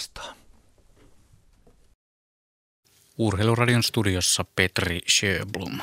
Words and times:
vastaan. 0.00 0.36
Urheiluradion 3.18 3.82
studiossa 3.82 4.44
Petri 4.56 5.00
Sjöblom. 5.06 5.78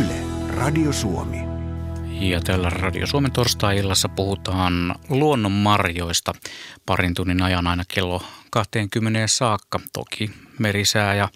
Yle, 0.00 0.20
Radio 0.56 0.92
Suomi. 0.92 1.38
Ja 2.20 2.40
tällä 2.40 2.70
Radio 2.70 3.06
Suomen 3.06 3.32
torstai-illassa 3.32 4.08
puhutaan 4.08 4.94
luonnonmarjoista 5.08 6.32
parin 6.86 7.14
tunnin 7.14 7.42
ajan 7.42 7.66
aina 7.66 7.84
kello 7.88 8.22
20 8.56 9.26
saakka. 9.26 9.80
Toki 9.92 10.30
merisää 10.58 11.14
ja 11.14 11.28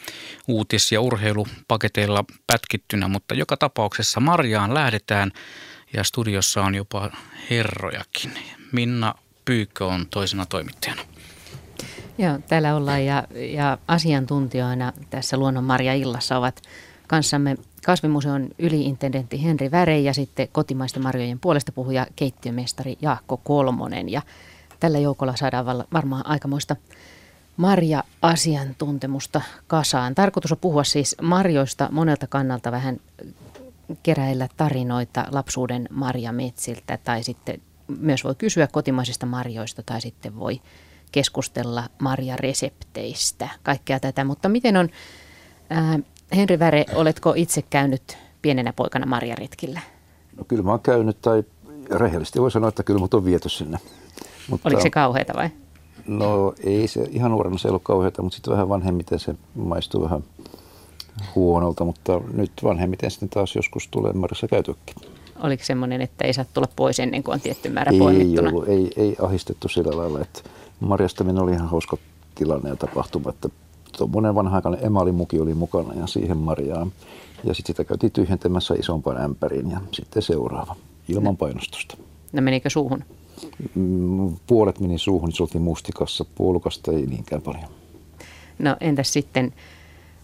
uutis- 0.48 0.93
ja 0.93 1.00
urheilupaketeilla 1.00 2.25
pätkittynä, 2.46 3.09
mutta 3.09 3.35
joka 3.35 3.57
tapauksessa 3.57 4.21
marjaan 4.21 4.75
lähdetään 4.75 5.30
ja 5.93 6.04
studiossa 6.04 6.63
on 6.63 6.75
jopa 6.75 7.11
herrojakin. 7.50 8.32
Minna 8.72 9.14
Pyykkö 9.44 9.86
on 9.86 10.07
toisena 10.11 10.46
toimittajana. 10.46 11.03
Joo, 12.18 12.39
täällä 12.49 12.77
ollaan 12.77 13.04
ja, 13.04 13.25
ja 13.55 13.79
asiantuntijoina 13.89 14.93
tässä 15.11 15.36
Luonnonmarja-illassa 15.36 16.39
ovat 16.39 16.63
kanssamme 17.07 17.57
kasvimuseon 17.85 18.49
yliintendentti 18.58 19.44
Henri 19.44 19.71
Väre 19.71 19.99
ja 19.99 20.14
sitten 20.14 20.49
kotimaisten 20.52 21.02
marjojen 21.02 21.41
puolesta 21.41 21.72
puhuja 21.72 22.07
keittiömestari 22.16 22.99
Jaakko 23.02 23.36
Kolmonen. 23.36 24.08
Ja 24.08 24.22
tällä 24.80 24.99
joukolla 24.99 25.36
saadaan 25.36 25.66
varmaan 25.93 26.27
aikamoista 26.27 26.77
marja-asiantuntemusta 27.61 29.41
kasaan. 29.67 30.14
Tarkoitus 30.14 30.53
on 30.53 30.59
puhua 30.61 30.85
siis 30.85 31.17
marjoista 31.23 31.89
monelta 31.93 32.27
kannalta 32.27 32.73
vähän 32.73 33.00
keräillä 34.03 34.48
tarinoita 34.56 35.27
lapsuuden 35.31 35.89
marjametsiltä 35.91 36.98
tai 37.05 37.22
sitten 37.22 37.61
myös 37.98 38.25
voi 38.25 38.34
kysyä 38.34 38.67
kotimaisista 38.67 39.27
marjoista 39.27 39.83
tai 39.83 40.00
sitten 40.00 40.39
voi 40.39 40.61
keskustella 41.12 41.84
marjaresepteistä, 41.98 43.48
kaikkea 43.62 44.00
tätä. 44.00 44.24
Mutta 44.24 44.48
miten 44.48 44.77
on, 44.77 44.89
ää, 45.70 45.98
Henri 46.36 46.58
Väre, 46.58 46.84
oletko 46.95 47.33
itse 47.36 47.62
käynyt 47.62 48.19
pienenä 48.42 48.72
poikana 48.72 49.06
marjaretkillä? 49.06 49.80
No 50.36 50.45
kyllä 50.45 50.62
mä 50.62 50.70
oon 50.70 50.80
käynyt 50.80 51.20
tai 51.22 51.45
rehellisesti 51.91 52.41
voi 52.41 52.50
sanoa, 52.50 52.69
että 52.69 52.83
kyllä 52.83 53.00
mut 53.00 53.14
on 53.14 53.24
viety 53.24 53.48
sinne. 53.48 53.78
Mutta, 54.50 54.69
Oliko 54.69 54.83
se 54.83 54.91
kauheata 54.91 55.33
vai? 55.36 55.50
No 56.06 56.54
ei 56.64 56.88
se, 56.88 57.08
ihan 57.10 57.30
nuorena 57.30 57.58
se 57.58 57.68
ei 57.68 57.70
ollut 57.70 57.82
kauheata, 57.82 58.22
mutta 58.22 58.36
sitten 58.36 58.52
vähän 58.52 58.68
vanhemmiten 58.68 59.18
se 59.18 59.34
maistuu 59.54 60.02
vähän 60.02 60.24
huonolta, 61.34 61.84
mutta 61.84 62.20
nyt 62.32 62.52
vanhemmiten 62.62 63.10
sitten 63.10 63.28
taas 63.28 63.56
joskus 63.56 63.88
tulee 63.88 64.12
marjassa 64.12 64.48
käytykin. 64.48 64.94
Oliko 65.42 65.64
semmoinen, 65.64 66.00
että 66.00 66.24
ei 66.24 66.32
saa 66.32 66.44
tulla 66.54 66.68
pois 66.76 67.00
ennen 67.00 67.22
kuin 67.22 67.34
on 67.34 67.40
tietty 67.40 67.68
määrä 67.68 67.92
ei 67.92 67.98
poimittuna? 67.98 68.48
Ollut, 68.48 68.68
ei, 68.68 68.90
ei 68.96 69.16
ahistettu 69.22 69.68
sillä 69.68 69.96
lailla, 69.96 70.20
että 70.20 70.40
marjastaminen 70.80 71.42
oli 71.42 71.52
ihan 71.52 71.68
hauska 71.68 71.96
tilanne 72.34 72.68
ja 72.68 72.76
tapahtuma, 72.76 73.30
että 73.30 73.48
tuommoinen 73.98 74.34
vanha-aikainen 74.34 74.86
emalimuki 74.86 75.40
oli 75.40 75.54
mukana 75.54 75.94
ja 75.94 76.06
siihen 76.06 76.36
marjaan. 76.36 76.92
Ja 77.44 77.54
sitten 77.54 77.72
sitä 77.72 77.84
käytiin 77.84 78.12
tyhjentämässä 78.12 78.74
isompaan 78.74 79.20
ämpäriin 79.20 79.70
ja 79.70 79.80
sitten 79.92 80.22
seuraava 80.22 80.76
ilman 81.08 81.36
painostusta. 81.36 81.96
No 82.32 82.42
menikö 82.42 82.70
suuhun? 82.70 83.04
Puolet 84.46 84.80
meni 84.80 84.98
suuhun, 84.98 85.28
niin 85.28 85.36
se 85.36 85.42
oltiin 85.42 85.62
mustikassa. 85.62 86.24
Puolukasta 86.34 86.92
ei 86.92 87.06
niinkään 87.06 87.42
paljon. 87.42 87.70
No 88.58 88.77
entäs 88.80 89.12
sitten 89.12 89.52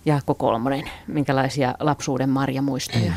Jaakko 0.05 0.35
Kolmonen, 0.35 0.91
minkälaisia 1.07 1.75
lapsuuden 1.81 2.29
marjamuistoja? 2.29 3.13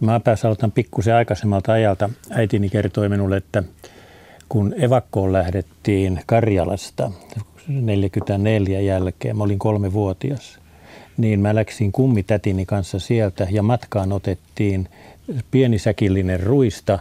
Mä 0.00 0.20
päässä 0.20 0.48
aloitan 0.48 0.72
pikkusen 0.72 1.14
aikaisemmalta 1.14 1.72
ajalta. 1.72 2.10
Äitini 2.30 2.68
kertoi 2.68 3.08
minulle, 3.08 3.36
että 3.36 3.62
kun 4.48 4.74
evakkoon 4.78 5.32
lähdettiin 5.32 6.20
Karjalasta 6.26 7.10
44 7.68 8.80
jälkeen, 8.80 9.36
mä 9.36 9.44
olin 9.44 9.58
kolmevuotias, 9.58 10.58
niin 11.16 11.40
mä 11.40 11.54
läksin 11.54 11.92
kummitätini 11.92 12.66
kanssa 12.66 12.98
sieltä 12.98 13.46
ja 13.50 13.62
matkaan 13.62 14.12
otettiin 14.12 14.88
pieni 15.50 15.78
säkillinen 15.78 16.40
ruista 16.40 16.98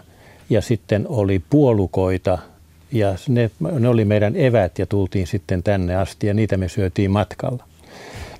ja 0.54 0.62
sitten 0.62 1.08
oli 1.08 1.42
puolukoita 1.50 2.38
ja 2.92 3.16
ne, 3.28 3.52
ne 3.80 3.88
oli 3.88 4.06
meidän 4.06 4.36
evät 4.36 4.80
ja 4.80 4.86
tultiin 4.86 5.28
sitten 5.28 5.64
tänne 5.64 5.96
asti 5.96 6.28
ja 6.28 6.34
niitä 6.34 6.58
me 6.58 6.70
syötiin 6.70 7.12
matkalla. 7.12 7.64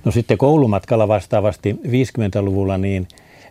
No 0.04 0.12
sitten 0.12 0.38
koulumatkalla 0.38 1.08
vastaavasti 1.08 1.72
50-luvulla 1.72 2.78
niin 2.78 3.08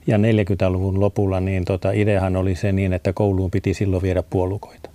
ja 0.08 0.18
40-luvun 0.18 1.00
lopulla 1.00 1.40
niin 1.40 1.66
tota, 1.66 1.92
ideahan 1.92 2.36
oli 2.36 2.56
se 2.56 2.72
niin, 2.72 2.94
että 2.94 3.14
kouluun 3.14 3.52
piti 3.52 3.74
silloin 3.74 4.04
viedä 4.04 4.24
puolukoita. 4.24 4.90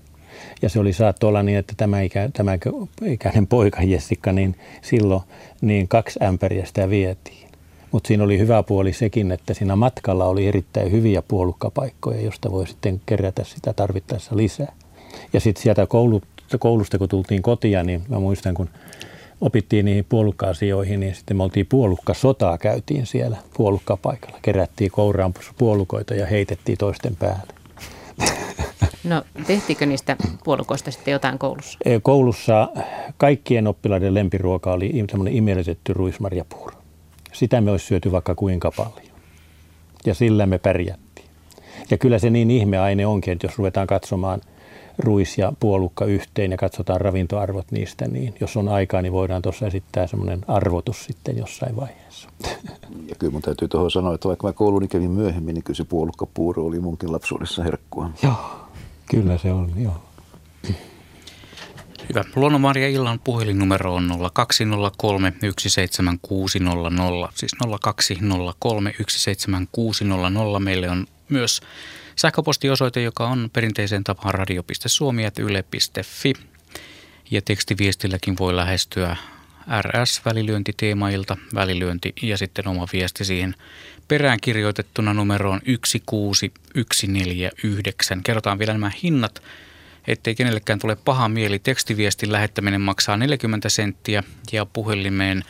Ja 0.62 0.69
se 0.69 0.81
oli 0.81 0.93
saattu 0.93 1.27
olla 1.27 1.43
niin, 1.43 1.59
että 1.59 1.75
tämä, 1.77 2.00
ikä, 2.00 2.31
tämä 2.33 2.59
ikäinen 3.06 3.47
poika 3.47 3.83
Jessica, 3.83 4.33
niin 4.33 4.56
silloin 4.83 5.23
niin 5.61 5.89
kaksi 5.89 6.19
ämpäriä 6.23 6.65
sitä 6.65 6.91
vietiin. 6.91 7.48
Mutta 7.93 8.09
siinä 8.09 8.25
oli 8.25 8.38
hyvä 8.38 8.62
puoli 8.62 8.93
sekin, 8.93 9.32
että 9.32 9.54
siinä 9.54 9.76
matkalla 9.76 10.25
oli 10.25 10.47
erittäin 10.47 10.93
hyviä 10.93 11.22
puolukkapaikkoja, 11.22 12.21
josta 12.21 12.53
voi 12.53 12.66
sitten 12.66 13.00
kerätä 13.06 13.44
sitä 13.44 13.72
tarvittaessa 13.72 14.37
lisää. 14.37 14.72
Ja 15.32 15.41
sitten 15.41 15.62
sieltä 15.62 15.87
koulusta, 16.59 16.99
kun 16.99 17.09
tultiin 17.09 17.43
kotia, 17.43 17.82
niin 17.82 18.03
mä 18.09 18.19
muistan, 18.19 18.54
kun 18.54 18.69
opittiin 19.41 19.84
niihin 19.84 20.06
puolukka-asioihin, 20.09 21.00
niin 21.00 21.15
sitten 21.15 21.37
me 21.37 21.43
oltiin 21.43 21.66
puolukkasotaa, 21.66 22.59
käytiin 22.59 23.06
siellä 23.06 23.37
puolukkapaikalla. 23.56 24.38
Kerättiin 24.43 24.91
kouraan 24.91 25.34
puolukoita 25.59 26.15
ja 26.15 26.26
heitettiin 26.26 26.78
toisten 26.78 27.16
päälle. 27.16 27.53
No 29.05 29.22
tehtiinkö 29.47 29.87
niistä 29.87 30.16
puolukoista 30.44 30.91
sitten 30.91 31.12
jotain 31.12 31.38
koulussa? 31.38 31.78
Koulussa 32.03 32.69
kaikkien 33.16 33.66
oppilaiden 33.66 34.15
lempiruoka 34.15 34.72
oli 34.72 35.05
semmoinen 35.10 35.37
imelitetty 35.37 35.93
ruismarjapuuro. 35.93 36.78
Sitä 37.38 37.60
me 37.60 37.71
olisi 37.71 37.87
syöty 37.87 38.12
vaikka 38.12 38.34
kuinka 38.34 38.72
paljon. 38.76 39.19
Ja 40.06 40.15
sillä 40.15 40.47
me 40.47 40.59
pärjättiin. 40.59 41.28
Ja 41.91 41.99
kyllä 41.99 42.19
se 42.19 42.31
niin 42.31 42.50
ihmeaine 42.50 43.06
onkin, 43.06 43.32
että 43.32 43.47
jos 43.47 43.59
ruvetaan 43.59 43.87
katsomaan– 43.87 44.41
ruis 44.99 45.38
ja 45.38 45.53
puolukka 45.60 46.04
yhteen 46.04 46.50
ja 46.50 46.56
katsotaan 46.56 47.00
ravintoarvot 47.00 47.71
niistä, 47.71 48.09
niin 48.09 48.34
jos 48.41 48.56
on 48.56 48.69
aikaa, 48.69 49.03
niin 49.03 49.12
voidaan 49.12 49.43
tuossa 49.43 49.66
esittää 49.66 50.06
semmoinen 50.06 50.41
arvotus 50.49 51.04
sitten 51.04 51.38
jossain 51.38 51.76
vaiheessa. 51.76 52.28
Ja 53.09 53.15
kyllä 53.19 53.32
mun 53.32 53.43
täytyy 53.43 53.69
tuohon 53.69 53.91
sanoa, 53.91 54.15
että 54.15 54.28
vaikka 54.28 54.47
mä 54.47 54.53
kouluni 54.53 54.88
kävin 54.88 55.10
myöhemmin, 55.10 55.55
niin 55.55 55.65
kyllä 55.65 55.76
se 55.76 55.84
puolukkapuuro 55.84 56.65
oli 56.65 56.81
munkin 56.81 57.12
lapsuudessa 57.12 57.62
herkkua. 57.62 58.10
Joo, 58.22 58.69
kyllä 59.10 59.38
se 59.38 59.53
on, 59.53 59.72
joo. 59.76 60.03
Hyvä. 62.09 62.25
Luonnonmarja 62.37 62.89
illan 62.89 63.19
puhelinnumero 63.19 63.95
on 63.95 64.11
0203 64.33 65.33
17600, 65.59 67.33
siis 67.35 67.53
0203 67.81 68.95
17600. 69.09 70.61
Meille 70.61 70.91
on 70.91 71.07
myös 71.29 71.61
Sähköpostiosoite, 72.17 73.03
joka 73.03 73.29
on 73.29 73.51
perinteiseen 73.53 74.05
tapaan 74.05 74.35
radio.suomi.yle.fi. 74.35 76.33
Ja 77.31 77.43
tekstiviestilläkin 77.43 78.39
voi 78.39 78.57
lähestyä 78.57 79.17
RS-välilyöntiteemailta, 79.83 81.37
välilyönti 81.55 82.15
ja 82.23 82.39
sitten 82.39 82.69
oma 82.69 82.87
viesti 82.93 83.25
siihen 83.25 83.55
perään 84.09 84.39
kirjoitettuna 84.41 85.15
numeroon 85.15 85.61
16149. 85.85 88.23
Kerrotaan 88.23 88.59
vielä 88.59 88.73
nämä 88.73 88.91
hinnat, 89.03 89.43
ettei 90.09 90.35
kenellekään 90.35 90.79
tule 90.79 90.97
paha 90.97 91.29
mieli. 91.29 91.59
Tekstiviestin 91.59 92.33
lähettäminen 92.33 92.81
maksaa 92.81 93.17
40 93.17 93.69
senttiä 93.69 94.23
ja 94.53 94.67
puhelimeen 94.67 95.45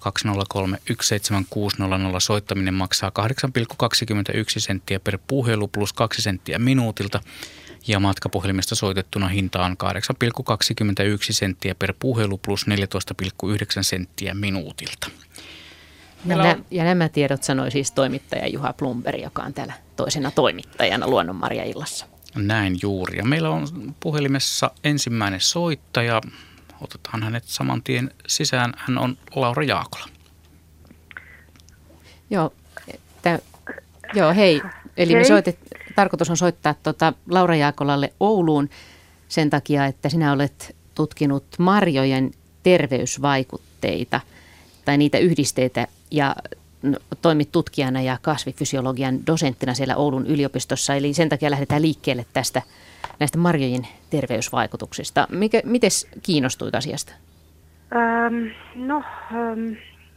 0203 0.00 0.78
17600 1.00 2.20
soittaminen 2.20 2.74
maksaa 2.74 3.12
8,21 3.18 3.24
senttiä 4.58 5.00
per 5.00 5.18
puhelu 5.26 5.68
plus 5.68 5.92
2 5.92 6.22
senttiä 6.22 6.58
minuutilta 6.58 7.20
ja 7.86 8.00
matkapuhelimesta 8.00 8.74
soitettuna 8.74 9.28
hinta 9.28 9.64
on 9.64 9.76
8,21 9.84 9.88
senttiä 11.30 11.74
per 11.74 11.94
puhelu 11.98 12.38
plus 12.38 12.66
14,9 12.66 13.82
senttiä 13.82 14.34
minuutilta. 14.34 15.10
Ja, 16.26 16.36
nä- 16.36 16.58
ja 16.70 16.84
nämä 16.84 17.08
tiedot 17.08 17.42
sanoi 17.42 17.70
siis 17.70 17.92
toimittaja 17.92 18.48
Juha 18.48 18.72
Plumberg, 18.72 19.22
joka 19.22 19.42
on 19.42 19.54
täällä 19.54 19.72
toisena 19.96 20.30
toimittajana 20.30 21.06
Luonnonmarja-illassa. 21.06 22.06
Näin 22.34 22.76
juuri. 22.82 23.18
Ja 23.18 23.24
meillä 23.24 23.50
on 23.50 23.94
puhelimessa 24.00 24.70
ensimmäinen 24.84 25.40
soittaja. 25.40 26.20
Otetaan 26.80 27.22
hänet 27.22 27.44
saman 27.44 27.82
tien 27.82 28.10
sisään. 28.26 28.74
Hän 28.76 28.98
on 28.98 29.18
Laura 29.34 29.62
Jaakola. 29.62 30.08
Joo, 32.30 32.52
tä, 33.22 33.38
joo 34.14 34.34
hei. 34.34 34.62
Eli 34.96 35.12
hei. 35.12 35.20
me 35.20 35.24
soitet, 35.24 35.58
tarkoitus 35.96 36.30
on 36.30 36.36
soittaa 36.36 36.74
tuota 36.74 37.12
Laura 37.30 37.56
Jaakolalle 37.56 38.12
Ouluun 38.20 38.70
sen 39.28 39.50
takia, 39.50 39.86
että 39.86 40.08
sinä 40.08 40.32
olet 40.32 40.76
tutkinut 40.94 41.44
marjojen 41.58 42.30
terveysvaikutteita 42.62 44.20
tai 44.84 44.98
niitä 44.98 45.18
yhdisteitä 45.18 45.86
ja 46.10 46.36
toimit 47.22 47.52
tutkijana 47.52 48.02
ja 48.02 48.18
kasvifysiologian 48.22 49.26
dosenttina 49.26 49.74
siellä 49.74 49.96
Oulun 49.96 50.26
yliopistossa, 50.26 50.94
eli 50.94 51.14
sen 51.14 51.28
takia 51.28 51.50
lähdetään 51.50 51.82
liikkeelle 51.82 52.26
tästä 52.32 52.62
näistä 53.20 53.38
marjojen 53.38 53.86
terveysvaikutuksista. 54.10 55.28
Mites 55.64 56.08
kiinnostuit 56.22 56.74
asiasta? 56.74 57.12
Ähm, 57.96 58.46
no, 58.74 59.02
ähm, 59.32 59.72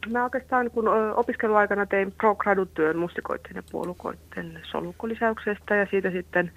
mä 0.09 0.23
oikeastaan 0.23 0.71
kun 0.71 0.87
opiskeluaikana 1.15 1.85
tein 1.85 2.11
pro 2.11 2.37
työn 2.73 2.97
mustikoiden 2.97 3.55
ja 3.55 3.63
puolukoiden 3.71 4.59
solukolisäyksestä 4.63 5.75
ja 5.75 5.87
siitä 5.91 6.11
sitten 6.11 6.51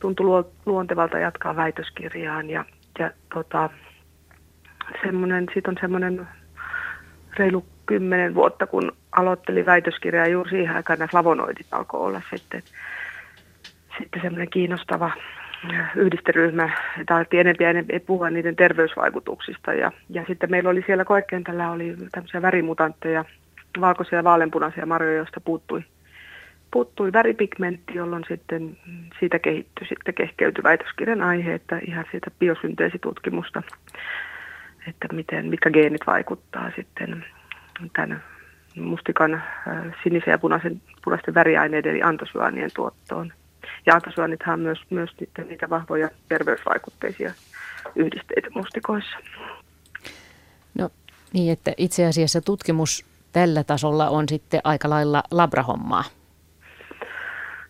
tuntui 0.00 0.44
luontevalta 0.66 1.18
jatkaa 1.18 1.56
väitöskirjaan 1.56 2.50
ja, 2.50 2.64
ja 2.98 3.10
tota, 3.34 3.70
semmoinen, 5.02 5.46
siitä 5.52 5.70
on 5.70 5.76
semmoinen 5.80 6.28
reilu 7.38 7.64
kymmenen 7.90 8.34
vuotta, 8.34 8.66
kun 8.66 8.92
aloittelin 9.12 9.66
väitöskirjaa 9.66 10.26
juuri 10.26 10.50
siihen 10.50 10.76
aikaan 10.76 10.98
nämä 10.98 11.08
flavonoidit 11.08 11.66
alkoi 11.72 12.00
olla 12.00 12.20
sitten, 12.30 12.62
sitten 13.98 14.22
semmoinen 14.22 14.50
kiinnostava 14.50 15.10
yhdisteryhmä, 15.96 16.70
tai 17.06 17.24
enempi 17.32 17.64
ja 17.64 17.70
enempi 17.70 18.00
puhua 18.00 18.30
niiden 18.30 18.56
terveysvaikutuksista. 18.56 19.72
Ja, 19.72 19.92
ja 20.10 20.24
sitten 20.28 20.50
meillä 20.50 20.70
oli 20.70 20.82
siellä 20.86 21.04
koekentällä 21.04 21.70
oli 21.70 21.96
tämmöisiä 22.12 22.42
värimutantteja, 22.42 23.24
valkoisia 23.80 24.18
ja 24.18 24.24
vaaleanpunaisia 24.24 24.86
marjoja, 24.86 25.16
joista 25.16 25.40
puuttui, 25.40 25.84
puuttui 26.70 27.12
väripigmentti, 27.12 27.94
jolloin 27.94 28.24
sitten 28.28 28.76
siitä 29.20 29.38
kehittyi 29.38 29.86
sitten 29.86 30.14
kehkeytyi 30.14 30.64
väitöskirjan 30.64 31.22
aihe, 31.22 31.54
että 31.54 31.80
ihan 31.86 32.04
siitä 32.10 32.30
biosynteesitutkimusta, 32.38 33.62
että 34.88 35.08
miten, 35.12 35.46
mitkä 35.46 35.70
geenit 35.70 36.06
vaikuttaa 36.06 36.70
sitten 36.76 37.24
tämän 37.92 38.22
mustikan 38.76 39.42
sinisen 40.02 40.32
ja 40.32 40.38
punaisen, 40.38 40.82
punaisten 41.04 41.34
väriaineiden 41.34 41.92
eli 41.92 42.02
antosyaanien 42.02 42.70
tuottoon. 42.74 43.32
Ja 43.86 43.94
antosyönnithän 43.94 44.54
on 44.54 44.60
myös, 44.60 44.78
myös 44.90 45.10
niitä, 45.20 45.42
niitä 45.42 45.70
vahvoja 45.70 46.08
terveysvaikutteisia 46.28 47.32
yhdisteitä 47.96 48.48
mustikoissa. 48.54 49.18
No 50.78 50.90
niin, 51.32 51.52
että 51.52 51.72
itse 51.76 52.06
asiassa 52.06 52.40
tutkimus 52.40 53.06
tällä 53.32 53.64
tasolla 53.64 54.08
on 54.08 54.28
sitten 54.28 54.60
aika 54.64 54.90
lailla 54.90 55.22
labrahommaa. 55.30 56.04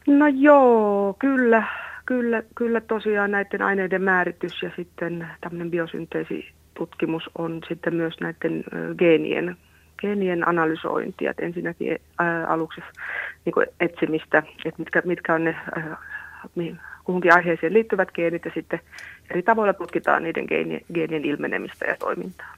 No 0.07 0.27
joo, 0.27 1.17
kyllä, 1.19 1.63
kyllä, 2.07 2.43
kyllä 2.55 2.81
tosiaan 2.81 3.31
näiden 3.31 3.63
aineiden 3.63 4.03
määritys 4.03 4.63
ja 4.63 4.71
sitten 4.77 5.29
tämmöinen 5.41 5.71
biosynteesitutkimus 5.71 7.23
on 7.39 7.61
sitten 7.69 7.95
myös 7.95 8.15
näiden 8.21 8.65
geenien 8.99 9.57
geenien 10.01 10.49
analysointia, 10.49 11.31
että 11.31 11.43
ensinnäkin 11.43 11.99
ää, 12.19 12.47
aluksi 12.47 12.81
niin 13.45 13.55
kuin 13.55 13.67
etsimistä, 13.81 14.39
että 14.65 14.79
mitkä, 14.79 15.03
mitkä 15.05 15.35
on 15.35 15.45
ne 15.45 15.57
ää, 15.77 15.97
kuhunkin 17.05 17.35
aiheeseen 17.35 17.73
liittyvät 17.73 18.13
geenit 18.13 18.45
ja 18.45 18.51
sitten 18.55 18.81
eri 19.31 19.43
tavoilla 19.43 19.73
tutkitaan 19.73 20.23
niiden 20.23 20.45
geenien, 20.49 20.81
geenien 20.95 21.25
ilmenemistä 21.25 21.85
ja 21.85 21.97
toimintaa. 21.97 22.55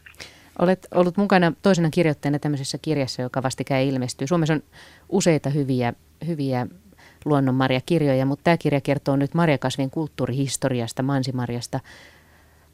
Olet 0.58 0.86
ollut 0.94 1.16
mukana 1.16 1.52
toisena 1.62 1.90
kirjoittajana 1.90 2.38
tämmöisessä 2.38 2.78
kirjassa, 2.82 3.22
joka 3.22 3.42
vastikään 3.42 3.82
ilmestyy. 3.82 4.26
Suomessa 4.26 4.54
on 4.54 4.62
useita 5.08 5.50
hyviä, 5.50 5.92
hyviä 6.26 6.66
luonnonmarjakirjoja, 7.24 8.26
mutta 8.26 8.44
tämä 8.44 8.56
kirja 8.56 8.80
kertoo 8.80 9.16
nyt 9.16 9.34
marjakasvin 9.34 9.90
kulttuurihistoriasta, 9.90 11.02
mansimarjasta 11.02 11.80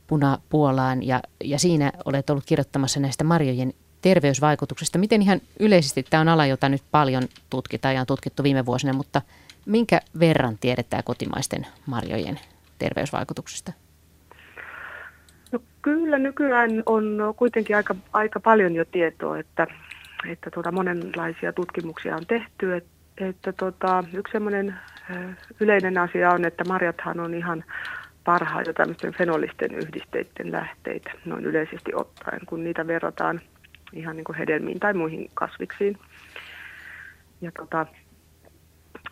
Punapuolaan 0.07 1.07
ja, 1.07 1.21
ja 1.45 1.59
siinä 1.59 1.93
olet 2.05 2.31
ollut 2.31 2.45
kirjoittamassa 2.47 3.01
näistä 3.01 3.25
marjojen 3.25 3.73
terveysvaikutuksista. 4.03 4.99
Miten 4.99 5.23
ihan 5.23 5.41
yleisesti, 5.61 6.03
tämä 6.03 6.21
on 6.21 6.29
ala, 6.29 6.47
jota 6.47 6.69
nyt 6.69 6.83
paljon 6.91 7.23
tutkitaan 7.51 7.95
ja 7.95 8.01
on 8.01 8.07
tutkittu 8.07 8.43
viime 8.43 8.67
vuosina, 8.67 8.93
mutta 8.93 9.23
minkä 9.67 10.01
verran 10.21 10.59
tiedetään 10.59 11.05
kotimaisten 11.05 11.67
marjojen 11.87 12.41
terveysvaikutuksista? 12.79 13.73
No 15.53 15.61
kyllä 15.83 16.19
nykyään 16.19 16.83
on 16.87 17.35
kuitenkin 17.37 17.77
aika, 17.77 17.95
aika 18.13 18.41
paljon 18.41 18.75
jo 18.75 18.85
tietoa, 18.85 19.39
että, 19.39 19.67
että 20.29 20.51
tuota, 20.51 20.73
monenlaisia 20.73 21.53
tutkimuksia 21.53 22.17
on 22.17 22.27
tehty. 22.27 22.77
Että, 22.77 22.91
että 23.17 23.53
tuota, 23.53 24.05
yksi 24.13 24.33
sellainen 24.33 24.75
yleinen 25.61 25.99
asia 25.99 26.31
on, 26.31 26.45
että 26.45 26.65
marjathan 26.65 27.21
on 27.21 27.35
ihan 27.35 27.65
parhaita 28.25 28.73
tämmöisten 28.73 29.15
fenolisten 29.15 29.75
yhdisteiden 29.75 30.53
lähteitä 30.53 31.11
noin 31.25 31.45
yleisesti 31.45 31.95
ottaen, 31.95 32.41
kun 32.47 32.65
niitä 32.65 32.87
verrataan– 32.87 33.41
ihan 33.93 34.17
niin 34.17 34.25
kuin 34.25 34.39
hedelmiin 34.39 34.81
tai 34.81 34.95
muihin 34.95 35.31
kasviksiin. 35.35 35.99
Ja, 37.41 37.53
tota, 37.53 37.87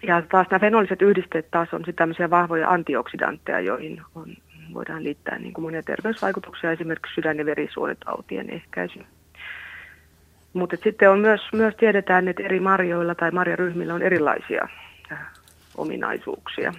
ja 0.03 0.23
taas 0.23 0.47
nämä 0.51 0.61
fenoliset 0.61 1.03
yhdisteet 1.03 1.51
taas 1.51 1.69
on 1.75 1.81
sitten 1.81 1.95
tämmöisiä 1.95 2.31
vahvoja 2.31 2.71
antioksidantteja, 2.71 3.61
joihin 3.61 4.03
on, 4.15 4.37
voidaan 4.75 5.05
liittää 5.05 5.39
niin 5.39 5.53
kuin 5.53 5.63
monia 5.63 5.83
terveysvaikutuksia, 5.83 6.73
esimerkiksi 6.73 7.15
sydän- 7.15 7.39
ja 7.39 7.47
verisuonitautien 7.47 8.51
ehkäisy. 8.51 9.01
Mutta 10.53 10.77
sitten 10.85 11.11
on 11.11 11.19
myös, 11.19 11.41
myös 11.53 11.75
tiedetään, 11.75 12.29
että 12.29 12.43
eri 12.43 12.61
marjoilla 12.61 13.15
tai 13.15 13.31
marjaryhmillä 13.31 13.95
on 13.95 14.03
erilaisia 14.03 14.69
äh, 15.13 15.19
ominaisuuksia. 15.77 16.73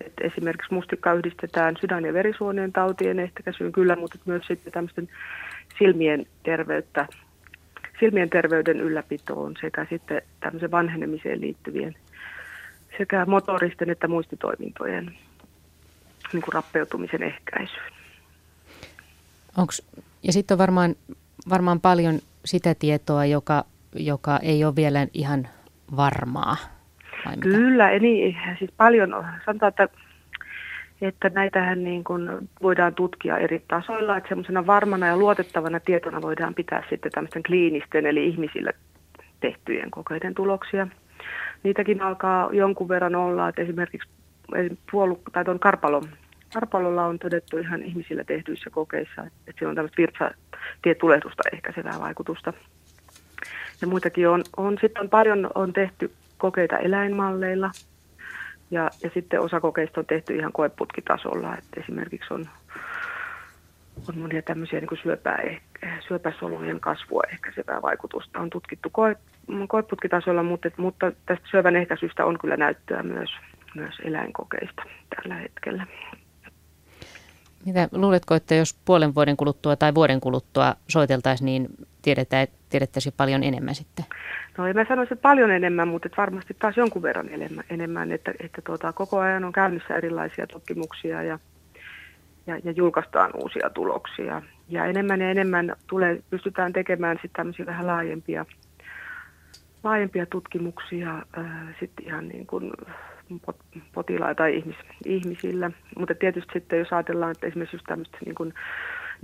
Et 0.00 0.12
esimerkiksi 0.20 0.74
mustikka 0.74 1.12
yhdistetään 1.12 1.76
sydän- 1.80 2.04
ja 2.04 2.12
verisuonien 2.12 2.72
tautien 2.72 3.18
ehkäisyyn 3.18 3.72
kyllä, 3.72 3.96
mutta 3.96 4.18
myös 4.24 4.46
sitten 4.46 4.72
tämmöisten 4.72 5.08
silmien 5.80 6.26
terveyttä, 6.42 7.06
silmien 8.00 8.30
terveyden 8.30 8.80
ylläpitoon 8.80 9.54
sekä 9.60 9.86
sitten 9.90 10.22
tämmöisen 10.40 10.70
vanhenemiseen 10.70 11.40
liittyvien 11.40 11.94
sekä 12.98 13.26
motoristen 13.26 13.90
että 13.90 14.08
muistitoimintojen 14.08 15.16
niin 16.32 16.42
kuin 16.42 16.52
rappeutumisen 16.52 17.22
ehkäisyyn. 17.22 17.92
Onks, 19.56 19.82
ja 20.22 20.32
sitten 20.32 20.54
on 20.54 20.58
varmaan, 20.58 20.94
varmaan 21.48 21.80
paljon 21.80 22.18
sitä 22.44 22.74
tietoa, 22.74 23.24
joka, 23.24 23.64
joka 23.94 24.38
ei 24.42 24.64
ole 24.64 24.76
vielä 24.76 25.06
ihan 25.14 25.48
varmaa. 25.96 26.56
Kyllä, 27.40 27.98
niin, 27.98 28.36
siis 28.58 28.70
paljon, 28.76 29.26
sanotaan, 29.46 29.68
että 29.68 29.88
että 31.00 31.30
näitähän 31.34 31.84
niin 31.84 32.04
kuin 32.04 32.48
voidaan 32.62 32.94
tutkia 32.94 33.38
eri 33.38 33.62
tasoilla, 33.68 34.16
että 34.16 34.28
semmoisena 34.28 34.66
varmana 34.66 35.06
ja 35.06 35.16
luotettavana 35.16 35.80
tietona 35.80 36.22
voidaan 36.22 36.54
pitää 36.54 36.82
sitten 36.90 37.12
tämmöisten 37.12 37.42
kliinisten 37.42 38.06
eli 38.06 38.26
ihmisille 38.28 38.72
tehtyjen 39.40 39.90
kokeiden 39.90 40.34
tuloksia. 40.34 40.86
Niitäkin 41.62 42.02
alkaa 42.02 42.48
jonkun 42.52 42.88
verran 42.88 43.14
olla, 43.14 43.48
että 43.48 43.62
esimerkiksi 43.62 44.08
puolu, 44.90 45.20
tai 45.32 45.44
tuon 45.44 45.58
karpalon, 45.58 46.08
karpalolla 46.54 47.06
on 47.06 47.18
todettu 47.18 47.58
ihan 47.58 47.82
ihmisillä 47.82 48.24
tehtyissä 48.24 48.70
kokeissa, 48.70 49.22
että 49.22 49.58
sillä 49.58 49.68
on 49.70 49.74
tämmöistä 49.74 50.02
virtsatietulehdusta 50.02 51.42
ehkäisevää 51.52 52.00
vaikutusta. 52.00 52.52
Ja 53.80 53.86
muitakin 53.86 54.28
on, 54.28 54.44
on 54.56 54.78
sitten 54.80 55.02
on 55.02 55.08
paljon 55.08 55.50
on 55.54 55.72
tehty 55.72 56.10
kokeita 56.38 56.78
eläinmalleilla, 56.78 57.70
ja, 58.70 58.90
ja 59.02 59.10
sitten 59.14 59.40
osa 59.40 59.60
kokeista 59.60 60.00
on 60.00 60.06
tehty 60.06 60.36
ihan 60.36 60.52
koeputkitasolla, 60.52 61.56
että 61.56 61.80
esimerkiksi 61.80 62.34
on, 62.34 62.48
on 64.08 64.18
monia 64.18 64.42
tämmöisiä 64.42 64.80
niin 64.80 64.88
kuin 64.88 65.00
syöpää, 65.02 65.38
syöpäsolujen 66.08 66.80
kasvua 66.80 67.22
ehkäisevää 67.32 67.82
vaikutusta 67.82 68.38
on 68.38 68.50
tutkittu 68.50 68.88
koe, 68.92 69.16
koeputkitasolla, 69.68 70.42
mutta, 70.42 70.70
mutta 70.76 71.12
tästä 71.26 71.48
syövän 71.50 71.76
ehkäisystä 71.76 72.24
on 72.24 72.38
kyllä 72.38 72.56
näyttöä 72.56 73.02
myös, 73.02 73.30
myös 73.74 73.94
eläinkokeista 74.04 74.82
tällä 75.16 75.34
hetkellä. 75.34 75.86
Mitä 77.66 77.88
luuletko, 77.92 78.34
että 78.34 78.54
jos 78.54 78.78
puolen 78.84 79.14
vuoden 79.14 79.36
kuluttua 79.36 79.76
tai 79.76 79.94
vuoden 79.94 80.20
kuluttua 80.20 80.74
soiteltaisiin, 80.88 81.46
niin 81.46 81.68
tiedetään, 82.02 82.46
tiedettäisiin 82.70 83.14
paljon 83.16 83.42
enemmän 83.42 83.74
sitten? 83.74 84.04
No 84.60 84.66
en 84.66 84.76
mä 84.76 84.84
sanoisi, 84.88 85.14
että 85.14 85.22
paljon 85.22 85.50
enemmän, 85.50 85.88
mutta 85.88 86.06
että 86.06 86.16
varmasti 86.16 86.56
taas 86.58 86.76
jonkun 86.76 87.02
verran 87.02 87.28
enemmän, 87.28 87.64
enemmän 87.70 88.12
että, 88.12 88.34
että 88.40 88.62
tuota, 88.62 88.92
koko 88.92 89.18
ajan 89.18 89.44
on 89.44 89.52
käynnissä 89.52 89.96
erilaisia 89.96 90.46
tutkimuksia 90.46 91.22
ja, 91.22 91.38
ja, 92.46 92.58
ja 92.64 92.72
julkaistaan 92.72 93.30
uusia 93.34 93.70
tuloksia. 93.70 94.42
Ja 94.68 94.84
enemmän 94.84 95.20
ja 95.20 95.30
enemmän 95.30 95.76
tulee, 95.86 96.22
pystytään 96.30 96.72
tekemään 96.72 97.16
sitten 97.16 97.36
tämmöisiä 97.36 97.66
vähän 97.66 97.86
laajempia, 97.86 98.46
laajempia 99.84 100.26
tutkimuksia 100.26 101.14
äh, 101.38 101.44
sitten 101.80 102.06
ihan 102.06 102.28
niin 102.28 102.46
kuin 102.46 102.72
potilailla 103.94 104.34
tai 104.34 104.56
ihmis, 104.56 104.76
ihmisillä. 105.04 105.70
Mutta 105.98 106.14
tietysti 106.14 106.52
sitten 106.52 106.78
jos 106.78 106.92
ajatellaan, 106.92 107.32
että 107.32 107.46
esimerkiksi 107.46 107.76
just 107.76 107.86
tämmöistä 107.88 108.18
niin 108.24 108.34
kuin 108.34 108.54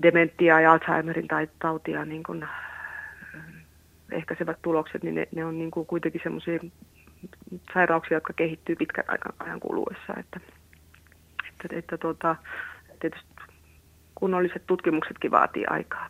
dementiaa 0.02 0.60
ja 0.60 0.72
Alzheimerin 0.72 1.28
tai 1.28 1.48
tautia 1.58 2.04
niin 2.04 2.22
kuin 2.22 2.44
ehkäisevät 4.12 4.58
tulokset, 4.62 5.02
niin 5.02 5.14
ne, 5.14 5.28
ne 5.34 5.44
on 5.44 5.58
niin 5.58 5.70
kuin 5.70 5.86
kuitenkin 5.86 6.20
semmoisia 6.24 6.58
sairauksia, 7.74 8.16
jotka 8.16 8.32
kehittyy 8.32 8.76
pitkän 8.76 9.04
ajan 9.38 9.60
kuluessa. 9.60 10.14
Että, 10.18 10.40
että, 11.48 11.76
että 11.78 11.98
tuota, 11.98 12.36
tietysti 13.00 13.28
kunnolliset 14.14 14.62
tutkimuksetkin 14.66 15.30
vaatii 15.30 15.66
aikaa. 15.70 16.08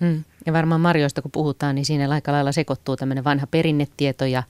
Hmm. 0.00 0.24
Ja 0.46 0.52
varmaan 0.52 0.80
marjoista 0.80 1.22
kun 1.22 1.30
puhutaan, 1.30 1.74
niin 1.74 1.84
siinä 1.84 2.10
aika 2.10 2.32
lailla 2.32 2.52
sekoittuu 2.52 2.96
tämmöinen 2.96 3.24
vanha 3.24 3.46
perinnetieto 3.46 4.24
ja 4.24 4.42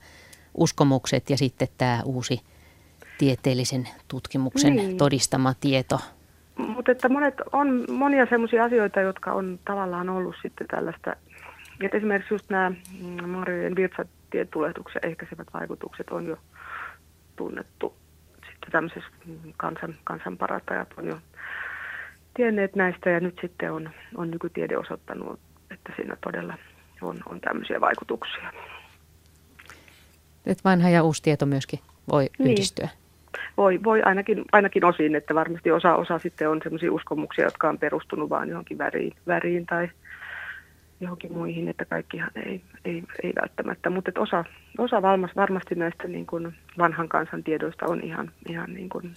uskomukset 0.53 1.29
ja 1.29 1.37
sitten 1.37 1.67
tämä 1.77 2.01
uusi 2.05 2.41
tieteellisen 3.17 3.87
tutkimuksen 4.07 4.75
niin. 4.75 4.97
todistama 4.97 5.53
tieto. 5.53 5.99
Mutta 6.57 6.91
että 6.91 7.09
monet, 7.09 7.33
on 7.51 7.85
monia 7.91 8.25
sellaisia 8.29 8.63
asioita, 8.63 9.01
jotka 9.01 9.33
on 9.33 9.59
tavallaan 9.65 10.09
ollut 10.09 10.35
sitten 10.41 10.67
tällaista, 10.67 11.15
että 11.85 11.97
esimerkiksi 11.97 12.33
just 12.33 12.49
nämä 12.49 12.69
mm, 12.69 13.29
marjojen 13.29 13.75
virtsatietulehduksen 13.75 15.01
ehkäisevät 15.05 15.47
vaikutukset 15.53 16.09
on 16.09 16.25
jo 16.27 16.37
tunnettu. 17.35 17.95
Sitten 18.35 18.71
tämmöisessä 18.71 19.09
mm, 19.25 19.53
kansan, 19.57 19.95
kansanparantajat 20.03 20.93
on 20.97 21.07
jo 21.07 21.17
tienneet 22.33 22.75
näistä 22.75 23.09
ja 23.09 23.19
nyt 23.19 23.37
sitten 23.41 23.71
on, 23.71 23.89
on 24.15 24.31
nykytiede 24.31 24.77
osoittanut, 24.77 25.39
että 25.71 25.93
siinä 25.95 26.17
todella 26.23 26.57
on, 27.01 27.19
on 27.25 27.41
tämmöisiä 27.41 27.81
vaikutuksia. 27.81 28.53
Että 30.45 30.69
vanha 30.69 30.89
ja 30.89 31.03
uusi 31.03 31.23
tieto 31.23 31.45
myöskin 31.45 31.79
voi 32.11 32.29
niin. 32.39 32.51
yhdistyä. 32.51 32.89
Voi, 33.57 33.79
voi 33.83 34.01
ainakin, 34.01 34.45
ainakin 34.51 34.85
osin, 34.85 35.15
että 35.15 35.35
varmasti 35.35 35.71
osa, 35.71 35.95
osa 35.95 36.19
sitten 36.19 36.49
on 36.49 36.59
sellaisia 36.63 36.91
uskomuksia, 36.91 37.45
jotka 37.45 37.69
on 37.69 37.79
perustunut 37.79 38.29
vain 38.29 38.49
johonkin 38.49 38.77
väriin, 38.77 39.13
väriin 39.27 39.65
tai 39.65 39.89
johonkin 41.01 41.33
muihin, 41.33 41.67
että 41.67 41.85
kaikkihan 41.85 42.31
ei, 42.35 42.61
ei, 42.85 43.03
ei 43.23 43.33
välttämättä. 43.41 43.89
Mutta 43.89 44.11
osa, 44.21 44.45
osa 44.77 45.01
varmasti 45.35 45.75
näistä 45.75 46.07
niin 46.07 46.25
kuin 46.25 46.53
vanhan 46.77 47.09
kansan 47.09 47.43
tiedoista 47.43 47.85
on 47.89 48.03
ihan, 48.03 48.31
ihan 48.49 48.73
niin 48.73 48.89
kuin 48.89 49.13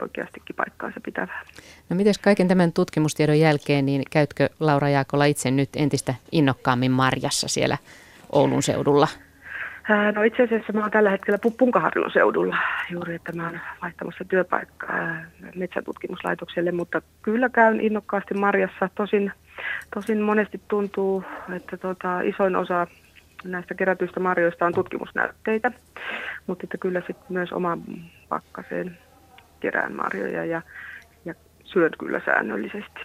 oikeastikin 0.00 0.56
paikkaansa 0.56 1.00
pitävää. 1.04 1.42
No 1.88 1.96
miten 1.96 2.14
kaiken 2.22 2.48
tämän 2.48 2.72
tutkimustiedon 2.72 3.38
jälkeen, 3.38 3.86
niin 3.86 4.02
käytkö 4.10 4.48
Laura 4.60 4.88
Jaakola 4.88 5.24
itse 5.24 5.50
nyt 5.50 5.68
entistä 5.76 6.14
innokkaammin 6.32 6.90
marjassa 6.92 7.48
siellä 7.48 7.78
Oulun 8.32 8.62
seudulla? 8.62 9.08
No 10.14 10.22
itse 10.22 10.42
asiassa 10.42 10.72
mä 10.72 10.80
oon 10.80 10.90
tällä 10.90 11.10
hetkellä 11.10 11.38
Punkaharjun 11.58 12.10
seudulla 12.12 12.56
juuri, 12.90 13.14
että 13.14 13.32
mä 13.32 13.46
oon 13.46 13.60
vaihtamassa 13.82 14.24
työpaikkaa 14.24 15.16
metsätutkimuslaitokselle, 15.54 16.72
mutta 16.72 17.02
kyllä 17.22 17.48
käyn 17.48 17.80
innokkaasti 17.80 18.34
marjassa. 18.34 18.88
Tosin, 18.94 19.32
tosin 19.94 20.20
monesti 20.20 20.60
tuntuu, 20.68 21.24
että 21.56 21.76
tota, 21.76 22.20
isoin 22.20 22.56
osa 22.56 22.86
näistä 23.44 23.74
kerätyistä 23.74 24.20
marjoista 24.20 24.66
on 24.66 24.74
tutkimusnäytteitä, 24.74 25.72
mutta 26.46 26.64
että 26.64 26.78
kyllä 26.78 27.00
sitten 27.00 27.26
myös 27.28 27.52
oma 27.52 27.78
pakkaseen 28.28 28.98
kerään 29.60 29.96
marjoja 29.96 30.44
ja, 30.44 30.62
ja 31.24 31.34
syön 31.64 31.92
kyllä 31.98 32.20
säännöllisesti. 32.24 33.00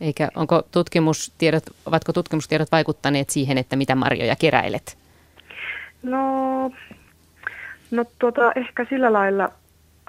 Eikä 0.00 0.28
onko 0.34 0.62
tutkimustiedot, 0.72 1.64
ovatko 1.86 2.12
tutkimustiedot 2.12 2.72
vaikuttaneet 2.72 3.30
siihen, 3.30 3.58
että 3.58 3.76
mitä 3.76 3.94
marjoja 3.94 4.36
keräilet? 4.36 5.05
No, 6.02 6.70
no 7.90 8.04
tuota, 8.18 8.52
ehkä 8.56 8.86
sillä 8.88 9.12
lailla, 9.12 9.52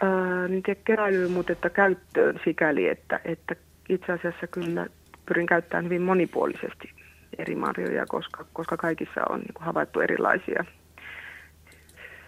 ää, 0.02 0.48
niin 0.48 0.64
tiedä 0.64 0.80
keräilyyn, 0.86 1.32
mutta 1.32 1.52
että 1.52 1.70
käyttöön 1.70 2.40
sikäli, 2.44 2.88
että, 2.88 3.20
että 3.26 3.56
itse 3.90 4.12
asiassa 4.12 4.48
kyllä 4.48 4.88
pyrin 5.26 5.46
käyttämään 5.46 5.86
hyvin 5.86 6.02
monipuolisesti 6.02 6.92
eri 7.38 7.56
marjoja, 7.56 8.06
koska, 8.06 8.46
koska 8.54 8.78
kaikissa 8.78 9.22
on 9.30 9.40
niin 9.40 9.54
havaittu 9.60 10.00
erilaisia 10.00 10.66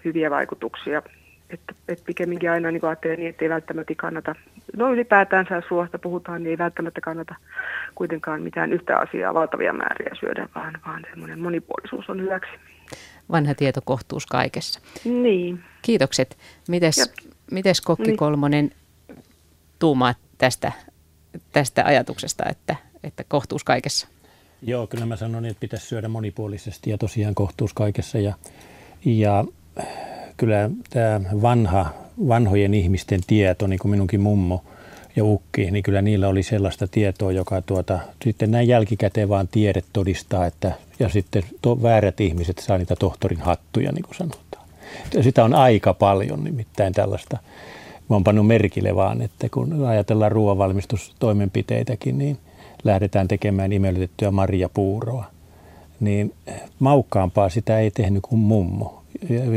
hyviä 0.05 0.29
vaikutuksia 0.29 1.01
että, 1.49 1.73
että 1.87 2.05
pikemminkin 2.05 2.51
aina 2.51 2.71
niin 2.71 2.85
ajattelee 2.85 3.15
niin, 3.15 3.29
että 3.29 3.45
ei 3.45 3.49
välttämättä 3.49 3.93
kannata, 3.97 4.35
no 4.77 4.93
ylipäätään 4.93 5.45
suosta 5.67 5.99
puhutaan, 5.99 6.43
niin 6.43 6.51
ei 6.51 6.57
välttämättä 6.57 7.01
kannata 7.01 7.35
kuitenkaan 7.95 8.41
mitään 8.41 8.73
yhtä 8.73 8.97
asiaa 8.97 9.33
valtavia 9.33 9.73
määriä 9.73 10.15
syödä, 10.19 10.49
vaan, 10.55 10.73
vaan 10.87 11.01
semmoinen 11.09 11.39
monipuolisuus 11.39 12.09
on 12.09 12.21
hyväksi. 12.21 12.51
Vanha 13.31 13.55
tieto 13.55 13.81
kohtuus 13.85 14.25
kaikessa. 14.25 14.79
Niin. 15.05 15.63
Kiitokset. 15.81 16.37
Mites, 16.67 17.11
mites 17.51 17.81
Kokki 17.81 18.03
niin. 18.03 18.17
Kolmonen 18.17 18.71
tuumaa 19.79 20.15
tästä, 20.37 20.71
tästä 21.51 21.85
ajatuksesta, 21.85 22.43
että, 22.49 22.75
että 23.03 23.23
kohtuus 23.27 23.63
kaikessa? 23.63 24.07
Joo, 24.61 24.87
kyllä 24.87 25.05
mä 25.05 25.15
sanon, 25.15 25.45
että 25.45 25.59
pitäisi 25.59 25.87
syödä 25.87 26.07
monipuolisesti 26.07 26.89
ja 26.89 26.97
tosiaan 26.97 27.35
kohtuus 27.35 27.73
kaikessa. 27.73 28.17
Ja, 28.17 28.33
ja 29.05 29.45
kyllä 30.37 30.69
tämä 30.89 31.21
vanha, 31.41 31.93
vanhojen 32.27 32.73
ihmisten 32.73 33.21
tieto, 33.27 33.67
niin 33.67 33.79
kuin 33.79 33.89
minunkin 33.89 34.21
mummo 34.21 34.63
ja 35.19 35.25
ukki, 35.25 35.71
niin 35.71 35.83
kyllä 35.83 36.01
niillä 36.01 36.27
oli 36.27 36.43
sellaista 36.43 36.87
tietoa, 36.87 37.31
joka 37.31 37.61
tuota, 37.61 37.99
sitten 38.23 38.51
näin 38.51 38.67
jälkikäteen 38.67 39.29
vaan 39.29 39.47
tiede 39.47 39.83
todistaa, 39.93 40.45
että 40.45 40.71
ja 40.99 41.09
sitten 41.09 41.43
to, 41.61 41.81
väärät 41.81 42.21
ihmiset 42.21 42.57
saa 42.57 42.77
niitä 42.77 42.95
tohtorin 42.95 43.41
hattuja, 43.41 43.91
niin 43.91 44.03
kuin 44.03 44.15
sanotaan. 44.15 44.65
Ja 45.13 45.23
sitä 45.23 45.43
on 45.43 45.53
aika 45.53 45.93
paljon 45.93 46.43
nimittäin 46.43 46.93
tällaista. 46.93 47.37
Mä 48.09 48.15
oon 48.15 48.23
pannut 48.23 48.47
merkille 48.47 48.95
vaan, 48.95 49.21
että 49.21 49.49
kun 49.49 49.85
ajatellaan 49.85 50.31
ruoanvalmistustoimenpiteitäkin, 50.31 52.17
niin 52.17 52.37
lähdetään 52.83 53.27
tekemään 53.27 53.73
imeytettyä 53.73 54.31
marjapuuroa. 54.31 55.25
Niin 55.99 56.33
maukkaampaa 56.79 57.49
sitä 57.49 57.79
ei 57.79 57.91
tehnyt 57.91 58.23
kuin 58.23 58.39
mummo 58.39 58.98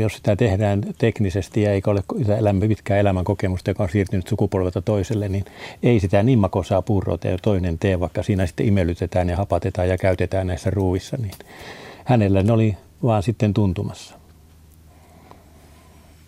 jos 0.01 0.13
sitä 0.13 0.35
tehdään 0.35 0.81
teknisesti 0.97 1.61
ja 1.61 1.71
eikä 1.71 1.91
ole 1.91 2.03
elämä, 2.37 2.67
pitkää 2.67 2.97
elämän 2.97 3.23
kokemusta, 3.23 3.69
joka 3.69 3.83
on 3.83 3.89
siirtynyt 3.89 4.27
sukupolvelta 4.27 4.81
toiselle, 4.81 5.29
niin 5.29 5.45
ei 5.83 5.99
sitä 5.99 6.23
niin 6.23 6.39
makosaa 6.39 6.81
puuroa 6.81 7.17
tee 7.17 7.37
toinen 7.41 7.79
tee, 7.79 7.99
vaikka 7.99 8.23
siinä 8.23 8.45
sitten 8.45 8.67
imelytetään 8.67 9.29
ja 9.29 9.37
hapatetaan 9.37 9.89
ja 9.89 9.97
käytetään 9.97 10.47
näissä 10.47 10.69
ruuissa, 10.69 11.17
niin 11.17 11.33
hänellä 12.05 12.43
ne 12.43 12.51
oli 12.51 12.77
vaan 13.03 13.23
sitten 13.23 13.53
tuntumassa. 13.53 14.15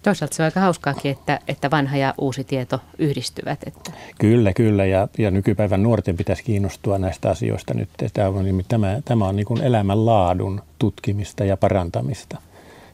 Toisaalta 0.04 0.36
se 0.36 0.44
on 0.44 0.46
aika 0.46 0.60
hauskaakin, 0.60 1.12
että, 1.12 1.40
että 1.48 1.72
vanha 1.72 1.98
ja 1.98 2.14
uusi 2.18 2.44
tieto 2.44 2.80
yhdistyvät. 2.98 3.60
Että. 3.68 3.92
Kyllä, 4.20 4.54
kyllä. 4.54 4.86
Ja, 4.86 5.08
ja 5.18 5.32
nykypäivän 5.32 5.84
nuorten 5.84 6.18
pitäisi 6.18 6.44
kiinnostua 6.44 6.98
näistä 6.98 7.30
asioista 7.30 7.74
nyt. 7.74 7.90
Tämä 8.14 8.28
on, 8.28 8.46
tämä, 8.68 9.02
tämä 9.06 9.28
on 9.28 9.36
niin 9.36 9.46
kuin 9.46 9.62
elämänlaadun 9.62 10.62
tutkimista 10.80 11.46
ja 11.46 11.58
parantamista 11.58 12.38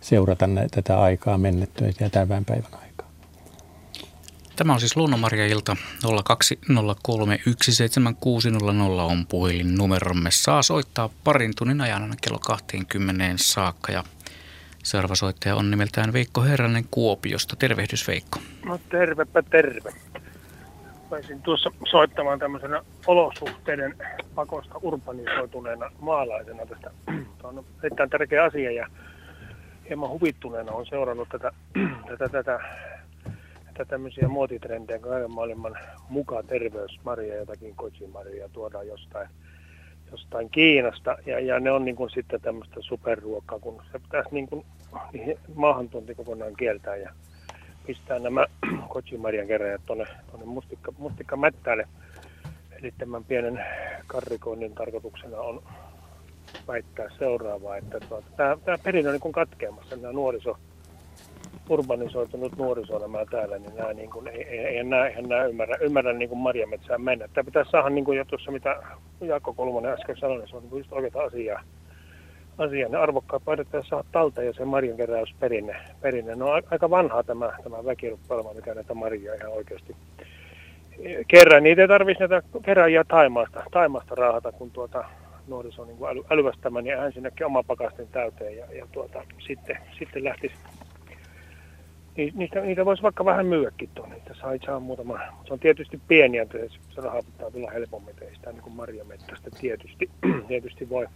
seurata 0.02 0.48
näitä, 0.48 0.82
tätä 0.82 1.00
aikaa 1.00 1.38
mennettyä 1.38 1.92
ja 2.00 2.10
tämän 2.10 2.46
päivän 2.46 2.74
aikaa. 2.74 3.12
Tämä 4.56 4.74
on 4.74 4.80
siis 4.80 4.98
Luonnonmarja-ilta 4.98 5.76
020317600 6.06 6.08
on 9.02 9.26
puhelinnumeromme. 9.30 10.32
Saa 10.32 10.62
soittaa 10.62 11.10
parin 11.24 11.54
tunnin 11.58 11.82
ajan 11.82 12.02
aina 12.02 12.16
kello 12.22 12.40
20 12.40 13.26
saakka 13.36 13.92
ja 13.92 14.04
seuraava 14.84 15.16
soittaja 15.16 15.56
on 15.56 15.72
nimeltään 15.72 16.14
Veikko 16.14 16.42
Herranen 16.42 16.86
Kuopiosta. 16.92 17.56
Tervehdys 17.56 18.08
Veikko. 18.08 18.40
No 18.66 18.80
tervepä 18.90 19.42
terve. 19.42 19.94
Pääsin 21.10 21.42
tuossa 21.42 21.72
soittamaan 21.92 22.40
tämmöisenä 22.40 22.84
olosuhteiden 23.08 23.96
pakosta 24.36 24.76
urbanisoituneena 24.82 25.92
maalaisena 26.00 26.66
tästä. 26.66 26.92
Tämä 27.38 27.50
on 27.50 27.66
erittäin 27.84 28.10
tärkeä 28.10 28.44
asia 28.44 28.72
ja 28.72 28.88
hieman 29.90 30.10
huvittuneena 30.10 30.72
on 30.72 30.86
seurannut 30.86 31.30
tätä, 31.30 31.52
tätä, 32.10 32.30
tätä, 32.30 32.60
tätä 33.66 33.86
tämmöisiä 33.86 34.28
muotitrendejä 34.28 35.00
kaiken 35.00 35.32
maailman 35.32 35.78
mukaan 36.10 36.48
terveysmaria, 36.48 37.36
jotakin 37.36 37.76
kojimaria 37.76 38.50
tuodaan 38.50 38.88
jostain, 38.88 39.30
jostain 40.12 40.50
Kiinasta. 40.50 41.18
Ja, 41.26 41.40
ja 41.40 41.60
ne 41.60 41.72
on 41.72 41.86
niin 41.86 41.96
kuin 41.96 42.10
sitten 42.10 42.42
tämmöistä 42.42 42.76
superruokaa, 42.80 43.60
kun 43.60 43.82
se 43.92 44.00
pitäisi 44.00 44.30
niin 44.32 44.48
kuin 44.48 44.66
maahantunti 45.56 46.16
kokonaan 46.16 46.56
kieltää 46.56 46.96
ja 46.96 47.14
pistää 47.88 48.20
nämä 48.20 48.46
kojimarjan 48.94 49.48
keräjät 49.48 49.82
tuonne, 49.86 50.06
tuonne 50.32 50.46
mustikka, 50.46 50.94
mustikkamättäälle. 50.98 51.88
Eli 52.82 52.94
tämän 52.98 53.24
pienen 53.24 53.66
karrikoinnin 54.08 54.76
tarkoituksena 54.76 55.38
on 55.38 55.64
väittää 56.68 57.10
seuraavaa, 57.20 57.78
että 57.78 58.00
tuota, 58.00 58.28
tämä, 58.38 58.58
tämä 58.66 58.78
perinne 58.78 59.10
on 59.12 59.20
niin 59.24 59.34
katkeamassa, 59.34 59.96
nämä 59.96 60.14
nuoriso, 60.14 60.58
urbanisoitunut 61.70 62.58
nuoriso 62.58 63.00
nämä 63.00 63.26
täällä, 63.32 63.58
niin 63.60 63.76
nämä 63.76 63.94
niin 63.94 64.10
kuin, 64.10 64.28
ei, 64.28 64.44
ei, 64.44 64.60
ei 64.60 64.78
eihän 64.78 65.30
nämä 65.30 65.44
ymmärrä, 65.44 65.76
ymmärrä 65.82 66.14
niin 66.14 66.30
kuin 66.30 66.40
marjametsään 66.40 67.02
mennä. 67.02 67.28
Tämä 67.28 67.46
pitäisi 67.46 67.72
saada 67.72 67.90
niin 67.90 68.06
kuin 68.06 68.18
jo 68.18 68.26
tuossa, 68.26 68.52
mitä 68.52 68.84
Jaakko 69.22 69.54
Kolmonen 69.54 69.92
äsken 69.92 70.18
sanoi, 70.18 70.38
niin 70.38 70.50
se 70.50 70.56
on 70.56 70.64
niin 70.64 70.78
just 70.78 70.94
oikeaa 70.94 71.26
asiaa. 71.26 71.62
Asia. 72.58 72.90
Ne 72.90 72.98
arvokkaat 72.98 73.46
paidat 73.46 73.68
saada 73.90 74.08
talteen 74.12 74.48
ja 74.48 74.54
se 74.54 74.66
marjankeräysperinne. 74.66 75.76
Perinne. 76.02 76.36
No 76.36 76.50
aika 76.72 76.90
vanha 76.90 77.24
tämä, 77.24 77.52
tämä 77.64 77.86
väkiruppelma, 77.86 78.54
mikä 78.54 78.74
näitä 78.74 78.94
marjaa 78.94 79.36
ihan 79.36 79.52
oikeasti 79.52 79.96
kerran. 81.28 81.64
Niitä 81.64 81.82
ei 81.82 81.88
tarvitsisi 81.88 82.30
näitä 82.30 82.48
keräjiä 82.66 83.04
Taimaasta, 83.04 83.64
Taimaasta 83.72 84.16
raahata, 84.16 84.52
kun 84.52 84.72
tuota, 84.72 85.06
nuoriso 85.48 85.86
niin 85.86 85.98
äly, 86.10 86.24
älyvästämään 86.30 86.86
ja 86.86 87.02
hän 87.02 87.14
sinnekin 87.14 87.46
oma 87.46 87.64
pakastin 87.64 88.08
täyteen 88.08 88.58
ja, 88.58 88.66
ja 88.74 88.88
tuota, 88.92 89.24
sitten, 89.48 89.78
sitten 90.00 90.24
lähtisi 90.24 90.56
niitä, 92.16 92.62
niitä 92.62 92.86
voisi 92.86 93.04
vaikka 93.04 93.26
vähän 93.26 93.46
myyäkin 93.46 93.90
tuonne, 93.96 94.16
että 94.16 94.34
saa 94.66 94.80
muutama. 94.80 95.20
Se 95.48 95.54
on 95.54 95.60
tietysti 95.60 96.02
pieniä, 96.08 96.42
että 96.42 96.58
se 96.96 97.02
raha 97.02 97.24
pitää 97.24 97.52
tulla 97.52 97.72
helpommin, 97.72 98.16
ei 98.22 98.36
sitä 98.36 98.52
niin 98.52 98.62
kuin 98.62 98.76
marjamettästä 98.76 99.50
tietysti, 99.62 100.10
tietysti 100.48 100.90
voi, 100.90 101.08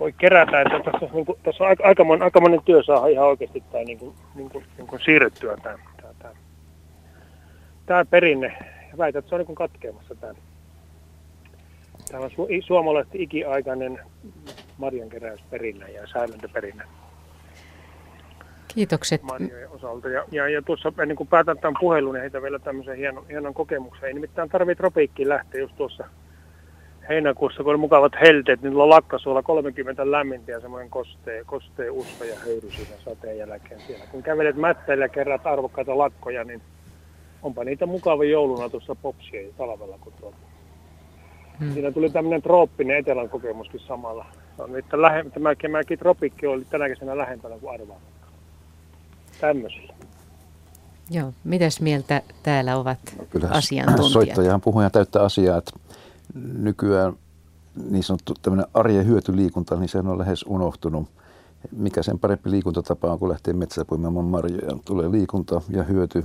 voi 0.00 0.12
kerätä. 0.12 0.60
Että 0.60 0.90
tässä, 0.90 1.06
on, 1.06 1.10
niin 1.12 1.26
kuin, 1.26 1.38
tässä 1.42 1.64
on 1.64 1.70
aika, 1.70 1.84
aikamoinen, 1.84 2.24
aikamoinen 2.24 2.60
työ 2.64 2.82
saada 2.82 3.06
ihan 3.06 3.26
oikeasti 3.26 3.62
tämä 3.72 3.84
niin 3.84 3.98
kuin, 3.98 4.14
niin 4.34 4.50
kuin, 4.50 4.64
niin 4.76 4.86
kuin 4.86 5.02
siirrettyä 5.04 5.56
tämä, 5.56 5.78
tämä, 6.02 6.14
tämä, 6.18 6.34
tämä 7.86 8.04
perinne. 8.04 8.56
Ja 8.90 8.98
väitän, 8.98 9.18
että 9.18 9.28
se 9.28 9.34
on 9.34 9.38
niin 9.38 9.46
kuin 9.46 9.56
katkeamassa 9.56 10.14
tämä. 10.14 10.34
Tämä 12.10 12.24
on 12.24 12.30
su, 12.30 12.48
suomalaisten 12.66 13.20
ikiaikainen 13.20 13.98
marjankeräysperinnä 14.78 15.88
ja 15.88 16.06
säilöntöperinnä. 16.06 16.84
Kiitokset. 18.74 19.22
Marjojen 19.22 19.70
osalta. 19.70 20.08
Ja, 20.08 20.24
ja, 20.30 20.48
ja 20.48 20.62
tuossa 20.62 20.92
ennen 21.02 21.16
kuin 21.16 21.28
päätän 21.28 21.58
tämän 21.58 21.80
puhelun, 21.80 22.14
niin 22.14 22.20
heitä 22.20 22.42
vielä 22.42 22.58
tämmöisen 22.58 22.96
hienon, 22.96 23.26
hienon 23.28 23.54
kokemuksen. 23.54 24.06
Ei 24.06 24.14
nimittäin 24.14 24.48
tarvitse 24.48 24.80
tropiikkiin 24.80 25.28
lähteä 25.28 25.60
just 25.60 25.76
tuossa 25.76 26.04
heinäkuussa, 27.08 27.62
kun 27.62 27.70
oli 27.70 27.78
mukavat 27.78 28.12
helteet, 28.20 28.62
niin 28.62 28.78
lakkasuolla 28.78 29.42
30 29.42 30.10
lämmintä 30.10 30.52
ja 30.52 30.60
semmoinen 30.60 30.90
kostee, 30.90 31.44
kostee 31.44 31.90
usko 31.90 32.24
ja 32.24 32.34
höyry 32.44 32.70
siinä 32.70 32.96
sateen 33.04 33.38
jälkeen 33.38 33.80
siellä. 33.80 34.04
Kun 34.10 34.22
kävelet 34.22 34.56
mättäillä 34.56 35.04
ja 35.04 35.08
kerrat 35.08 35.46
arvokkaita 35.46 35.98
lakkoja, 35.98 36.44
niin 36.44 36.62
onpa 37.42 37.64
niitä 37.64 37.86
mukava 37.86 38.24
jouluna 38.24 38.68
tuossa 38.68 38.94
popsia 38.94 39.52
talvella, 39.56 39.98
kun 40.00 40.12
tuolta. 40.20 40.51
Hmm. 41.60 41.72
Siinä 41.72 41.92
tuli 41.92 42.10
tämmöinen 42.10 42.42
trooppinen 42.42 42.96
etelän 42.96 43.28
kokemuskin 43.28 43.80
samalla. 43.80 44.26
On 44.58 44.72
nyt 44.72 44.84
lähe, 44.92 45.24
tämä 45.34 45.54
kemäkin 45.54 45.98
tropikki 45.98 46.46
oli 46.46 46.64
tänä 46.64 46.88
kesänä 46.88 47.18
lähempänä 47.18 47.58
kuin 47.58 47.74
arvaa. 47.74 48.00
Tämmöisillä. 49.40 49.94
Joo, 51.10 51.32
mitäs 51.44 51.80
mieltä 51.80 52.22
täällä 52.42 52.76
ovat 52.76 52.98
no, 53.18 53.24
kyllä 53.30 53.48
asiantuntijat? 53.50 54.12
Soittajahan 54.12 54.60
puhuja 54.60 54.90
täyttää 54.90 55.22
asiaa, 55.22 55.58
että 55.58 55.72
nykyään 56.58 57.12
niin 57.90 58.02
sanottu 58.02 58.34
tämmöinen 58.42 58.66
arjen 58.74 59.06
hyötyliikunta, 59.06 59.76
niin 59.76 59.88
se 59.88 59.98
on 59.98 60.18
lähes 60.18 60.44
unohtunut. 60.48 61.08
Mikä 61.76 62.02
sen 62.02 62.18
parempi 62.18 62.50
liikuntatapa 62.50 63.12
on, 63.12 63.18
kun 63.18 63.28
lähtee 63.28 63.54
metsää 63.54 63.84
poimimaan 63.84 64.24
marjoja. 64.24 64.76
Tulee 64.84 65.10
liikunta 65.10 65.62
ja 65.68 65.82
hyöty 65.82 66.24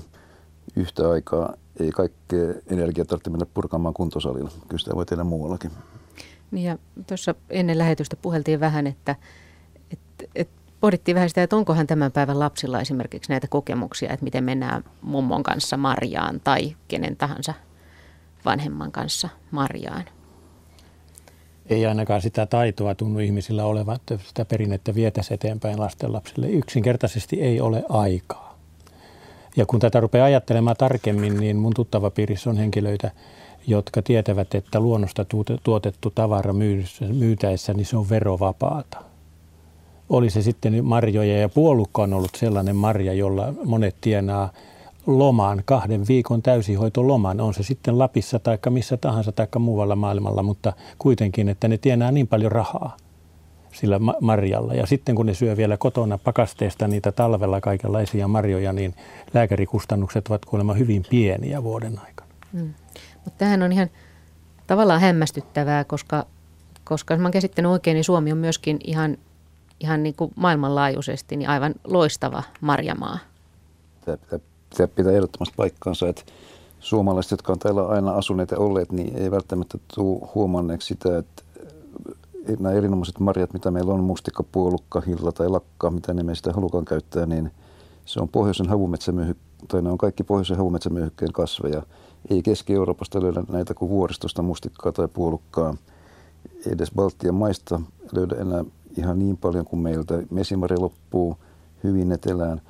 yhtä 0.75 1.09
aikaa. 1.09 1.53
Ei 1.79 1.91
kaikkea 1.91 2.53
energiaa 2.67 3.05
tarvitse 3.05 3.29
mennä 3.29 3.45
purkamaan 3.53 3.93
kuntosalilla. 3.93 4.51
Kyllä 4.67 4.79
sitä 4.79 4.95
voi 4.95 5.05
tehdä 5.05 5.23
muuallakin. 5.23 5.71
Niin 6.51 6.65
ja 6.65 6.77
tuossa 7.07 7.35
ennen 7.49 7.77
lähetystä 7.77 8.15
puheltiin 8.15 8.59
vähän, 8.59 8.87
että, 8.87 9.15
että, 9.91 10.25
että 10.35 10.53
pohdittiin 10.79 11.15
vähän 11.15 11.29
sitä, 11.29 11.43
että 11.43 11.55
onkohan 11.55 11.87
tämän 11.87 12.11
päivän 12.11 12.39
lapsilla 12.39 12.81
esimerkiksi 12.81 13.31
näitä 13.31 13.47
kokemuksia, 13.47 14.13
että 14.13 14.23
miten 14.23 14.43
mennään 14.43 14.83
mummon 15.01 15.43
kanssa 15.43 15.77
marjaan 15.77 16.39
tai 16.43 16.75
kenen 16.87 17.17
tahansa 17.17 17.53
vanhemman 18.45 18.91
kanssa 18.91 19.29
marjaan. 19.51 20.05
Ei 21.69 21.85
ainakaan 21.85 22.21
sitä 22.21 22.45
taitoa 22.45 22.95
tunnu 22.95 23.19
ihmisillä 23.19 23.65
olevan, 23.65 23.95
että 23.95 24.19
sitä 24.27 24.45
perinnettä 24.45 24.95
vietäisi 24.95 25.33
eteenpäin 25.33 25.79
lastenlapsille. 25.79 26.49
Yksinkertaisesti 26.49 27.41
ei 27.41 27.61
ole 27.61 27.83
aikaa. 27.89 28.46
Ja 29.57 29.65
kun 29.65 29.79
tätä 29.79 29.99
rupeaa 29.99 30.25
ajattelemaan 30.25 30.75
tarkemmin, 30.77 31.37
niin 31.37 31.57
mun 31.57 31.73
tuttava 31.75 32.09
piirissä 32.09 32.49
on 32.49 32.57
henkilöitä, 32.57 33.11
jotka 33.67 34.01
tietävät, 34.01 34.55
että 34.55 34.79
luonnosta 34.79 35.25
tuotettu 35.63 36.09
tavara 36.15 36.53
myytäessä, 37.13 37.73
niin 37.73 37.85
se 37.85 37.97
on 37.97 38.09
verovapaata. 38.09 38.97
Oli 40.09 40.29
se 40.29 40.41
sitten 40.41 40.85
marjoja 40.85 41.37
ja 41.37 41.49
puolukka 41.49 42.01
on 42.01 42.13
ollut 42.13 42.35
sellainen 42.35 42.75
marja, 42.75 43.13
jolla 43.13 43.53
monet 43.65 43.95
tienaa 44.01 44.49
lomaan, 45.07 45.61
kahden 45.65 46.07
viikon 46.07 46.41
täysihoitoloman, 46.41 47.41
on 47.41 47.53
se 47.53 47.63
sitten 47.63 47.99
Lapissa 47.99 48.39
tai 48.39 48.57
missä 48.69 48.97
tahansa 48.97 49.31
tai 49.31 49.47
muualla 49.59 49.95
maailmalla, 49.95 50.43
mutta 50.43 50.73
kuitenkin, 50.97 51.49
että 51.49 51.67
ne 51.67 51.77
tienaa 51.77 52.11
niin 52.11 52.27
paljon 52.27 52.51
rahaa 52.51 52.97
sillä 53.73 53.99
marjalla. 54.21 54.73
Ja 54.73 54.85
sitten 54.85 55.15
kun 55.15 55.25
ne 55.25 55.33
syö 55.33 55.57
vielä 55.57 55.77
kotona 55.77 56.17
pakasteesta 56.17 56.87
niitä 56.87 57.11
talvella 57.11 57.61
kaikenlaisia 57.61 58.27
marjoja, 58.27 58.73
niin 58.73 58.95
lääkärikustannukset 59.33 60.27
ovat 60.27 60.45
kuulemma 60.45 60.73
hyvin 60.73 61.05
pieniä 61.09 61.63
vuoden 61.63 61.99
aikana. 62.05 62.29
Mm. 62.53 62.73
Mutta 63.15 63.37
tämähän 63.37 63.63
on 63.63 63.71
ihan 63.71 63.89
tavallaan 64.67 65.01
hämmästyttävää, 65.01 65.83
koska, 65.83 66.25
koska 66.83 67.13
jos 67.13 67.21
mä 67.21 67.31
käsittänyt 67.31 67.71
oikein, 67.71 67.95
niin 67.95 68.03
Suomi 68.03 68.31
on 68.31 68.37
myöskin 68.37 68.79
ihan, 68.83 69.17
ihan 69.79 70.03
niin 70.03 70.15
kuin 70.15 70.31
maailmanlaajuisesti 70.35 71.35
niin 71.35 71.49
aivan 71.49 71.75
loistava 71.83 72.43
marjamaa. 72.61 73.19
Tämä 74.05 74.17
pitää, 74.17 74.39
pitää 74.69 74.87
pitää 74.87 75.11
ehdottomasti 75.13 75.53
paikkaansa, 75.57 76.09
että 76.09 76.23
suomalaiset, 76.79 77.31
jotka 77.31 77.51
on 77.51 77.59
täällä 77.59 77.87
aina 77.87 78.11
asuneet 78.11 78.51
ja 78.51 78.57
olleet, 78.57 78.91
niin 78.91 79.17
ei 79.17 79.31
välttämättä 79.31 79.77
tule 79.95 80.29
huomanneeksi 80.35 80.87
sitä, 80.87 81.17
että 81.17 81.43
nämä 82.59 82.75
erinomaiset 82.75 83.19
marjat, 83.19 83.53
mitä 83.53 83.71
meillä 83.71 83.93
on, 83.93 84.03
mustikka, 84.03 84.43
puolukka, 84.43 85.01
hilla 85.01 85.31
tai 85.31 85.49
lakka, 85.49 85.91
mitä 85.91 86.13
ne 86.13 86.23
me 86.23 86.35
sitä 86.35 86.53
halukaan 86.53 86.85
käyttää, 86.85 87.25
niin 87.25 87.51
se 88.05 88.19
on 88.19 88.29
pohjoisen 88.29 88.67
tai 89.67 89.81
ne 89.81 89.89
on 89.89 89.97
kaikki 89.97 90.23
pohjoisen 90.23 90.57
havumetsämyhykkeen 90.57 91.33
kasveja– 91.33 91.83
ei 92.29 92.43
Keski-Euroopasta 92.43 93.21
löydä 93.21 93.43
näitä 93.49 93.73
kuin 93.73 93.89
vuoristosta 93.89 94.41
mustikkaa 94.41 94.91
tai 94.91 95.07
puolukkaa. 95.07 95.75
Ei 96.65 96.73
edes 96.73 96.91
Baltian 96.95 97.35
maista 97.35 97.81
löydä 98.11 98.35
enää 98.35 98.65
ihan 98.97 99.19
niin 99.19 99.37
paljon 99.37 99.65
kuin 99.65 99.79
meiltä. 99.79 100.23
Mesimari 100.31 100.77
loppuu 100.77 101.37
hyvin 101.83 102.11
etelään. 102.11 102.61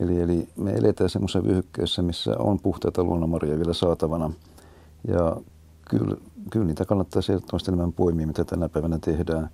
Eli, 0.00 0.20
eli 0.20 0.48
me 0.56 0.72
eletään 0.72 1.10
semmoisessa 1.10 1.44
vyöhykkeessä, 1.44 2.02
missä 2.02 2.38
on 2.38 2.60
puhtaita 2.60 3.04
luonnonmarjoja 3.04 3.58
vielä 3.58 3.72
saatavana. 3.72 4.30
Ja 5.08 5.36
kyllä, 5.90 6.16
kyllä 6.50 6.66
niitä 6.66 6.84
kannattaa 6.84 7.22
ehdottomasti 7.28 7.70
enemmän 7.70 7.92
poimia, 7.92 8.26
mitä 8.26 8.44
tänä 8.44 8.68
päivänä 8.68 8.98
tehdään. 8.98 9.50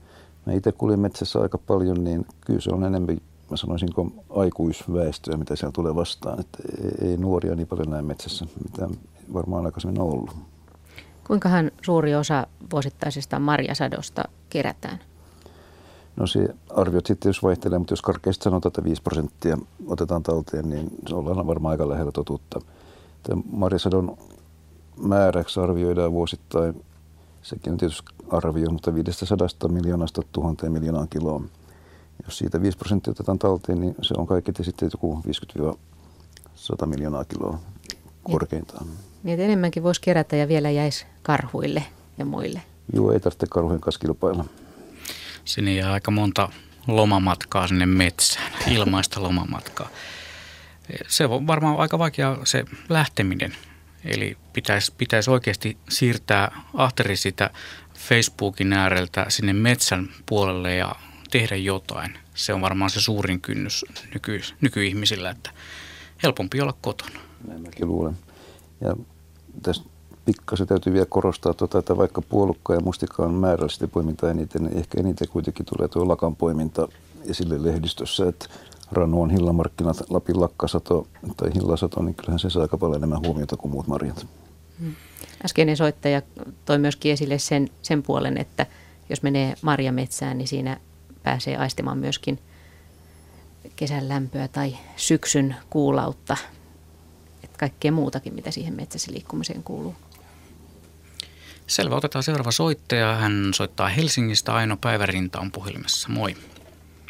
Mä 0.46 0.52
itse 0.52 0.72
kuljen 0.72 1.00
metsässä 1.00 1.40
aika 1.40 1.58
paljon, 1.58 2.04
niin 2.04 2.26
kyllä 2.40 2.60
se 2.60 2.70
on 2.70 2.84
enemmän, 2.84 3.18
mä 3.50 3.56
sanoisinko, 3.56 4.06
aikuisväestöä, 4.30 5.36
mitä 5.36 5.56
siellä 5.56 5.72
tulee 5.72 5.94
vastaan. 5.94 6.40
Että 6.40 6.58
ei 7.02 7.16
nuoria 7.16 7.54
niin 7.54 7.66
paljon 7.66 7.90
näe 7.90 8.02
metsässä, 8.02 8.46
mitä 8.64 8.88
varmaan 9.32 9.66
aikaisemmin 9.66 10.00
ollut. 10.00 10.30
Kuinkahan 11.26 11.70
suuri 11.82 12.14
osa 12.14 12.46
vuosittaisesta 12.72 13.38
marjasadosta 13.38 14.24
kerätään? 14.50 14.98
No 16.16 16.26
se 16.26 16.48
arviot 16.70 17.06
sitten 17.06 17.28
jos 17.28 17.42
vaihtelee, 17.42 17.78
mutta 17.78 17.92
jos 17.92 18.02
karkeasti 18.02 18.44
sanotaan, 18.44 18.70
että 18.70 18.84
5 18.84 19.02
prosenttia 19.02 19.58
otetaan 19.86 20.22
talteen, 20.22 20.70
niin 20.70 20.90
se 21.08 21.14
ollaan 21.14 21.46
varmaan 21.46 21.70
aika 21.70 21.88
lähellä 21.88 22.12
totuutta. 22.12 22.60
Tämä 23.22 23.42
marjasadon 23.52 24.16
määräksi 24.96 25.60
arvioidaan 25.60 26.12
vuosittain, 26.12 26.84
sekin 27.42 27.72
on 27.72 27.78
tietysti 27.78 28.12
arvio, 28.30 28.70
mutta 28.70 28.94
500 28.94 29.48
miljoonasta 29.68 30.22
tuhanteen 30.32 30.72
miljoonaan 30.72 31.08
kiloon. 31.08 31.50
Jos 32.24 32.38
siitä 32.38 32.62
5 32.62 32.78
prosenttia 32.78 33.10
otetaan 33.10 33.38
talteen, 33.38 33.80
niin 33.80 33.94
se 34.02 34.14
on 34.16 34.26
kaikki 34.26 34.52
sitten 34.64 34.90
joku 34.92 35.22
50-100 36.82 36.86
miljoonaa 36.86 37.24
kiloa 37.24 37.58
korkeintaan. 38.22 38.86
Niin. 38.86 38.98
Niin, 39.22 39.34
että 39.34 39.44
enemmänkin 39.44 39.82
voisi 39.82 40.00
kerätä 40.00 40.36
ja 40.36 40.48
vielä 40.48 40.70
jäisi 40.70 41.06
karhuille 41.22 41.84
ja 42.18 42.24
muille. 42.24 42.62
Joo, 42.92 43.12
ei 43.12 43.20
tarvitse 43.20 43.46
karhujen 43.50 43.80
kanssa 43.80 44.00
kilpailla. 44.00 44.44
Sinne 45.44 45.74
jää 45.74 45.92
aika 45.92 46.10
monta 46.10 46.48
lomamatkaa 46.86 47.66
sinne 47.66 47.86
metsään, 47.86 48.52
ilmaista 48.74 49.22
lomamatkaa. 49.22 49.88
Se 51.08 51.26
on 51.26 51.46
varmaan 51.46 51.76
aika 51.76 51.98
vaikea 51.98 52.38
se 52.44 52.64
lähteminen. 52.88 53.52
Eli 54.04 54.36
pitäisi, 54.52 54.92
pitäisi 54.98 55.30
oikeasti 55.30 55.76
siirtää 55.88 56.62
ahteri 56.74 57.16
sitä 57.16 57.50
Facebookin 57.94 58.72
ääreltä 58.72 59.26
sinne 59.28 59.52
metsän 59.52 60.08
puolelle 60.26 60.74
ja 60.74 60.94
tehdä 61.30 61.56
jotain. 61.56 62.18
Se 62.34 62.54
on 62.54 62.60
varmaan 62.60 62.90
se 62.90 63.00
suurin 63.00 63.40
kynnys 63.40 63.84
nyky, 64.14 64.40
nykyihmisillä, 64.60 65.30
että 65.30 65.50
helpompi 66.22 66.60
olla 66.60 66.74
kotona. 66.80 67.20
Näin 67.48 67.62
mäkin 67.62 67.88
luulen. 67.88 68.18
Ja 68.80 68.96
tässä 69.62 69.82
pikkasen 70.24 70.66
täytyy 70.66 70.92
vielä 70.92 71.06
korostaa, 71.06 71.54
tuota, 71.54 71.78
että 71.78 71.96
vaikka 71.96 72.22
puolukka 72.22 72.74
ja 72.74 72.80
mustikka 72.80 73.22
on 73.22 73.34
määrällisesti 73.34 73.86
poiminta 73.86 74.30
eniten, 74.30 74.64
niin 74.64 74.78
ehkä 74.78 75.00
eniten 75.00 75.28
kuitenkin 75.28 75.66
tulee 75.66 75.88
tuo 75.88 76.08
lakan 76.08 76.36
poiminta 76.36 76.88
esille 77.30 77.62
lehdistössä, 77.62 78.28
että 78.28 78.46
Ranu 78.92 79.22
on 79.22 79.30
hillamarkkinat, 79.30 80.10
Lapin 80.10 80.40
lakkasato 80.40 81.06
tai 81.36 81.54
hillasato, 81.54 82.02
niin 82.02 82.14
kyllähän 82.14 82.38
se 82.38 82.50
saa 82.50 82.62
aika 82.62 82.78
paljon 82.78 82.96
enemmän 82.96 83.20
huomiota 83.26 83.56
kuin 83.56 83.72
muut 83.72 83.86
marjat. 83.86 84.26
Hmm. 84.80 84.94
Äskeinen 85.44 85.76
soittaja 85.76 86.22
toi 86.64 86.78
myöskin 86.78 87.12
esille 87.12 87.38
sen, 87.38 87.68
sen 87.82 88.02
puolen, 88.02 88.38
että 88.38 88.66
jos 89.08 89.22
menee 89.22 89.54
marjametsään, 89.62 90.38
niin 90.38 90.48
siinä 90.48 90.80
pääsee 91.22 91.56
aistimaan 91.56 91.98
myöskin 91.98 92.38
kesän 93.76 94.08
lämpöä 94.08 94.48
tai 94.48 94.76
syksyn 94.96 95.56
kuulautta 95.70 96.36
kaikkea 97.62 97.92
muutakin, 97.92 98.34
mitä 98.34 98.50
siihen 98.50 98.74
metsässä 98.74 99.12
liikkumiseen 99.12 99.62
kuuluu. 99.62 99.94
Selvä, 101.66 101.96
otetaan 101.96 102.22
seuraava 102.22 102.50
soittaja. 102.50 103.14
Hän 103.14 103.50
soittaa 103.54 103.88
Helsingistä. 103.88 104.54
Aino 104.54 104.76
Päivärinta 104.76 105.40
on 105.40 105.52
puhelimessa. 105.52 106.08
Moi. 106.08 106.36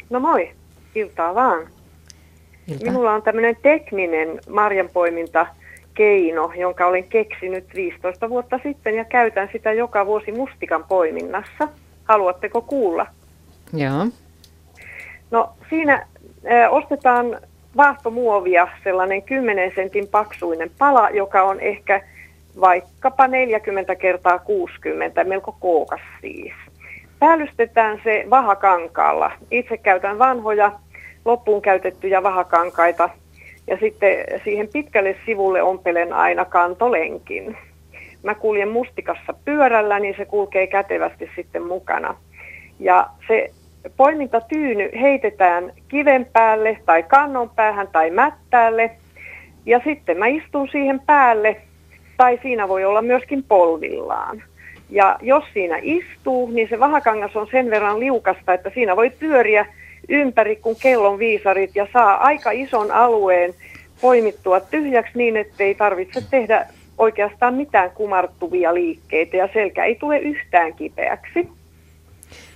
No 0.09 0.19
moi, 0.19 0.55
iltaa 0.95 1.35
vaan. 1.35 1.67
Ilta. 2.67 2.85
Minulla 2.85 3.13
on 3.13 3.21
tämmöinen 3.21 3.57
tekninen 3.61 4.39
marjanpoiminta 4.49 5.45
keino, 5.93 6.51
jonka 6.55 6.85
olen 6.85 7.03
keksinyt 7.03 7.75
15 7.75 8.29
vuotta 8.29 8.59
sitten 8.63 8.95
ja 8.95 9.05
käytän 9.05 9.49
sitä 9.51 9.71
joka 9.71 10.05
vuosi 10.05 10.31
mustikan 10.31 10.83
poiminnassa. 10.83 11.67
Haluatteko 12.03 12.61
kuulla? 12.61 13.07
Joo. 13.73 14.07
No 15.31 15.49
siinä 15.69 16.07
ö, 16.45 16.69
ostetaan 16.69 17.39
vaahtomuovia, 17.77 18.67
sellainen 18.83 19.21
10 19.21 19.71
sentin 19.75 20.07
paksuinen 20.07 20.71
pala, 20.77 21.09
joka 21.09 21.43
on 21.43 21.59
ehkä 21.59 22.01
vaikkapa 22.61 23.27
40 23.27 23.95
kertaa 23.95 24.39
60, 24.39 25.23
melko 25.23 25.55
kookas 25.59 26.01
siis. 26.21 26.53
Päällystetään 27.19 28.01
se 28.03 28.25
vahakankaalla. 28.29 29.31
Itse 29.51 29.77
käytän 29.77 30.19
vanhoja 30.19 30.71
loppuun 31.25 31.61
käytettyjä 31.61 32.23
vahakankaita 32.23 33.09
ja 33.67 33.77
sitten 33.77 34.25
siihen 34.43 34.67
pitkälle 34.67 35.15
sivulle 35.25 35.61
ompelen 35.61 36.13
aina 36.13 36.45
kantolenkin. 36.45 37.57
Mä 38.23 38.35
kuljen 38.35 38.69
mustikassa 38.69 39.33
pyörällä, 39.45 39.99
niin 39.99 40.15
se 40.17 40.25
kulkee 40.25 40.67
kätevästi 40.67 41.29
sitten 41.35 41.63
mukana. 41.63 42.15
Ja 42.79 43.07
se 43.27 43.51
poimintatyyny 43.97 44.89
heitetään 45.01 45.73
kiven 45.87 46.27
päälle 46.33 46.77
tai 46.85 47.03
kannon 47.03 47.49
päähän 47.49 47.87
tai 47.91 48.09
mättäälle. 48.09 48.91
Ja 49.65 49.81
sitten 49.83 50.17
mä 50.17 50.27
istun 50.27 50.67
siihen 50.71 50.99
päälle 51.05 51.61
tai 52.17 52.39
siinä 52.41 52.67
voi 52.67 52.85
olla 52.85 53.01
myöskin 53.01 53.43
polvillaan. 53.43 54.43
Ja 54.89 55.17
jos 55.21 55.43
siinä 55.53 55.79
istuu, 55.81 56.51
niin 56.51 56.69
se 56.69 56.79
vahakangas 56.79 57.35
on 57.35 57.47
sen 57.51 57.69
verran 57.69 57.99
liukasta, 57.99 58.53
että 58.53 58.71
siinä 58.73 58.95
voi 58.95 59.09
pyöriä 59.09 59.65
ympäri 60.09 60.55
kuin 60.55 60.75
kellon 60.81 61.19
viisarit 61.19 61.75
ja 61.75 61.87
saa 61.93 62.17
aika 62.17 62.51
ison 62.51 62.91
alueen 62.91 63.53
poimittua 64.01 64.59
tyhjäksi 64.59 65.17
niin, 65.17 65.37
ettei 65.37 65.75
tarvitse 65.75 66.23
tehdä 66.31 66.67
oikeastaan 66.97 67.53
mitään 67.53 67.91
kumarttuvia 67.91 68.73
liikkeitä 68.73 69.37
ja 69.37 69.49
selkä 69.53 69.85
ei 69.85 69.95
tule 69.95 70.17
yhtään 70.19 70.73
kipeäksi. 70.73 71.47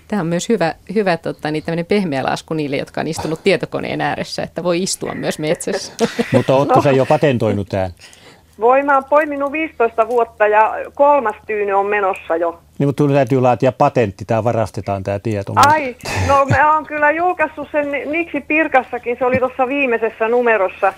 Tämä 0.08 0.22
on 0.22 0.28
myös 0.28 0.50
hyvä, 0.50 0.76
hyvä 0.96 1.18
tota, 1.18 1.52
niin 1.52 1.64
tämmöinen 1.64 1.86
pehmeä 1.86 2.24
lasku 2.24 2.54
niille, 2.54 2.78
jotka 2.78 3.02
on 3.02 3.08
istunut 3.08 3.44
tietokoneen 3.44 4.02
ääressä, 4.02 4.44
että 4.44 4.64
voi 4.64 4.84
istua 4.84 5.14
myös 5.14 5.40
metsässä. 5.40 5.94
Mutta 6.34 6.54
no. 6.54 6.82
sä 6.82 6.92
jo 6.92 7.06
patentoinut 7.06 7.70
tämän? 7.70 7.92
Voi, 8.60 8.84
mä 8.84 8.96
oon 8.96 9.04
poiminut 9.10 9.52
15 9.52 10.08
vuotta 10.08 10.48
ja 10.48 10.74
kolmas 10.94 11.36
tyyny 11.48 11.74
on 11.74 11.86
menossa 11.86 12.36
jo. 12.36 12.60
Niin, 12.80 12.88
mutta 12.88 13.04
täytyy 13.14 13.42
laatia 13.42 13.72
patentti, 13.72 14.26
tämä 14.26 14.44
varastetaan 14.44 15.04
tämä 15.04 15.20
tieto. 15.20 15.54
Ai, 15.56 15.96
no 16.28 16.46
mä 16.46 16.74
oon 16.74 16.86
kyllä 16.86 17.12
julkaissut 17.12 17.68
sen 17.72 17.92
Niksi 18.06 18.42
Pirkassakin, 18.42 19.18
se 19.20 19.26
oli 19.26 19.40
tuossa 19.40 19.68
viimeisessä 19.68 20.28
numerossa. 20.28 20.94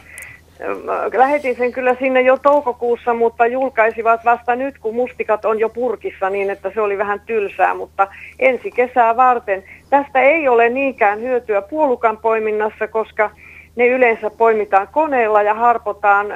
Lähetin 1.17 1.55
sen 1.55 1.71
kyllä 1.71 1.95
sinne 1.99 2.21
jo 2.21 2.37
toukokuussa, 2.37 3.13
mutta 3.13 3.45
julkaisivat 3.45 4.25
vasta 4.25 4.55
nyt, 4.55 4.79
kun 4.79 4.95
mustikat 4.95 5.45
on 5.45 5.59
jo 5.59 5.69
purkissa, 5.69 6.29
niin 6.29 6.49
että 6.49 6.71
se 6.73 6.81
oli 6.81 6.97
vähän 6.97 7.21
tylsää, 7.25 7.73
mutta 7.73 8.07
ensi 8.39 8.71
kesää 8.71 9.15
varten. 9.15 9.63
Tästä 9.89 10.21
ei 10.21 10.47
ole 10.47 10.69
niinkään 10.69 11.19
hyötyä 11.19 11.61
puolukan 11.61 12.17
poiminnassa, 12.17 12.87
koska 12.87 13.31
ne 13.79 13.87
yleensä 13.87 14.29
poimitaan 14.29 14.87
koneella 14.87 15.41
ja 15.41 15.53
harpotaan 15.53 16.27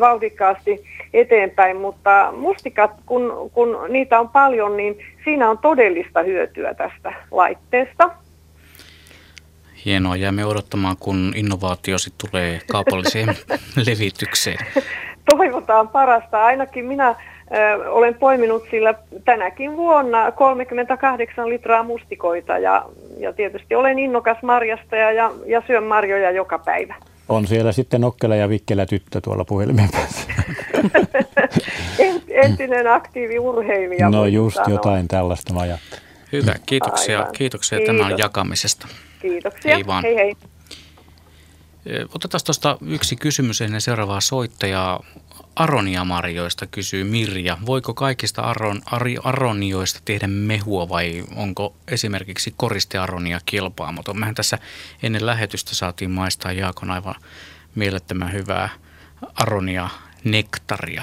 vauhdikkaasti 0.00 0.84
eteenpäin, 1.12 1.76
mutta 1.76 2.32
mustikat, 2.36 2.90
kun, 3.06 3.50
kun 3.52 3.78
niitä 3.88 4.20
on 4.20 4.28
paljon, 4.28 4.76
niin 4.76 4.98
siinä 5.24 5.50
on 5.50 5.58
todellista 5.58 6.22
hyötyä 6.22 6.74
tästä 6.74 7.12
laitteesta. 7.30 8.10
Hienoa, 9.84 10.16
jäämme 10.16 10.44
odottamaan, 10.44 10.96
kun 11.00 11.32
innovaatio 11.36 11.98
sitten 11.98 12.30
tulee 12.30 12.60
kaupalliseen 12.72 13.28
levitykseen. 13.86 14.58
Toivotaan 15.30 15.88
parasta. 15.88 16.44
Ainakin 16.44 16.84
minä 16.84 17.14
olen 17.90 18.14
poiminut 18.14 18.64
sillä 18.70 18.94
tänäkin 19.24 19.76
vuonna 19.76 20.32
38 20.32 21.48
litraa 21.48 21.82
mustikoita 21.82 22.58
ja, 22.58 22.84
ja 23.18 23.32
tietysti 23.32 23.74
olen 23.74 23.98
innokas 23.98 24.36
marjastaja 24.42 25.12
ja, 25.12 25.32
ja 25.46 25.62
syön 25.66 25.84
marjoja 25.84 26.30
joka 26.30 26.58
päivä. 26.58 26.94
On 27.28 27.46
siellä 27.46 27.72
sitten 27.72 28.00
nokkela 28.00 28.36
ja 28.36 28.48
vikkelä 28.48 28.86
tyttö 28.86 29.20
tuolla 29.20 29.44
puhelimen 29.44 29.88
päässä. 29.92 30.28
Entinen 32.44 32.86
aktiiviurheilija. 32.86 34.10
No 34.10 34.26
just 34.26 34.56
sanoa. 34.56 34.70
jotain 34.70 35.08
tällaista 35.08 35.54
mä 35.54 35.60
Hyvä, 36.32 36.54
kiitoksia, 36.66 37.26
kiitoksia 37.32 37.78
Kiitos. 37.78 37.96
tämän 37.96 38.18
jakamisesta. 38.18 38.88
Kiitoksia, 39.22 39.74
hei 39.74 39.86
vaan. 39.86 40.04
Hei 40.04 40.14
hei. 40.14 40.36
Otetaan 42.14 42.40
tuosta 42.46 42.78
yksi 42.86 43.16
kysymys 43.16 43.60
ennen 43.60 43.80
seuraavaa 43.80 44.20
soittajaa. 44.20 45.04
Aroniamarjoista 45.58 46.66
kysyy 46.66 47.04
Mirja. 47.04 47.58
Voiko 47.66 47.94
kaikista 47.94 48.42
aron, 48.42 48.80
ari, 48.86 49.16
aronioista 49.24 50.00
tehdä 50.04 50.26
mehua 50.26 50.88
vai 50.88 51.24
onko 51.36 51.74
esimerkiksi 51.88 52.54
koristearonia 52.56 53.40
kilpaamaton? 53.46 54.18
Mehän 54.18 54.34
tässä 54.34 54.58
ennen 55.02 55.26
lähetystä 55.26 55.74
saatiin 55.74 56.10
maistaa 56.10 56.52
Jaakon 56.52 56.90
aivan 56.90 57.14
mielettömän 57.74 58.32
hyvää 58.32 58.68
aronia 59.34 59.88
nektaria. 60.24 61.02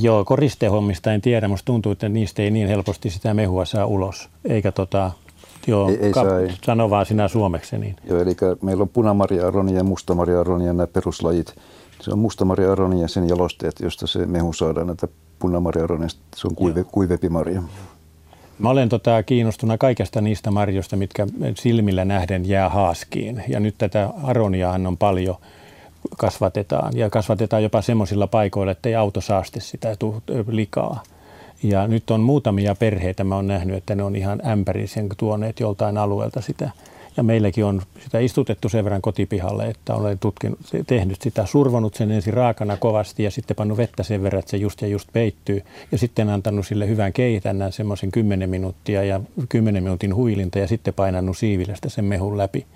Joo, 0.00 0.24
koristehommista 0.24 1.12
en 1.12 1.20
tiedä. 1.20 1.48
Musta 1.48 1.66
tuntuu, 1.66 1.92
että 1.92 2.08
niistä 2.08 2.42
ei 2.42 2.50
niin 2.50 2.68
helposti 2.68 3.10
sitä 3.10 3.34
mehua 3.34 3.64
saa 3.64 3.86
ulos. 3.86 4.28
Eikä 4.44 4.72
tota, 4.72 5.10
joo, 5.66 5.88
ei, 5.88 5.98
ei 6.00 6.12
ka- 6.12 6.24
sano 6.64 6.90
vaan 6.90 7.06
sinä 7.06 7.28
suomeksi. 7.28 7.78
Niin. 7.78 7.96
Joo, 8.08 8.20
eli 8.20 8.36
meillä 8.62 8.82
on 8.82 8.88
punamarja 8.88 9.48
aronia 9.48 9.76
ja 9.76 9.84
mustamarja 9.84 10.40
aronia 10.40 10.72
nämä 10.72 10.86
peruslajit– 10.86 11.54
se 12.00 12.12
on 12.12 12.18
mustamarja 12.18 12.72
aroni 12.72 13.00
ja 13.00 13.08
sen 13.08 13.28
jalosteet, 13.28 13.80
josta 13.80 14.06
se 14.06 14.26
mehu 14.26 14.52
saadaan 14.52 14.86
näitä 14.86 15.08
punamarja 15.38 15.84
aronista. 15.84 16.20
Se 16.36 16.46
on 16.46 16.54
kuive, 16.54 16.84
kuivempi 16.84 17.28
marja. 17.28 17.62
Mä 18.58 18.70
olen 18.70 18.88
tota 18.88 19.22
kiinnostunut 19.22 19.80
kaikesta 19.80 20.20
niistä 20.20 20.50
marjoista, 20.50 20.96
mitkä 20.96 21.26
silmillä 21.54 22.04
nähden 22.04 22.48
jää 22.48 22.68
haaskiin. 22.68 23.42
Ja 23.48 23.60
nyt 23.60 23.74
tätä 23.78 24.10
aroniaahan 24.22 24.86
on 24.86 24.96
paljon 24.96 25.36
kasvatetaan. 26.16 26.96
Ja 26.96 27.10
kasvatetaan 27.10 27.62
jopa 27.62 27.82
semmoisilla 27.82 28.26
paikoilla, 28.26 28.72
että 28.72 28.88
ei 28.88 28.94
auto 28.94 29.20
saaste 29.20 29.60
sitä 29.60 29.96
likaa. 30.50 31.02
Ja 31.62 31.88
nyt 31.88 32.10
on 32.10 32.20
muutamia 32.20 32.74
perheitä, 32.74 33.24
mä 33.24 33.34
oon 33.34 33.46
nähnyt, 33.46 33.76
että 33.76 33.94
ne 33.94 34.02
on 34.02 34.16
ihan 34.16 34.42
ämpärisen 34.46 35.08
tuoneet 35.16 35.60
joltain 35.60 35.98
alueelta 35.98 36.40
sitä 36.40 36.70
ja 37.16 37.22
meilläkin 37.22 37.64
on 37.64 37.82
sitä 38.04 38.18
istutettu 38.18 38.68
sen 38.68 38.84
verran 38.84 39.02
kotipihalle, 39.02 39.66
että 39.66 39.94
olen 39.94 40.18
tutkinut, 40.18 40.58
tehnyt 40.86 41.22
sitä, 41.22 41.46
survonut 41.46 41.94
sen 41.94 42.10
ensin 42.10 42.34
raakana 42.34 42.76
kovasti 42.76 43.22
ja 43.22 43.30
sitten 43.30 43.56
pannut 43.56 43.78
vettä 43.78 44.02
sen 44.02 44.22
verran, 44.22 44.38
että 44.38 44.50
se 44.50 44.56
just 44.56 44.82
ja 44.82 44.88
just 44.88 45.08
peittyy. 45.12 45.62
Ja 45.92 45.98
sitten 45.98 46.28
antanut 46.28 46.66
sille 46.66 46.88
hyvän 46.88 47.12
keitännän 47.12 47.72
semmoisen 47.72 48.10
10 48.10 48.50
minuuttia 48.50 49.04
ja 49.04 49.20
10 49.48 49.82
minuutin 49.82 50.14
huilinta 50.14 50.58
ja 50.58 50.68
sitten 50.68 50.94
painannut 50.94 51.38
siivilästä 51.38 51.88
sen 51.88 52.04
mehun 52.04 52.38
läpi. 52.38 52.66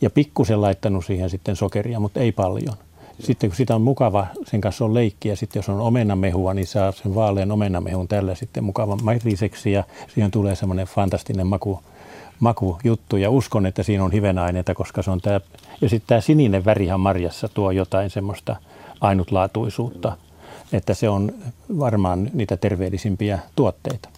Ja 0.00 0.10
pikkusen 0.10 0.60
laittanut 0.60 1.04
siihen 1.04 1.30
sitten 1.30 1.56
sokeria, 1.56 2.00
mutta 2.00 2.20
ei 2.20 2.32
paljon. 2.32 2.74
Sitten 3.20 3.50
kun 3.50 3.56
sitä 3.56 3.74
on 3.74 3.82
mukava, 3.82 4.26
sen 4.46 4.60
kanssa 4.60 4.84
on 4.84 4.94
leikkiä, 4.94 5.36
sitten 5.36 5.60
jos 5.60 5.68
on 5.68 5.80
omenamehua, 5.80 6.54
niin 6.54 6.66
saa 6.66 6.92
sen 6.92 7.14
vaalean 7.14 7.52
omenamehun 7.52 8.08
tällä 8.08 8.34
sitten 8.34 8.64
mukavan 8.64 8.98
mairiseksi 9.02 9.72
ja 9.72 9.84
siihen 10.14 10.30
tulee 10.30 10.54
semmoinen 10.54 10.86
fantastinen 10.86 11.46
maku 11.46 11.80
makujuttu 12.40 13.16
ja 13.16 13.30
uskon, 13.30 13.66
että 13.66 13.82
siinä 13.82 14.04
on 14.04 14.12
hivenaineita, 14.12 14.74
koska 14.74 15.02
se 15.02 15.10
on 15.10 15.20
tämä, 15.20 15.40
ja 15.80 15.88
sitten 15.88 16.06
tämä 16.06 16.20
sininen 16.20 16.64
värihan 16.64 17.00
marjassa 17.00 17.48
tuo 17.48 17.70
jotain 17.70 18.10
semmoista 18.10 18.56
ainutlaatuisuutta, 19.00 20.16
että 20.72 20.94
se 20.94 21.08
on 21.08 21.32
varmaan 21.78 22.30
niitä 22.32 22.56
terveellisimpiä 22.56 23.38
tuotteita. 23.56 24.08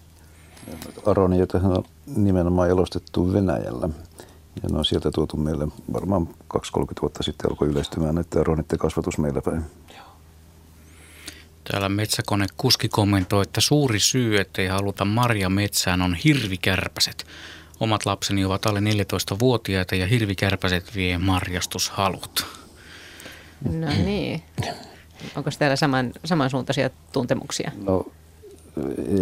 Aronioita 1.05 1.57
on 1.57 1.83
nimenomaan 2.15 2.69
jalostettu 2.69 3.33
Venäjällä. 3.33 3.89
Ja 4.63 4.69
ne 4.71 4.77
on 4.77 4.85
sieltä 4.85 5.11
tuotu 5.11 5.37
meille 5.37 5.67
varmaan 5.93 6.27
2-30 6.57 6.61
vuotta 7.01 7.23
sitten 7.23 7.49
alkoi 7.51 7.67
yleistymään 7.67 8.15
näiden 8.15 8.39
aronitten 8.39 8.79
kasvatus 8.79 9.17
meillä 9.17 9.41
päin. 9.41 9.61
Täällä 11.71 11.89
metsäkone 11.89 12.45
kuski 12.57 12.89
kommentoi, 12.89 13.41
että 13.41 13.61
suuri 13.61 13.99
syy, 13.99 14.39
ettei 14.39 14.67
haluta 14.67 15.05
marja 15.05 15.49
metsään, 15.49 16.01
on 16.01 16.15
hirvikärpäset. 16.15 17.25
Omat 17.81 18.05
lapseni 18.05 18.45
ovat 18.45 18.65
alle 18.65 18.79
14-vuotiaita 18.79 19.95
ja 19.95 20.07
hirvikärpäset 20.07 20.95
vie 20.95 21.17
marjastushalut. 21.17 22.45
No 23.71 23.87
niin. 24.05 24.43
Onko 25.35 25.49
täällä 25.59 25.75
saman, 25.75 26.11
samansuuntaisia 26.25 26.89
tuntemuksia? 27.11 27.71
No 27.83 28.05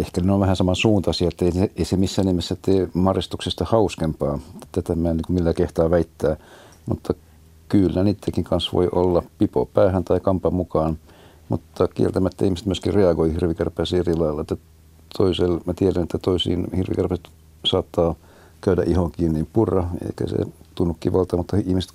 ehkä 0.00 0.20
ne 0.20 0.32
on 0.32 0.40
vähän 0.40 0.56
samansuuntaisia, 0.56 1.28
että 1.28 1.44
ei 1.44 1.70
ei 1.76 1.84
se 1.84 1.96
missään 1.96 2.26
nimessä 2.26 2.56
tee 2.62 2.88
marjastuksesta 2.94 3.64
hauskempaa. 3.64 4.38
Tätä 4.72 4.94
mä 4.94 5.10
en 5.10 5.16
niin 5.16 5.24
millään 5.28 5.54
kehtaa 5.54 5.90
väittää, 5.90 6.36
mutta 6.86 7.14
kyllä 7.68 8.04
niidenkin 8.04 8.44
kanssa 8.44 8.70
voi 8.72 8.88
olla 8.92 9.22
pipo 9.38 9.66
päähän 9.66 10.04
tai 10.04 10.20
kampan 10.20 10.54
mukaan. 10.54 10.98
Mutta 11.48 11.88
kieltämättä 11.88 12.44
ihmiset 12.44 12.66
myöskin 12.66 12.94
reagoi 12.94 13.32
hirvikärpäisiin 13.32 14.00
eri 14.00 14.14
lailla. 14.14 14.40
Että 14.40 14.56
toisella, 15.18 15.60
mä 15.66 15.74
tiedän, 15.74 16.02
että 16.02 16.18
toisiin 16.18 16.66
hirvikärpäiset 16.76 17.28
saattaa– 17.64 18.14
käydä 18.60 18.82
ihon 18.86 19.12
kiinni 19.12 19.46
purra, 19.52 19.86
eikä 20.06 20.26
se 20.26 20.36
tunnu 20.74 20.96
kivalta, 21.00 21.36
mutta 21.36 21.56
ihmiset 21.56 21.92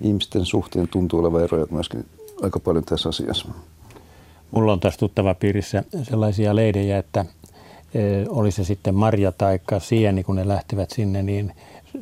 ihmisten 0.00 0.44
suhteen 0.44 0.88
tuntuu 0.88 1.20
olevan 1.20 1.42
eroja 1.42 1.66
myöskin 1.70 2.06
aika 2.42 2.60
paljon 2.60 2.84
tässä 2.84 3.08
asiassa. 3.08 3.48
Mulla 4.50 4.72
on 4.72 4.80
taas 4.80 4.96
tuttava 4.96 5.34
piirissä 5.34 5.84
sellaisia 6.02 6.56
leidejä, 6.56 6.98
että 6.98 7.24
e, 7.94 8.00
oli 8.28 8.50
se 8.50 8.64
sitten 8.64 8.94
marja 8.94 9.32
tai 9.32 9.60
sieni, 9.78 10.24
kun 10.24 10.36
ne 10.36 10.48
lähtevät 10.48 10.90
sinne, 10.90 11.22
niin 11.22 11.52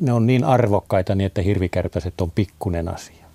ne 0.01 0.13
on 0.13 0.27
niin 0.27 0.43
arvokkaita 0.43 1.15
niin, 1.15 1.25
että 1.25 1.41
hirvikärpäset 1.41 2.21
on 2.21 2.31
pikkunen 2.31 2.89
asia. 2.89 3.25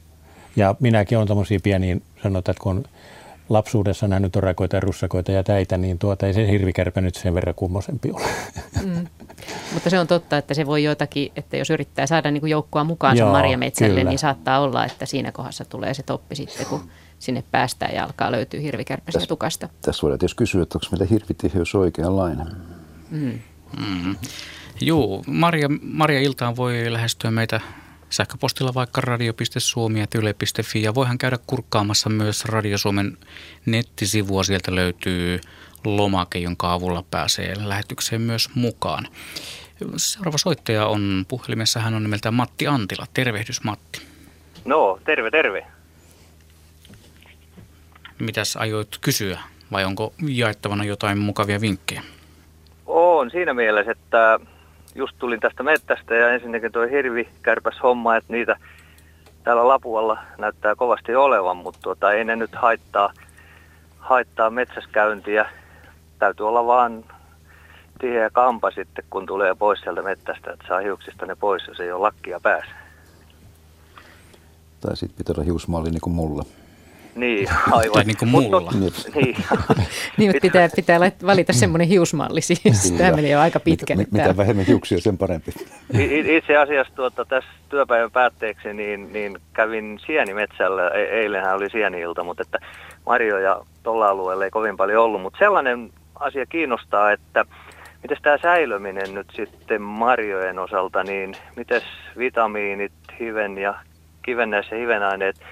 Ja 0.57 0.75
minäkin 0.81 1.19
olen 1.19 1.29
tämmöisiä 1.29 1.61
pieniä, 1.63 1.97
sanotaan, 2.23 2.53
että 2.53 2.63
kun 2.63 2.77
on 2.77 2.85
lapsuudessa 3.51 4.09
nähnyt 4.09 4.37
orakoita 4.37 4.77
ja 4.77 4.81
russakoita 4.81 5.33
ja 5.33 5.43
täitä, 5.43 5.77
niin 5.77 5.99
tuota 5.99 6.27
ei 6.27 6.35
se 6.35 6.51
hirvikärpä 6.51 7.01
nyt 7.01 7.15
sen 7.15 7.35
verran 7.35 7.55
kummosempi 7.55 8.11
ole. 8.13 8.27
Mm. 8.85 9.07
Mutta 9.75 9.91
se 9.91 9.99
on 9.99 10.07
totta, 10.07 10.39
että 10.39 10.55
se 10.55 10.67
voi 10.67 10.85
jotakin, 10.85 11.33
että 11.37 11.57
jos 11.57 11.71
yrittää 11.71 12.07
saada 12.07 12.31
niin 12.31 12.41
kuin 12.41 12.51
joukkoa 12.51 12.85
mukaansa 12.85 13.27
marjametsälle, 13.27 13.95
kyllä. 13.95 14.11
niin 14.11 14.19
saattaa 14.19 14.61
olla, 14.61 14.85
että 14.85 15.07
siinä 15.07 15.33
kohdassa 15.33 15.65
tulee 15.65 15.95
se 15.95 16.03
toppi 16.03 16.37
sitten, 16.37 16.67
kun 16.67 16.81
sinne 17.19 17.45
päästään 17.51 17.95
ja 17.95 18.05
alkaa 18.05 18.33
löytyä 18.33 18.61
hirvikärpäsiä 18.61 19.27
tukasta. 19.27 19.69
Tässä 19.81 20.03
voidaan 20.03 20.19
tietysti 20.19 20.39
kysyä, 20.39 20.63
että 20.63 20.79
onko 20.79 20.87
meillä 20.91 21.07
hirvitiheys 21.11 21.75
oikeanlainen. 21.75 22.47
Mm. 23.11 23.39
Mm. 23.79 24.17
Joo, 24.81 25.23
Marja, 25.27 25.69
Marja 25.83 26.21
Iltaan 26.21 26.57
voi 26.57 26.93
lähestyä 26.93 27.31
meitä 27.31 27.61
sähköpostilla 28.11 28.75
vaikka 28.75 29.01
radio.suomi.yle.fi 29.01 30.83
ja 30.83 30.95
voihan 30.95 31.19
käydä 31.19 31.39
kurkkaamassa 31.47 32.11
myös 32.11 32.45
Radio 32.45 32.79
Suomen 32.79 33.17
nettisivua. 33.67 34.43
Sieltä 34.43 34.75
löytyy 34.75 35.41
lomake, 35.85 36.39
jonka 36.39 36.73
avulla 36.73 37.05
pääsee 37.11 37.55
lähetykseen 37.65 38.21
myös 38.21 38.49
mukaan. 38.55 39.09
Seuraava 39.97 40.39
soittaja 40.39 40.87
on 40.87 41.25
puhelimessa. 41.29 41.81
Hän 41.81 41.95
on 41.95 42.03
nimeltään 42.03 42.35
Matti 42.35 42.67
Antila. 42.67 43.07
Tervehdys 43.15 43.65
Matti. 43.65 44.03
No, 44.65 44.99
terve, 45.05 45.31
terve. 45.31 45.67
Mitäs 48.19 48.57
ajoit 48.57 48.99
kysyä 49.01 49.41
vai 49.73 49.85
onko 49.85 50.15
jaettavana 50.29 50.85
jotain 50.85 51.19
mukavia 51.19 51.61
vinkkejä? 51.61 52.03
On 52.87 53.31
siinä 53.31 53.55
mielessä, 53.55 53.93
että 53.93 54.41
just 54.95 55.17
tulin 55.19 55.41
tästä 55.41 55.63
mettästä 55.63 56.15
ja 56.15 56.31
ensinnäkin 56.31 56.73
tuo 56.73 56.83
hirvi 56.83 57.29
kärpäs 57.43 57.75
homma, 57.83 58.17
että 58.17 58.33
niitä 58.33 58.57
täällä 59.45 59.69
Lapualla 59.69 60.19
näyttää 60.39 60.75
kovasti 60.75 61.15
olevan, 61.15 61.57
mutta 61.57 61.81
tuota, 61.83 62.13
ei 62.13 62.25
ne 62.25 62.37
nyt 62.37 62.55
haittaa, 62.55 63.13
haittaa 63.99 64.51
metsäskäyntiä. 64.51 65.51
Täytyy 66.19 66.49
olla 66.49 66.67
vaan 66.67 67.05
tiheä 68.01 68.31
kampa 68.31 68.71
sitten, 68.71 69.05
kun 69.11 69.27
tulee 69.27 69.55
pois 69.55 69.81
sieltä 69.81 70.03
mettästä, 70.03 70.53
että 70.53 70.65
saa 70.69 70.81
hiuksista 70.81 71.27
ne 71.27 71.35
pois, 71.35 71.67
jos 71.67 71.81
ei 71.81 71.93
ole 71.93 72.01
lakkia 72.01 72.41
päässä. 72.41 72.71
Tai 74.81 74.97
sitten 74.97 75.19
pitää 75.19 75.33
olla 75.33 75.45
hiusmalli 75.45 75.91
niin 75.91 76.01
kuin 76.01 76.15
mulla. 76.15 76.45
Niin, 77.21 77.49
aivan. 77.71 78.07
niin 78.07 78.17
kuin 78.19 78.29
mulla. 78.29 78.73
niin. 79.15 79.37
niin, 80.17 80.35
pitää, 80.43 80.69
pitää 80.77 80.99
valita 81.27 81.53
semmoinen 81.53 81.89
hiusmalli 81.89 82.41
siis. 82.41 82.95
Tämä 82.99 83.17
menee 83.17 83.31
jo 83.31 83.41
aika 83.41 83.61
pitkälle. 83.61 84.07
Mitä, 84.11 84.23
mitä 84.23 84.37
vähemmän 84.37 84.67
hiuksia, 84.67 85.01
sen 85.01 85.19
parempi. 85.19 85.53
Itse 86.25 86.57
asiassa 86.57 86.95
tuota, 86.95 87.25
tässä 87.25 87.51
työpäivän 87.69 88.11
päätteeksi 88.11 88.73
niin, 88.73 89.13
niin 89.13 89.39
kävin 89.53 90.01
sienimetsällä. 90.07 90.89
E- 90.89 91.21
eilenhän 91.21 91.57
oli 91.57 91.71
sieniilta, 91.71 92.25
mutta 92.25 92.43
että 92.43 92.59
marjoja 93.07 93.61
tuolla 93.83 94.09
alueella 94.09 94.45
ei 94.45 94.51
kovin 94.51 94.77
paljon 94.77 95.05
ollut. 95.05 95.23
Mutta 95.23 95.39
sellainen 95.39 95.91
asia 96.15 96.47
kiinnostaa, 96.47 97.13
että 97.13 97.45
miten 98.03 98.19
tämä 98.23 98.39
säilöminen 98.43 99.15
nyt 99.15 99.33
sitten 99.37 99.83
marjojen 99.83 100.59
osalta, 100.59 101.03
niin 101.03 101.35
miten 101.57 101.83
vitamiinit, 102.19 102.93
hiven 103.21 103.59
ja 103.59 103.75
kivennäis- 104.23 104.71
ja 104.71 104.77
hivenaineet– 104.77 105.37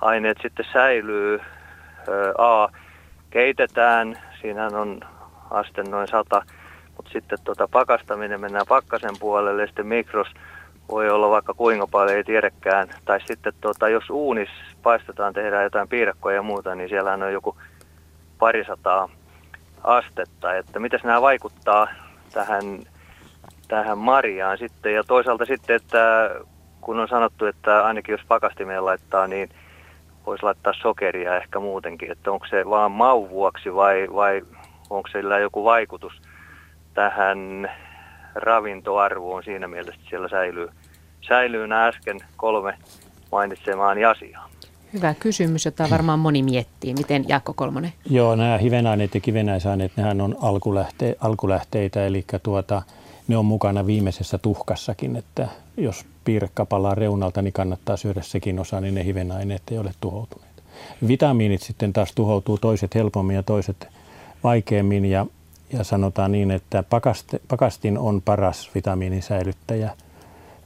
aineet 0.00 0.38
sitten 0.42 0.66
säilyy. 0.72 1.40
A, 2.38 2.68
keitetään, 3.30 4.18
siinähän 4.40 4.74
on 4.74 5.00
aste 5.50 5.82
noin 5.82 6.08
100, 6.08 6.42
mutta 6.96 7.12
sitten 7.12 7.38
tuota 7.44 7.68
pakastaminen 7.68 8.40
mennään 8.40 8.66
pakkasen 8.68 9.14
puolelle 9.20 9.62
ja 9.62 9.66
sitten 9.66 9.86
mikros 9.86 10.28
voi 10.88 11.10
olla 11.10 11.30
vaikka 11.30 11.54
kuinka 11.54 11.86
paljon, 11.86 12.16
ei 12.16 12.24
tiedäkään. 12.24 12.88
Tai 13.04 13.20
sitten 13.20 13.52
tuota, 13.60 13.88
jos 13.88 14.10
uunis 14.10 14.48
paistetaan, 14.82 15.34
tehdään 15.34 15.64
jotain 15.64 15.88
piirakkoja 15.88 16.36
ja 16.36 16.42
muuta, 16.42 16.74
niin 16.74 16.88
siellä 16.88 17.12
on 17.12 17.32
joku 17.32 17.56
parisataa 18.38 19.08
astetta, 19.84 20.54
että 20.54 20.80
miten 20.80 21.00
nämä 21.04 21.22
vaikuttaa 21.22 21.88
tähän, 22.32 22.64
tähän 23.68 23.98
marjaan 23.98 24.58
sitten. 24.58 24.94
Ja 24.94 25.04
toisaalta 25.04 25.44
sitten, 25.44 25.76
että 25.76 26.30
kun 26.80 27.00
on 27.00 27.08
sanottu, 27.08 27.46
että 27.46 27.84
ainakin 27.84 28.12
jos 28.12 28.26
pakastimeen 28.28 28.84
laittaa, 28.84 29.26
niin– 29.26 29.48
voisi 30.26 30.42
laittaa 30.42 30.72
sokeria 30.82 31.36
ehkä 31.36 31.60
muutenkin, 31.60 32.12
että 32.12 32.32
onko 32.32 32.46
se 32.46 32.70
vaan 32.70 32.92
maun 32.92 33.30
vuoksi 33.30 33.74
vai, 33.74 34.08
vai 34.14 34.42
onko 34.90 35.08
sillä 35.08 35.38
joku 35.38 35.64
vaikutus 35.64 36.12
tähän 36.94 37.70
ravintoarvoon 38.34 39.44
siinä 39.44 39.68
mielessä, 39.68 39.94
että 39.94 40.10
siellä 40.10 40.28
säilyy, 40.28 40.68
säilyy 41.28 41.66
nämä 41.66 41.86
äsken 41.86 42.18
kolme 42.36 42.78
mainitsemaani 43.32 44.04
asiaa. 44.04 44.48
Hyvä 44.92 45.14
kysymys, 45.14 45.64
jota 45.64 45.90
varmaan 45.90 46.18
moni 46.18 46.42
miettii. 46.42 46.94
Miten 46.94 47.24
Jaakko 47.28 47.52
Kolmonen? 47.52 47.92
Joo, 48.10 48.36
nämä 48.36 48.58
hivenaineet 48.58 49.14
ja 49.14 49.20
kivenäisaineet, 49.20 49.92
nehän 49.96 50.20
on 50.20 50.36
alkulähte, 50.42 51.16
alkulähteitä, 51.20 52.06
eli 52.06 52.24
tuota, 52.42 52.82
ne 53.28 53.36
on 53.36 53.44
mukana 53.44 53.86
viimeisessä 53.86 54.38
tuhkassakin, 54.38 55.16
että 55.16 55.48
jos 55.76 56.06
piirekka 56.26 56.66
palaa 56.66 56.94
reunalta, 56.94 57.42
niin 57.42 57.52
kannattaa 57.52 57.96
syödä 57.96 58.22
sekin 58.22 58.58
osa, 58.58 58.80
niin 58.80 58.94
ne 58.94 59.04
hivenaineet 59.04 59.62
ei 59.70 59.78
ole 59.78 59.94
tuhoutuneet. 60.00 60.62
Vitamiinit 61.08 61.62
sitten 61.62 61.92
taas 61.92 62.12
tuhoutuu 62.14 62.58
toiset 62.58 62.94
helpommin 62.94 63.36
ja 63.36 63.42
toiset 63.42 63.88
vaikeammin 64.44 65.04
ja, 65.04 65.26
ja 65.72 65.84
sanotaan 65.84 66.32
niin, 66.32 66.50
että 66.50 66.82
pakaste, 66.82 67.40
pakastin 67.48 67.98
on 67.98 68.22
paras 68.22 68.70
vitamiinin 68.74 69.22
säilyttäjä. 69.22 69.90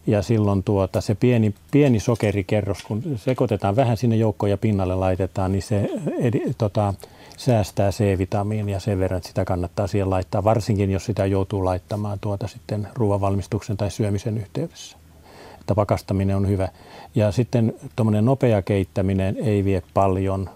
Ja 0.07 0.23
silloin 0.23 0.63
tuota, 0.63 1.01
se 1.01 1.15
pieni, 1.15 1.55
pieni 1.71 2.01
sokerikerros, 2.01 2.83
kun 2.83 3.03
sekoitetaan 3.17 3.77
vähän 3.77 3.97
sinne 3.97 4.17
joukkoon 4.17 4.51
ja 4.51 4.59
pinnalle 4.59 4.95
laitetaan, 4.95 5.53
niin 5.53 5.63
se 5.63 5.91
edi, 6.19 6.41
tota, 6.59 6.95
säästää 7.37 7.91
C-vitamiinia 7.91 8.81
sen 8.81 8.99
verran, 8.99 9.19
että 9.19 9.29
sitä 9.29 9.45
kannattaa 9.45 9.87
siihen 9.87 10.11
laittaa, 10.11 10.45
varsinkin 10.45 10.91
jos 10.91 11.05
sitä 11.05 11.27
joutuu 11.27 11.65
laittamaan 11.65 12.19
tuota 12.21 12.49
sitten 12.49 12.89
ruoanvalmistuksen 12.95 13.77
tai 13.77 13.91
syömisen 13.91 14.39
yhteydessä. 14.39 15.00
Että 15.61 15.75
pakastaminen 15.75 16.37
on 16.37 16.49
hyvä. 16.49 16.69
Ja 17.15 17.33
sitten 17.33 17.75
tuommoinen 17.97 18.25
nopea 18.25 18.63
keittäminen 18.63 19.37
ei 19.37 19.65
vie 19.65 19.83
paljon. 19.95 20.51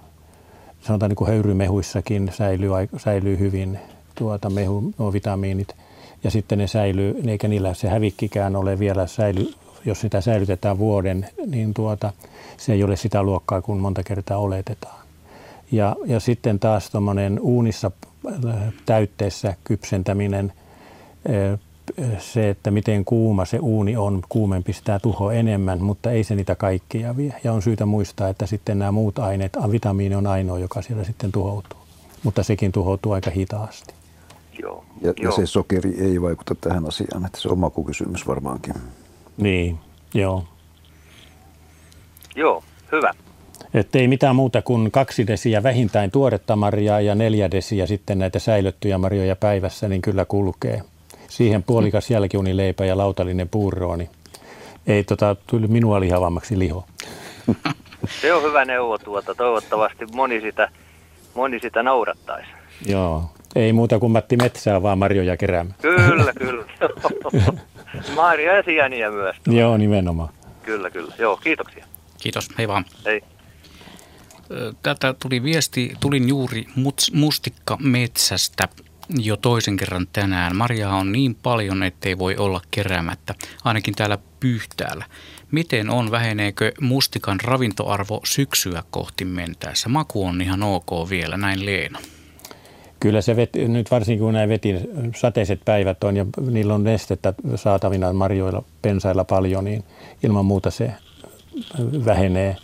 Sanotaan 0.81 1.11
niin 1.11 1.17
kuin 1.17 1.29
höyrymehuissakin 1.29 2.31
säilyy, 2.33 2.71
säilyy 2.97 3.38
hyvin 3.38 3.79
tuota 4.14 4.51
mehu, 4.51 4.93
nuo 4.99 5.12
vitamiinit. 5.12 5.69
Ja 6.25 6.31
sitten 6.31 6.59
ne 6.59 6.67
säilyy, 6.67 7.21
eikä 7.27 7.49
niillä 7.49 7.75
se 7.75 7.88
hävikkikään 7.88 8.57
ole 8.57 8.79
vielä 8.79 9.07
säily, 9.07 9.53
jos 9.85 10.01
sitä 10.01 10.21
säilytetään 10.21 10.79
vuoden, 10.79 11.29
niin 11.47 11.75
tuota, 11.75 12.12
se 12.57 12.73
ei 12.73 12.85
ole 12.85 12.97
sitä 12.97 13.23
luokkaa 13.23 13.62
kuin 13.62 13.79
monta 13.79 14.03
kertaa 14.03 14.38
oletetaan. 14.38 15.05
Ja, 15.73 15.97
ja 16.07 16.21
sitten 16.21 16.59
taas 16.59 16.90
tuommoinen 16.90 17.40
uunissa 17.40 17.90
äh, 18.27 18.55
täytteessä 18.87 19.55
kypsentäminen, 19.64 20.53
äh, 21.31 21.59
se, 22.18 22.51
että 22.51 22.70
miten 22.70 23.05
kuuma 23.05 23.44
se 23.44 23.59
uuni 23.59 23.97
on, 23.97 24.23
kuumempi 24.29 24.73
sitä 24.73 24.99
tuho 24.99 25.31
enemmän, 25.31 25.83
mutta 25.83 26.11
ei 26.11 26.25
se 26.25 26.35
niitä 26.35 26.55
kaikkia 26.55 27.16
vie. 27.16 27.35
Ja 27.44 27.53
on 27.53 27.62
syytä 27.62 27.87
muistaa, 27.87 28.29
että 28.29 28.47
sitten 28.47 28.79
nämä 28.79 28.92
muut 28.92 29.18
aineet, 29.18 29.53
vitamiini 29.70 30.14
on 30.14 30.27
ainoa, 30.27 30.59
joka 30.59 30.83
siellä 30.83 31.05
sitten 31.05 31.33
tuhoutuu. 31.33 31.79
Mutta 32.23 32.42
sekin 32.42 32.73
tuhoutuu 32.73 33.12
aika 33.12 33.31
hitaasti. 33.31 33.94
Joo. 34.62 34.85
Ja, 35.01 35.12
ja 35.23 35.31
se 35.31 35.47
sokeri 35.47 35.94
ei 35.99 36.23
vaikuta 36.23 36.55
tähän 36.55 36.88
asiaan, 36.88 37.27
että 37.27 37.40
se 37.40 37.49
on 37.49 37.59
makukysymys 37.59 38.27
varmaankin. 38.27 38.75
Niin, 39.37 39.79
joo. 40.14 40.44
Joo, 42.37 42.64
hyvä. 42.92 43.14
Että 43.75 43.99
ei 43.99 44.09
mitään 44.09 44.37
muuta 44.37 44.62
kuin 44.62 44.90
kaksi 44.90 45.27
desiä 45.27 45.62
vähintään 45.62 46.11
tuoretta 46.11 46.57
marjaa 46.57 47.01
ja 47.01 47.14
neljä 47.14 47.51
desiä 47.51 47.87
sitten 47.87 48.18
näitä 48.18 48.38
säilöttyjä 48.38 48.99
marjoja 48.99 49.37
päivässä, 49.37 49.88
niin 49.88 50.03
kyllä 50.03 50.25
kulkee. 50.25 50.83
Siihen 51.35 51.62
puolikas 51.62 52.11
jälkiunileipä 52.11 52.85
ja 52.85 52.99
lautallinen 52.99 53.49
puuro, 53.49 53.97
niin 53.97 54.11
ei 54.87 55.05
tota, 55.05 55.37
tuli 55.47 55.66
minua 55.66 56.01
lihavammaksi 56.01 56.59
liho. 56.59 56.87
Se 58.20 58.35
on 58.35 58.42
hyvä 58.42 58.64
neuvo 58.64 58.99
tuota. 58.99 59.35
Toivottavasti 59.35 60.07
moni 60.12 60.40
sitä, 60.40 60.68
moni 61.35 61.61
sitä 61.61 61.83
noudattaisi. 61.83 62.49
Joo. 62.87 63.31
Ei 63.57 63.73
muuta 63.73 63.99
kuin 63.99 64.12
Matti 64.12 64.37
Metsää, 64.37 64.83
vaan 64.83 64.99
marjoja 64.99 65.37
keräämään. 65.37 65.77
Kyllä, 65.83 66.33
kyllä. 66.44 66.64
Marja 68.16 68.57
ja 68.57 68.62
sieniä 68.62 69.11
myös. 69.11 69.37
Tuo. 69.44 69.55
Joo, 69.55 69.77
nimenomaan. 69.77 70.29
Kyllä, 70.62 70.90
kyllä. 70.90 71.14
Joo, 71.18 71.37
kiitoksia. 71.37 71.87
Kiitos, 72.20 72.49
hei 72.59 72.68
vaan. 72.68 72.85
Hei. 73.05 73.23
Tätä 74.83 75.14
tuli 75.23 75.42
viesti, 75.42 75.92
tulin 76.01 76.29
juuri 76.29 76.66
mustikka 77.12 77.77
metsästä 77.81 78.68
jo 79.09 79.37
toisen 79.37 79.77
kerran 79.77 80.07
tänään. 80.12 80.57
Marjaa 80.57 80.97
on 80.97 81.12
niin 81.12 81.35
paljon, 81.35 81.83
ettei 81.83 82.19
voi 82.19 82.37
olla 82.37 82.61
keräämättä, 82.71 83.35
ainakin 83.64 83.95
täällä 83.95 84.19
Pyhtäällä. 84.40 85.05
Miten 85.51 85.90
on, 85.90 86.11
väheneekö 86.11 86.73
mustikan 86.81 87.40
ravintoarvo 87.40 88.21
syksyä 88.25 88.83
kohti 88.90 89.25
mentäessä? 89.25 89.88
Maku 89.88 90.27
on 90.27 90.40
ihan 90.40 90.62
ok 90.62 91.11
vielä, 91.11 91.37
näin 91.37 91.67
Leena. 91.67 91.99
Kyllä 93.01 93.21
se 93.21 93.37
veti, 93.37 93.69
nyt 93.69 93.90
varsinkin 93.90 94.25
kun 94.25 94.33
nämä 94.33 94.49
veti 94.49 94.75
sateiset 95.17 95.61
päivät 95.64 96.05
on 96.05 96.17
ja 96.17 96.27
niillä 96.51 96.75
on 96.75 96.85
nestettä 96.85 97.35
saatavina 97.57 98.12
marjoilla, 98.12 98.62
pensailla 98.83 99.25
paljon, 99.25 99.64
niin 99.64 99.85
ilman 100.23 100.45
muuta 100.45 100.71
se 100.71 100.93
vähenee. 102.05 102.57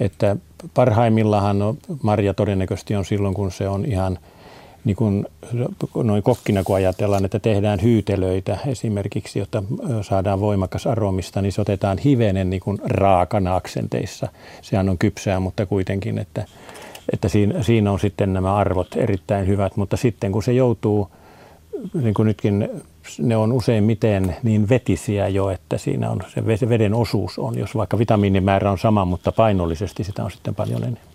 Että 0.00 0.36
parhaimmillaan 0.74 1.56
marja 2.02 2.34
todennäköisesti 2.34 2.96
on 2.96 3.04
silloin, 3.04 3.34
kun 3.34 3.52
se 3.52 3.68
on 3.68 3.84
ihan 3.84 4.18
niin 4.84 4.96
kuin 4.96 5.26
noin 6.02 6.22
kokkina, 6.22 6.64
kun 6.64 6.76
ajatellaan, 6.76 7.24
että 7.24 7.38
tehdään 7.38 7.82
hyytelöitä 7.82 8.58
esimerkiksi, 8.66 9.38
jotta 9.38 9.62
saadaan 10.02 10.40
voimakas 10.40 10.86
aromista, 10.86 11.42
niin 11.42 11.52
se 11.52 11.60
otetaan 11.60 11.98
hivenen 11.98 12.50
niin 12.50 12.60
kuin 12.60 12.78
raakana 12.84 13.56
aksenteissa. 13.56 14.28
Sehän 14.62 14.88
on 14.88 14.98
kypsää, 14.98 15.40
mutta 15.40 15.66
kuitenkin, 15.66 16.18
että, 16.18 16.44
että 17.12 17.28
siinä, 17.28 17.62
siinä 17.62 17.92
on 17.92 18.00
sitten 18.00 18.32
nämä 18.32 18.54
arvot 18.54 18.96
erittäin 18.96 19.46
hyvät, 19.46 19.76
mutta 19.76 19.96
sitten 19.96 20.32
kun 20.32 20.42
se 20.42 20.52
joutuu, 20.52 21.10
niin 22.02 22.14
kuin 22.14 22.26
nytkin 22.26 22.68
ne 23.18 23.36
on 23.36 23.52
useimmiten 23.52 24.36
niin 24.42 24.68
vetisiä 24.68 25.28
jo, 25.28 25.50
että 25.50 25.78
siinä 25.78 26.10
on 26.10 26.20
se 26.56 26.68
veden 26.68 26.94
osuus 26.94 27.38
on, 27.38 27.58
jos 27.58 27.74
vaikka 27.74 27.98
vitamiinimäärä 27.98 28.70
on 28.70 28.78
sama, 28.78 29.04
mutta 29.04 29.32
painollisesti 29.32 30.04
sitä 30.04 30.24
on 30.24 30.30
sitten 30.30 30.54
paljon 30.54 30.82
enemmän. 30.82 31.07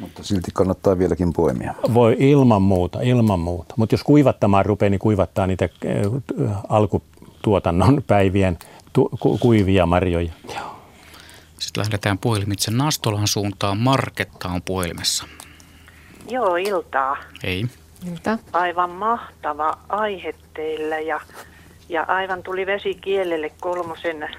Mutta 0.00 0.22
silti 0.22 0.50
kannattaa 0.54 0.98
vieläkin 0.98 1.32
poimia. 1.32 1.74
Voi 1.94 2.16
ilman 2.18 2.62
muuta, 2.62 3.00
ilman 3.02 3.40
muuta. 3.40 3.74
Mutta 3.76 3.94
jos 3.94 4.04
kuivattamaan 4.04 4.66
rupeaa, 4.66 4.90
niin 4.90 4.98
kuivattaa 4.98 5.46
niitä 5.46 5.68
äh, 5.86 6.52
alkutuotannon 6.68 8.02
päivien 8.06 8.58
tu- 8.92 9.10
ku- 9.20 9.38
kuivia 9.38 9.86
marjoja. 9.86 10.32
Joo. 10.54 10.76
Sitten 11.58 11.80
lähdetään 11.80 12.18
puhelimitse 12.18 12.70
Nastolan 12.70 13.28
suuntaan. 13.28 13.78
Marketta 13.78 14.48
on 14.48 14.62
puhelimessa. 14.62 15.24
Joo, 16.28 16.56
iltaa. 16.56 17.16
Ei. 17.44 17.64
Ilta. 18.12 18.38
Aivan 18.52 18.90
mahtava 18.90 19.78
aihe 19.88 20.34
teillä 20.54 20.98
ja, 20.98 21.20
ja 21.88 22.04
aivan 22.08 22.42
tuli 22.42 22.66
vesi 22.66 22.94
kielelle 22.94 23.52
kolmosen 23.60 24.22
äh, 24.22 24.30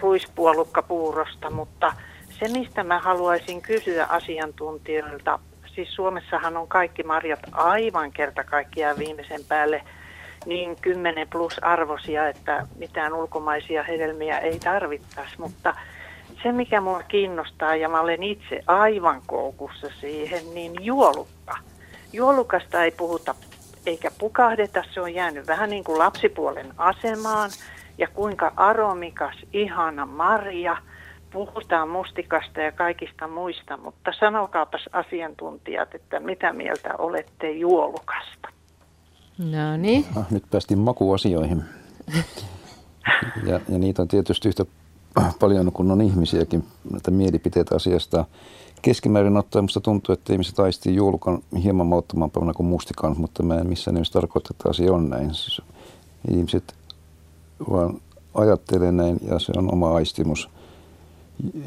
ruispuolukkapuurosta, 0.00 1.50
mutta– 1.50 1.92
se, 2.38 2.48
mistä 2.48 2.84
mä 2.84 2.98
haluaisin 2.98 3.62
kysyä 3.62 4.06
asiantuntijoilta, 4.06 5.38
siis 5.74 5.94
Suomessahan 5.94 6.56
on 6.56 6.68
kaikki 6.68 7.02
marjat 7.02 7.40
aivan 7.52 8.12
kerta 8.12 8.44
kaikkiaan 8.44 8.98
viimeisen 8.98 9.44
päälle 9.48 9.82
niin 10.46 10.76
10 10.80 11.28
plus 11.28 11.58
arvosia, 11.62 12.28
että 12.28 12.66
mitään 12.78 13.12
ulkomaisia 13.14 13.82
hedelmiä 13.82 14.38
ei 14.38 14.58
tarvittaisi, 14.58 15.34
mutta 15.38 15.74
se 16.42 16.52
mikä 16.52 16.80
mua 16.80 17.02
kiinnostaa 17.02 17.76
ja 17.76 17.88
mä 17.88 18.00
olen 18.00 18.22
itse 18.22 18.60
aivan 18.66 19.22
koukussa 19.26 19.88
siihen, 20.00 20.54
niin 20.54 20.72
juolukka. 20.80 21.56
Juolukasta 22.12 22.84
ei 22.84 22.90
puhuta 22.90 23.34
eikä 23.86 24.10
pukahdeta, 24.18 24.84
se 24.94 25.00
on 25.00 25.14
jäänyt 25.14 25.46
vähän 25.46 25.70
niin 25.70 25.84
kuin 25.84 25.98
lapsipuolen 25.98 26.74
asemaan. 26.76 27.50
Ja 27.98 28.08
kuinka 28.08 28.52
aromikas, 28.56 29.36
ihana 29.52 30.06
marja– 30.06 30.76
puhutaan 31.34 31.88
mustikasta 31.88 32.60
ja 32.60 32.72
kaikista 32.72 33.28
muista, 33.28 33.76
mutta 33.76 34.12
sanokaapas 34.20 34.88
asiantuntijat, 34.92 35.94
että 35.94 36.20
mitä 36.20 36.52
mieltä 36.52 36.94
olette 36.98 37.50
juolukasta? 37.50 38.48
No 39.38 39.76
niin. 39.76 40.04
Ah, 40.16 40.30
nyt 40.30 40.44
päästiin 40.50 40.78
makuasioihin. 40.78 41.62
Ja, 43.46 43.60
ja 43.68 43.78
niitä 43.78 44.02
on 44.02 44.08
tietysti 44.08 44.48
yhtä 44.48 44.64
paljon 45.40 45.72
kuin 45.72 45.90
on 45.90 46.02
ihmisiäkin, 46.02 46.64
näitä 46.92 47.10
mielipiteitä 47.10 47.76
asiasta. 47.76 48.24
Keskimäärin 48.82 49.36
ottaen 49.36 49.62
minusta 49.62 49.80
tuntuu, 49.80 50.12
että 50.12 50.32
ihmiset 50.32 50.58
aistii 50.58 50.94
juolukan 50.94 51.38
hieman 51.62 51.86
mauttomampana 51.86 52.54
kuin 52.54 52.66
mustikan, 52.66 53.14
mutta 53.18 53.42
mä 53.42 53.58
en 53.58 53.68
missään 53.68 53.94
nimessä 53.94 54.12
tarkoita, 54.12 54.48
että 54.50 54.70
asia 54.70 54.92
on 54.92 55.10
näin. 55.10 55.34
Siis 55.34 55.62
ihmiset 56.30 56.74
vaan 57.70 58.00
ajattelee 58.34 58.92
näin 58.92 59.18
ja 59.28 59.38
se 59.38 59.52
on 59.56 59.72
oma 59.72 59.94
aistimus. 59.94 60.50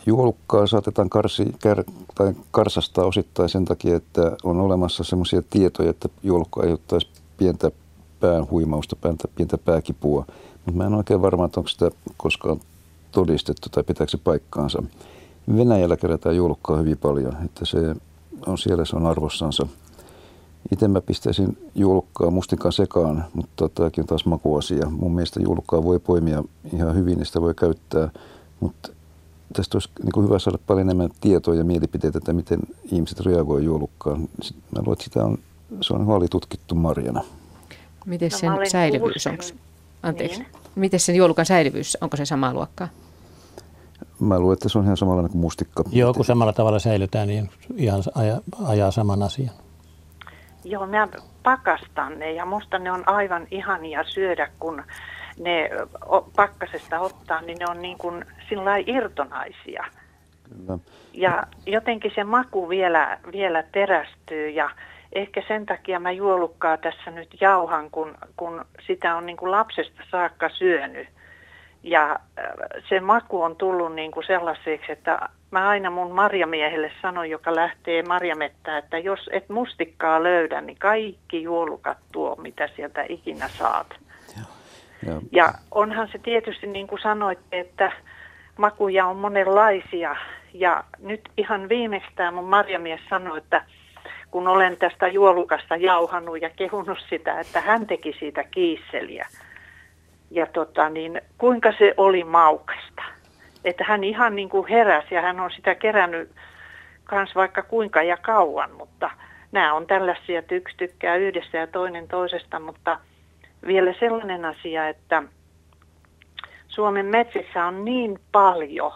Juolukkaa 0.06 0.68
saatetaan 0.68 1.10
karsi, 1.10 1.46
kär, 1.64 1.84
tai 2.16 2.34
karsastaa 2.52 3.06
osittain 3.06 3.50
sen 3.50 3.66
takia, 3.66 3.96
että 3.96 4.38
on 4.44 4.60
olemassa 4.60 5.04
sellaisia 5.04 5.42
tietoja, 5.50 5.90
että 5.90 6.10
juolukka 6.24 6.62
aiheuttaisi 6.62 7.08
pientä 7.38 7.72
pään 8.20 8.50
huimausta, 8.52 8.96
pientä, 8.96 9.28
pientä 9.36 9.58
pääkipua. 9.58 10.26
Mutta 10.66 10.78
mä 10.78 10.86
en 10.86 10.94
oikein 10.94 11.22
varma, 11.22 11.46
että 11.46 11.60
onko 11.60 11.68
sitä 11.68 11.92
koskaan 12.18 12.60
todistettu 13.12 13.70
tai 13.70 13.84
pitääkö 13.84 14.12
se 14.12 14.18
paikkaansa. 14.18 14.84
Venäjällä 15.56 15.98
kerätään 15.98 16.36
juolukkaa 16.36 16.78
hyvin 16.78 16.98
paljon, 16.98 17.38
että 17.46 17.66
se 17.66 17.96
on 18.46 18.58
siellä, 18.58 18.86
se 18.86 18.96
on 18.96 19.06
arvossansa. 19.06 19.68
Itse 20.72 20.88
mä 20.88 21.02
pistäisin 21.02 21.58
juolukkaa 21.76 22.32
mustikan 22.32 22.72
sekaan, 22.72 23.26
mutta 23.34 23.70
tämäkin 23.70 24.02
on 24.02 24.08
taas 24.08 24.26
makuasia. 24.26 24.90
Mun 24.90 25.16
mielestä 25.16 25.40
juolukkaa 25.44 25.84
voi 25.84 26.00
poimia 26.00 26.44
ihan 26.74 26.96
hyvin 26.96 27.20
ja 27.20 27.26
sitä 27.26 27.42
voi 27.42 27.54
käyttää, 27.54 28.10
mutta 28.60 28.90
tästä 29.54 29.76
olisi 29.76 29.90
niin 30.04 30.26
hyvä 30.26 30.40
saada 30.40 30.58
paljon 30.68 30.88
enemmän 30.88 31.10
tietoa 31.22 31.56
ja 31.56 31.64
mielipiteitä, 31.64 32.18
että 32.18 32.34
miten 32.34 32.60
ihmiset 32.92 33.20
reagoivat 33.20 33.66
juolukkaan. 33.66 34.20
Mä 34.22 34.80
luulen, 34.80 34.94
että 34.94 35.04
sitä 35.04 35.24
on, 35.24 35.38
se 35.82 35.94
on 35.94 36.06
huoli 36.06 36.28
tutkittu 36.28 36.76
marjana. 36.76 37.24
Miten 38.06 38.30
no, 38.32 38.38
sen 38.38 38.52
no, 38.52 38.66
säilyvyys 38.66 39.28
on? 39.28 39.38
Anteeksi. 40.04 40.40
Niin. 40.40 40.52
Miten 40.76 41.00
sen 41.00 41.16
juolukan 41.16 41.46
säilyvyys, 41.46 41.98
onko 42.02 42.18
se 42.18 42.26
samaa 42.26 42.54
luokkaa? 42.54 42.88
Mä 44.20 44.40
luulen, 44.40 44.54
että 44.54 44.70
se 44.70 44.78
on 44.78 44.84
ihan 44.84 44.98
samalla 44.98 45.30
kuin 45.30 45.42
mustikka. 45.42 45.84
Joo, 45.92 46.14
kun 46.14 46.26
samalla 46.26 46.54
tavalla 46.54 46.80
säilytään, 46.80 47.28
niin 47.28 47.50
ihan 47.76 48.04
ajaa, 48.16 48.40
ajaa 48.66 48.92
saman 48.92 49.24
asian. 49.24 49.52
Joo, 50.64 50.88
mä 50.88 51.08
pakastan 51.44 52.20
ne 52.20 52.32
ja 52.32 52.46
musta 52.46 52.80
ne 52.80 52.92
on 52.92 53.10
aivan 53.10 53.48
ihania 53.52 54.04
syödä, 54.04 54.52
kun 54.60 54.84
ne 55.40 55.70
pakkasesta 56.36 57.00
ottaa, 57.00 57.42
niin 57.42 57.58
ne 57.58 57.66
on 57.70 57.82
niin 57.82 57.98
kuin 57.98 58.26
sillä 58.50 58.78
irtonaisia. 58.78 59.86
Kyllä. 60.50 60.80
Ja 61.14 61.44
jotenkin 61.66 62.12
se 62.16 62.24
maku 62.24 62.70
vielä, 62.70 63.18
vielä 63.32 63.64
terästyy 63.64 64.50
ja 64.50 64.70
ehkä 65.14 65.44
sen 65.48 65.66
takia 65.66 66.00
mä 66.00 66.12
juolukkaa 66.12 66.78
tässä 66.78 67.12
nyt 67.12 67.30
jauhan, 67.42 67.92
kun, 67.92 68.16
kun 68.38 68.66
sitä 68.88 69.16
on 69.16 69.26
niin 69.26 69.38
kuin 69.38 69.52
lapsesta 69.52 70.02
saakka 70.12 70.50
syönyt. 70.50 71.08
Ja 71.84 72.20
se 72.90 73.00
maku 73.00 73.42
on 73.42 73.56
tullut 73.56 73.96
niin 73.96 74.12
kuin 74.12 74.26
sellaiseksi, 74.26 74.92
että 74.92 75.30
mä 75.52 75.68
aina 75.70 75.90
mun 75.90 76.12
marjamiehelle 76.12 76.92
sanon, 77.02 77.30
joka 77.30 77.56
lähtee 77.56 78.04
marjamettään, 78.04 78.78
että 78.78 78.98
jos 78.98 79.30
et 79.32 79.50
mustikkaa 79.50 80.24
löydä, 80.24 80.62
niin 80.62 80.78
kaikki 80.80 81.44
juolukat 81.44 81.98
tuo, 82.12 82.36
mitä 82.36 82.70
sieltä 82.76 83.06
ikinä 83.10 83.48
saat. 83.48 83.88
Ja. 85.06 85.22
ja 85.32 85.54
onhan 85.72 86.10
se 86.12 86.18
tietysti 86.18 86.68
niin 86.68 86.88
kuin 86.88 87.02
sanoitte, 87.02 87.60
että 87.60 87.92
makuja 88.58 89.06
on 89.06 89.18
monenlaisia. 89.18 90.16
Ja 90.54 90.84
nyt 91.00 91.30
ihan 91.38 91.70
viimeistään 91.70 92.34
mun 92.34 92.50
marjamies 92.50 93.02
sanoi, 93.10 93.38
että 93.38 93.62
kun 94.32 94.48
olen 94.48 94.78
tästä 94.78 95.08
juolukasta 95.08 95.76
jauhannut 95.76 96.42
ja 96.42 96.50
kehunut 96.50 96.98
sitä, 97.10 97.40
että 97.40 97.62
hän 97.62 97.88
teki 97.88 98.16
siitä 98.20 98.44
kiisseliä. 98.44 99.28
Ja 100.32 100.46
tota, 100.46 100.90
niin, 100.90 101.22
kuinka 101.38 101.74
se 101.78 101.94
oli 101.98 102.24
maukasta. 102.24 103.04
Että 103.66 103.84
hän 103.84 104.04
ihan 104.04 104.36
niin 104.36 104.50
kuin 104.50 104.68
heräsi 104.68 105.16
ja 105.16 105.22
hän 105.22 105.40
on 105.40 105.52
sitä 105.52 105.76
kerännyt 105.76 106.32
kans 107.04 107.36
vaikka 107.36 107.62
kuinka 107.64 108.04
ja 108.04 108.18
kauan, 108.18 108.72
mutta 108.72 109.12
nämä 109.52 109.74
on 109.74 109.88
tällaisia, 109.88 110.40
että 110.40 110.56
yksi 110.56 110.78
tykkää 110.78 111.16
yhdessä 111.16 111.58
ja 111.58 111.68
toinen 111.68 112.08
toisesta, 112.08 112.60
mutta– 112.60 113.00
vielä 113.68 113.94
sellainen 114.00 114.46
asia, 114.46 114.90
että 114.90 115.24
Suomen 116.78 117.06
metsissä 117.06 117.66
on 117.66 117.86
niin 117.86 118.20
paljon 118.32 118.92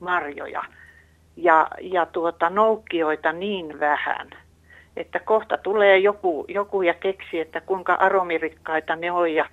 marjoja 0.00 0.62
ja, 1.36 1.68
ja 1.80 2.06
tuota, 2.06 2.50
noukkioita 2.50 3.32
niin 3.32 3.80
vähän, 3.80 4.30
että 4.96 5.18
kohta 5.18 5.58
tulee 5.58 5.98
joku, 5.98 6.44
joku 6.48 6.82
ja 6.82 6.94
keksi, 6.94 7.40
että 7.40 7.60
kuinka 7.60 7.94
aromirikkaita 7.94 8.96
ne 8.96 9.12
on 9.12 9.34
ja 9.34 9.48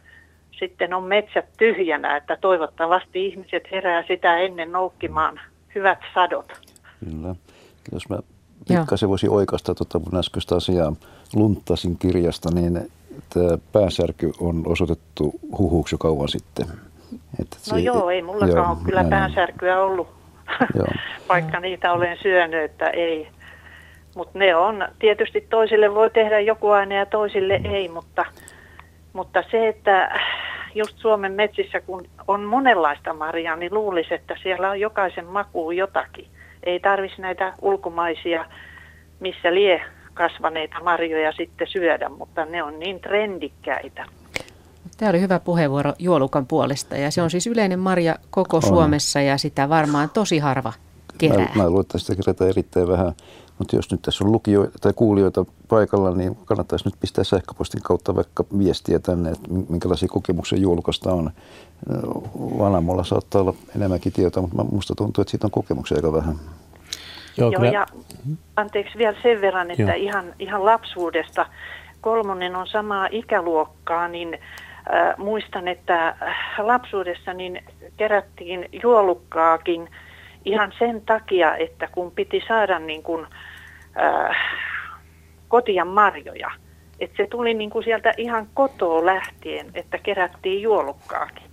sitten 0.59 0.93
on 0.93 1.03
metsät 1.03 1.45
tyhjänä, 1.57 2.17
että 2.17 2.37
toivottavasti 2.41 3.25
ihmiset 3.25 3.63
herää 3.71 4.03
sitä 4.07 4.37
ennen 4.37 4.71
noukkimaan 4.71 5.39
hyvät 5.75 5.99
sadot. 6.13 6.53
Kyllä. 6.99 7.35
Jos 7.91 8.09
mä 8.09 8.19
pikkasen 8.67 9.09
voisin 9.09 9.29
oikasta 9.29 9.75
tuota 9.75 9.99
mun 9.99 10.19
äskeistä 10.19 10.55
asiaa 10.55 10.95
lunttasin 11.35 11.97
kirjasta, 11.97 12.49
niin 12.53 12.77
että 13.17 13.57
pääsärky 13.71 14.31
on 14.39 14.63
osoitettu 14.65 15.33
huhuksi 15.57 15.93
jo 15.95 15.97
kauan 15.97 16.29
sitten. 16.29 16.67
Että 17.41 17.57
no 17.71 17.77
se, 17.77 17.79
joo, 17.79 18.09
ei 18.09 18.21
mullakaan 18.21 18.55
joo, 18.55 18.69
ole 18.69 18.85
kyllä 18.85 19.03
pääsärkyä 19.09 19.81
ollut, 19.81 20.07
joo. 20.77 20.87
vaikka 21.29 21.59
niitä 21.59 21.93
olen 21.93 22.17
syönyt, 22.21 22.63
että 22.63 22.89
ei. 22.89 23.27
Mutta 24.15 24.39
ne 24.39 24.55
on, 24.55 24.87
tietysti 24.99 25.41
toisille 25.49 25.93
voi 25.93 26.09
tehdä 26.09 26.39
joku 26.39 26.69
aine 26.69 26.95
ja 26.95 27.05
toisille 27.05 27.61
ei, 27.63 27.89
mutta, 27.89 28.25
mutta 29.13 29.43
se, 29.51 29.67
että 29.67 30.19
just 30.75 30.97
Suomen 30.97 31.33
metsissä, 31.33 31.81
kun 31.81 32.05
on 32.27 32.43
monenlaista 32.43 33.13
marjaa, 33.13 33.55
niin 33.55 33.73
luulisi, 33.73 34.13
että 34.13 34.35
siellä 34.43 34.69
on 34.69 34.79
jokaisen 34.79 35.25
makuun 35.25 35.77
jotakin. 35.77 36.27
Ei 36.63 36.79
tarvitsisi 36.79 37.21
näitä 37.21 37.53
ulkomaisia, 37.61 38.45
missä 39.19 39.53
lie 39.53 39.81
kasvaneita 40.13 40.83
marjoja 40.83 41.31
sitten 41.31 41.67
syödä, 41.67 42.09
mutta 42.09 42.45
ne 42.45 42.63
on 42.63 42.79
niin 42.79 42.99
trendikkäitä. 42.99 44.05
Tämä 44.97 45.09
oli 45.09 45.21
hyvä 45.21 45.39
puheenvuoro 45.39 45.93
juolukan 45.99 46.47
puolesta 46.47 46.97
ja 46.97 47.11
se 47.11 47.21
on 47.21 47.29
siis 47.29 47.47
yleinen 47.47 47.79
marja 47.79 48.15
koko 48.29 48.57
on. 48.57 48.63
Suomessa 48.63 49.21
ja 49.21 49.37
sitä 49.37 49.69
varmaan 49.69 50.09
tosi 50.09 50.39
harva 50.39 50.73
kerää. 51.17 51.51
Mä, 51.55 51.63
mä 51.63 51.69
luulen, 51.69 51.81
että 51.81 51.97
sitä 51.97 52.15
kerätään 52.15 52.49
erittäin 52.49 52.87
vähän, 52.87 53.13
mutta 53.57 53.75
jos 53.75 53.91
nyt 53.91 54.01
tässä 54.01 54.23
on 54.23 54.31
lukijoita 54.31 54.79
tai 54.81 54.93
kuulijoita 54.95 55.45
paikalla, 55.67 56.11
niin 56.11 56.35
kannattaisi 56.45 56.85
nyt 56.85 56.99
pistää 56.99 57.23
sähköpostin 57.23 57.81
kautta 57.81 58.15
vaikka 58.15 58.45
viestiä 58.57 58.99
tänne, 58.99 59.29
että 59.29 59.49
minkälaisia 59.69 60.09
kokemuksia 60.09 60.59
juolukasta 60.59 61.13
on. 61.13 61.31
Vanamolla 62.59 63.03
saattaa 63.03 63.41
olla 63.41 63.53
enemmänkin 63.75 64.13
tietoa, 64.13 64.41
mutta 64.41 64.63
minusta 64.63 64.95
tuntuu, 64.95 65.21
että 65.21 65.31
siitä 65.31 65.47
on 65.47 65.51
kokemuksia 65.51 65.97
aika 65.97 66.13
vähän. 66.13 66.35
Joo, 67.37 67.51
Joo 67.51 67.63
ja 67.63 67.85
anteeksi 68.55 68.97
vielä 68.97 69.17
sen 69.23 69.41
verran, 69.41 69.71
että 69.71 69.93
ihan, 69.93 70.25
ihan 70.39 70.65
lapsuudesta, 70.65 71.45
kolmonen 72.01 72.55
on 72.55 72.67
samaa 72.67 73.07
ikäluokkaa, 73.11 74.07
niin 74.07 74.39
äh, 74.93 75.17
muistan, 75.17 75.67
että 75.67 76.15
lapsuudessa 76.57 77.33
niin 77.33 77.63
kerättiin 77.97 78.69
juolukkaakin 78.83 79.89
ihan 80.45 80.73
sen 80.79 81.01
takia, 81.01 81.55
että 81.55 81.87
kun 81.91 82.11
piti 82.11 82.43
saada 82.47 82.79
niin 82.79 83.03
kuin, 83.03 83.25
äh, 84.01 84.37
kotia 85.47 85.85
marjoja, 85.85 86.51
että 86.99 87.17
se 87.17 87.27
tuli 87.29 87.53
niin 87.53 87.69
kuin 87.69 87.83
sieltä 87.83 88.13
ihan 88.17 88.47
kotoa 88.53 89.05
lähtien, 89.05 89.67
että 89.73 89.97
kerättiin 89.97 90.61
juolukkaakin. 90.61 91.43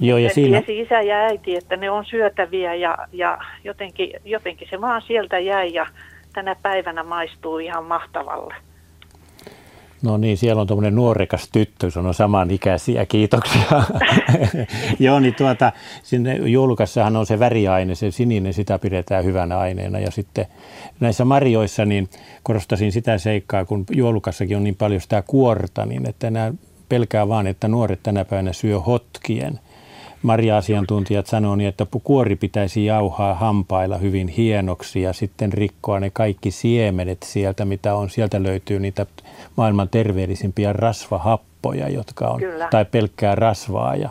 Joo, 0.00 0.18
ja 0.18 0.30
siinä... 0.30 0.62
Tiesi 0.62 0.80
isä 0.80 1.00
ja 1.00 1.16
äiti, 1.16 1.56
että 1.56 1.76
ne 1.76 1.90
on 1.90 2.04
syötäviä 2.04 2.74
ja, 2.74 2.98
ja 3.12 3.38
jotenkin, 3.64 4.10
jotenkin 4.24 4.68
se 4.70 4.80
vaan 4.80 5.02
sieltä 5.02 5.38
jäi 5.38 5.74
ja 5.74 5.86
tänä 6.32 6.56
päivänä 6.62 7.02
maistuu 7.02 7.58
ihan 7.58 7.84
mahtavalle. 7.84 8.54
No 10.02 10.16
niin, 10.16 10.36
siellä 10.36 10.60
on 10.60 10.66
tuommoinen 10.66 10.94
nuorekas 10.94 11.48
tyttö, 11.52 11.90
se 11.90 11.98
on 11.98 12.14
samanikäisiä, 12.14 13.06
kiitoksia. 13.06 13.82
Joo, 14.98 15.20
niin 15.20 15.34
tuota, 15.34 15.72
sinne 16.02 16.34
julkassahan 16.34 17.16
on 17.16 17.26
se 17.26 17.38
väriaine, 17.38 17.94
se 17.94 18.10
sininen, 18.10 18.54
sitä 18.54 18.78
pidetään 18.78 19.24
hyvänä 19.24 19.58
aineena. 19.58 19.98
Ja 19.98 20.10
sitten 20.10 20.46
näissä 21.00 21.24
marjoissa 21.24 21.84
niin 21.84 22.08
korostasin 22.42 22.92
sitä 22.92 23.18
seikkaa, 23.18 23.64
kun 23.64 23.84
juolukassakin 23.90 24.56
on 24.56 24.64
niin 24.64 24.76
paljon 24.76 25.00
sitä 25.00 25.22
kuorta, 25.26 25.86
niin 25.86 26.08
että 26.08 26.30
nämä 26.30 26.52
pelkää 26.88 27.28
vaan, 27.28 27.46
että 27.46 27.68
nuoret 27.68 28.00
tänä 28.02 28.24
päivänä 28.24 28.52
syö 28.52 28.80
hotkien– 28.80 29.60
marja-asiantuntijat 30.22 31.26
sanoo 31.26 31.56
niin, 31.56 31.68
että 31.68 31.86
kuori 32.04 32.36
pitäisi 32.36 32.84
jauhaa 32.84 33.34
hampailla 33.34 33.98
hyvin 33.98 34.28
hienoksi 34.28 35.02
ja 35.02 35.12
sitten 35.12 35.52
rikkoa 35.52 36.00
ne 36.00 36.10
kaikki 36.10 36.50
siemenet 36.50 37.22
sieltä, 37.22 37.64
mitä 37.64 37.94
on. 37.94 38.10
Sieltä 38.10 38.42
löytyy 38.42 38.80
niitä 38.80 39.06
maailman 39.56 39.88
terveellisimpiä 39.88 40.72
rasvahappoja, 40.72 41.88
jotka 41.88 42.28
on, 42.28 42.40
Kyllä. 42.40 42.68
tai 42.70 42.84
pelkkää 42.84 43.34
rasvaa. 43.34 43.96
Ja, 43.96 44.10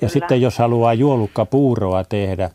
ja 0.00 0.08
sitten 0.08 0.40
jos 0.40 0.58
haluaa 0.58 0.94
juolukkapuuroa 0.94 2.04
tehdä, 2.04 2.50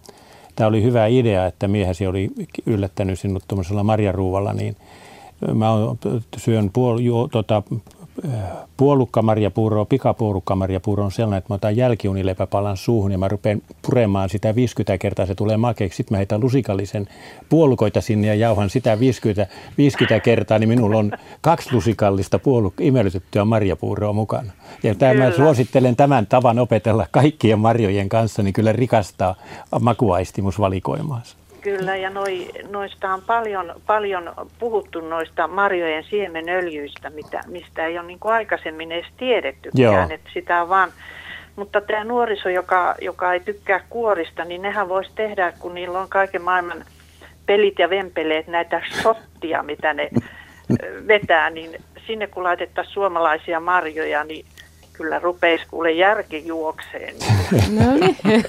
tämä 0.55 0.67
oli 0.67 0.83
hyvä 0.83 1.07
idea, 1.07 1.45
että 1.45 1.67
miehesi 1.67 2.07
oli 2.07 2.29
yllättänyt 2.65 3.19
sinut 3.19 3.43
tuollaisella 3.47 3.83
marjaruuvalla, 3.83 4.53
niin 4.53 4.75
mä 5.53 5.67
syön 6.37 6.69
puol, 6.73 6.99
ju, 6.99 7.27
tota, 7.27 7.63
puolukkamarjapuuro, 8.77 9.85
pikapuolukkamarjapuuro 9.85 11.03
on 11.03 11.11
sellainen, 11.11 11.37
että 11.37 11.53
mä 11.53 11.55
otan 11.55 11.77
jälkiunileipäpalan 11.77 12.77
suuhun 12.77 13.11
ja 13.11 13.17
mä 13.17 13.27
rupean 13.27 13.61
puremaan 13.81 14.29
sitä 14.29 14.55
50 14.55 14.97
kertaa, 14.97 15.25
se 15.25 15.35
tulee 15.35 15.57
makeeksi. 15.57 15.97
Sitten 15.97 16.15
mä 16.15 16.17
heitän 16.17 16.41
lusikallisen 16.41 17.07
puolukoita 17.49 18.01
sinne 18.01 18.27
ja 18.27 18.35
jauhan 18.35 18.69
sitä 18.69 18.99
50, 18.99 19.47
50 19.77 20.19
kertaa, 20.19 20.59
niin 20.59 20.69
minulla 20.69 20.97
on 20.97 21.11
kaksi 21.41 21.73
lusikallista 21.73 22.39
puolukka, 22.39 22.83
imelytettyä 22.83 23.45
marjapuuroa 23.45 24.13
mukana. 24.13 24.51
Ja 24.83 24.95
tämä, 24.95 25.13
mä 25.13 25.31
suosittelen 25.31 25.95
tämän 25.95 26.27
tavan 26.27 26.59
opetella 26.59 27.07
kaikkien 27.11 27.59
marjojen 27.59 28.09
kanssa, 28.09 28.43
niin 28.43 28.53
kyllä 28.53 28.71
rikastaa 28.71 29.35
makuaistimusvalikoimaansa. 29.81 31.38
Kyllä, 31.61 31.95
ja 31.95 32.09
noi, 32.09 32.49
noista 32.69 33.13
on 33.13 33.21
paljon, 33.21 33.73
paljon 33.87 34.31
puhuttu 34.59 35.01
noista 35.01 35.47
marjojen 35.47 36.03
siemenöljyistä, 36.03 37.09
mitä, 37.09 37.41
mistä 37.47 37.85
ei 37.85 37.99
ole 37.99 38.07
niin 38.07 38.19
kuin 38.19 38.33
aikaisemmin 38.33 38.91
edes 38.91 39.11
tiedettykään, 39.17 40.11
että 40.11 40.29
sitä 40.33 40.61
on 40.61 40.69
vaan 40.69 40.91
mutta 41.59 41.81
tämä 41.81 42.03
nuoriso, 42.03 42.49
joka, 42.49 42.95
joka 43.01 43.33
ei 43.33 43.39
tykkää 43.39 43.81
kuorista, 43.89 44.45
niin 44.45 44.61
nehän 44.61 44.89
voisi 44.89 45.11
tehdä, 45.15 45.53
kun 45.59 45.73
niillä 45.75 45.99
on 45.99 46.09
kaiken 46.09 46.41
maailman 46.41 46.85
pelit 47.45 47.79
ja 47.79 47.89
vempeleet, 47.89 48.47
näitä 48.47 48.81
shottia, 49.01 49.63
mitä 49.63 49.93
ne 49.93 50.09
vetää, 51.07 51.49
niin 51.49 51.83
sinne 52.07 52.27
kun 52.27 52.43
laitettaisiin 52.43 52.93
suomalaisia 52.93 53.59
marjoja, 53.59 54.23
niin 54.23 54.45
kyllä 54.93 55.19
rupeisi 55.19 55.65
kuule 55.69 55.91
järki 55.91 56.47
juokseen. 56.47 57.15
No 57.69 57.91
niin. 57.93 58.17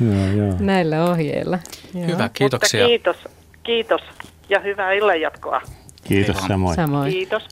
Joo, 0.00 0.26
joo. 0.36 0.56
Näillä 0.60 1.04
ohjeilla. 1.04 1.58
Joo. 1.94 2.06
Hyvä, 2.06 2.28
kiitoksia. 2.28 2.80
Mutta 2.80 2.88
kiitos, 2.88 3.16
kiitos 3.62 4.00
ja 4.48 4.60
hyvää 4.60 4.92
illanjatkoa. 4.92 5.62
Kiitos 6.04 6.36
samoin. 6.36 6.76
samoin. 6.76 7.12
Kiitos. 7.12 7.42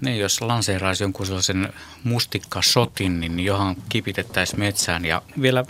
Niin, 0.00 0.18
jos 0.18 0.40
lanseeraisi 0.40 1.04
jonkun 1.04 1.26
sellaisen 1.26 1.72
mustikkasotin, 2.04 3.20
niin 3.20 3.40
johan 3.40 3.76
kipitettäisiin 3.88 4.60
metsään 4.60 5.04
ja 5.04 5.22
vielä 5.42 5.64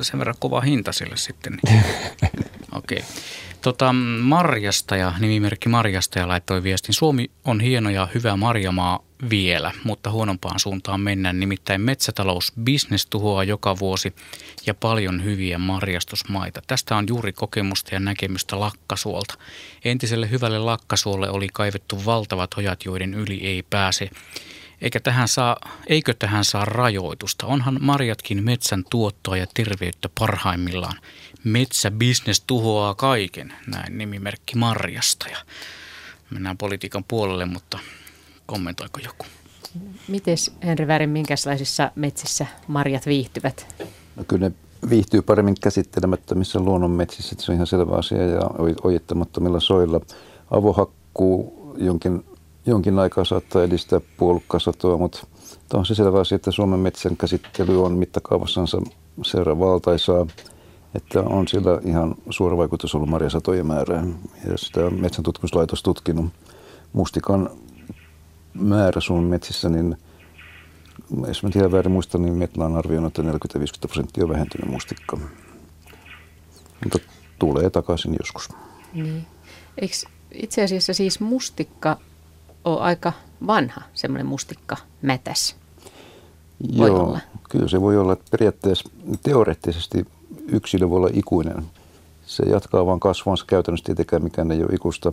sen 0.00 0.18
verran 0.18 0.34
kova 0.38 0.60
hinta 0.60 0.92
sille 0.92 1.16
sitten. 1.16 1.58
Niin. 1.66 1.84
Okei. 2.78 2.98
Okay. 2.98 3.10
Tota, 3.62 3.92
Marjastaja, 4.22 5.12
nimimerkki 5.18 5.68
Marjastaja 5.68 6.28
laittoi 6.28 6.62
viestin. 6.62 6.94
Suomi 6.94 7.30
on 7.44 7.60
hieno 7.60 7.90
ja 7.90 8.08
hyvä 8.14 8.36
marjamaa 8.36 9.07
vielä, 9.30 9.72
mutta 9.84 10.10
huonompaan 10.10 10.60
suuntaan 10.60 11.00
mennään. 11.00 11.40
Nimittäin 11.40 11.80
metsätalousbisnes 11.80 13.06
tuhoaa 13.06 13.44
joka 13.44 13.78
vuosi 13.78 14.14
ja 14.66 14.74
paljon 14.74 15.24
hyviä 15.24 15.58
marjastusmaita. 15.58 16.62
Tästä 16.66 16.96
on 16.96 17.08
juuri 17.08 17.32
kokemusta 17.32 17.94
ja 17.94 18.00
näkemystä 18.00 18.60
lakkasuolta. 18.60 19.34
Entiselle 19.84 20.30
hyvälle 20.30 20.58
lakkasuolle 20.58 21.30
oli 21.30 21.48
kaivettu 21.52 22.04
valtavat 22.04 22.56
hojat, 22.56 22.84
joiden 22.84 23.14
yli 23.14 23.46
ei 23.46 23.62
pääse. 23.62 24.10
Eikä 24.80 25.00
tähän 25.00 25.28
saa, 25.28 25.56
eikö 25.86 26.14
tähän 26.18 26.44
saa 26.44 26.64
rajoitusta? 26.64 27.46
Onhan 27.46 27.78
marjatkin 27.80 28.44
metsän 28.44 28.84
tuottoa 28.90 29.36
ja 29.36 29.46
terveyttä 29.54 30.08
parhaimmillaan. 30.18 31.00
Metsäbisnes 31.44 32.40
tuhoaa 32.40 32.94
kaiken, 32.94 33.54
näin 33.66 33.98
nimimerkki 33.98 34.56
Marjasta. 34.56 35.28
Ja 35.28 35.38
mennään 36.30 36.58
politiikan 36.58 37.04
puolelle, 37.04 37.44
mutta 37.44 37.78
kommentoiko 38.48 39.00
joku? 39.04 39.24
Miten 40.08 40.36
Henri 40.64 40.86
Värin, 40.86 41.10
minkälaisissa 41.10 41.90
metsissä 41.94 42.46
marjat 42.68 43.06
viihtyvät? 43.06 43.74
No 44.16 44.24
kyllä 44.28 44.48
ne 44.48 44.54
viihtyy 44.90 45.22
paremmin 45.22 45.54
käsittelemättömissä 45.60 46.60
luonnonmetsissä, 46.60 47.36
se 47.38 47.52
on 47.52 47.54
ihan 47.54 47.66
selvä 47.66 47.96
asia, 47.96 48.26
ja 48.26 48.40
ojittamattomilla 48.82 49.60
soilla. 49.60 50.00
Avohakkuu 50.50 51.72
jonkin, 51.76 52.24
jonkin 52.66 52.98
aikaa 52.98 53.24
saattaa 53.24 53.62
edistää 53.62 54.00
puolukkasatoa, 54.16 54.96
mutta 54.96 55.26
on 55.74 55.86
se 55.86 55.94
selvä 55.94 56.20
asia, 56.20 56.36
että 56.36 56.50
Suomen 56.50 56.80
metsän 56.80 57.16
käsittely 57.16 57.84
on 57.84 57.92
mittakaavassansa 57.92 58.82
seura 59.22 59.58
valtaisaa, 59.58 60.26
että 60.94 61.20
on 61.20 61.48
sillä 61.48 61.80
ihan 61.84 62.14
suora 62.30 62.56
vaikutus 62.56 62.94
ollut 62.94 63.08
marjasatojen 63.08 63.66
määrään. 63.66 64.18
Ja 64.46 64.58
sitä 64.58 64.90
metsän 64.90 65.22
tutkimuslaitos 65.22 65.82
tutkinut 65.82 66.26
mustikan 66.92 67.50
määrä 68.58 69.00
Suomen 69.00 69.30
metsissä, 69.30 69.68
niin 69.68 69.96
jos 71.26 71.42
mä 71.42 71.50
tiedän 71.50 71.72
väärin 71.72 71.92
muista, 71.92 72.18
niin 72.18 72.34
Metla 72.34 72.64
on 72.64 72.76
arvioinut, 72.76 73.18
että 73.18 73.32
40-50 73.32 73.36
prosenttia 73.80 74.24
on 74.24 74.30
vähentynyt 74.30 74.70
mustikka. 74.70 75.18
Mutta 76.84 76.98
tulee 77.38 77.70
takaisin 77.70 78.16
joskus. 78.18 78.48
Niin. 78.92 79.26
Eikö 79.78 79.94
itse 80.32 80.64
asiassa 80.64 80.94
siis 80.94 81.20
mustikka 81.20 81.96
on 82.64 82.80
aika 82.80 83.12
vanha, 83.46 83.80
semmoinen 83.94 84.26
mustikka 84.26 84.76
mätäs? 85.02 85.56
Voi 86.76 86.88
Joo, 86.88 87.00
olla. 87.04 87.20
kyllä 87.50 87.68
se 87.68 87.80
voi 87.80 87.96
olla. 87.96 88.12
Että 88.12 88.24
periaatteessa 88.30 88.90
teoreettisesti 89.22 90.06
yksilö 90.52 90.90
voi 90.90 90.96
olla 90.96 91.10
ikuinen. 91.12 91.62
Se 92.26 92.42
jatkaa 92.42 92.86
vaan 92.86 93.00
kasvuansa 93.00 93.44
käytännössä 93.46 93.84
tietenkään 93.84 94.24
mikään 94.24 94.52
ei 94.52 94.62
ole 94.62 94.74
ikuista, 94.74 95.12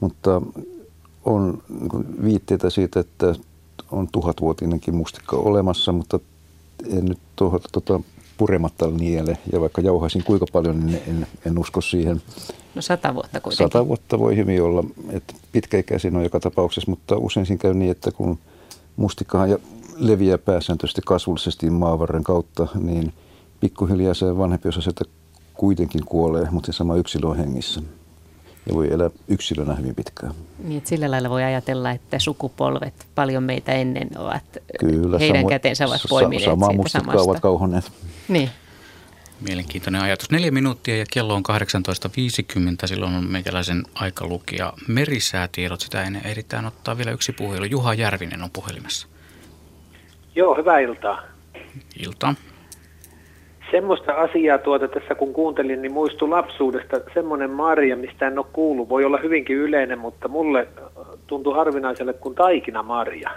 mutta 0.00 0.42
on 1.26 1.62
niin 1.68 2.24
viitteitä 2.24 2.70
siitä, 2.70 3.00
että 3.00 3.34
on 3.90 4.08
tuhatvuotinenkin 4.12 4.94
mustikka 4.94 5.36
olemassa, 5.36 5.92
mutta 5.92 6.18
en 6.90 7.04
nyt 7.04 7.18
tuohon, 7.36 7.60
tuota, 7.72 8.00
purematta 8.36 8.90
niele. 8.90 9.38
Ja 9.52 9.60
vaikka 9.60 9.80
jauhaisin 9.80 10.24
kuinka 10.24 10.46
paljon, 10.52 10.86
niin 10.86 11.02
en, 11.08 11.26
en 11.46 11.58
usko 11.58 11.80
siihen. 11.80 12.22
No 12.74 12.82
sata 12.82 13.14
vuotta 13.14 13.40
kuitenkin. 13.40 13.66
Sata 13.66 13.88
vuotta 13.88 14.18
voi 14.18 14.36
hyvin 14.36 14.62
olla. 14.62 14.84
Että 15.10 15.34
pitkäikäisin 15.52 16.16
on 16.16 16.22
joka 16.22 16.40
tapauksessa, 16.40 16.90
mutta 16.90 17.16
usein 17.16 17.46
siinä 17.46 17.60
käy 17.60 17.74
niin, 17.74 17.90
että 17.90 18.10
kun 18.10 18.38
mustikkahan 18.96 19.58
leviää 19.96 20.38
pääsääntöisesti 20.38 21.02
kasvullisesti 21.06 21.70
maavarren 21.70 22.24
kautta, 22.24 22.66
niin 22.80 23.12
pikkuhiljaa 23.60 24.14
se 24.14 24.38
vanhempi 24.38 24.68
osa 24.68 24.80
sieltä 24.80 25.04
kuitenkin 25.54 26.04
kuolee, 26.04 26.48
mutta 26.50 26.72
se 26.72 26.76
sama 26.76 26.96
yksilö 26.96 27.28
on 27.28 27.36
hengissä 27.36 27.82
ja 28.66 28.74
voi 28.74 28.92
elää 28.92 29.10
yksilönä 29.28 29.74
hyvin 29.74 29.94
pitkään. 29.94 30.32
Niin, 30.64 30.78
että 30.78 30.88
sillä 30.88 31.10
lailla 31.10 31.30
voi 31.30 31.42
ajatella, 31.42 31.90
että 31.90 32.18
sukupolvet 32.18 33.06
paljon 33.14 33.42
meitä 33.42 33.72
ennen 33.72 34.08
ovat, 34.18 34.44
Kyllä, 34.80 35.18
heidän 35.18 35.36
samo, 35.36 35.48
käteensä 35.48 35.86
ovat 35.86 36.00
poimineet 36.08 36.44
sa- 36.44 36.50
samaa 36.50 36.70
siitä 36.70 36.88
samasta. 36.88 37.22
ovat 37.22 37.40
kauhonneet. 37.40 37.92
Niin. 38.28 38.50
Mielenkiintoinen 39.40 40.02
ajatus. 40.02 40.30
Neljä 40.30 40.50
minuuttia 40.50 40.96
ja 40.96 41.04
kello 41.12 41.34
on 41.34 41.42
18.50. 42.80 42.86
Silloin 42.86 43.14
on 43.14 43.30
meikäläisen 43.30 43.82
aika 43.94 44.28
merisäätiedot. 44.88 45.80
Sitä 45.80 46.02
ennen 46.02 46.26
ehditään 46.26 46.66
ottaa 46.66 46.96
vielä 46.98 47.10
yksi 47.10 47.32
puhelu. 47.32 47.64
Juha 47.64 47.94
Järvinen 47.94 48.42
on 48.42 48.50
puhelimessa. 48.50 49.06
Joo, 50.34 50.56
hyvää 50.56 50.78
iltaa. 50.78 51.22
Iltaa. 51.98 52.34
Semmoista 53.70 54.12
asiaa 54.12 54.58
tuota 54.58 54.88
tässä 54.88 55.14
kun 55.14 55.32
kuuntelin, 55.32 55.82
niin 55.82 55.92
muistui 55.92 56.28
lapsuudesta 56.28 57.00
semmoinen 57.14 57.50
marja, 57.50 57.96
mistä 57.96 58.26
en 58.26 58.38
ole 58.38 58.46
kuullut. 58.52 58.88
Voi 58.88 59.04
olla 59.04 59.18
hyvinkin 59.18 59.56
yleinen, 59.56 59.98
mutta 59.98 60.28
mulle 60.28 60.68
tuntui 61.26 61.54
harvinaiselle 61.54 62.12
kuin 62.12 62.34
taikina 62.34 62.82
marja. 62.82 63.30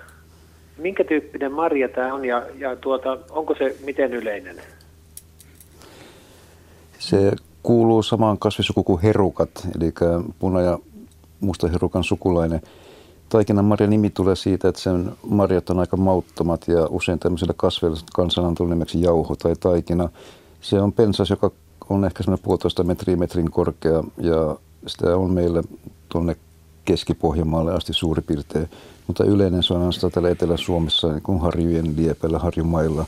Minkä 0.78 1.04
tyyppinen 1.04 1.52
marja 1.52 1.90
tämä 1.90 2.14
on 2.14 2.26
ja, 2.26 2.44
ja 2.58 2.76
tuota, 2.76 3.18
onko 3.30 3.56
se 3.56 3.76
miten 3.86 4.14
yleinen? 4.14 4.56
Se 7.00 7.32
kuuluu 7.64 8.04
samaan 8.04 8.38
kasvisukuun 8.38 8.86
kuin 8.86 9.02
herukat, 9.02 9.50
eli 9.76 9.92
puna- 10.40 10.62
ja 10.62 10.80
mustaherukan 11.40 12.04
sukulainen. 12.04 12.62
Taikinan 13.30 13.66
marja 13.66 13.88
nimi 13.88 14.10
tulee 14.10 14.36
siitä, 14.36 14.68
että 14.68 14.82
sen 14.82 15.12
marjat 15.30 15.70
on 15.70 15.80
aika 15.80 15.98
mauttomat 15.98 16.68
ja 16.68 16.88
usein 16.90 17.20
tämmöisellä 17.20 17.54
kasveilla 17.58 17.98
kansana 18.14 18.48
on 18.48 18.56
tullut 18.56 18.70
nimeksi 18.70 19.02
jauho 19.02 19.36
tai 19.36 19.56
taikina. 19.60 20.10
Se 20.62 20.82
on 20.82 20.94
pensas, 20.94 21.30
joka 21.30 21.52
on 21.90 22.06
ehkä 22.06 22.24
semmoinen 22.24 22.44
puolitoista 22.44 22.84
metriä 22.84 23.16
metrin 23.16 23.52
korkea 23.52 24.04
ja 24.18 24.58
sitä 24.88 25.18
on 25.18 25.32
meillä 25.32 25.64
tuonne 26.10 26.36
Keski-Pohjanmaalle 26.86 27.74
asti 27.74 27.94
suuri 27.94 28.22
piirtein. 28.22 28.70
Mutta 29.08 29.24
yleinen 29.24 29.64
se 29.64 29.74
on 29.74 29.92
täällä 30.14 30.30
Etelä-Suomessa 30.30 31.12
niin 31.12 31.22
kuin 31.22 31.42
harjujen 31.42 31.96
liepellä, 31.96 32.40
harjumailla, 32.40 33.06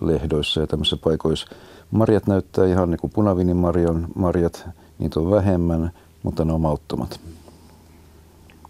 lehdoissa 0.00 0.60
ja 0.60 0.66
tämmöisissä 0.66 0.96
paikoissa. 0.96 1.46
Marjat 1.90 2.26
näyttää 2.26 2.66
ihan 2.66 2.90
niin 2.90 3.00
kuin 3.00 3.12
punavinimarjon 3.14 4.06
marjat, 4.14 4.68
niitä 4.98 5.20
on 5.20 5.30
vähemmän, 5.30 5.90
mutta 6.22 6.44
ne 6.44 6.52
on 6.52 6.60
mauttomat. 6.60 7.20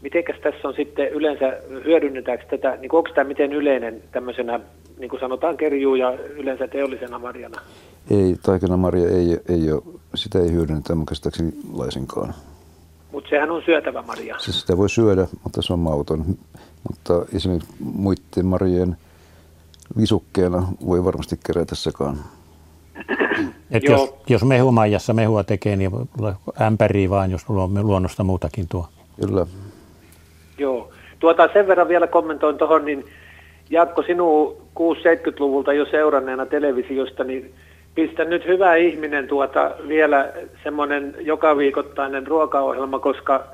Mitenkäs 0.03 0.36
tässä 0.42 0.68
on 0.68 0.74
sitten 0.74 1.09
yleensä, 1.09 1.57
hyödynnetäänkö 1.84 2.44
tätä, 2.50 2.76
niin 2.80 2.94
onko 2.94 3.11
tämä 3.14 3.28
miten 3.28 3.53
yleinen 3.53 4.03
tämmöisenä, 4.12 4.61
niin 4.98 5.11
kuin 5.11 5.20
sanotaan 5.20 5.57
kerjuu 5.57 5.94
ja 5.94 6.12
yleensä 6.12 6.68
teollisena 6.68 7.18
marjana? 7.18 7.61
Ei, 8.11 8.36
taikinamarja 8.42 9.09
ei, 9.09 9.38
ei 9.48 9.72
ole, 9.72 9.82
sitä 10.14 10.38
ei 10.38 10.53
hyödynnetä 10.53 10.94
mun 10.94 11.07
käsittääkseni 11.07 11.53
laisinkaan. 11.72 12.34
Mutta 13.12 13.30
sehän 13.30 13.50
on 13.50 13.62
syötävä 13.66 14.03
marja. 14.03 14.38
Siis 14.38 14.61
sitä 14.61 14.76
voi 14.76 14.90
syödä, 14.90 15.26
mutta 15.44 15.62
se 15.62 15.72
on 15.72 15.78
mauton. 15.78 16.24
Mutta 16.90 17.26
esimerkiksi 17.36 17.74
muiden 17.80 18.46
marjojen 18.46 18.96
visukkeena 19.96 20.68
voi 20.86 21.05
varmasti 21.05 21.38
kerätä 21.46 21.74
sekaan. 21.74 22.18
Et 23.70 23.84
jos, 23.84 24.14
jos 24.28 24.44
mehumaijassa 24.44 25.12
mehua 25.12 25.44
tekee, 25.44 25.76
niin 25.76 25.90
ämpäriä 26.61 27.11
vaan, 27.11 27.30
jos 27.30 27.48
luonnosta 27.82 28.24
muutakin 28.24 28.66
tuo. 28.68 28.88
Kyllä. 29.26 29.46
Joo. 30.63 30.91
Tuota, 31.19 31.49
sen 31.53 31.69
verran 31.69 31.89
vielä 31.89 32.07
kommentoin 32.07 32.59
tuohon, 32.59 32.85
niin 32.85 33.05
Jaakko, 33.71 34.03
sinun 34.03 34.57
6-70-luvulta 34.79 35.73
jo 35.73 35.85
seuranneena 35.85 36.47
televisiosta, 36.47 37.25
niin 37.25 37.55
pistä 37.95 38.25
nyt 38.25 38.47
hyvä 38.47 38.75
ihminen 38.75 39.29
tuota 39.29 39.71
vielä 39.89 40.33
semmoinen 40.63 41.15
joka 41.21 41.57
viikoittainen 41.57 42.27
ruokaohjelma, 42.27 42.99
koska 42.99 43.45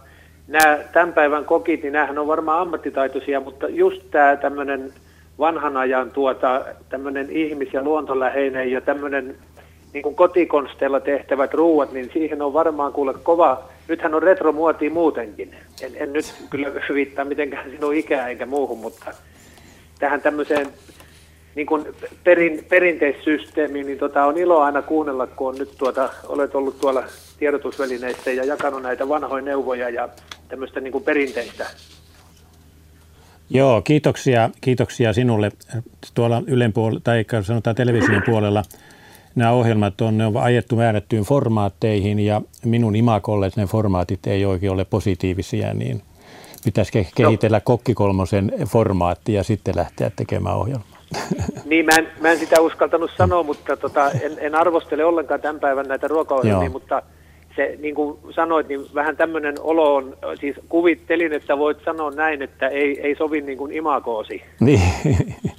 nämä 0.48 0.78
tämän 0.92 1.12
päivän 1.12 1.44
kokit, 1.44 1.82
niin 1.82 1.92
nämähän 1.92 2.18
on 2.18 2.26
varmaan 2.26 2.60
ammattitaitoisia, 2.60 3.40
mutta 3.40 3.68
just 3.68 4.02
tämä 4.10 4.36
tämmöinen 4.36 4.92
vanhan 5.38 5.76
ajan 5.76 6.10
tuota, 6.10 6.64
tämmöinen 6.88 7.30
ihmis- 7.30 7.74
ja 7.74 7.82
luontoläheinen 7.82 8.70
ja 8.70 8.80
tämmöinen 8.80 9.36
niin 9.92 10.02
kuin 10.02 10.14
kotikonsteilla 10.14 11.00
tehtävät 11.00 11.54
ruuat, 11.54 11.92
niin 11.92 12.10
siihen 12.12 12.42
on 12.42 12.52
varmaan 12.52 12.92
kuule 12.92 13.14
kova, 13.22 13.64
nythän 13.88 14.14
on 14.14 14.22
retromuoti 14.22 14.90
muutenkin. 14.90 15.54
En, 15.82 15.92
en 15.96 16.12
nyt 16.12 16.34
kyllä 16.50 16.72
viittaa 16.94 17.24
mitenkään 17.24 17.70
sinun 17.70 17.94
ikää 17.94 18.28
eikä 18.28 18.46
muuhun, 18.46 18.78
mutta 18.78 19.14
tähän 19.98 20.20
tämmöiseen 20.20 20.66
niin 21.54 21.66
kuin 21.66 21.86
perin, 22.24 22.64
perinteissysteemiin, 22.68 23.86
niin 23.86 23.98
tota, 23.98 24.24
on 24.24 24.38
ilo 24.38 24.60
aina 24.60 24.82
kuunnella, 24.82 25.26
kun 25.26 25.48
on 25.48 25.58
nyt 25.58 25.70
tuota, 25.78 26.10
olet 26.28 26.54
ollut 26.54 26.80
tuolla 26.80 27.04
tiedotusvälineissä 27.38 28.30
ja 28.30 28.44
jakanut 28.44 28.82
näitä 28.82 29.08
vanhoja 29.08 29.44
neuvoja 29.44 29.88
ja 29.88 30.08
tämmöistä 30.48 30.80
niin 30.80 30.92
kuin 30.92 31.04
perinteistä. 31.04 31.66
Joo, 33.50 33.82
kiitoksia, 33.82 34.50
kiitoksia 34.60 35.12
sinulle. 35.12 35.52
Tuolla 36.14 36.42
Ylen 36.46 36.72
puolella, 36.72 37.00
tai 37.04 37.24
sanotaan 37.42 37.76
television 37.76 38.22
puolella 38.26 38.62
nämä 39.38 39.52
ohjelmat 39.52 40.00
on, 40.00 40.18
ne 40.18 40.26
on 40.26 40.36
ajettu 40.36 40.76
määrättyyn 40.76 41.24
formaatteihin 41.24 42.20
ja 42.20 42.42
minun 42.64 42.96
imakolle 42.96 43.50
ne 43.56 43.66
formaatit 43.66 44.26
ei 44.26 44.44
oikein 44.44 44.72
ole 44.72 44.84
positiivisia, 44.84 45.74
niin 45.74 46.02
pitäisi 46.64 46.92
kehitellä 47.14 47.56
no. 47.56 47.62
kokkikolmosen 47.64 48.52
formaatti 48.66 49.32
ja 49.32 49.42
sitten 49.42 49.76
lähteä 49.76 50.10
tekemään 50.16 50.56
ohjelmaa. 50.56 50.98
Niin, 51.64 51.86
mä 51.86 51.92
en, 51.98 52.08
mä 52.20 52.30
en 52.30 52.38
sitä 52.38 52.60
uskaltanut 52.60 53.10
sanoa, 53.16 53.42
mutta 53.42 53.76
tota, 53.76 54.10
en, 54.10 54.32
en 54.38 54.54
arvostele 54.54 55.04
ollenkaan 55.04 55.40
tämän 55.40 55.60
päivän 55.60 55.88
näitä 55.88 56.08
ruokaohjelmia, 56.08 56.70
mutta 56.70 57.02
se, 57.56 57.76
niin 57.80 57.94
kuin 57.94 58.18
sanoit, 58.30 58.68
niin 58.68 58.80
vähän 58.94 59.16
tämmöinen 59.16 59.54
olo 59.60 59.94
on, 59.94 60.16
siis 60.40 60.56
kuvittelin, 60.68 61.32
että 61.32 61.58
voit 61.58 61.78
sanoa 61.84 62.10
näin, 62.10 62.42
että 62.42 62.68
ei, 62.68 63.00
ei 63.00 63.16
sovi 63.16 63.40
niin 63.40 63.58
kuin 63.58 63.72
imagoosi. 63.72 64.42
Niin, 64.60 64.82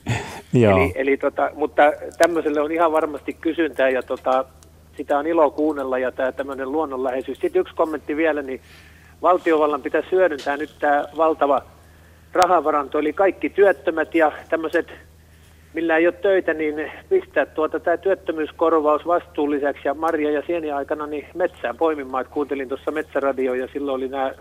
Joo. 0.54 0.78
Eli, 0.78 0.92
eli 0.96 1.18
tota, 1.18 1.50
mutta 1.54 1.84
tämmöiselle 2.18 2.62
on 2.62 2.72
ihan 2.72 2.92
varmasti 2.92 3.34
kysyntää 3.34 3.90
ja 3.90 4.04
tota, 4.04 4.46
sitä 4.98 5.18
on 5.18 5.28
ilo 5.28 5.52
kuunnella 5.52 5.98
ja 5.98 6.12
tämä 6.12 6.32
tämmöinen 6.32 6.72
luonnonläheisyys. 6.72 7.40
Sitten 7.40 7.60
yksi 7.60 7.76
kommentti 7.76 8.16
vielä, 8.16 8.42
niin 8.42 8.62
valtiovallan 9.22 9.82
pitäisi 9.82 10.12
hyödyntää 10.12 10.58
nyt 10.58 10.76
tämä 10.80 11.04
valtava 11.18 11.62
rahavaranto, 12.34 13.00
eli 13.00 13.14
kaikki 13.14 13.50
työttömät 13.50 14.16
ja 14.16 14.32
tämmöiset 14.50 14.88
millä 15.74 15.98
ei 15.98 16.08
ole 16.08 16.14
töitä, 16.14 16.54
niin 16.54 16.92
pistää 17.10 17.46
tuota 17.46 17.80
tämä 17.80 17.98
työttömyyskorvaus 17.98 19.08
vastuulliseksi 19.08 19.88
ja 19.88 19.94
marja- 19.94 20.32
ja 20.32 20.44
sieniaikana 20.48 21.08
niin 21.08 21.28
metsään 21.34 21.78
poimimaan. 21.78 22.26
Et 22.26 22.32
kuuntelin 22.32 22.70
tuossa 22.70 22.92
metsäradio 22.92 23.54
ja 23.54 23.68
silloin 23.74 23.96
oli 23.96 24.08
nämä 24.08 24.32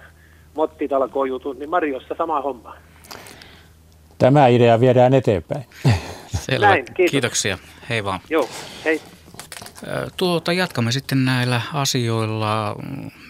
mottitalkojutut, 0.54 1.58
niin 1.58 1.70
Marjossa 1.70 2.14
sama 2.18 2.40
homma. 2.40 2.76
Tämä 4.18 4.46
idea 4.46 4.80
viedään 4.80 5.14
eteenpäin. 5.14 5.64
Selvä. 6.40 6.66
Näin, 6.66 6.84
kiitos. 6.84 7.10
Kiitoksia. 7.10 7.58
Hei 7.88 8.04
vaan. 8.04 8.20
Joo, 8.30 8.48
hei. 8.84 9.00
Tuota, 10.16 10.52
jatkamme 10.52 10.92
sitten 10.92 11.24
näillä 11.24 11.60
asioilla 11.72 12.76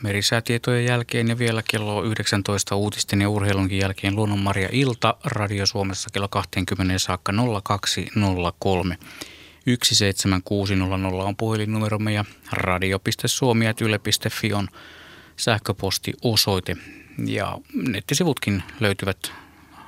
merisäätietojen 0.03 0.84
jälkeen 0.84 1.28
ja 1.28 1.39
vielä 1.39 1.62
kello 1.70 2.03
19 2.03 2.76
uutisten 2.76 3.20
ja 3.20 3.28
urheilunkin 3.28 3.78
jälkeen 3.78 4.16
Luonnonmarja 4.16 4.68
Ilta 4.72 5.14
Radio 5.24 5.66
Suomessa 5.66 6.09
kello 6.12 6.28
20 6.28 6.99
saakka 6.99 7.32
0203. 7.62 8.99
17600 9.66 11.24
on 11.24 11.36
puhelinnumeromme 11.36 12.12
ja 12.12 12.24
radio.suomi.yle.fi 12.53 14.53
on 14.53 14.68
sähköpostiosoite. 15.36 16.76
Ja 17.26 17.59
nettisivutkin 17.74 18.62
löytyvät 18.80 19.32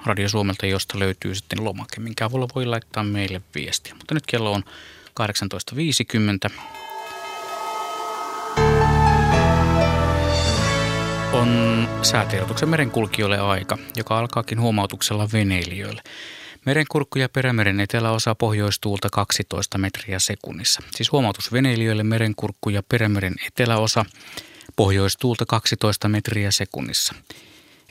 Radio 0.05 0.29
Suomelta, 0.29 0.67
josta 0.67 0.99
löytyy 0.99 1.35
sitten 1.35 1.65
lomake, 1.65 2.01
minkä 2.01 2.25
avulla 2.25 2.49
voi 2.55 2.67
laittaa 2.67 3.05
meille 3.05 3.43
viestiä. 3.55 3.95
Mutta 3.95 4.15
nyt 4.15 4.27
kello 4.27 4.53
on 4.53 4.65
18.50. 6.49 6.53
On 11.33 11.89
säätiedotuksen 12.03 12.69
merenkulkijoille 12.69 13.39
aika, 13.39 13.79
joka 13.97 14.19
alkaakin 14.19 14.61
huomautuksella 14.61 15.29
veneilijöille. 15.33 16.03
Merenkurkku 16.67 17.19
ja 17.19 17.29
perämeren 17.29 17.81
eteläosa 17.81 18.35
pohjoistuulta 18.35 19.09
12 19.13 19.79
metriä 19.79 20.19
sekunnissa. 20.19 20.83
Siis 20.91 21.13
huomautus 21.13 21.53
veneilijöille 21.53 22.03
merenkurkku 22.05 22.71
ja 22.71 22.83
perämeren 22.89 23.35
eteläosa 23.47 24.05
pohjoistuulta 24.77 25.47
12 25.47 26.09
metriä 26.09 26.51
sekunnissa. 26.51 27.15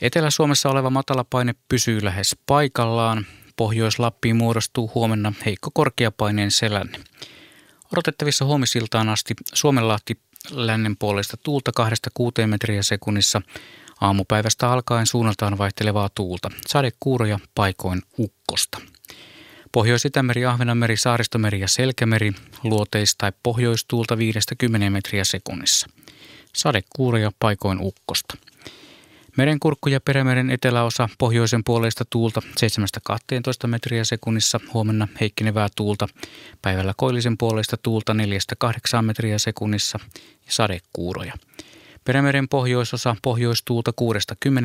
Etelä-Suomessa 0.00 0.68
oleva 0.68 0.90
matalapaine 0.90 1.54
pysyy 1.68 2.04
lähes 2.04 2.36
paikallaan. 2.46 3.26
Pohjois-Lappiin 3.56 4.36
muodostuu 4.36 4.90
huomenna 4.94 5.32
heikko 5.46 5.70
korkeapaineen 5.74 6.50
selänne. 6.50 6.98
Odotettavissa 7.92 8.44
huomisiltaan 8.44 9.08
asti 9.08 9.34
Suomenlahti 9.54 10.20
lännen 10.50 10.96
puolesta 10.96 11.36
tuulta 11.36 11.70
2-6 12.44 12.46
metriä 12.46 12.82
sekunnissa. 12.82 13.42
Aamupäivästä 14.00 14.72
alkaen 14.72 15.06
suunnaltaan 15.06 15.58
vaihtelevaa 15.58 16.08
tuulta. 16.14 16.50
Sadekuuroja 16.66 17.38
paikoin 17.54 18.02
ukkosta. 18.18 18.78
Pohjois-Itämeri, 19.72 20.46
Ahvenanmeri, 20.46 20.96
Saaristomeri 20.96 21.60
ja 21.60 21.68
Selkämeri 21.68 22.32
luoteis- 22.64 23.14
tai 23.18 23.32
pohjoistuulta 23.42 24.16
5-10 24.18 24.90
metriä 24.90 25.24
sekunnissa. 25.24 25.86
Sadekuuroja 26.56 27.32
paikoin 27.38 27.78
ukkosta. 27.80 28.36
Merenkurkku 29.36 29.88
ja 29.88 30.00
perämeren 30.00 30.50
eteläosa 30.50 31.08
pohjoisen 31.18 31.64
puolesta 31.64 32.04
tuulta 32.10 32.42
7-12 33.64 33.66
metriä 33.66 34.04
sekunnissa, 34.04 34.60
huomenna 34.74 35.08
heikkenevää 35.20 35.68
tuulta. 35.76 36.08
Päivällä 36.62 36.94
koillisen 36.96 37.38
puolesta 37.38 37.76
tuulta 37.76 38.12
4-8 38.98 39.02
metriä 39.02 39.38
sekunnissa 39.38 39.98
ja 40.46 40.52
sadekuuroja. 40.52 41.34
Perämeren 42.04 42.48
pohjoisosa 42.48 43.16
pohjoistuulta 43.22 43.92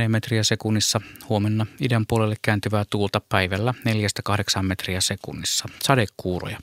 6-10 0.05 0.07
metriä 0.07 0.43
sekunnissa, 0.43 1.01
huomenna 1.30 1.66
idän 1.82 2.05
puolelle 2.07 2.36
kääntyvää 2.41 2.86
tuulta 2.89 3.22
päivällä 3.30 3.74
4-8 4.59 4.61
metriä 4.61 5.01
sekunnissa, 5.01 5.66
sadekuuroja. 5.84 6.59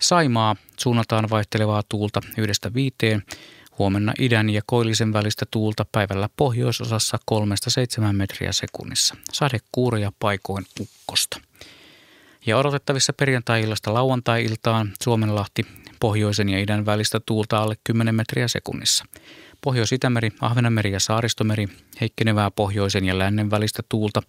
Saimaa 0.00 0.56
suunnataan 0.78 1.30
vaihtelevaa 1.30 1.82
tuulta 1.88 2.20
1-5, 3.18 3.20
huomenna 3.80 4.12
idän 4.18 4.50
ja 4.50 4.62
koillisen 4.66 5.12
välistä 5.12 5.46
tuulta 5.50 5.86
päivällä 5.92 6.28
pohjoisosassa 6.36 7.18
3-7 7.30 8.12
metriä 8.12 8.52
sekunnissa, 8.52 9.14
sadekuuroja 9.32 10.12
paikoin 10.18 10.66
ukkosta. 10.80 11.40
Ja 12.46 12.58
odotettavissa 12.58 13.12
perjantai-illasta 13.12 13.94
lauantai-iltaan 13.94 14.92
Suomenlahti 15.02 15.66
pohjoisen 16.00 16.48
ja 16.48 16.58
idän 16.58 16.86
välistä 16.86 17.20
tuulta 17.26 17.58
alle 17.58 17.76
10 17.84 18.14
metriä 18.14 18.48
sekunnissa– 18.48 19.04
Pohjois-Itämeri, 19.64 20.30
Ahvenanmeri 20.40 20.92
ja 20.92 21.00
Saaristomeri, 21.00 21.68
heikkenevää 22.00 22.50
pohjoisen 22.50 23.04
ja 23.04 23.18
lännen 23.18 23.50
välistä 23.50 23.82
tuulta, 23.88 24.22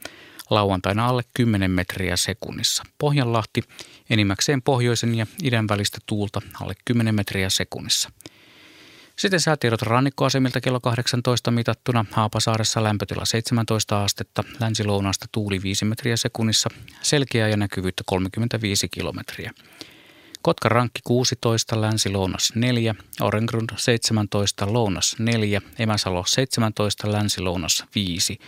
lauantaina 0.50 1.08
alle 1.08 1.24
10 1.34 1.72
metriä 1.72 2.18
sekunnissa. 2.18 2.84
Pohjanlahti, 2.98 3.64
enimmäkseen 4.10 4.62
pohjoisen 4.62 5.16
ja 5.16 5.28
idän 5.44 5.68
välistä 5.68 5.98
tuulta 6.06 6.42
alle 6.62 6.74
10 6.86 7.16
metriä 7.16 7.50
sekunnissa. 7.50 8.10
Sitten 9.22 9.40
säätiedot 9.40 9.82
rannikkoasemilta 9.82 10.62
kello 10.62 10.80
18 10.80 11.52
mitattuna 11.52 12.06
Haapasaaressa 12.12 12.84
lämpötila 12.84 13.26
17 13.26 14.04
astetta, 14.04 14.44
länsi-lounaasta 14.60 15.26
tuuli 15.32 15.62
5 15.64 15.86
metriä 15.86 16.18
sekunnissa, 16.18 16.70
selkeää 17.02 17.48
ja 17.48 17.58
näkyvyyttä 17.58 18.04
35 18.06 18.90
kilometriä. 18.90 19.52
Kotka-Rankki 20.42 21.00
16, 21.04 21.82
Länsi-Lounas 21.82 22.52
4, 22.56 22.96
Orengrund 23.22 23.70
17, 23.76 24.74
Lounas 24.74 25.16
4, 25.20 25.62
Emäsalo 25.80 26.24
17, 26.28 27.12
Länsi-Lounas 27.12 27.86
5. 27.96 28.40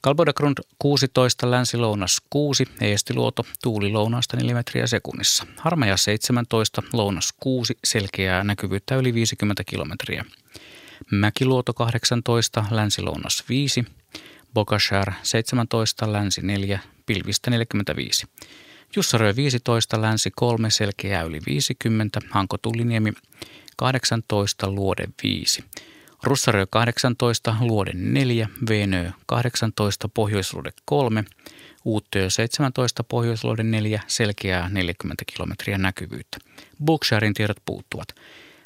Kalbodagrund 0.00 0.58
16, 0.78 1.50
Länsi-Lounas 1.50 2.16
6, 2.30 2.64
Eestiluoto, 2.80 3.44
tuuli 3.62 3.92
lounaasta 3.92 4.36
4 4.36 4.54
metriä 4.54 4.86
sekunnissa. 4.86 5.46
Harmaja 5.56 5.96
17, 5.96 6.82
Lounas 6.92 7.34
6, 7.40 7.78
selkeää 7.84 8.44
näkyvyyttä 8.44 8.96
yli 8.96 9.14
50 9.14 9.64
kilometriä. 9.64 10.24
Mäkiluoto 11.10 11.74
18, 11.74 12.64
Länsi-Lounas 12.70 13.44
5, 13.48 13.84
Bokashar 14.54 15.12
17, 15.22 16.12
Länsi 16.12 16.40
4, 16.42 16.78
pilvistä 17.06 17.50
45. 17.50 18.26
Jussarö 18.96 19.36
15, 19.36 20.02
Länsi 20.02 20.30
3, 20.36 20.70
Selkeä 20.70 21.22
yli 21.22 21.40
50, 21.46 22.20
Hanko 22.30 22.58
Tulliniemi 22.58 23.12
18, 23.76 24.70
Luode 24.70 25.08
5. 25.22 25.64
Russarö 26.22 26.66
18, 26.70 27.56
Luode 27.60 27.90
4, 27.94 28.48
Venö 28.68 29.10
18, 29.26 30.08
Pohjoisluode 30.08 30.70
3, 30.84 31.24
Uuttöö 31.84 32.30
17, 32.30 33.04
Pohjoisluode 33.04 33.62
4, 33.62 34.02
Selkeää 34.06 34.68
40 34.68 35.24
kilometriä 35.32 35.78
näkyvyyttä. 35.78 36.38
Booksharin 36.84 37.34
tiedot 37.34 37.56
puuttuvat. 37.64 38.08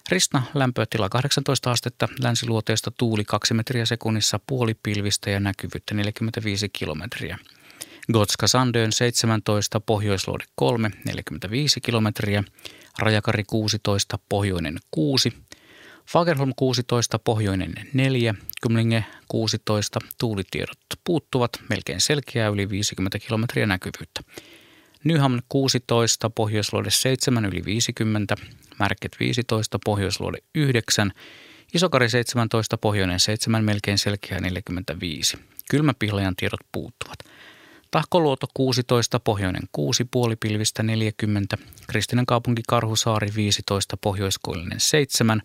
Ristna 0.09 0.43
lämpötila 0.55 1.09
18 1.09 1.71
astetta, 1.71 2.09
länsiluoteesta 2.23 2.91
tuuli 2.91 3.25
2 3.25 3.55
metriä 3.55 3.87
sekunnissa, 3.87 4.41
puoli 4.47 4.75
pilvistä 4.83 5.31
ja 5.31 5.41
näkyvyyttä 5.41 5.95
45 5.95 6.69
kilometriä. 6.69 7.39
Gotska 8.13 8.47
Sandön 8.47 8.93
17, 8.93 9.81
Pohjoisluode 9.81 10.45
3, 10.55 10.91
45 11.05 11.81
kilometriä, 11.81 12.45
Rajakari 12.99 13.45
16, 13.47 14.19
Pohjoinen 14.29 14.79
6, 14.91 15.33
Fagerholm 16.13 16.53
16, 16.57 17.19
Pohjoinen 17.19 17.75
4, 17.93 18.35
Kymlinge 18.63 19.05
16, 19.29 19.99
tuulitiedot 20.19 20.79
puuttuvat, 21.05 21.51
melkein 21.69 22.01
selkeää 22.01 22.49
yli 22.49 22.71
50 22.71 23.19
kilometriä 23.19 23.67
näkyvyyttä. 23.67 24.21
Nyham 25.05 25.41
16, 25.49 26.31
Pohjoisluode 26.31 26.91
7 26.91 27.45
yli 27.45 27.65
50, 27.65 28.35
Märket 28.79 29.17
15, 29.21 29.79
Pohjoisluode 29.85 30.39
9, 30.55 31.13
Isokari 31.75 32.09
17, 32.09 32.79
Pohjoinen 32.79 33.21
7, 33.21 33.65
melkein 33.65 33.99
selkeää 33.99 34.41
45. 34.41 35.39
Kylmäpihlajan 35.71 36.37
tiedot 36.37 36.61
puuttuvat. 36.73 37.19
Tahkoluoto 37.91 38.47
16, 38.55 39.21
Pohjoinen 39.21 39.69
6, 39.73 40.05
puolipilvistä 40.05 40.83
40, 40.83 41.59
Kristinen 41.87 42.27
kaupunki 42.27 42.63
Karhusaari 42.69 43.29
15, 43.37 43.97
Pohjoiskoillinen 43.97 44.81
7, 44.81 45.43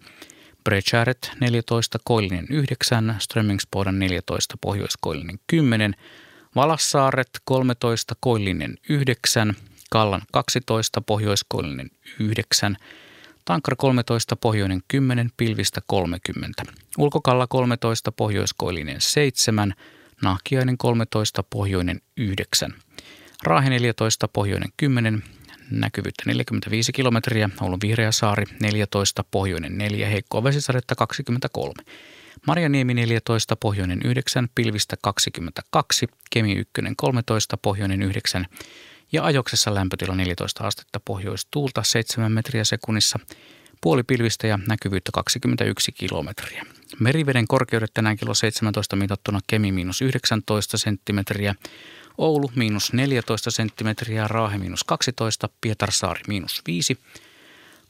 Brecharet 0.67 1.31
14, 1.39 1.99
Koillinen 2.03 2.45
9, 2.49 3.15
Strömmingsboden 3.19 3.99
14, 3.99 4.55
Pohjoiskoillinen 4.61 5.39
10, 5.47 5.95
Valassaaret 6.55 7.29
13, 7.43 8.15
Koillinen 8.19 8.77
9, 8.89 9.55
Kallan 9.89 10.21
12, 10.31 11.01
Pohjoiskoillinen 11.01 11.89
9, 12.19 12.77
Tankar 13.45 13.75
13, 13.77 14.35
Pohjoinen 14.35 14.81
10, 14.87 15.31
Pilvistä 15.37 15.81
30, 15.85 16.63
Ulkokalla 16.97 17.47
13, 17.47 18.11
Pohjoiskoillinen 18.11 19.01
7, 19.01 19.73
Nahkiainen 20.21 20.77
13, 20.77 21.43
pohjoinen 21.43 22.01
9. 22.17 22.73
Raahe 23.43 23.69
14, 23.69 24.27
pohjoinen 24.27 24.69
10, 24.77 25.23
näkyvyyttä 25.71 26.23
45 26.25 26.91
kilometriä. 26.91 27.49
Oulun 27.61 27.79
Vihreä 27.81 28.11
saari 28.11 28.43
14, 28.61 29.23
pohjoinen 29.31 29.77
4, 29.77 30.07
heikkoa 30.07 30.43
vesisadetta 30.43 30.95
23. 30.95 31.73
Marjaniemi 32.47 32.93
14, 32.93 33.55
pohjoinen 33.55 33.99
9, 34.05 34.49
pilvistä 34.55 34.95
22, 35.01 36.07
Kemi 36.29 36.53
1 36.53 36.71
13, 36.97 37.57
pohjoinen 37.57 38.01
9 38.01 38.45
ja 39.11 39.23
ajoksessa 39.23 39.73
lämpötila 39.73 40.15
14 40.15 40.67
astetta 40.67 40.99
pohjoistuulta 41.05 41.83
7 41.83 42.31
metriä 42.31 42.63
sekunnissa, 42.63 43.19
puoli 43.81 44.03
pilvistä 44.03 44.47
ja 44.47 44.59
näkyvyyttä 44.67 45.11
21 45.13 45.91
kilometriä. 45.91 46.65
Meriveden 46.99 47.47
korkeudet 47.47 47.91
tänään 47.93 48.17
kello 48.17 48.33
17 48.33 48.95
mitattuna 48.95 49.39
Kemi 49.47 49.71
miinus 49.71 50.01
19 50.01 50.77
senttimetriä, 50.77 51.55
Oulu 52.17 52.51
miinus 52.55 52.93
14 52.93 53.51
senttimetriä, 53.51 54.27
Raahe 54.27 54.57
miinus 54.57 54.83
12, 54.83 55.49
Pietarsaari 55.61 56.21
miinus 56.27 56.61
5, 56.67 56.97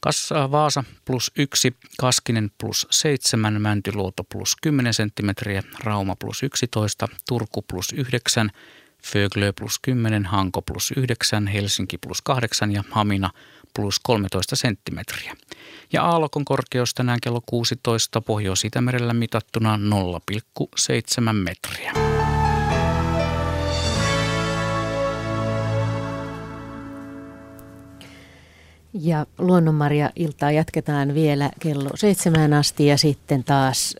Kassa 0.00 0.50
Vaasa 0.50 0.84
plus 1.04 1.32
1, 1.36 1.76
Kaskinen 1.98 2.50
plus 2.58 2.86
7, 2.90 3.62
Mäntyluoto 3.62 4.24
plus 4.24 4.56
10 4.62 4.94
senttimetriä, 4.94 5.62
Rauma 5.80 6.16
plus 6.16 6.42
11, 6.42 7.08
Turku 7.28 7.62
plus 7.62 7.92
9, 7.92 8.50
Föglö 9.02 9.52
plus 9.52 9.78
10, 9.78 10.26
Hanko 10.26 10.62
plus 10.62 10.92
9, 10.96 11.46
Helsinki 11.46 11.98
plus 11.98 12.22
8 12.22 12.72
ja 12.72 12.84
Hamina 12.90 13.30
plus 13.74 14.00
13 14.02 14.56
senttimetriä. 14.56 15.36
Ja 15.92 16.04
aallokon 16.04 16.44
korkeus 16.44 16.94
tänään 16.94 17.18
kello 17.22 17.40
16 17.46 18.20
Pohjois-Itämerellä 18.20 19.14
mitattuna 19.14 19.76
0,7 19.76 21.32
metriä. 21.32 21.92
Ja 28.92 29.26
Luonnonmarja-iltaa 29.38 30.50
jatketaan 30.50 31.14
vielä 31.14 31.50
kello 31.60 31.90
seitsemään 31.94 32.52
asti 32.52 32.86
ja 32.86 32.98
sitten 32.98 33.44
taas 33.44 33.96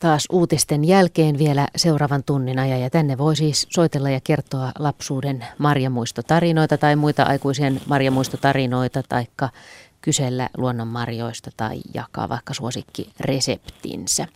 taas 0.00 0.26
uutisten 0.32 0.84
jälkeen 0.84 1.38
vielä 1.38 1.68
seuraavan 1.76 2.24
tunnin 2.24 2.58
ajan. 2.58 2.80
Ja 2.80 2.90
tänne 2.90 3.18
voi 3.18 3.36
siis 3.36 3.66
soitella 3.70 4.10
ja 4.10 4.20
kertoa 4.24 4.72
lapsuuden 4.78 5.44
marjamuistotarinoita 5.58 6.78
tai 6.78 6.96
muita 6.96 7.22
aikuisen 7.22 7.80
marjamuistotarinoita 7.86 9.02
tai 9.08 9.26
kysellä 10.00 10.48
luonnonmarjoista 10.56 11.50
tai 11.56 11.80
jakaa 11.94 12.28
vaikka 12.28 12.54
suosikkireseptinsä. 12.54 14.26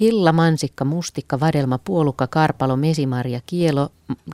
Hilla, 0.00 0.32
mansikka, 0.32 0.84
mustikka, 0.84 1.40
vadelma, 1.40 1.78
puolukka, 1.78 2.26
karpalo, 2.26 2.76
mesimarja, 2.76 3.40
kielo, 3.46 3.88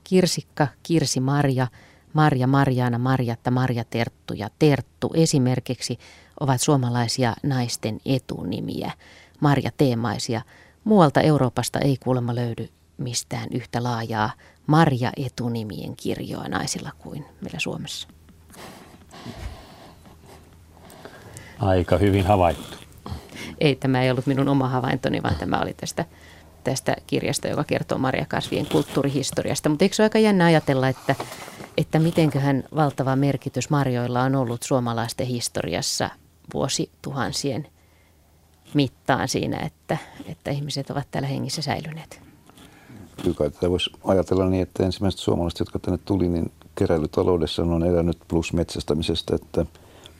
kirsikka, 0.04 0.68
kirsimarja, 0.82 1.66
Marja, 2.12 2.46
Marjaana, 2.46 2.98
Marjatta, 2.98 3.50
Marja 3.50 3.84
Terttu 3.84 4.34
ja 4.34 4.48
Terttu 4.58 5.10
esimerkiksi 5.14 5.98
ovat 6.40 6.60
suomalaisia 6.60 7.34
naisten 7.42 8.00
etunimiä, 8.06 8.92
Marja 9.40 9.70
teemaisia. 9.76 10.42
Muualta 10.84 11.20
Euroopasta 11.20 11.78
ei 11.78 11.96
kuulemma 11.96 12.34
löydy 12.34 12.68
mistään 12.98 13.48
yhtä 13.50 13.82
laajaa 13.82 14.30
Marja 14.66 15.12
etunimien 15.16 15.96
kirjoa 15.96 16.48
naisilla 16.48 16.90
kuin 16.98 17.24
meillä 17.40 17.58
Suomessa. 17.58 18.08
Aika 21.58 21.98
hyvin 21.98 22.26
havaittu. 22.26 22.76
Ei, 23.58 23.76
tämä 23.76 24.02
ei 24.02 24.10
ollut 24.10 24.26
minun 24.26 24.48
oma 24.48 24.68
havaintoni, 24.68 25.22
vaan 25.22 25.36
tämä 25.36 25.60
oli 25.60 25.74
tästä, 25.74 26.04
tästä 26.70 26.96
kirjasta, 27.06 27.48
joka 27.48 27.64
kertoo 27.64 27.98
Maria 27.98 28.26
Kasvien 28.28 28.66
kulttuurihistoriasta. 28.66 29.68
Mutta 29.68 29.84
eikö 29.84 29.94
se 29.94 30.02
ole 30.02 30.06
aika 30.06 30.18
jännä 30.18 30.44
ajatella, 30.44 30.88
että, 30.88 31.14
että 31.76 31.98
mitenköhän 31.98 32.64
valtava 32.74 33.16
merkitys 33.16 33.70
marjoilla 33.70 34.22
on 34.22 34.34
ollut 34.34 34.62
suomalaisten 34.62 35.26
historiassa 35.26 36.10
vuosituhansien 36.54 37.66
mittaan 38.74 39.28
siinä, 39.28 39.58
että, 39.58 39.98
että 40.26 40.50
ihmiset 40.50 40.90
ovat 40.90 41.06
täällä 41.10 41.28
hengissä 41.28 41.62
säilyneet. 41.62 42.22
Kyllä 43.22 43.50
tätä 43.50 43.70
voisi 43.70 43.90
ajatella 44.04 44.46
niin, 44.46 44.62
että 44.62 44.84
ensimmäiset 44.84 45.20
suomalaiset, 45.20 45.58
jotka 45.58 45.78
tänne 45.78 45.98
tuli, 46.04 46.28
niin 46.28 46.52
keräilytaloudessa 46.74 47.62
on 47.62 47.86
elänyt 47.86 48.18
plus 48.28 48.52
metsästämisestä, 48.52 49.34
että 49.34 49.66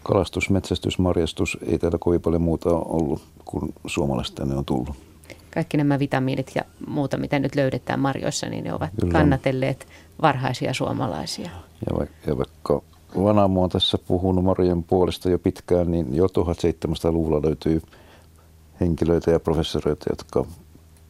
kalastus, 0.03 0.51
metsästys, 0.51 0.99
marjastus, 0.99 1.59
ei 1.67 1.79
täällä 1.79 1.99
kovin 1.99 2.21
paljon 2.21 2.43
muuta 2.43 2.71
ollut 2.71 3.23
kuin 3.45 3.75
suomalaiset 3.87 4.35
tänne 4.35 4.55
on 4.55 4.65
tullut. 4.65 5.10
Kaikki 5.55 5.77
nämä 5.77 5.99
vitamiinit 5.99 6.53
ja 6.55 6.63
muuta, 6.87 7.17
mitä 7.17 7.39
nyt 7.39 7.55
löydetään 7.55 8.01
marjoissa, 8.01 8.47
niin 8.47 8.65
ne 8.65 8.75
ovat 8.75 8.91
Kyllä. 9.01 9.13
kannatelleet 9.13 9.87
varhaisia 10.23 10.75
suomalaisia. 10.75 11.51
Ja, 11.91 11.99
vaikka, 11.99 12.17
ja 12.31 12.37
vaikka 12.37 12.83
Vanamo 13.17 13.63
on 13.63 13.71
tässä 13.71 13.99
puhunut 13.99 14.45
Marjan 14.45 14.83
puolesta 14.83 15.31
jo 15.31 15.39
pitkään, 15.39 15.91
niin 15.91 16.15
jo 16.15 16.27
1700-luvulla 16.27 17.43
löytyy 17.43 17.83
henkilöitä 18.81 19.31
ja 19.31 19.41
professoreita, 19.41 20.07
jotka 20.11 20.47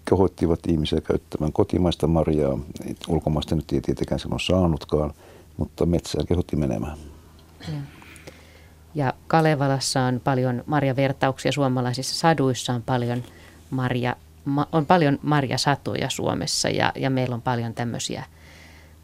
kehottivat 0.05 0.61
ihmisiä 0.68 1.01
käyttämään 1.01 1.53
kotimaista 1.53 2.07
marjaa. 2.07 2.59
Ulkomaista 3.09 3.57
nyt 3.57 3.72
ei 3.72 3.80
tietenkään 3.80 4.18
silloin 4.18 4.41
saanutkaan, 4.41 5.12
mutta 5.57 5.86
metsään 5.86 6.26
kehotti 6.26 6.57
menemään. 6.57 6.99
Ja 8.95 9.14
Kalevalassa 9.26 10.01
on 10.01 10.20
paljon 10.24 10.64
marjavertauksia, 10.66 11.53
suomalaisissa 11.53 12.18
saduissa 12.18 12.72
on 12.72 12.82
paljon 12.82 13.22
marja, 13.70 14.16
on 14.72 14.86
paljon 14.86 15.18
marjasatuja 15.22 16.11
Suomessa 16.11 16.68
ja, 16.68 16.92
ja 16.96 17.11
meillä 17.11 17.34
on 17.34 17.42
paljon 17.42 17.74
tämmöisiä 17.74 18.24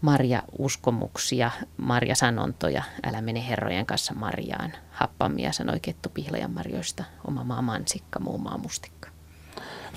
marja-uskomuksia, 0.00 1.50
marjasanontoja, 1.76 2.82
älä 3.06 3.20
mene 3.20 3.48
herrojen 3.48 3.86
kanssa 3.86 4.14
marjaan, 4.14 4.72
happamia 4.90 5.52
sanoi 5.52 5.80
Kettu 5.80 6.08
Pihlajan 6.14 6.50
marjoista, 6.50 7.04
oma 7.28 7.44
maa 7.44 7.62
mansikka, 7.62 8.20
muu 8.20 8.38
maa 8.38 8.58
mustikka. 8.58 9.08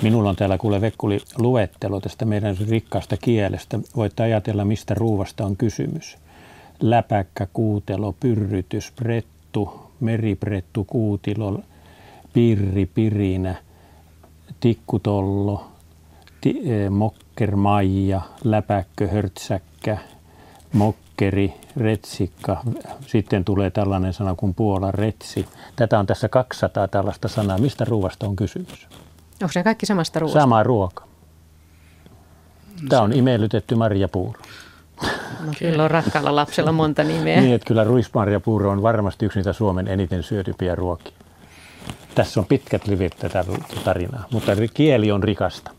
Minulla 0.02 0.30
on 0.30 0.36
täällä 0.36 0.58
kuule 0.58 0.82
Vekkuli 0.82 1.22
luettelo 1.38 2.00
tästä 2.00 2.26
meidän 2.26 2.58
rikkaasta 2.70 3.18
kielestä. 3.18 3.80
Voitte 3.96 4.24
ajatella, 4.24 4.66
mistä 4.66 4.94
ruuvasta 4.94 5.46
on 5.46 5.58
kysymys. 5.58 6.18
Läpäkkä, 6.82 7.48
kuutelo, 7.54 8.16
pyrrytys, 8.20 8.92
prettu, 8.92 9.92
meriprettu, 10.00 10.84
kuutilo, 10.84 11.60
pirri, 12.34 12.86
pirinä, 12.86 13.56
tikkutollo, 14.60 15.68
ti, 16.42 16.62
e, 16.66 16.90
mokkermaija, 16.90 18.22
läpäkkö, 18.44 19.08
hörtsäkkä, 19.08 19.98
mokkeri, 20.74 21.54
retsikka. 21.78 22.64
Sitten 23.08 23.46
tulee 23.46 23.70
tällainen 23.70 24.14
sana 24.14 24.36
kuin 24.36 24.54
puola 24.54 24.92
retsi. 24.92 25.46
Tätä 25.76 26.00
on 26.00 26.06
tässä 26.06 26.30
200 26.30 26.88
tällaista 26.88 27.28
sanaa. 27.28 27.58
Mistä 27.58 27.86
ruuvasta 27.86 28.28
on 28.28 28.36
kysymys? 28.36 28.88
Onko 29.42 29.52
ne 29.56 29.64
kaikki 29.64 29.86
samasta 29.86 30.20
ruoasta? 30.20 30.40
Sama 30.40 30.64
ruoka. 30.64 31.04
Tämä 32.90 33.02
on 33.02 33.14
imellytetty 33.14 33.76
marjapuuro. 33.76 34.42
No 35.46 35.54
kyllä 35.60 35.84
on 35.84 35.92
rakkaalla 35.92 36.36
lapsella 36.36 36.72
monta 36.72 37.04
nimeä. 37.04 37.42
niin, 37.42 37.56
että 37.56 37.68
kyllä 37.68 37.84
ruismarjapuuro 37.84 38.72
on 38.72 38.82
varmasti 38.82 39.26
yksi 39.26 39.40
niitä 39.40 39.54
Suomen 39.54 39.88
eniten 39.88 40.24
syötypiä 40.24 40.76
ruokia. 40.76 41.14
Tässä 42.20 42.40
on 42.40 42.46
pitkät 42.46 42.88
livit 42.88 43.16
tätä 43.20 43.46
tarinaa, 43.84 44.24
mutta 44.32 44.52
kieli 44.74 45.12
on 45.12 45.24
rikasta. 45.24 45.72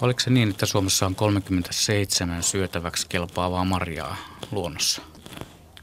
Oliko 0.00 0.20
se 0.20 0.30
niin, 0.30 0.50
että 0.50 0.66
Suomessa 0.66 1.06
on 1.06 1.14
37 1.14 2.42
syötäväksi 2.42 3.06
kelpaavaa 3.08 3.64
marjaa 3.64 4.16
luonnossa? 4.52 5.02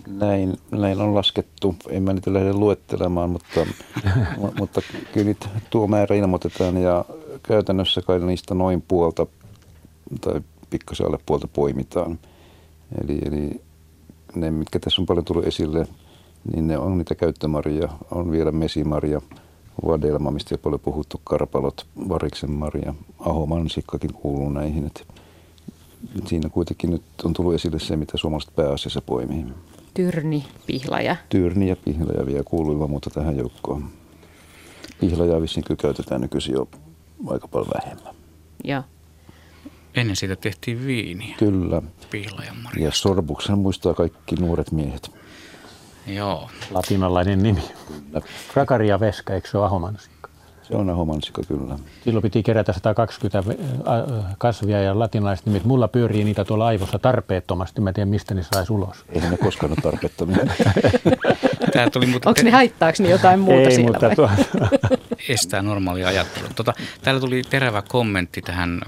Näin, 0.07 0.57
näin 0.71 1.01
on 1.01 1.15
laskettu. 1.15 1.75
En 1.89 2.03
mä 2.03 2.13
niitä 2.13 2.33
lähde 2.33 2.53
luettelemaan, 2.53 3.29
mutta, 3.29 3.65
mutta 4.59 4.81
kyllä 5.13 5.27
nyt 5.27 5.47
tuo 5.69 5.87
määrä 5.87 6.15
ilmoitetaan 6.15 6.77
ja 6.77 7.05
käytännössä 7.43 8.01
kai 8.01 8.19
niistä 8.19 8.55
noin 8.55 8.81
puolta 8.81 9.25
tai 10.21 10.41
pikkasen 10.69 11.07
alle 11.07 11.19
puolta 11.25 11.47
poimitaan. 11.47 12.19
Eli, 13.03 13.19
eli 13.25 13.61
ne, 14.35 14.51
mitkä 14.51 14.79
tässä 14.79 15.01
on 15.01 15.05
paljon 15.05 15.25
tullut 15.25 15.47
esille, 15.47 15.87
niin 16.53 16.67
ne 16.67 16.77
on 16.77 16.97
niitä 16.97 17.15
käyttömarja, 17.15 17.89
on 18.11 18.31
vielä 18.31 18.51
mesimarja, 18.51 19.21
vadelma, 19.85 20.31
mistä 20.31 20.55
on 20.55 20.59
paljon 20.59 20.79
puhuttu, 20.79 21.21
karpalot, 21.23 21.85
variksen 22.09 22.51
marja, 22.51 22.93
ahomansikkakin 23.19 24.13
kuuluu 24.13 24.49
näihin. 24.49 24.85
Et 24.85 25.05
siinä 26.25 26.49
kuitenkin 26.49 26.89
nyt 26.89 27.03
on 27.23 27.33
tullut 27.33 27.53
esille 27.53 27.79
se, 27.79 27.95
mitä 27.95 28.17
suomalaiset 28.17 28.55
pääasiassa 28.55 29.01
poimii. 29.01 29.45
Tyrni, 29.93 30.45
pihlaja. 30.67 31.15
Tyrni 31.29 31.69
ja 31.69 31.75
pihlaja 31.75 32.25
vielä 32.25 32.43
kuuluu 32.43 32.73
ilman 32.73 32.89
muuta 32.89 33.09
tähän 33.09 33.37
joukkoon. 33.37 33.89
Pihlajaa 34.99 35.41
vissiin 35.41 35.63
kyllä 35.63 35.81
käytetään 35.81 36.21
nykyisin 36.21 36.53
jo 36.53 36.67
aika 37.27 37.47
paljon 37.47 37.71
vähemmän. 37.83 38.15
Joo. 38.63 38.83
Ennen 39.95 40.15
siitä 40.15 40.35
tehtiin 40.35 40.85
viiniä. 40.85 41.35
Kyllä. 41.39 41.81
Pihlajan 42.11 42.55
Ja 42.77 42.91
sorbuksen 42.91 43.57
muistaa 43.57 43.93
kaikki 43.93 44.35
nuoret 44.35 44.71
miehet. 44.71 45.11
Joo. 46.07 46.49
Latinalainen 46.71 47.43
nimi. 47.43 47.61
Kyllä. 47.87 48.21
Fragaria 48.53 48.99
veska, 48.99 49.33
eikö 49.33 49.49
se 49.49 49.57
ole 49.57 49.65
ahomansi? 49.65 50.09
Se 50.67 50.75
on 50.75 50.89
ahomansikka 50.89 51.41
kyllä. 51.47 51.79
Silloin 52.03 52.21
piti 52.21 52.43
kerätä 52.43 52.73
120 52.73 53.43
kasvia 54.37 54.81
ja 54.81 54.99
latinalaiset 54.99 55.45
nimet. 55.45 55.65
Mulla 55.65 55.87
pyörii 55.87 56.23
niitä 56.23 56.45
tuolla 56.45 56.65
aivossa 56.65 56.99
tarpeettomasti. 56.99 57.81
Mä 57.81 57.89
en 57.89 57.93
tiedä, 57.93 58.09
mistä 58.09 58.33
ne 58.33 58.43
saisi 58.43 58.73
ulos. 58.73 59.05
Ei 59.09 59.21
ne 59.21 59.37
koskaan 59.37 59.71
ole 59.71 59.81
tarpeettomia. 59.81 60.37
Tämä 61.73 61.89
tuli, 61.89 62.05
mutta 62.05 62.29
Onko 62.29 62.41
ne 62.43 62.51
haittaako 62.51 63.03
ne 63.03 63.09
jotain 63.09 63.39
muuta 63.39 63.69
Ei, 63.69 63.83
mutta 63.83 64.09
tuo... 64.15 64.29
Estää 65.29 65.61
normaalia 65.61 66.07
ajattelua. 66.07 66.49
Tota, 66.55 66.73
täällä 67.01 67.21
tuli 67.21 67.41
terävä 67.49 67.81
kommentti 67.81 68.41
tähän 68.41 68.81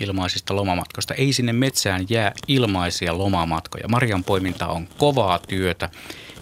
ilmaisista 0.00 0.56
lomamatkoista. 0.56 1.14
Ei 1.14 1.32
sinne 1.32 1.52
metsään 1.52 2.06
jää 2.10 2.32
ilmaisia 2.48 3.18
lomamatkoja. 3.18 3.88
Marjan 3.88 4.24
poiminta 4.24 4.66
on 4.66 4.88
kovaa 4.98 5.38
työtä 5.48 5.90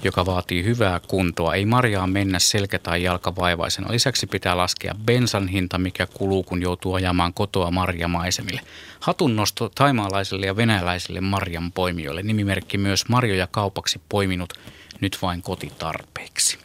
joka 0.07 0.27
vaatii 0.27 0.65
hyvää 0.65 1.01
kuntoa. 1.09 1.55
Ei 1.55 1.67
marjaa 1.67 2.07
mennä 2.07 2.39
selkä- 2.39 2.79
tai 2.79 3.03
jalkavaivaisena. 3.03 3.93
Lisäksi 3.93 4.27
pitää 4.27 4.57
laskea 4.57 4.95
bensan 5.05 5.49
hinta, 5.49 5.79
mikä 5.79 6.07
kuluu, 6.07 6.43
kun 6.43 6.63
joutuu 6.63 6.95
ajamaan 6.95 7.35
kotoa 7.35 7.71
marjamaisemille. 7.71 8.61
Hatunnosto 9.01 9.69
taimaalaisille 9.69 10.47
ja 10.47 10.57
venäläisille 10.57 11.21
marjan 11.21 11.73
poimijoille. 11.73 12.23
Nimimerkki 12.23 12.79
myös 12.79 13.09
marjoja 13.09 13.47
kaupaksi 13.47 14.01
poiminut 14.09 14.53
nyt 15.01 15.19
vain 15.23 15.43
kotitarpeeksi. 15.43 16.59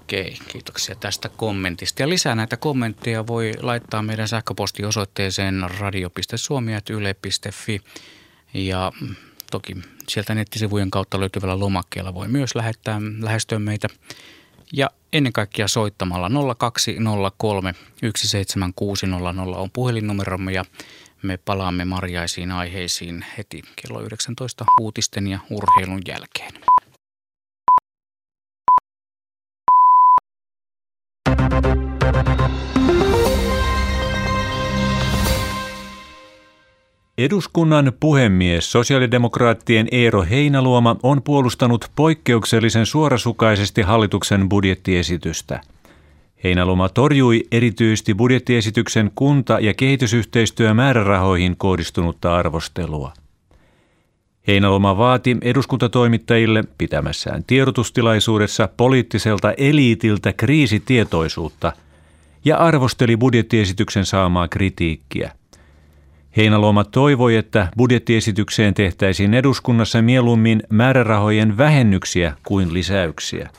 Okei, 0.00 0.38
kiitoksia 0.48 0.94
tästä 0.94 1.28
kommentista. 1.28 2.02
Ja 2.02 2.08
lisää 2.08 2.34
näitä 2.34 2.56
kommentteja 2.56 3.26
voi 3.26 3.52
laittaa 3.60 4.02
meidän 4.02 4.28
sähköpostiosoitteeseen 4.28 5.64
radio.suomi.yle.fi. 5.78 7.80
Ja 8.54 8.92
Toki 9.52 9.76
sieltä 10.08 10.34
nettisivujen 10.34 10.90
kautta 10.90 11.20
löytyvällä 11.20 11.58
lomakkeella 11.58 12.14
voi 12.14 12.28
myös 12.28 12.54
lähettää, 12.54 13.00
lähestyä 13.20 13.58
meitä. 13.58 13.88
Ja 14.72 14.90
ennen 15.12 15.32
kaikkea 15.32 15.68
soittamalla 15.68 16.30
0203 16.58 17.74
17600 18.02 19.34
on 19.56 19.70
puhelinnumeromme 19.70 20.52
ja 20.52 20.64
me 21.22 21.36
palaamme 21.36 21.84
marjaisiin 21.84 22.50
aiheisiin 22.50 23.24
heti 23.38 23.62
kello 23.76 24.00
19 24.00 24.64
uutisten 24.80 25.26
ja 25.26 25.38
urheilun 25.50 26.02
jälkeen. 26.06 26.52
Eduskunnan 37.22 37.92
puhemies 38.00 38.72
sosiaalidemokraattien 38.72 39.88
Eero 39.92 40.24
Heinaluoma 40.30 40.96
on 41.02 41.22
puolustanut 41.22 41.90
poikkeuksellisen 41.96 42.86
suorasukaisesti 42.86 43.82
hallituksen 43.82 44.48
budjettiesitystä. 44.48 45.60
Heinaluoma 46.44 46.88
torjui 46.88 47.44
erityisesti 47.52 48.14
budjettiesityksen 48.14 49.10
kunta- 49.14 49.60
ja 49.60 49.74
kehitysyhteistyömäärärahoihin 49.74 51.56
kohdistunutta 51.56 52.36
arvostelua. 52.36 53.12
Heinaloma 54.46 54.98
vaati 54.98 55.36
eduskuntatoimittajille 55.42 56.64
pitämässään 56.78 57.44
tiedotustilaisuudessa 57.44 58.68
poliittiselta 58.76 59.52
eliitiltä 59.56 60.32
kriisitietoisuutta 60.32 61.72
ja 62.44 62.56
arvosteli 62.56 63.16
budjettiesityksen 63.16 64.06
saamaa 64.06 64.48
kritiikkiä. 64.48 65.32
Heinaloma 66.36 66.84
toivoi, 66.84 67.36
että 67.36 67.68
budjettiesitykseen 67.76 68.74
tehtäisiin 68.74 69.34
eduskunnassa 69.34 70.02
mieluummin 70.02 70.62
määrärahojen 70.70 71.58
vähennyksiä 71.58 72.36
kuin 72.46 72.74
lisäyksiä. 72.74 73.50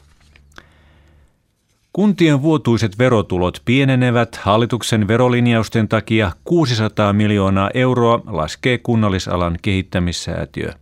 Kuntien 1.93 2.41
vuotuiset 2.41 2.99
verotulot 2.99 3.61
pienenevät 3.65 4.35
hallituksen 4.35 5.07
verolinjausten 5.07 5.87
takia 5.87 6.31
600 6.43 7.13
miljoonaa 7.13 7.69
euroa, 7.73 8.21
laskee 8.27 8.77
kunnallisalan 8.77 9.57
kehittämissäätiö. 9.61 10.73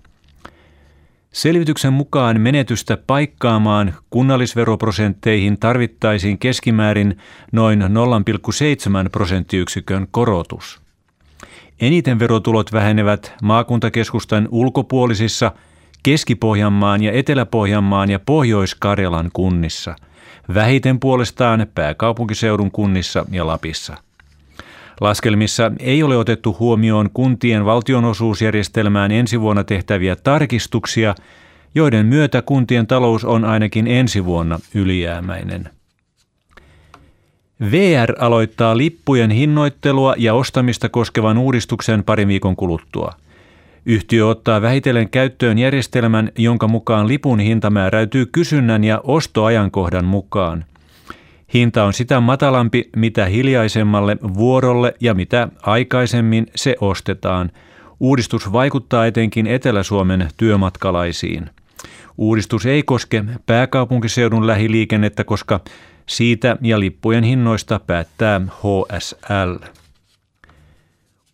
Selvityksen 1.33 1.93
mukaan 1.93 2.41
menetystä 2.41 2.97
paikkaamaan 3.07 3.93
kunnallisveroprosentteihin 4.09 5.59
tarvittaisiin 5.59 6.37
keskimäärin 6.37 7.17
noin 7.51 7.81
0,7 7.81 7.87
prosenttiyksikön 9.11 10.07
korotus. 10.11 10.81
Eniten 11.81 12.19
verotulot 12.19 12.73
vähenevät 12.73 13.33
maakuntakeskustan 13.43 14.47
ulkopuolisissa 14.51 15.51
Keski-Pohjanmaan 16.03 17.03
ja 17.03 17.11
Etelä-Pohjanmaan 17.11 18.11
ja 18.11 18.19
Pohjois-Karjalan 18.19 19.29
kunnissa– 19.33 19.95
vähiten 20.53 20.99
puolestaan 20.99 21.67
pääkaupunkiseudun 21.75 22.71
kunnissa 22.71 23.25
ja 23.31 23.47
Lapissa. 23.47 23.97
Laskelmissa 25.01 25.71
ei 25.79 26.03
ole 26.03 26.17
otettu 26.17 26.55
huomioon 26.59 27.09
kuntien 27.13 27.65
valtionosuusjärjestelmään 27.65 29.11
ensi 29.11 29.41
vuonna 29.41 29.63
tehtäviä 29.63 30.15
tarkistuksia, 30.15 31.15
joiden 31.75 32.05
myötä 32.05 32.41
kuntien 32.41 32.87
talous 32.87 33.25
on 33.25 33.45
ainakin 33.45 33.87
ensi 33.87 34.25
vuonna 34.25 34.59
ylijäämäinen. 34.75 35.69
VR 37.61 38.13
aloittaa 38.19 38.77
lippujen 38.77 39.31
hinnoittelua 39.31 40.15
ja 40.17 40.33
ostamista 40.33 40.89
koskevan 40.89 41.37
uudistuksen 41.37 42.03
parin 42.03 42.27
viikon 42.27 42.55
kuluttua. 42.55 43.13
Yhtiö 43.85 44.27
ottaa 44.27 44.61
vähitellen 44.61 45.09
käyttöön 45.09 45.57
järjestelmän, 45.57 46.31
jonka 46.37 46.67
mukaan 46.67 47.07
lipun 47.07 47.39
hinta 47.39 47.69
määräytyy 47.69 48.25
kysynnän 48.25 48.83
ja 48.83 49.01
ostoajankohdan 49.03 50.05
mukaan. 50.05 50.65
Hinta 51.53 51.83
on 51.83 51.93
sitä 51.93 52.19
matalampi, 52.19 52.89
mitä 52.95 53.25
hiljaisemmalle 53.25 54.17
vuorolle 54.21 54.93
ja 54.99 55.13
mitä 55.13 55.47
aikaisemmin 55.61 56.47
se 56.55 56.75
ostetaan. 56.81 57.51
Uudistus 57.99 58.53
vaikuttaa 58.53 59.05
etenkin 59.05 59.47
Etelä-Suomen 59.47 60.27
työmatkalaisiin. 60.37 61.49
Uudistus 62.17 62.65
ei 62.65 62.83
koske 62.83 63.23
pääkaupunkiseudun 63.45 64.47
lähiliikennettä, 64.47 65.23
koska 65.23 65.59
siitä 66.11 66.57
ja 66.61 66.79
lippujen 66.79 67.23
hinnoista 67.23 67.79
päättää 67.87 68.41
HSL. 68.41 69.55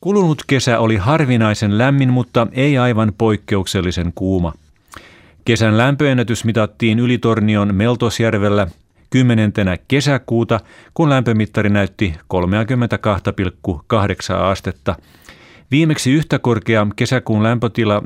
Kulunut 0.02 0.44
kesä 0.48 0.80
oli 0.80 0.96
harvinaisen 0.96 1.78
lämmin, 1.78 2.14
mutta 2.14 2.48
ei 2.52 2.78
aivan 2.78 3.14
poikkeuksellisen 3.18 4.12
kuuma. 4.16 4.54
Kesän 5.46 5.78
lämpöennätys 5.78 6.46
mitattiin 6.46 7.00
Ylitornion 7.00 7.76
Meltosjärvellä 7.76 8.68
10. 9.10 9.54
kesäkuuta, 9.88 10.60
kun 10.94 11.10
lämpömittari 11.10 11.70
näytti 11.70 12.14
32,8 12.34 12.40
astetta. 14.36 14.96
Viimeksi 15.72 16.12
yhtä 16.12 16.40
korkea 16.40 16.88
kesäkuun 16.96 17.44
lämpötila 17.44 18.04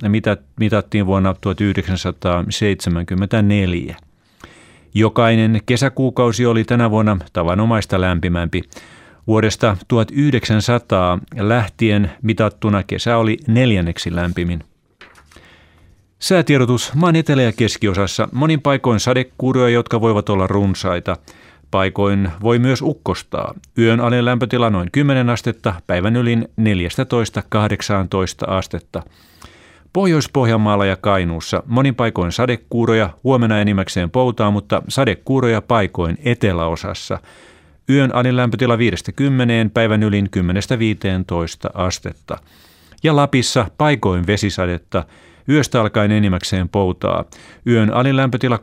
mitattiin 0.60 1.06
vuonna 1.06 1.36
1974. 1.42 3.96
Jokainen 4.94 5.62
kesäkuukausi 5.66 6.46
oli 6.46 6.64
tänä 6.64 6.92
vuonna 6.92 7.18
tavanomaista 7.34 8.02
lämpimämpi. 8.02 8.62
Vuodesta 9.28 9.78
1900 9.88 11.20
lähtien 11.40 12.12
mitattuna 12.22 12.84
kesä 12.84 13.18
oli 13.18 13.38
neljänneksi 13.48 14.16
lämpimin. 14.16 14.64
Säätiedotus 16.20 16.94
maan 16.96 17.16
etelä- 17.16 17.42
ja 17.42 17.52
keskiosassa. 17.52 18.30
Monin 18.32 18.62
paikoin 18.62 19.00
sadekuuroja, 19.00 19.70
jotka 19.70 20.02
voivat 20.02 20.30
olla 20.30 20.48
runsaita. 20.48 21.18
Paikoin 21.72 22.32
voi 22.42 22.60
myös 22.60 22.82
ukkostaa. 22.82 23.54
Yön 23.78 24.00
alin 24.00 24.26
lämpötila 24.26 24.70
noin 24.70 24.90
10 24.92 25.30
astetta, 25.30 25.74
päivän 25.88 26.16
ylin 26.16 26.48
14-18 26.58 28.48
astetta. 28.48 29.04
Pohjois-Pohjanmaalla 29.94 30.86
ja 30.86 30.96
Kainuussa 30.96 31.64
monin 31.66 31.96
paikoin 31.96 32.32
sadekuuroja, 32.32 33.10
huomenna 33.24 33.60
enimmäkseen 33.62 34.12
poutaa, 34.12 34.52
mutta 34.52 34.82
sadekuuroja 34.88 35.62
paikoin 35.62 36.18
eteläosassa– 36.24 37.20
Yön 37.92 38.16
alin 38.16 38.38
lämpötila 38.38 38.76
5-10, 38.76 38.80
päivän 39.74 40.04
ylin 40.04 40.30
10-15 40.38 40.40
astetta. 41.74 42.38
Ja 43.04 43.16
Lapissa 43.16 43.66
paikoin 43.78 44.28
vesisadetta, 44.28 45.04
yöstä 45.50 45.82
alkaen 45.82 46.12
enimmäkseen 46.12 46.70
poutaa. 46.70 47.26
Yön 47.68 47.94
alin 47.94 48.18
lämpötila 48.18 48.60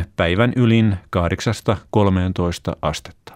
3-8, 0.00 0.04
päivän 0.16 0.52
ylin 0.56 0.96
8-13 1.16 1.20
astetta. 2.82 3.34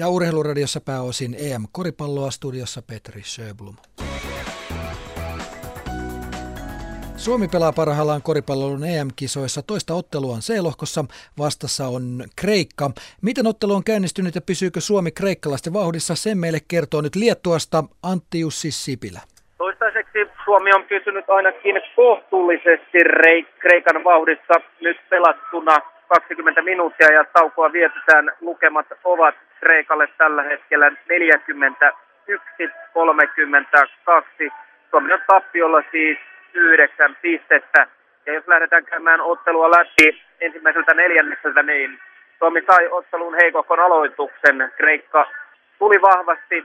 Ja 0.00 0.08
urheiluradiossa 0.08 0.80
pääosin 0.80 1.34
EM-koripalloa 1.38 2.30
studiossa 2.30 2.82
Petri 2.82 3.22
Sjöblom. 3.22 3.76
Suomi 7.16 7.48
pelaa 7.48 7.72
parhaillaan 7.72 8.22
koripallon 8.22 8.84
EM-kisoissa. 8.84 9.62
Toista 9.62 9.94
ottelua 9.94 10.34
on 10.34 10.40
C-lohkossa, 10.40 11.04
vastassa 11.38 11.86
on 11.86 12.04
Kreikka. 12.36 12.90
Miten 13.22 13.46
ottelu 13.46 13.74
on 13.74 13.84
käynnistynyt 13.84 14.34
ja 14.34 14.40
pysyykö 14.40 14.80
Suomi 14.80 15.10
kreikkalaisten 15.10 15.72
vauhdissa? 15.72 16.14
Sen 16.14 16.38
meille 16.38 16.58
kertoo 16.68 17.00
nyt 17.00 17.16
Liettuasta 17.16 17.84
Antti 18.02 18.40
Jussi 18.40 18.70
Sipilä. 18.70 19.20
Toistaiseksi 19.58 20.18
Suomi 20.44 20.70
on 20.72 20.84
pysynyt 20.84 21.30
ainakin 21.30 21.76
kohtuullisesti 21.96 22.98
Kreikan 23.58 24.04
vauhdissa 24.04 24.54
nyt 24.80 24.96
pelattuna 25.10 25.76
20 26.10 26.62
minuuttia 26.62 27.12
ja 27.12 27.24
taukoa 27.24 27.72
vietetään. 27.72 28.32
Lukemat 28.40 28.86
ovat 29.04 29.34
Kreikalle 29.60 30.08
tällä 30.18 30.42
hetkellä 30.42 30.92
41, 31.08 32.70
32. 32.92 34.52
Suomi 34.90 35.12
on 35.12 35.20
tappiolla 35.26 35.82
siis 35.90 36.18
yhdeksän 36.54 37.16
pistettä. 37.22 37.86
Ja 38.26 38.32
jos 38.32 38.48
lähdetään 38.48 38.84
käymään 38.84 39.20
ottelua 39.20 39.70
läpi 39.70 40.22
ensimmäiseltä 40.40 40.94
neljännekseltä, 40.94 41.62
niin 41.62 42.00
Suomi 42.38 42.62
sai 42.66 42.88
ottelun 42.90 43.34
heikokon 43.42 43.80
aloituksen. 43.80 44.72
Kreikka 44.76 45.26
tuli 45.78 46.02
vahvasti 46.02 46.64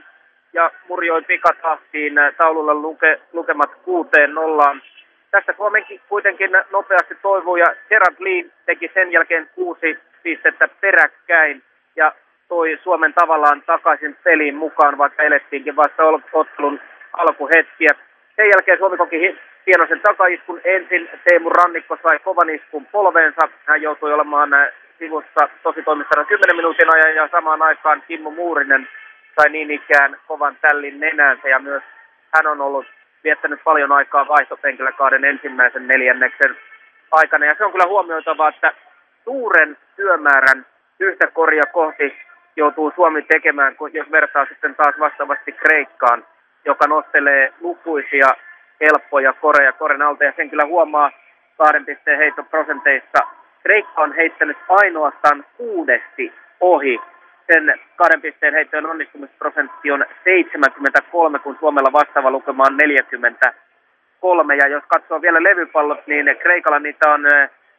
ja 0.52 0.70
murjoi 0.88 1.22
pikatahtiin 1.22 2.14
taululla 2.38 2.74
luke, 2.74 3.20
lukemat 3.32 3.74
kuuteen 3.74 4.34
nollaan. 4.34 4.82
Tästä 5.30 5.54
Suomenkin 5.56 6.00
kuitenkin 6.08 6.50
nopeasti 6.72 7.14
toivui 7.22 7.60
ja 7.60 7.66
Gerard 7.88 8.16
Lee 8.18 8.44
teki 8.66 8.90
sen 8.94 9.12
jälkeen 9.12 9.50
kuusi 9.54 9.98
pistettä 10.22 10.68
peräkkäin 10.80 11.62
ja 11.96 12.12
toi 12.48 12.78
Suomen 12.82 13.14
tavallaan 13.14 13.62
takaisin 13.62 14.16
peliin 14.24 14.54
mukaan, 14.54 14.98
vaikka 14.98 15.22
elettiinkin 15.22 15.76
vasta 15.76 16.02
ottelun 16.32 16.80
alkuhetkiä. 17.12 17.90
Sen 18.36 18.48
jälkeen 18.48 18.78
Suomi 18.78 18.96
koki 18.96 19.38
hienoisen 19.66 20.00
takaiskun 20.00 20.60
ensin. 20.64 21.08
Teemu 21.24 21.50
Rannikko 21.50 21.98
sai 22.02 22.18
kovan 22.18 22.50
iskun 22.50 22.86
polveensa. 22.86 23.48
Hän 23.66 23.82
joutui 23.82 24.12
olemaan 24.12 24.54
äh, 24.54 24.68
sivussa 24.98 25.48
tosi 25.62 25.82
toimistana 25.82 26.24
10 26.24 26.56
minuutin 26.56 26.94
ajan 26.94 27.14
ja 27.14 27.28
samaan 27.32 27.62
aikaan 27.62 28.02
Kimmo 28.08 28.30
Muurinen 28.30 28.88
sai 29.36 29.50
niin 29.50 29.70
ikään 29.70 30.16
kovan 30.26 30.56
tällin 30.60 31.00
nenänsä 31.00 31.48
ja 31.48 31.58
myös 31.58 31.82
hän 32.34 32.46
on 32.46 32.60
ollut 32.60 32.86
viettänyt 33.26 33.64
paljon 33.64 33.92
aikaa 33.92 34.28
vaihtopenkillä 34.28 34.92
kahden 34.92 35.24
ensimmäisen 35.24 35.86
neljänneksen 35.86 36.56
aikana. 37.10 37.46
Ja 37.46 37.54
se 37.58 37.64
on 37.64 37.72
kyllä 37.72 37.86
huomioitavaa, 37.86 38.48
että 38.48 38.72
suuren 39.24 39.76
työmäärän 39.96 40.66
yhtä 41.00 41.26
korja 41.26 41.62
kohti 41.72 42.16
joutuu 42.56 42.92
Suomi 42.94 43.22
tekemään, 43.22 43.76
jos 43.92 44.10
vertaa 44.10 44.46
sitten 44.46 44.74
taas 44.74 44.94
vastaavasti 44.98 45.52
Kreikkaan, 45.52 46.24
joka 46.64 46.86
nostelee 46.86 47.52
lukuisia 47.60 48.28
helppoja 48.80 49.32
koreja 49.32 49.72
koren 49.72 50.02
alta 50.02 50.24
ja 50.24 50.32
sen 50.36 50.50
kyllä 50.50 50.66
huomaa 50.66 51.10
kahden 51.58 51.84
pisteen 51.86 52.18
heittoprosenteissa. 52.18 53.18
Kreikka 53.62 54.02
on 54.02 54.12
heittänyt 54.12 54.56
ainoastaan 54.68 55.44
kuudesti 55.56 56.32
ohi. 56.60 57.00
Sen 57.52 57.80
kahden 57.96 58.20
pisteen 58.20 58.54
heittojen 58.54 58.86
onnistumisprosentti 58.86 59.90
on 59.90 60.04
73, 60.24 61.38
kun 61.38 61.56
Suomella 61.60 61.92
vastaava 61.92 62.30
lukema 62.30 62.64
on 62.66 62.76
43. 62.76 64.56
Ja 64.56 64.68
jos 64.68 64.84
katsoo 64.88 65.22
vielä 65.22 65.42
levypallot, 65.42 66.06
niin 66.06 66.36
Kreikalla 66.38 66.78
niitä 66.78 67.10
on 67.10 67.24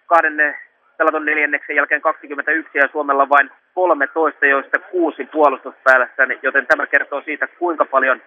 kahden 0.05 0.55
pelatun 0.97 1.25
neljänneksen 1.25 1.75
jälkeen 1.75 2.01
21 2.01 2.77
ja 2.77 2.87
Suomella 2.91 3.29
vain 3.29 3.49
13, 3.73 4.45
joista 4.45 4.79
kuusi 4.79 5.25
puolustuspäällessä, 5.25 6.27
joten 6.41 6.67
tämä 6.67 6.87
kertoo 6.87 7.21
siitä, 7.21 7.47
kuinka 7.47 7.85
paljon 7.85 8.21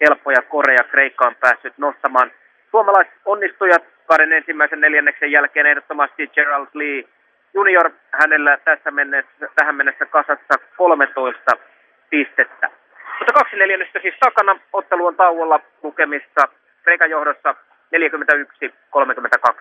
helppoja 0.00 0.42
koreja 0.42 0.84
Kreikka 0.84 1.26
on 1.26 1.34
päässyt 1.40 1.78
nostamaan. 1.78 2.30
Suomalaiset 2.70 3.14
onnistujat 3.24 3.82
kahden 4.06 4.32
ensimmäisen 4.32 4.80
neljänneksen 4.80 5.32
jälkeen 5.32 5.66
ehdottomasti 5.66 6.28
Gerald 6.34 6.68
Lee 6.74 7.04
Junior, 7.56 7.90
hänellä 8.12 8.58
tässä 8.64 8.90
mennessä, 8.90 9.48
tähän 9.54 9.74
mennessä 9.74 10.06
kasassa 10.06 10.54
13 10.76 11.50
pistettä. 12.10 12.70
Mutta 13.18 13.32
kaksi 13.32 13.56
neljännestä 13.56 13.98
siis 14.02 14.14
takana, 14.20 14.60
ottelu 14.72 15.06
on 15.06 15.16
tauolla 15.16 15.60
lukemissa 15.82 16.42
Kreikan 16.82 17.10
johdossa 17.10 17.54
41-32. 19.54 19.60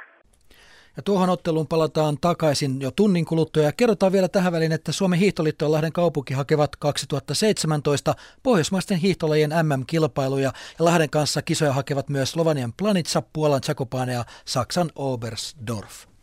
Ja 0.98 1.04
tuohon 1.04 1.30
otteluun 1.30 1.68
palataan 1.68 2.18
takaisin 2.22 2.82
jo 2.82 2.92
tunnin 2.92 3.26
kuluttua 3.26 3.64
ja 3.64 3.72
kerrotaan 3.78 4.12
vielä 4.12 4.28
tähän 4.28 4.54
väliin, 4.54 4.72
että 4.72 4.92
Suomen 4.92 5.20
hiihtoliitto 5.20 5.66
ja 5.66 5.72
Lahden 5.72 5.94
kaupunki 5.94 6.34
hakevat 6.34 6.76
2017 6.80 8.14
pohjoismaisten 8.44 8.98
hiihtolajien 8.98 9.52
MM-kilpailuja 9.64 10.52
ja 10.80 10.86
Lahden 10.86 11.10
kanssa 11.10 11.42
kisoja 11.42 11.74
hakevat 11.74 12.10
myös 12.10 12.32
Slovanian 12.32 12.74
Planitsa, 12.80 13.22
Puolan 13.34 13.64
Zakopane 13.64 14.14
ja 14.14 14.24
Saksan 14.46 14.90
Oberstdorf. 14.96 16.15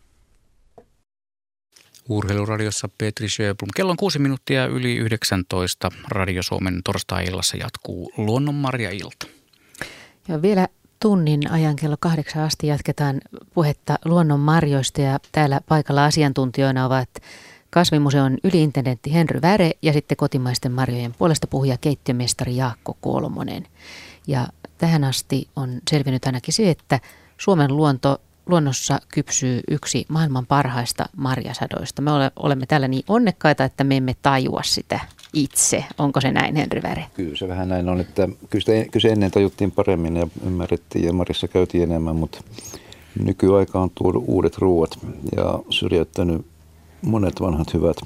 Urheiluradiossa 2.09 2.89
Petri 2.99 3.29
Sjöblom. 3.29 3.69
Kello 3.77 3.91
on 3.91 3.97
kuusi 3.97 4.19
minuuttia 4.19 4.67
yli 4.67 4.97
19. 4.97 5.89
Radio 6.09 6.43
Suomen 6.43 6.81
torstai-illassa 6.85 7.57
jatkuu 7.57 8.13
Luonnonmarja-ilta. 8.17 9.27
Ja 10.29 10.43
vielä 10.43 10.69
tunnin 11.01 11.51
ajan 11.51 11.77
kello 11.77 11.97
kahdeksan 12.01 12.43
asti 12.43 12.67
jatketaan 12.67 13.21
puhetta 13.55 13.99
luonnonmarjoista 14.05 15.01
ja 15.01 15.19
täällä 15.33 15.61
paikalla 15.69 16.05
asiantuntijoina 16.05 16.87
ovat 16.87 17.09
kasvimuseon 17.71 18.39
yliintendentti 18.45 19.15
Henry 19.15 19.43
Väre 19.43 19.71
ja 19.83 19.93
sitten 19.93 20.17
kotimaisten 20.17 20.73
marjojen 20.73 21.15
puolesta 21.19 21.47
puhuja 21.47 21.77
keittiömestari 21.79 22.57
Jaakko 22.57 22.97
Kolmonen. 23.01 23.67
Ja 24.27 24.47
tähän 24.79 25.05
asti 25.05 25.49
on 25.57 25.81
selvinnyt 25.91 26.25
ainakin 26.27 26.55
se, 26.55 26.71
että 26.71 27.01
Suomen 27.39 27.77
luonto 27.77 28.21
luonnossa 28.47 28.99
kypsyy 29.15 29.61
yksi 29.71 30.07
maailman 30.09 30.47
parhaista 30.47 31.07
marjasadoista. 31.17 32.03
Me 32.03 32.11
olemme 32.37 32.67
täällä 32.67 32.89
niin 32.89 33.05
onnekkaita, 33.09 33.65
että 33.65 33.85
me 33.85 33.97
emme 33.97 34.17
tajua 34.23 34.61
sitä 34.65 35.01
itse. 35.33 35.85
Onko 35.99 36.21
se 36.21 36.33
näin, 36.33 36.57
Henry 36.57 36.83
Väre? 36.83 37.07
Kyllä 37.15 37.37
se 37.37 37.49
vähän 37.49 37.69
näin 37.69 37.89
on, 37.89 38.01
että 38.01 38.29
kyllä, 38.51 38.65
se, 38.65 38.87
kyllä 38.91 39.03
se 39.03 39.09
ennen 39.09 39.31
tajuttiin 39.31 39.71
paremmin 39.71 40.17
ja 40.17 40.27
ymmärrettiin 40.47 41.05
ja 41.05 41.13
Marissa 41.13 41.49
käytiin 41.49 41.83
enemmän, 41.83 42.17
mutta 42.17 42.41
nykyaika 43.25 43.81
on 43.81 43.91
tuonut 43.95 44.25
uudet 44.27 44.59
ruuat 44.59 44.99
ja 45.37 45.59
syrjäyttänyt 45.71 46.47
monet 47.03 47.41
vanhat 47.41 47.75
hyvät. 47.75 47.97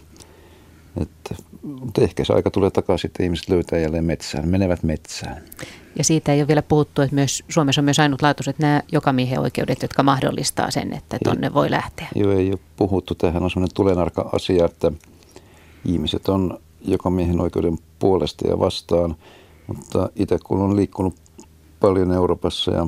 Että, 1.01 1.35
mutta 1.67 2.01
ehkä 2.03 2.25
se 2.25 2.33
aika 2.33 2.51
tulee 2.51 2.71
takaisin, 2.71 3.09
että 3.09 3.23
ihmiset 3.23 3.49
löytää 3.49 3.79
jälleen 3.79 4.05
metsään, 4.05 4.49
menevät 4.49 4.83
metsään. 4.83 5.43
Ja 5.99 6.05
siitä 6.05 6.33
ei 6.33 6.41
ole 6.41 6.49
vielä 6.49 6.63
puhuttu, 6.63 7.03
että 7.03 7.15
myös 7.15 7.45
Suomessa 7.49 7.81
on 7.81 7.85
myös 7.85 7.99
ainutlaatuiset 7.99 8.59
nämä 8.59 8.83
jokamiehen 8.93 9.41
oikeudet, 9.41 9.83
jotka 9.83 10.03
mahdollistaa 10.03 10.71
sen, 10.71 10.93
että 10.93 11.19
tonne 11.25 11.55
voi 11.55 11.71
lähteä. 11.71 12.09
Joo, 12.15 12.33
ei 12.33 12.51
ole 12.51 12.59
puhuttu. 12.77 13.15
Tähän 13.15 13.43
on 13.43 13.51
sellainen 13.51 13.75
tulenarka 13.75 14.31
asia, 14.33 14.65
että 14.65 14.93
ihmiset 15.85 16.29
on 16.29 16.59
jokamiehen 16.81 17.41
oikeuden 17.41 17.79
puolesta 17.99 18.49
ja 18.49 18.59
vastaan. 18.59 19.17
Mutta 19.67 20.11
itse 20.17 20.39
kun 20.45 20.61
on 20.61 20.77
liikkunut 20.77 21.15
paljon 21.81 22.13
Euroopassa 22.13 22.71
ja 22.71 22.87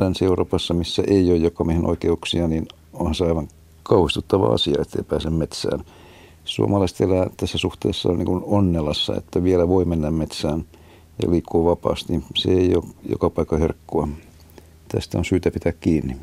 Länsi-Euroopassa, 0.00 0.74
missä 0.74 1.02
ei 1.06 1.30
ole 1.30 1.36
jokamiehen 1.36 1.86
oikeuksia, 1.86 2.48
niin 2.48 2.68
onhan 2.92 3.14
se 3.14 3.24
aivan 3.24 3.48
kauhistuttava 3.82 4.46
asia, 4.46 4.82
ettei 4.82 5.02
pääse 5.02 5.30
metsään. 5.30 5.84
Suomalaiset 6.50 7.00
elää 7.00 7.26
tässä 7.36 7.58
suhteessa 7.58 8.08
niin 8.08 8.26
kuin 8.26 8.42
onnelassa, 8.44 9.16
että 9.16 9.44
vielä 9.44 9.68
voi 9.68 9.84
mennä 9.84 10.10
metsään– 10.10 10.64
ja 11.22 11.30
liikkuu 11.30 11.64
vapaasti, 11.64 12.12
niin 12.12 12.24
se 12.36 12.50
ei 12.50 12.76
ole 12.76 12.84
joka 13.08 13.30
paikka 13.30 13.56
herkkua. 13.56 14.08
Tästä 14.88 15.18
on 15.18 15.24
syytä 15.24 15.50
pitää 15.50 15.72
kiinni. 15.72 16.16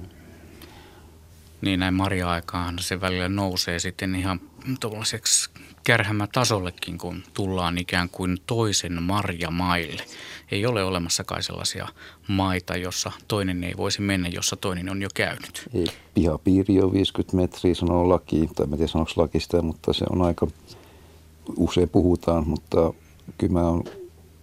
Niin 1.61 1.79
näin 1.79 1.93
marja-aikaan 1.93 2.79
se 2.79 3.01
välillä 3.01 3.29
nousee 3.29 3.79
sitten 3.79 4.15
ihan 4.15 4.41
tuollaiseksi 4.79 5.49
kärhämätasollekin, 5.87 6.97
kun 6.97 7.23
tullaan 7.33 7.77
ikään 7.77 8.09
kuin 8.09 8.37
toisen 8.47 9.03
marjamaille. 9.03 10.03
Ei 10.51 10.65
ole 10.65 10.83
olemassakaan 10.83 11.43
sellaisia 11.43 11.87
maita, 12.27 12.77
jossa 12.77 13.11
toinen 13.27 13.63
ei 13.63 13.73
voisi 13.77 14.01
mennä, 14.01 14.29
jossa 14.29 14.55
toinen 14.55 14.89
on 14.89 15.01
jo 15.01 15.09
käynyt. 15.15 15.69
Ei, 15.73 15.85
pihapiiri 16.13 16.81
on 16.81 16.93
50 16.93 17.37
metriä, 17.37 17.75
sanoo 17.75 18.09
laki, 18.09 18.49
tai 18.55 18.63
en 18.63 18.69
tiedä 18.69 18.87
sanoksi 18.87 19.17
laki 19.17 19.39
sitä, 19.39 19.61
mutta 19.61 19.93
se 19.93 20.05
on 20.09 20.21
aika, 20.21 20.47
usein 21.57 21.89
puhutaan, 21.89 22.47
mutta 22.47 22.93
kyllä 23.37 23.53
mä 23.53 23.67
oon 23.67 23.83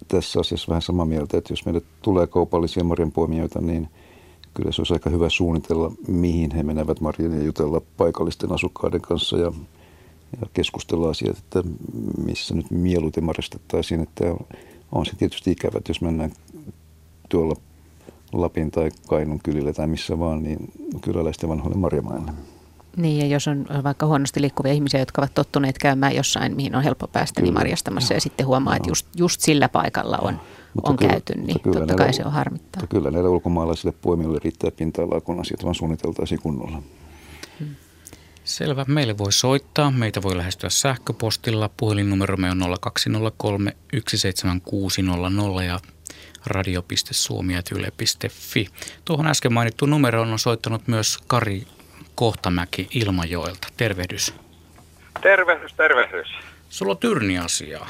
tässä 0.08 0.40
asiassa 0.40 0.68
vähän 0.68 0.82
samaa 0.82 1.06
mieltä, 1.06 1.38
että 1.38 1.52
jos 1.52 1.64
meille 1.64 1.82
tulee 2.02 2.26
kaupallisia 2.26 2.84
marjanpoimijoita, 2.84 3.60
niin 3.60 3.88
kyllä 4.54 4.72
se 4.72 4.80
olisi 4.80 4.92
aika 4.92 5.10
hyvä 5.10 5.28
suunnitella, 5.28 5.92
mihin 6.08 6.50
he 6.50 6.62
menevät 6.62 7.00
marjan 7.00 7.32
ja 7.32 7.44
jutella 7.44 7.82
paikallisten 7.96 8.52
asukkaiden 8.52 9.00
kanssa 9.00 9.36
ja, 9.38 9.52
ja 10.40 10.46
keskustella 10.52 11.10
asiat, 11.10 11.38
että 11.38 11.62
missä 12.24 12.54
nyt 12.54 12.70
mieluiten 12.70 13.24
marjastettaisiin. 13.24 14.00
Että 14.00 14.24
on 14.92 15.06
se 15.06 15.16
tietysti 15.16 15.50
ikävä, 15.50 15.78
että 15.78 15.90
jos 15.90 16.00
mennään 16.00 16.32
tuolla 17.28 17.56
Lapin 18.32 18.70
tai 18.70 18.90
Kainun 19.08 19.40
kylillä 19.42 19.72
tai 19.72 19.86
missä 19.86 20.18
vaan, 20.18 20.42
niin 20.42 20.72
kyläläisten 21.00 21.48
vanhoille 21.48 21.76
marjamaille. 21.76 22.32
Niin, 22.96 23.18
ja 23.18 23.26
jos 23.26 23.48
on 23.48 23.66
vaikka 23.84 24.06
huonosti 24.06 24.40
liikkuvia 24.40 24.72
ihmisiä, 24.72 25.00
jotka 25.00 25.22
ovat 25.22 25.34
tottuneet 25.34 25.78
käymään 25.78 26.14
jossain, 26.14 26.56
mihin 26.56 26.76
on 26.76 26.82
helppo 26.82 27.08
päästä, 27.08 27.40
niin 27.40 27.44
kyllä. 27.44 27.58
niin 27.58 27.60
marjastamassa, 27.60 28.14
ja 28.14 28.20
sitten 28.20 28.46
huomaa, 28.46 28.76
että 28.76 28.90
just, 28.90 29.06
just 29.16 29.40
sillä 29.40 29.68
paikalla 29.68 30.18
on, 30.18 30.40
on 30.82 30.96
kyllä, 30.96 31.10
käyty, 31.10 31.34
niin 31.36 31.60
totta 31.60 31.78
näillä, 31.78 31.94
kai 31.94 32.12
se 32.12 32.24
on 32.24 32.32
harmittaa. 32.32 32.82
Mutta 32.82 32.96
kyllä 32.96 33.10
näille 33.10 33.28
ulkomaalaisille 33.28 33.94
poimijoille 34.02 34.40
riittää 34.44 34.70
pinta-alaa, 34.70 35.20
kun 35.20 35.40
asiat 35.40 35.64
vaan 35.64 35.74
suunniteltaisiin 35.74 36.40
kunnolla. 36.42 36.82
Selvä. 38.44 38.84
Meille 38.88 39.18
voi 39.18 39.32
soittaa. 39.32 39.90
Meitä 39.90 40.22
voi 40.22 40.36
lähestyä 40.36 40.70
sähköpostilla. 40.70 41.70
Puhelinnumeromme 41.76 42.50
on 42.50 42.58
0203 42.92 43.76
17600 44.08 45.62
ja 45.62 45.80
radio.suomi.yle.fi. 46.46 48.68
Tuohon 49.04 49.26
äsken 49.26 49.52
mainittu 49.52 49.86
numero 49.86 50.22
on 50.22 50.38
soittanut 50.38 50.88
myös 50.88 51.18
Kari 51.26 51.62
Kohtamäki 52.14 52.88
Ilmajoelta. 52.94 53.68
Tervehdys. 53.76 54.34
Tervehdys, 55.20 55.74
tervehdys. 55.74 56.28
Sulla 56.68 56.92
on 56.92 56.98
tyrni-asiaa. 56.98 57.88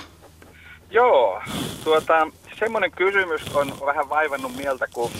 Joo, 0.91 1.43
tuota, 1.85 2.29
semmoinen 2.59 2.91
kysymys 2.91 3.43
on 3.55 3.73
vähän 3.87 4.09
vaivannut 4.09 4.57
mieltä, 4.57 4.87
kun 4.93 5.11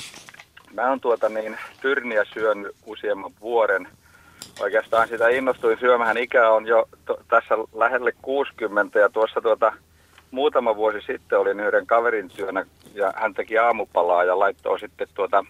mä 0.73 0.89
oon 0.89 1.01
tuota 1.01 1.29
niin, 1.29 1.59
tyrniä 1.81 2.25
syönyt 2.35 2.77
useamman 2.87 3.33
vuoden. 3.41 3.89
Oikeastaan 4.61 5.09
sitä 5.09 5.29
innostuin 5.29 5.79
syömähän 5.79 6.17
ikä 6.17 6.51
on 6.51 6.67
jo 6.67 6.89
to, 7.05 7.19
tässä 7.29 7.55
lähelle 7.75 8.13
60 8.23 8.99
ja 8.99 9.09
tuossa 9.09 9.41
tuota, 9.41 9.73
muutama 10.31 10.77
vuosi 10.77 11.01
sitten 11.01 11.39
olin 11.39 11.61
yhden 11.61 11.87
kaverin 11.87 12.29
työnä 12.29 12.67
ja 12.95 13.13
hän 13.17 13.35
teki 13.35 13.59
aamupalaa 13.59 14.25
ja 14.25 14.39
laittoi 14.39 14.81
sitten 14.81 15.09
tuota 15.15 15.45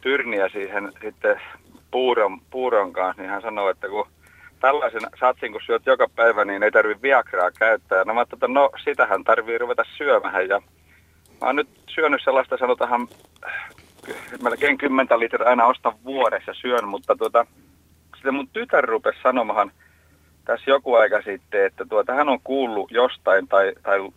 tyrniä 0.00 0.48
siihen 0.48 0.92
sitten 1.02 1.40
puuron, 1.90 2.40
puuron 2.50 2.92
kanssa, 2.92 3.22
niin 3.22 3.30
hän 3.30 3.42
sanoi, 3.42 3.70
että 3.70 3.88
kun 3.88 4.06
tällaisen 4.60 5.02
satsin, 5.20 5.52
kun 5.52 5.60
syöt 5.66 5.86
joka 5.86 6.08
päivä, 6.16 6.44
niin 6.44 6.62
ei 6.62 6.70
tarvitse 6.70 7.02
Viagraa 7.02 7.50
käyttää. 7.50 8.04
No 8.04 8.14
mä 8.14 8.22
että 8.22 8.48
no 8.48 8.70
sitähän 8.84 9.24
tarvii 9.24 9.58
ruveta 9.58 9.82
syömään. 9.96 10.48
Ja 10.48 10.62
mä 11.40 11.46
oon 11.46 11.56
nyt 11.56 11.68
syönyt 11.94 12.20
sellaista, 12.24 12.56
sanotaan 12.56 13.08
melkein 14.42 14.78
10 14.78 15.20
litraa 15.20 15.48
aina 15.48 15.66
ostan 15.66 15.92
vuodessa 16.04 16.54
syön, 16.54 16.88
mutta 16.88 17.16
tuota, 17.16 17.46
sitten 18.22 18.34
mun 18.34 18.48
tytär 18.52 18.84
rupesi 18.84 19.18
sanomaan 19.22 19.72
tässä 20.44 20.70
joku 20.70 20.94
aika 20.94 21.22
sitten, 21.22 21.66
että 21.66 21.84
tuota, 21.84 22.14
hän 22.14 22.28
on 22.28 22.38
kuullut 22.44 22.90
jostain 22.90 23.48
tai, 23.48 23.72
tai 23.82 24.08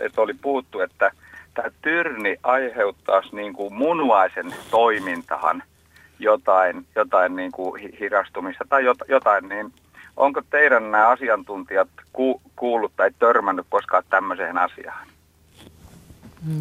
että 0.00 0.20
oli 0.20 0.34
puuttu, 0.34 0.80
että 0.80 1.10
tämä 1.54 1.68
tyrni 1.82 2.36
aiheuttaisi 2.42 3.36
niin 3.36 3.52
kuin 3.52 3.74
munuaisen 3.74 4.54
toimintahan– 4.70 5.62
jotain, 6.18 6.86
jotain 6.94 7.36
niin 7.36 7.52
kuin 7.52 7.82
hirastumista 8.00 8.64
tai 8.68 8.84
jotain, 9.08 9.48
niin 9.48 9.72
onko 10.16 10.42
teidän 10.50 10.90
nämä 10.90 11.08
asiantuntijat 11.08 11.88
ku, 12.12 12.40
kuullut 12.56 12.92
tai 12.96 13.10
törmännyt 13.18 13.66
koskaan 13.68 14.02
tämmöiseen 14.10 14.58
asiaan? 14.58 15.08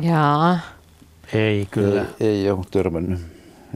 Jaa. 0.01 0.59
Ei 1.33 1.67
kyllä. 1.71 2.05
Ei, 2.19 2.27
ei 2.27 2.51
ole 2.51 2.65
törmännyt. 2.71 3.19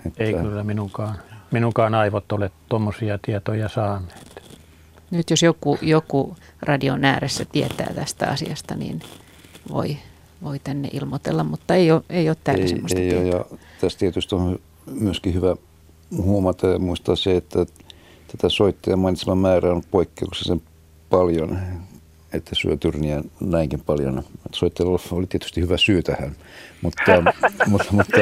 Että... 0.08 0.24
Ei 0.24 0.34
kyllä 0.34 0.64
minunkaan. 0.64 1.16
Minunkaan 1.52 1.96
aivot 1.96 2.32
ole 2.32 2.52
tuommoisia 2.70 3.20
tietoja 3.22 3.70
saaneet. 3.70 4.42
Nyt 5.12 5.30
jos 5.30 5.44
joku, 5.44 5.78
joku 5.82 6.38
radion 6.62 7.06
ääressä 7.06 7.46
tietää 7.46 7.94
tästä 7.96 8.28
asiasta, 8.28 8.76
niin 8.76 9.02
voi, 9.72 9.98
voi 10.44 10.60
tänne 10.60 10.90
ilmoitella, 10.94 11.44
mutta 11.44 11.76
ei 11.76 11.92
ole, 11.92 12.02
ei 12.10 12.30
ole 12.30 12.38
täällä 12.44 12.64
ei, 12.64 12.70
semmoista 12.70 13.00
ei 13.00 13.10
tietoa. 13.10 13.40
Ole, 13.40 13.46
ja 13.52 13.58
tässä 13.82 14.00
tietysti 14.00 14.36
on 14.36 14.60
myöskin 14.86 15.34
hyvä 15.34 15.56
huomata 16.18 16.68
ja 16.68 16.80
muistaa 16.80 17.16
se, 17.16 17.38
että 17.38 17.66
tätä 18.28 18.50
soittajan 18.50 19.00
mainitseman 19.00 19.38
määrä 19.38 19.72
on 19.72 19.84
poikkeuksellisen 19.92 20.62
paljon. 21.10 21.60
että 22.34 22.56
syö 22.56 22.78
tyrniä 22.78 23.24
näinkin 23.40 23.80
paljon. 23.80 24.24
Soittelulla 24.54 25.00
oli 25.12 25.28
tietysti 25.28 25.62
hyvä 25.62 25.78
syy 25.78 26.04
tähän, 26.04 26.36
mutta, 26.82 27.02
mutta, 27.68 27.92
mutta, 27.92 28.18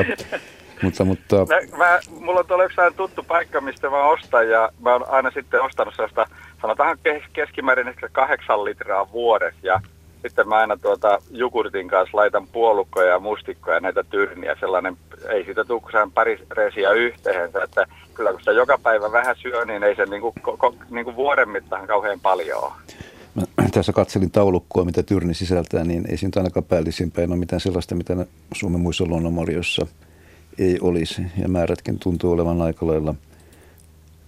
mutta, 0.82 1.06
mutta 1.06 1.36
mä, 1.36 1.78
mä, 1.78 2.00
mulla 2.20 2.40
on 2.40 2.48
tuolla 2.48 2.64
yksi 2.64 2.78
tuttu 2.96 3.24
paikka, 3.24 3.62
mistä 3.62 3.90
mä 3.90 4.04
ostan 4.04 4.50
ja 4.50 4.72
mä 4.82 4.94
oon 4.94 5.10
aina 5.10 5.32
sitten 5.32 5.62
ostanut 5.62 5.96
sellaista, 5.96 6.28
sanotaan 6.62 6.98
keskimäärin 7.34 7.88
ehkä 7.88 8.10
kahdeksan 8.10 8.66
litraa 8.66 9.12
vuodessa 9.12 9.60
ja 9.64 9.82
sitten 10.22 10.50
mä 10.50 10.56
aina 10.56 10.78
tuota 10.78 11.22
jukurtin 11.32 11.88
kanssa 11.88 12.18
laitan 12.18 12.48
puolukkoja 12.48 13.08
ja 13.08 13.20
mustikkoja 13.20 13.78
ja 13.78 13.80
näitä 13.80 14.04
tyrniä. 14.04 14.56
Sellainen, 14.60 14.98
ei 15.30 15.46
siitä 15.46 15.66
tule 15.66 15.82
kuin 15.82 16.12
pari 16.12 16.40
reisiä 16.52 16.92
yhteensä, 16.92 17.64
että 17.64 17.86
kyllä 18.14 18.32
kun 18.32 18.40
sitä 18.40 18.52
joka 18.52 18.78
päivä 18.84 19.12
vähän 19.12 19.36
syö, 19.36 19.66
niin 19.66 19.84
ei 19.84 19.96
se 19.96 20.06
niinku, 20.06 20.34
ko, 20.42 20.76
niinku 20.90 21.16
vuoden 21.16 21.50
mittaan 21.50 21.88
kauhean 21.88 22.20
paljon 22.20 22.64
ole. 22.64 22.74
Mä 23.36 23.44
tässä 23.74 23.94
katselin 23.94 24.32
taulukkoa, 24.32 24.86
mitä 24.86 25.04
tyrni 25.04 25.34
sisältää, 25.34 25.84
niin 25.84 26.06
ei 26.12 26.18
siinä 26.18 26.32
ainakaan 26.36 26.64
päällisinpäin 26.64 27.32
ole 27.32 27.40
mitään 27.40 27.60
sellaista, 27.60 27.96
mitä 27.96 28.14
Suomen 28.54 28.82
muissa 28.82 29.06
luonnonmarjoissa 29.08 29.88
ei 30.58 30.78
olisi. 30.82 31.22
Ja 31.38 31.48
määrätkin 31.48 32.00
tuntuu 32.00 32.32
olevan 32.32 32.62
aika 32.62 32.88
lailla 32.88 33.16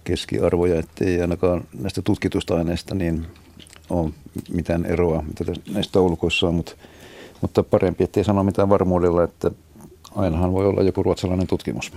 keskiarvoja, 0.04 0.78
ettei 0.78 1.20
ainakaan 1.20 1.64
näistä 1.80 2.02
tutkitusta 2.02 2.56
aineista 2.56 2.94
niin 2.94 3.26
ole 3.90 4.10
mitään 4.52 4.86
eroa, 4.86 5.22
mitä 5.22 5.52
näistä 5.72 5.92
taulukoissa 5.92 6.48
on, 6.48 6.54
mutta, 6.54 6.72
mutta 7.40 7.62
parempi, 7.62 8.04
ettei 8.04 8.24
sano 8.24 8.44
mitään 8.44 8.68
varmuudella, 8.68 9.24
että 9.24 9.50
ainahan 10.14 10.52
voi 10.52 10.66
olla 10.66 10.82
joku 10.82 11.02
ruotsalainen 11.02 11.46
tutkimus. 11.46 11.92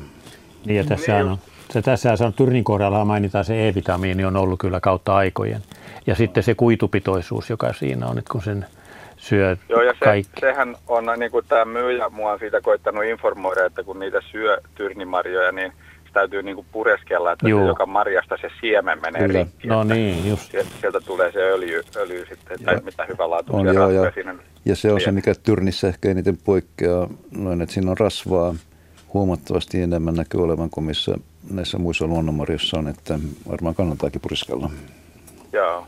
Niin 0.66 0.78
ja 0.78 0.84
tässä 0.84 1.16
on, 1.16 1.38
se 1.72 1.82
tässä 1.82 2.26
on 2.26 2.34
Tyrnin 2.34 2.64
kohdalla 2.64 3.06
mainitaan 3.06 3.46
se 3.46 3.68
E-vitamiini 3.68 4.26
on 4.26 4.38
ollut 4.38 4.60
kyllä 4.60 4.80
kautta 4.80 5.16
aikojen. 5.16 5.62
Ja 6.08 6.16
sitten 6.16 6.44
se 6.44 6.56
kuitupitoisuus, 6.56 7.50
joka 7.50 7.74
siinä 7.74 8.08
on, 8.08 8.18
että 8.18 8.32
kun 8.32 8.44
sen 8.44 8.66
syö 9.24 9.58
Joo, 9.70 9.82
ja 9.82 9.94
se, 9.94 10.00
kaikki. 10.00 10.40
sehän 10.40 10.76
on, 10.88 11.06
niin 11.18 11.32
kuin 11.32 11.46
tämä 11.48 11.66
myyjä 11.66 12.10
mua 12.10 12.32
on 12.32 12.40
siitä 12.40 12.62
koittanut 12.62 13.04
informoida, 13.04 13.66
että 13.66 13.84
kun 13.84 14.00
niitä 14.00 14.22
syö 14.32 14.58
tyrnimarjoja, 14.76 15.52
niin 15.52 15.74
täytyy 16.14 16.44
niinku 16.44 16.66
pureskella, 16.72 17.32
että 17.32 17.48
se 17.48 17.66
joka 17.68 17.86
marjasta 17.86 18.38
se 18.42 18.50
siemen 18.62 19.02
menee 19.02 19.28
Kyllä. 19.28 19.40
rikki. 19.40 19.68
No 19.68 19.84
niin, 19.84 20.30
just. 20.30 20.52
Sieltä, 20.52 20.70
sieltä 20.82 21.00
tulee 21.00 21.32
se 21.32 21.40
öljy, 21.40 21.82
öljy 21.96 22.26
sitten, 22.30 22.64
tai 22.66 22.82
mitä 22.86 23.06
hyvä 23.06 23.30
laatu 23.30 23.56
on, 23.56 23.66
joo, 23.74 23.90
ja, 23.90 24.12
ja 24.66 24.76
se 24.76 24.92
on 24.92 25.02
se, 25.02 25.12
mikä 25.12 25.34
tyrnissä 25.44 25.88
ehkä 25.88 26.10
eniten 26.10 26.38
poikkeaa, 26.38 27.10
noin, 27.32 27.62
että 27.62 27.74
siinä 27.74 27.92
on 27.92 27.98
rasvaa 27.98 28.56
huomattavasti 29.14 29.82
enemmän 29.82 30.16
näkyy 30.16 30.44
olevan 30.44 30.70
kuin 30.70 30.84
missä 30.84 31.16
näissä 31.52 31.78
muissa 31.78 32.08
luonnonmarjoissa 32.08 32.78
on, 32.78 32.88
että 32.88 33.20
varmaan 33.50 33.76
kannattaakin 33.76 34.22
puriskella. 34.22 34.70
Joo, 35.54 35.88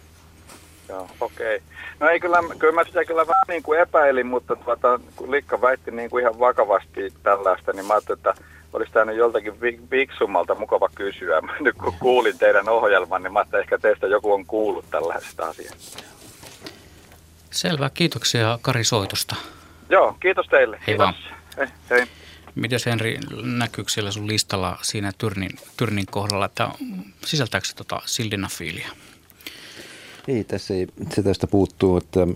joo 0.89 1.07
okei. 1.21 1.55
Okay. 1.55 1.74
No 1.99 2.09
ei 2.09 2.19
kyllä, 2.19 2.37
kyllä 2.59 2.73
mä 2.73 2.83
sitä 2.83 3.05
kyllä 3.05 3.27
vähän 3.27 3.43
niin 3.47 3.63
kuin 3.63 3.79
epäilin, 3.79 4.27
mutta 4.27 4.55
tuota, 4.55 4.99
kun 5.15 5.31
Likka 5.31 5.61
väitti 5.61 5.91
niin 5.91 6.09
kuin 6.09 6.21
ihan 6.21 6.39
vakavasti 6.39 7.13
tällaista, 7.23 7.73
niin 7.73 7.85
mä 7.85 7.93
ajattelin, 7.93 8.19
että 8.19 8.33
olisi 8.73 8.91
tämä 8.91 9.05
nyt 9.05 9.17
joltakin 9.17 9.61
viksummalta 9.91 10.55
mukava 10.55 10.89
kysyä. 10.95 11.41
Nyt 11.59 11.75
kun 11.75 11.93
kuulin 11.99 12.37
teidän 12.37 12.69
ohjelman, 12.69 13.23
niin 13.23 13.33
mä 13.33 13.41
että 13.41 13.59
ehkä 13.59 13.77
teistä 13.77 14.07
joku 14.07 14.33
on 14.33 14.45
kuullut 14.45 14.85
tällaisesta 14.91 15.45
asiasta. 15.45 16.03
Selvä, 17.51 17.89
kiitoksia 17.93 18.59
Kari 18.61 18.83
soitusta. 18.83 19.35
Joo, 19.89 20.17
kiitos 20.19 20.47
teille. 20.47 20.77
Hei 20.77 20.85
kiitos. 20.85 21.05
vaan. 21.05 21.15
Hei, 21.57 21.67
hei. 21.89 22.05
Mites 22.55 22.85
Henri, 22.85 23.17
näkyykö 23.41 23.91
siellä 23.91 24.11
sun 24.11 24.27
listalla 24.27 24.77
siinä 24.81 25.11
Tyrnin, 25.17 25.49
Tyrnin 25.77 26.05
kohdalla, 26.11 26.45
että 26.45 26.69
sisältääkö 27.25 27.67
se 27.67 27.75
tota 27.75 28.01
sildenafiilia? 28.05 28.89
Ei, 30.27 30.43
tässä 30.43 30.73
ei, 30.73 30.87
se 31.15 31.23
tästä 31.23 31.47
puuttuu, 31.47 31.97
että, 31.97 32.27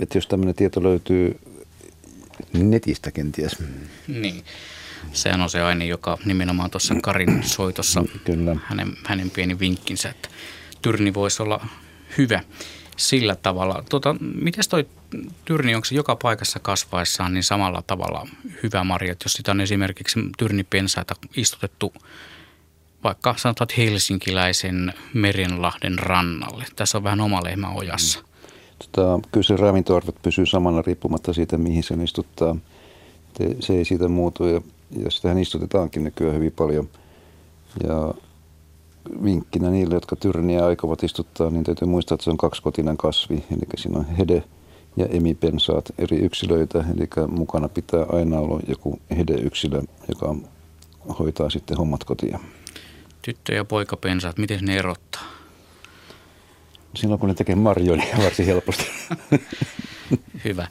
että 0.00 0.18
jos 0.18 0.26
tämmöinen 0.26 0.54
tieto 0.54 0.82
löytyy 0.82 1.38
netistä 2.52 3.10
kenties. 3.10 3.56
Niin 4.08 4.44
sehän 5.12 5.40
on 5.40 5.50
se 5.50 5.62
aine, 5.62 5.86
joka 5.86 6.18
nimenomaan 6.24 6.70
tuossa 6.70 6.94
Karin 7.02 7.42
soitossa, 7.42 8.04
Kyllä. 8.24 8.56
Hänen, 8.64 8.96
hänen 9.04 9.30
pieni 9.30 9.58
vinkkinsä, 9.58 10.08
että 10.10 10.28
tyrni 10.82 11.14
voisi 11.14 11.42
olla 11.42 11.66
hyvä 12.18 12.40
sillä 12.96 13.36
tavalla. 13.36 13.84
Tota, 13.88 14.16
miten 14.20 14.64
toi 14.70 14.86
tyrni, 15.44 15.74
onko 15.74 15.84
se 15.84 15.94
joka 15.94 16.16
paikassa 16.16 16.58
kasvaessaan 16.58 17.34
niin 17.34 17.44
samalla 17.44 17.82
tavalla 17.86 18.28
hyvä 18.62 18.84
marja, 18.84 19.12
että 19.12 19.24
jos 19.24 19.32
sitä 19.32 19.50
on 19.50 19.60
esimerkiksi 19.60 20.20
tyrnipensaita 20.38 21.14
istutettu 21.36 21.92
vaikka 23.06 23.34
sanotaan 23.38 23.68
helsinkiläisen 23.76 24.94
Merenlahden 25.14 25.98
rannalle. 25.98 26.64
Tässä 26.76 26.98
on 26.98 27.04
vähän 27.04 27.20
oma 27.20 27.44
lehmä 27.44 27.70
ojassa. 27.70 28.18
Tota, 28.78 29.28
kyllä 29.32 29.44
se 29.44 29.56
ravintoarvot 29.56 30.22
pysyy 30.22 30.46
samana 30.46 30.82
riippumatta 30.82 31.32
siitä, 31.32 31.58
mihin 31.58 31.82
se 31.82 31.94
istuttaa. 32.04 32.56
Se 33.60 33.72
ei 33.72 33.84
siitä 33.84 34.08
muutu 34.08 34.44
ja 34.44 34.60
ja 34.90 35.10
sitähän 35.10 35.38
istutetaankin 35.38 36.04
nykyään 36.04 36.34
hyvin 36.34 36.52
paljon. 36.52 36.88
Ja 37.88 38.14
vinkkinä 39.24 39.70
niille, 39.70 39.94
jotka 39.94 40.16
tyrniä 40.16 40.66
aikovat 40.66 41.02
istuttaa, 41.02 41.50
niin 41.50 41.64
täytyy 41.64 41.88
muistaa, 41.88 42.14
että 42.14 42.24
se 42.24 42.30
on 42.30 42.36
kaksikotinen 42.36 42.96
kasvi. 42.96 43.44
Eli 43.50 43.66
siinä 43.76 43.98
on 43.98 44.06
hede 44.06 44.42
ja 44.96 45.06
emipensaat 45.06 45.92
eri 45.98 46.16
yksilöitä. 46.16 46.78
Eli 46.78 47.28
mukana 47.28 47.68
pitää 47.68 48.06
aina 48.08 48.38
olla 48.38 48.60
joku 48.68 49.00
hedeyksilö, 49.16 49.82
joka 50.08 50.34
hoitaa 51.18 51.50
sitten 51.50 51.76
hommat 51.76 52.04
kotia. 52.04 52.38
Tyttö- 53.26 53.54
ja 53.54 53.64
poikapensaat, 53.64 54.38
miten 54.38 54.58
ne 54.62 54.76
erottaa? 54.76 55.22
Silloin 56.94 57.20
kun 57.20 57.28
ne 57.28 57.34
tekee 57.34 57.54
marjoja, 57.54 58.02
niin 58.02 58.22
varsin 58.24 58.46
helposti. 58.46 58.86
Hyvä. 60.44 60.66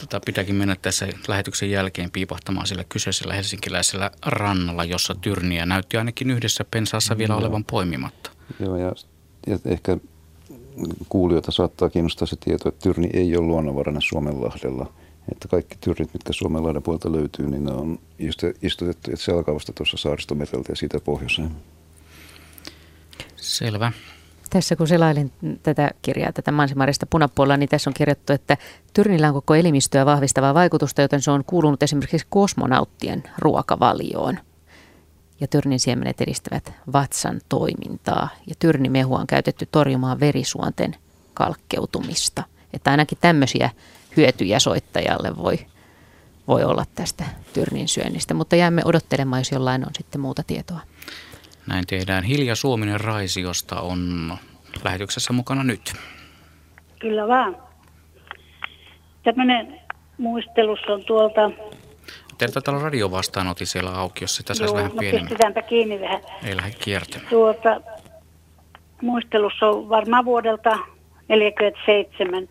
Tota, 0.00 0.20
pitääkin 0.26 0.54
mennä 0.54 0.76
tässä 0.82 1.08
lähetyksen 1.28 1.70
jälkeen 1.70 2.10
piipahtamaan 2.10 2.66
sillä 2.66 2.84
kyseisellä 2.88 3.34
helsinkiläisellä 3.34 4.10
rannalla, 4.26 4.84
jossa 4.84 5.14
tyrniä 5.14 5.66
näytti 5.66 5.96
ainakin 5.96 6.30
yhdessä 6.30 6.64
pensaassa 6.70 7.18
vielä 7.18 7.36
olevan 7.36 7.64
poimimatta. 7.64 8.30
Joo, 8.60 8.76
ja, 8.76 8.92
ja 9.46 9.58
ehkä 9.64 9.96
kuulijoita 11.08 11.52
saattaa 11.52 11.90
kiinnostaa 11.90 12.26
se 12.26 12.36
tieto, 12.36 12.68
että 12.68 12.82
tyrni 12.82 13.10
ei 13.12 13.36
ole 13.36 13.46
luonnonvarainen 13.46 14.02
Suomenlahdella. 14.02 14.92
Että 15.32 15.48
kaikki 15.48 15.76
tyrnit, 15.80 16.14
mitkä 16.14 16.32
Suomenlahden 16.32 16.82
puolta 16.82 17.12
löytyy, 17.12 17.50
niin 17.50 17.64
ne 17.64 17.72
on 17.72 17.98
istutettu 18.62 19.10
selkavasta 19.14 19.72
tuossa 19.72 19.96
saaristometeltä 19.96 20.72
ja 20.72 20.76
siitä 20.76 21.00
pohjoiseen. 21.00 21.50
Selvä. 23.48 23.92
Tässä 24.50 24.76
kun 24.76 24.88
selailin 24.88 25.32
tätä 25.62 25.90
kirjaa, 26.02 26.32
tätä 26.32 26.52
Mansimarista 26.52 27.06
punapuolella, 27.06 27.56
niin 27.56 27.68
tässä 27.68 27.90
on 27.90 27.94
kirjattu, 27.94 28.32
että 28.32 28.56
Tyrnillä 28.92 29.28
on 29.28 29.34
koko 29.34 29.54
elimistöä 29.54 30.06
vahvistavaa 30.06 30.54
vaikutusta, 30.54 31.02
joten 31.02 31.22
se 31.22 31.30
on 31.30 31.44
kuulunut 31.44 31.82
esimerkiksi 31.82 32.26
kosmonauttien 32.30 33.22
ruokavalioon. 33.38 34.38
Ja 35.40 35.46
tyrnin 35.46 35.80
siemenet 35.80 36.20
edistävät 36.20 36.72
vatsan 36.92 37.40
toimintaa. 37.48 38.28
Ja 38.46 38.54
tyrnimehua 38.58 39.18
on 39.18 39.26
käytetty 39.26 39.68
torjumaan 39.72 40.20
verisuonten 40.20 40.96
kalkkeutumista. 41.34 42.42
Että 42.72 42.90
ainakin 42.90 43.18
tämmöisiä 43.20 43.70
hyötyjä 44.16 44.58
soittajalle 44.58 45.36
voi, 45.36 45.58
voi 46.48 46.64
olla 46.64 46.84
tästä 46.94 47.24
tyrnin 47.52 47.88
syönnistä. 47.88 48.34
Mutta 48.34 48.56
jäämme 48.56 48.82
odottelemaan, 48.84 49.40
jos 49.40 49.52
jollain 49.52 49.86
on 49.86 49.94
sitten 49.98 50.20
muuta 50.20 50.42
tietoa. 50.46 50.80
Näin 51.68 51.86
tehdään. 51.86 52.24
Hilja 52.24 52.54
Suominen 52.54 53.00
Raisiosta 53.00 53.80
on 53.80 54.32
lähetyksessä 54.84 55.32
mukana 55.32 55.64
nyt. 55.64 55.92
Kyllä 56.98 57.28
vaan. 57.28 57.56
Tämmöinen 59.22 59.80
muistelus 60.18 60.78
on 60.88 61.04
tuolta... 61.04 61.50
Teillä 62.38 62.52
taitaa 62.52 62.74
olla 62.74 62.84
radio 62.84 63.10
vastaanotti 63.10 63.66
siellä 63.66 63.90
auki, 63.90 64.24
jos 64.24 64.36
sitä 64.36 64.54
saisi 64.54 64.74
vähän 64.74 64.90
no 64.90 64.96
pienemmän. 64.98 65.28
pistetäänpä 65.28 65.62
kiinni 65.62 66.00
vähän. 66.00 66.20
Ei 66.44 66.56
lähde 66.56 66.76
kiertämään. 66.84 67.28
Tuolta 67.30 67.80
muistelussa 69.02 69.66
on 69.66 69.88
varmaan 69.88 70.24
vuodelta 70.24 70.70
1947 70.70 72.48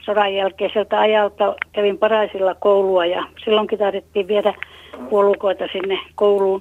sodan 0.00 0.34
jälkeiseltä 0.34 1.00
ajalta 1.00 1.54
kävin 1.72 1.98
Paraisilla 1.98 2.54
koulua 2.54 3.06
ja 3.06 3.26
silloinkin 3.44 3.78
tarvittiin 3.78 4.28
viedä 4.28 4.54
puolukoita 5.10 5.64
sinne 5.72 5.98
kouluun 6.14 6.60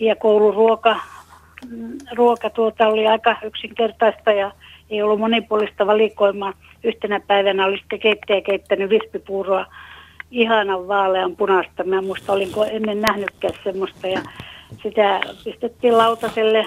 ja 0.00 0.16
kouluruoka 0.16 0.96
ruoka 2.16 2.50
tuota 2.50 2.88
oli 2.88 3.06
aika 3.06 3.36
yksinkertaista 3.44 4.32
ja 4.32 4.52
ei 4.90 5.02
ollut 5.02 5.20
monipuolista 5.20 5.86
valikoimaa. 5.86 6.52
Yhtenä 6.84 7.20
päivänä 7.20 7.66
oli 7.66 7.78
sitten 7.78 8.00
keittäjä 8.00 8.40
keittänyt 8.40 8.90
vispipuuroa 8.90 9.66
ihanan 10.30 10.88
vaalean 10.88 11.36
punaista. 11.36 11.84
Mä 11.84 12.02
muista, 12.02 12.32
olinko 12.32 12.64
ennen 12.64 13.00
nähnytkään 13.00 13.54
semmoista. 13.64 14.06
Ja 14.06 14.20
sitä 14.82 15.20
pistettiin 15.44 15.98
lautaselle. 15.98 16.66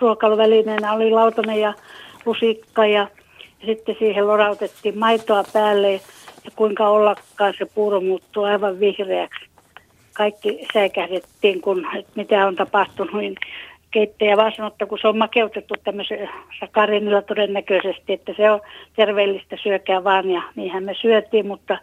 Ruokailuvälineenä 0.00 0.92
oli 0.92 1.10
lautanen 1.10 1.60
ja 1.60 1.74
lusikka 2.26 2.86
ja, 2.86 3.08
ja 3.60 3.66
sitten 3.66 3.96
siihen 3.98 4.26
lorautettiin 4.26 4.98
maitoa 4.98 5.44
päälle. 5.52 5.92
Ja 6.44 6.50
kuinka 6.56 6.88
ollakaan 6.88 7.54
se 7.58 7.66
puuro 7.74 8.00
muuttuu 8.00 8.44
aivan 8.44 8.80
vihreäksi 8.80 9.51
kaikki 10.12 10.66
säikähdettiin, 10.74 11.60
kun 11.60 11.86
että 11.98 12.12
mitä 12.14 12.46
on 12.46 12.56
tapahtunut, 12.56 13.14
niin 13.14 13.34
keittäjä 13.90 14.36
vaan 14.36 14.52
sanoi, 14.56 14.68
että 14.68 14.86
kun 14.86 14.98
se 14.98 15.08
on 15.08 15.18
makeutettu 15.18 15.74
tämmöisellä 15.84 16.30
sakarinilla 16.60 17.22
todennäköisesti, 17.22 18.12
että 18.12 18.34
se 18.36 18.50
on 18.50 18.60
terveellistä, 18.96 19.56
syökää 19.62 20.04
vaan 20.04 20.30
ja 20.30 20.42
niinhän 20.56 20.84
me 20.84 20.94
syötiin, 20.94 21.46
mutta 21.46 21.78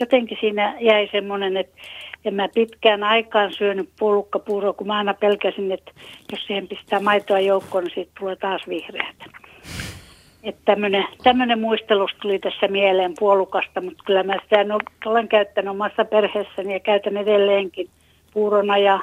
jotenkin 0.00 0.38
siinä 0.40 0.76
jäi 0.80 1.08
semmoinen, 1.12 1.56
että 1.56 1.82
en 2.24 2.34
mä 2.34 2.48
pitkään 2.54 3.04
aikaan 3.04 3.52
syönyt 3.52 3.88
puolukkapuuroa, 3.98 4.72
kun 4.72 4.86
mä 4.86 4.96
aina 4.96 5.14
pelkäsin, 5.14 5.72
että 5.72 5.92
jos 6.32 6.46
siihen 6.46 6.68
pistää 6.68 7.00
maitoa 7.00 7.40
joukkoon, 7.40 7.84
niin 7.84 7.94
siitä 7.94 8.12
tulee 8.18 8.36
taas 8.36 8.68
vihreätä. 8.68 9.24
Että 10.46 10.62
tämmöinen, 11.24 11.60
muistelus 11.60 12.10
tuli 12.22 12.38
tässä 12.38 12.68
mieleen 12.68 13.14
puolukasta, 13.18 13.80
mutta 13.80 14.02
kyllä 14.06 14.22
mä 14.22 14.34
sitä 14.42 14.56
olen 15.06 15.28
käyttänyt 15.28 15.70
omassa 15.70 16.04
perheessäni 16.04 16.72
ja 16.72 16.80
käytän 16.80 17.16
edelleenkin 17.16 17.88
puurona 18.32 18.78
ja, 18.78 19.00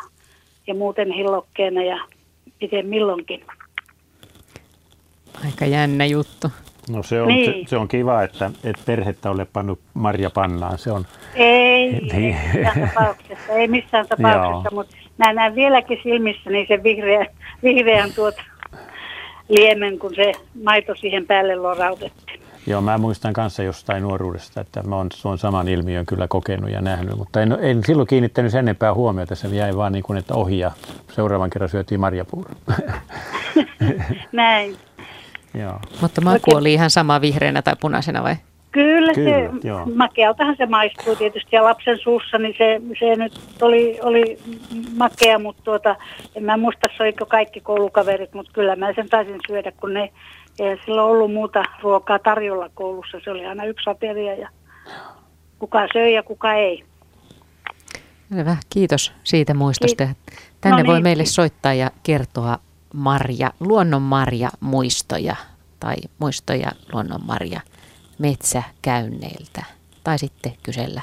ja 0.67 0.73
muuten 0.73 1.11
hillokkeena 1.11 1.83
ja 1.83 1.99
miten 2.61 2.87
milloinkin. 2.87 3.43
Aika 5.45 5.65
jännä 5.65 6.05
juttu. 6.05 6.47
No 6.89 7.03
se 7.03 7.21
on, 7.21 7.27
niin. 7.27 7.45
se, 7.45 7.69
se 7.69 7.77
on 7.77 7.87
kiva, 7.87 8.23
että, 8.23 8.51
että 8.63 8.81
perhettä 8.85 9.31
ole 9.31 9.45
pannut 9.45 9.79
Marja 9.93 10.29
pannaan. 10.29 10.77
Se 10.77 10.91
on, 10.91 11.05
ei, 11.35 11.91
niin. 11.91 12.13
ei 12.13 12.63
missään 12.63 12.91
tapauksessa, 12.95 13.53
ei 13.53 13.67
missään 13.67 14.07
tapauksessa, 14.07 14.75
mutta 14.75 14.95
mä 15.17 15.33
näen 15.33 15.55
vieläkin 15.55 15.99
silmissäni 16.03 16.65
sen 16.67 16.83
vihreän, 16.83 17.27
vihreän 17.63 18.13
tuota 18.15 18.43
liemen, 19.49 19.99
kun 19.99 20.15
se 20.15 20.31
maito 20.63 20.95
siihen 20.95 21.27
päälle 21.27 21.55
lorautettiin. 21.55 22.43
Joo, 22.67 22.81
mä 22.81 22.97
muistan 22.97 23.33
kanssa 23.33 23.63
jostain 23.63 24.03
nuoruudesta, 24.03 24.61
että 24.61 24.83
mä 24.83 24.95
oon 24.95 25.09
tuon 25.21 25.37
saman 25.37 25.67
ilmiön 25.67 26.05
kyllä 26.05 26.27
kokenut 26.27 26.69
ja 26.71 26.81
nähnyt, 26.81 27.17
mutta 27.17 27.41
en, 27.41 27.57
en 27.61 27.83
silloin 27.85 28.07
kiinnittänyt 28.07 28.51
sen 28.51 28.59
enempää 28.59 28.93
huomiota, 28.93 29.35
se 29.35 29.47
jäi 29.47 29.75
vaan 29.75 29.91
niin 29.91 30.03
kuin, 30.03 30.17
että 30.17 30.33
ohi 30.33 30.59
ja 30.59 30.71
seuraavan 31.11 31.49
kerran 31.49 31.69
syötiin 31.69 31.99
marjapuuro. 31.99 32.51
Näin. 34.31 34.77
Joo. 35.53 35.79
Mutta 36.01 36.21
maku 36.21 36.55
oli 36.55 36.73
ihan 36.73 36.89
sama 36.89 37.21
vihreänä 37.21 37.61
tai 37.61 37.75
punaisena 37.79 38.23
vai? 38.23 38.35
Kyllä, 38.73 39.13
Kyllä 39.13 39.51
se, 39.61 39.67
joo. 39.67 39.85
makealtahan 39.95 40.55
se 40.57 40.65
maistuu 40.65 41.15
tietysti 41.15 41.55
ja 41.55 41.63
lapsen 41.63 41.97
suussa, 41.97 42.37
niin 42.37 42.55
se, 42.57 42.81
se 42.99 43.15
nyt 43.15 43.39
oli, 43.61 43.99
oli 44.01 44.37
makea, 44.95 45.39
mutta 45.39 45.61
tuota, 45.63 45.95
en 46.35 46.43
mä 46.43 46.57
muista 46.57 46.87
soiko 46.97 47.25
kaikki 47.25 47.61
koulukaverit, 47.61 48.33
mutta 48.33 48.51
kyllä 48.53 48.75
mä 48.75 48.93
sen 48.93 49.09
taisin 49.09 49.39
syödä, 49.47 49.71
kun 49.71 49.93
ne, 49.93 50.11
ei 50.59 50.77
sillä 50.85 51.03
ollut 51.03 51.33
muuta 51.33 51.63
ruokaa 51.81 52.19
tarjolla 52.19 52.69
koulussa, 52.73 53.17
se 53.23 53.31
oli 53.31 53.45
aina 53.45 53.65
yksi 53.65 53.89
ateria 53.89 54.33
ja 54.33 54.49
kuka 55.59 55.87
söi 55.93 56.13
ja 56.13 56.23
kuka 56.23 56.53
ei. 56.53 56.83
Hyvä, 58.33 58.57
kiitos 58.69 59.13
siitä 59.23 59.53
muistosta. 59.53 60.07
Tänne 60.61 60.77
no 60.77 60.83
niin. 60.83 60.87
voi 60.87 61.01
meille 61.01 61.25
soittaa 61.25 61.73
ja 61.73 61.91
kertoa 62.03 62.57
marja, 62.93 63.51
luonnonmarja 63.59 64.49
muistoja 64.59 65.35
tai 65.79 65.95
muistoja 66.19 66.71
luonnonmarja 66.93 67.61
metsäkäynneiltä 68.19 69.63
tai 70.03 70.19
sitten 70.19 70.57
kysellä 70.63 71.01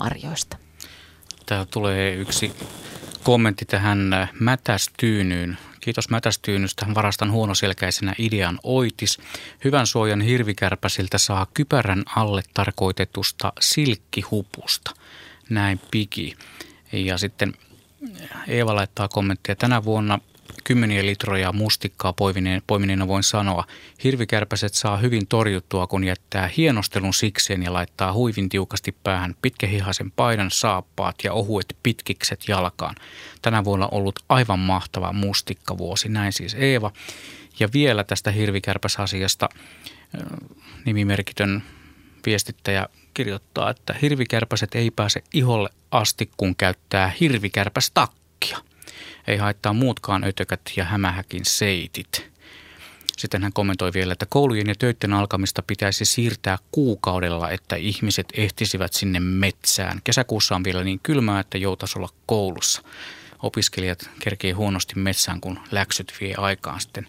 marjoista. 0.00 0.56
Täällä 1.46 1.66
tulee 1.70 2.14
yksi 2.14 2.52
kommentti 3.22 3.64
tähän 3.64 4.12
äh, 4.12 4.30
mätästyynyyn. 4.40 5.58
Kiitos 5.80 6.10
mätästyynystä. 6.10 6.86
Varastan 6.94 7.32
huonoselkäisenä 7.32 8.14
idean 8.18 8.58
oitis. 8.62 9.18
Hyvän 9.64 9.86
suojan 9.86 10.20
hirvikärpäsiltä 10.20 11.18
saa 11.18 11.46
kypärän 11.54 12.02
alle 12.16 12.42
tarkoitetusta 12.54 13.52
silkkihupusta. 13.60 14.90
Näin 15.50 15.80
piki. 15.90 16.36
Ja 16.92 17.18
sitten 17.18 17.54
Eeva 18.48 18.74
laittaa 18.74 19.08
kommenttia. 19.08 19.56
Tänä 19.56 19.84
vuonna 19.84 20.18
kymmeniä 20.66 21.06
litroja 21.06 21.52
mustikkaa 21.52 22.12
poimineen, 22.12 22.62
poimineena 22.66 23.08
voin 23.08 23.22
sanoa. 23.22 23.64
Hirvikärpäset 24.04 24.74
saa 24.74 24.96
hyvin 24.96 25.26
torjuttua, 25.26 25.86
kun 25.86 26.04
jättää 26.04 26.50
hienostelun 26.56 27.14
sikseen 27.14 27.62
ja 27.62 27.72
laittaa 27.72 28.12
huivin 28.12 28.48
tiukasti 28.48 28.96
päähän 29.02 29.34
pitkähihaisen 29.42 30.10
paidan, 30.10 30.50
saappaat 30.50 31.14
ja 31.24 31.32
ohuet 31.32 31.76
pitkikset 31.82 32.44
jalkaan. 32.48 32.94
Tänä 33.42 33.64
vuonna 33.64 33.88
ollut 33.90 34.18
aivan 34.28 34.58
mahtava 34.58 35.12
mustikkavuosi, 35.12 36.08
näin 36.08 36.32
siis 36.32 36.54
Eeva. 36.54 36.90
Ja 37.60 37.68
vielä 37.72 38.04
tästä 38.04 38.30
hirvikärpäsasiasta 38.30 39.48
nimimerkitön 40.84 41.62
viestittäjä 42.26 42.88
kirjoittaa, 43.14 43.70
että 43.70 43.94
hirvikärpäset 44.02 44.74
ei 44.74 44.90
pääse 44.90 45.22
iholle 45.34 45.68
asti, 45.90 46.30
kun 46.36 46.56
käyttää 46.56 47.12
hirvikärpästakkia 47.20 48.58
ei 49.26 49.36
haittaa 49.36 49.72
muutkaan 49.72 50.24
ötökät 50.24 50.60
ja 50.76 50.84
hämähäkin 50.84 51.44
seitit. 51.44 52.30
Sitten 53.16 53.42
hän 53.42 53.52
kommentoi 53.52 53.92
vielä, 53.94 54.12
että 54.12 54.26
koulujen 54.26 54.66
ja 54.66 54.74
töiden 54.74 55.12
alkamista 55.12 55.62
pitäisi 55.66 56.04
siirtää 56.04 56.58
kuukaudella, 56.72 57.50
että 57.50 57.76
ihmiset 57.76 58.26
ehtisivät 58.34 58.92
sinne 58.92 59.20
metsään. 59.20 60.00
Kesäkuussa 60.04 60.54
on 60.54 60.64
vielä 60.64 60.84
niin 60.84 61.00
kylmää, 61.02 61.40
että 61.40 61.58
joutaisi 61.58 61.98
olla 61.98 62.08
koulussa. 62.26 62.82
Opiskelijat 63.42 64.10
kerkee 64.18 64.52
huonosti 64.52 64.94
metsään, 64.98 65.40
kun 65.40 65.58
läksyt 65.70 66.12
vie 66.20 66.34
aikaan 66.34 66.80
sitten 66.80 67.06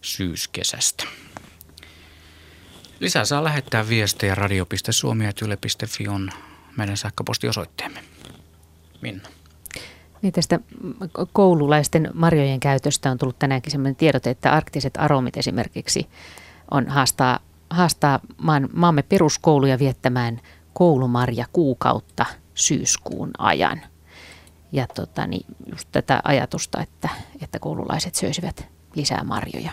syyskesästä. 0.00 1.04
Lisää 3.00 3.24
saa 3.24 3.44
lähettää 3.44 3.88
viestejä 3.88 4.34
radio.suomi.yle.fi 4.34 6.08
on 6.08 6.30
meidän 6.76 6.96
sähköpostiosoitteemme. 6.96 8.04
Minna. 9.00 9.35
Niin 10.26 10.32
tästä 10.32 10.60
koululaisten 11.32 12.10
marjojen 12.14 12.60
käytöstä 12.60 13.10
on 13.10 13.18
tullut 13.18 13.38
tänäänkin 13.38 13.72
sellainen 13.72 13.96
tiedote, 13.96 14.30
että 14.30 14.52
arktiset 14.52 14.94
aromit 14.96 15.36
esimerkiksi 15.36 16.08
on 16.70 16.88
haastaa, 16.88 17.38
haastaa 17.70 18.20
maan, 18.36 18.68
maamme 18.72 19.02
peruskouluja 19.02 19.78
viettämään 19.78 20.40
koulumarja 20.72 21.46
kuukautta 21.52 22.26
syyskuun 22.54 23.30
ajan. 23.38 23.80
Ja 24.72 24.86
tota, 24.86 25.26
niin 25.26 25.46
just 25.70 25.88
tätä 25.92 26.20
ajatusta, 26.24 26.82
että, 26.82 27.08
että 27.42 27.58
koululaiset 27.58 28.14
söisivät 28.14 28.68
lisää 28.94 29.24
marjoja. 29.24 29.70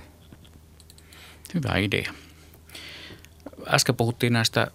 Hyvä 1.53 1.77
idea. 1.77 2.13
Äsken 3.67 3.95
puhuttiin 3.95 4.33
näistä 4.33 4.67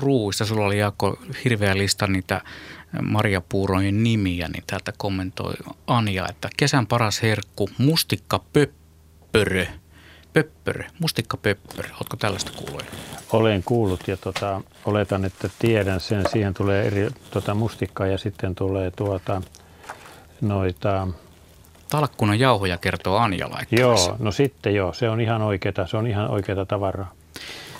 ruuista. 0.00 0.44
Sulla 0.44 0.66
oli 0.66 0.78
Jaakko 0.78 1.18
hirveä 1.44 1.78
lista 1.78 2.06
niitä 2.06 2.40
marjapuurojen 3.02 4.02
nimiä, 4.02 4.48
niin 4.48 4.64
täältä 4.66 4.92
kommentoi 4.96 5.54
Anja, 5.86 6.28
että 6.28 6.48
kesän 6.56 6.86
paras 6.86 7.22
herkku, 7.22 7.68
mustikka 7.78 8.40
pöppörö. 8.52 9.66
Pöppörö, 10.32 10.84
mustikka 11.00 11.36
pöppörö. 11.36 11.88
Oletko 11.94 12.16
tällaista 12.16 12.52
kuullut? 12.56 12.84
Olen 13.32 13.62
kuullut 13.62 14.08
ja 14.08 14.16
tota, 14.16 14.60
oletan, 14.84 15.24
että 15.24 15.50
tiedän 15.58 16.00
sen. 16.00 16.24
Siihen 16.32 16.54
tulee 16.54 16.86
eri 16.86 17.08
tota, 17.30 17.54
mustikkaa 17.54 18.06
ja 18.06 18.18
sitten 18.18 18.54
tulee 18.54 18.90
tuota, 18.90 19.42
noita... 20.40 21.08
Talkkunan 21.88 22.38
jauhoja 22.38 22.78
kertoo 22.78 23.16
Anja 23.16 23.50
Joo, 23.70 24.16
no 24.18 24.32
sitten 24.32 24.74
joo, 24.74 24.92
se 24.92 25.10
on 25.10 25.20
ihan 25.20 25.42
oikeeta, 25.42 25.86
se 25.86 25.96
on 25.96 26.06
ihan 26.06 26.30
oikeata 26.30 26.66
tavaraa 26.66 27.12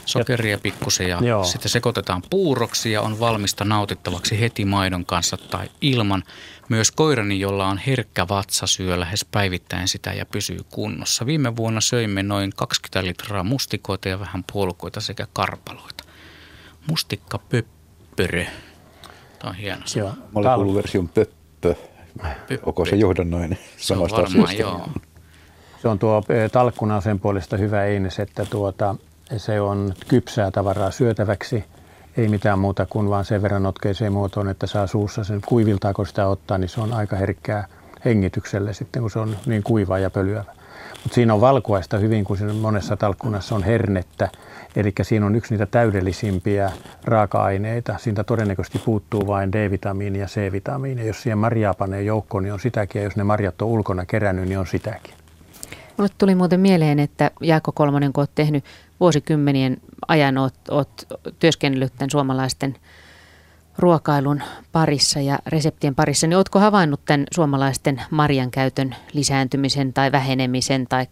sokeria 0.08 0.58
pikkusen 0.58 1.08
ja 1.08 1.18
Joo. 1.22 1.44
sitten 1.44 1.70
sekoitetaan 1.70 2.22
puuroksi 2.30 2.92
ja 2.92 3.02
on 3.02 3.20
valmista 3.20 3.64
nautittavaksi 3.64 4.40
heti 4.40 4.64
maidon 4.64 5.06
kanssa 5.06 5.36
tai 5.36 5.70
ilman. 5.80 6.22
Myös 6.68 6.90
koirani, 6.90 7.40
jolla 7.40 7.66
on 7.66 7.78
herkkä 7.78 8.28
vatsa, 8.28 8.66
syö 8.66 9.00
lähes 9.00 9.24
päivittäin 9.24 9.88
sitä 9.88 10.12
ja 10.12 10.26
pysyy 10.26 10.60
kunnossa. 10.70 11.26
Viime 11.26 11.56
vuonna 11.56 11.80
söimme 11.80 12.22
noin 12.22 12.52
20 12.56 13.04
litraa 13.04 13.44
mustikoita 13.44 14.08
ja 14.08 14.20
vähän 14.20 14.44
puolukoita 14.52 15.00
sekä 15.00 15.26
karpaloita. 15.32 16.04
Mustikka 16.90 17.38
pöppörö. 17.38 18.44
Tämä 19.38 19.50
on 19.50 19.54
hieno. 19.54 19.82
Joo. 19.96 20.08
Mä 20.08 20.16
olin 20.34 20.50
kuullut 20.54 20.74
version 20.74 21.08
pöppö. 21.08 21.74
pöppö. 22.22 22.58
Onko 22.62 22.84
se 22.84 22.96
johdannoinen 22.96 23.58
se 23.76 23.94
on 23.94 24.10
varmaan, 24.10 24.58
joo. 24.58 24.88
Se 25.82 25.88
on 25.88 25.98
tuo 25.98 26.22
eh, 26.28 26.50
talkkuna 26.50 27.00
sen 27.00 27.20
puolesta 27.20 27.56
hyvä 27.56 27.84
eines, 27.84 28.18
että 28.18 28.44
tuota, 28.44 28.94
se 29.36 29.60
on 29.60 29.94
kypsää 30.08 30.50
tavaraa 30.50 30.90
syötäväksi, 30.90 31.64
ei 32.16 32.28
mitään 32.28 32.58
muuta 32.58 32.86
kuin 32.86 33.10
vaan 33.10 33.24
sen 33.24 33.42
verran 33.42 33.62
notkeiseen 33.62 34.12
muotoon, 34.12 34.48
että 34.48 34.66
saa 34.66 34.86
suussa 34.86 35.24
sen 35.24 35.40
kuiviltaa, 35.46 35.94
kun 35.94 36.06
sitä 36.06 36.26
ottaa, 36.26 36.58
niin 36.58 36.68
se 36.68 36.80
on 36.80 36.92
aika 36.92 37.16
herkkää 37.16 37.66
hengitykselle 38.04 38.74
sitten, 38.74 39.02
kun 39.02 39.10
se 39.10 39.18
on 39.18 39.36
niin 39.46 39.62
kuivaa 39.62 39.98
ja 39.98 40.10
pölyävä. 40.10 40.54
Mutta 41.02 41.14
siinä 41.14 41.34
on 41.34 41.40
valkuaista 41.40 41.98
hyvin, 41.98 42.24
kun 42.24 42.36
siinä 42.36 42.52
monessa 42.52 42.96
talkkunassa 42.96 43.54
on 43.54 43.62
hernettä, 43.62 44.28
eli 44.76 44.92
siinä 45.02 45.26
on 45.26 45.34
yksi 45.34 45.54
niitä 45.54 45.66
täydellisimpiä 45.66 46.72
raaka-aineita. 47.04 47.98
Siitä 47.98 48.24
todennäköisesti 48.24 48.78
puuttuu 48.78 49.26
vain 49.26 49.52
D-vitamiini 49.52 50.18
ja 50.18 50.26
C-vitamiini. 50.26 51.06
Jos 51.06 51.22
siihen 51.22 51.38
marjaa 51.38 51.74
panee 51.74 52.02
joukkoon, 52.02 52.42
niin 52.44 52.52
on 52.52 52.60
sitäkin, 52.60 53.00
ja 53.00 53.04
jos 53.04 53.16
ne 53.16 53.24
marjat 53.24 53.62
on 53.62 53.68
ulkona 53.68 54.06
kerännyt, 54.06 54.48
niin 54.48 54.58
on 54.58 54.66
sitäkin. 54.66 55.14
Mulle 55.96 56.10
tuli 56.18 56.34
muuten 56.34 56.60
mieleen, 56.60 56.98
että 56.98 57.30
Jaakko 57.40 57.72
Kolmonen, 57.72 58.12
kun 58.12 58.22
olet 58.22 58.30
tehnyt 58.34 58.64
vuosikymmenien 59.00 59.76
ajan, 60.08 60.38
olet, 60.38 60.54
olet 60.70 61.06
työskennellyt 61.38 61.92
tämän 61.98 62.10
suomalaisten 62.10 62.76
ruokailun 63.78 64.42
parissa 64.72 65.20
ja 65.20 65.38
reseptien 65.46 65.94
parissa, 65.94 66.26
niin 66.26 66.36
oletko 66.36 66.58
havainnut 66.58 67.00
tämän 67.04 67.26
suomalaisten 67.34 68.02
marjan 68.10 68.50
käytön 68.50 68.96
lisääntymisen 69.12 69.92
tai 69.92 70.12
vähenemisen 70.12 70.86
tai 70.88 71.06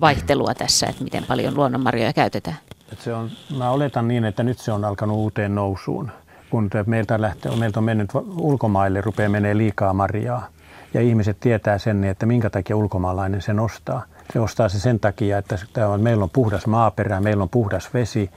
vaihtelua 0.00 0.54
tässä, 0.54 0.86
että 0.86 1.04
miten 1.04 1.24
paljon 1.24 1.54
luonnonmarjoja 1.54 2.12
käytetään? 2.12 2.56
se 2.98 3.14
on, 3.14 3.30
mä 3.58 3.70
oletan 3.70 4.08
niin, 4.08 4.24
että 4.24 4.42
nyt 4.42 4.58
se 4.58 4.72
on 4.72 4.84
alkanut 4.84 5.16
uuteen 5.16 5.54
nousuun. 5.54 6.10
Kun 6.50 6.70
meiltä, 6.86 7.20
lähtee, 7.20 7.56
meiltä 7.56 7.80
on 7.80 7.84
mennyt 7.84 8.10
ulkomaille, 8.36 9.00
rupeaa 9.00 9.28
menee 9.28 9.56
liikaa 9.56 9.92
marjaa. 9.92 10.46
Ja 10.94 11.00
ihmiset 11.00 11.40
tietää 11.40 11.78
sen, 11.78 12.04
että 12.04 12.26
minkä 12.26 12.50
takia 12.50 12.76
ulkomaalainen 12.76 13.42
sen 13.42 13.60
ostaa. 13.60 14.02
Se 14.32 14.40
ostaa 14.40 14.68
se 14.68 14.80
sen 14.80 15.00
takia, 15.00 15.38
että 15.38 15.58
meillä 15.96 16.24
on 16.24 16.30
puhdas 16.30 16.66
maaperä, 16.66 17.20
meillä 17.20 17.42
on 17.42 17.48
puhdas 17.48 17.94
vesi. 17.94 18.30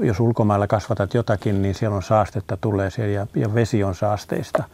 Jos 0.00 0.20
ulkomailla 0.20 0.66
kasvatat 0.66 1.14
jotakin, 1.14 1.62
niin 1.62 1.74
siellä 1.74 1.96
on 1.96 2.02
saastetta 2.02 2.56
tulee 2.56 2.90
siellä 2.90 3.12
ja, 3.12 3.26
ja 3.34 3.54
vesi 3.54 3.84
on 3.84 3.94
saasteista. 3.94 4.64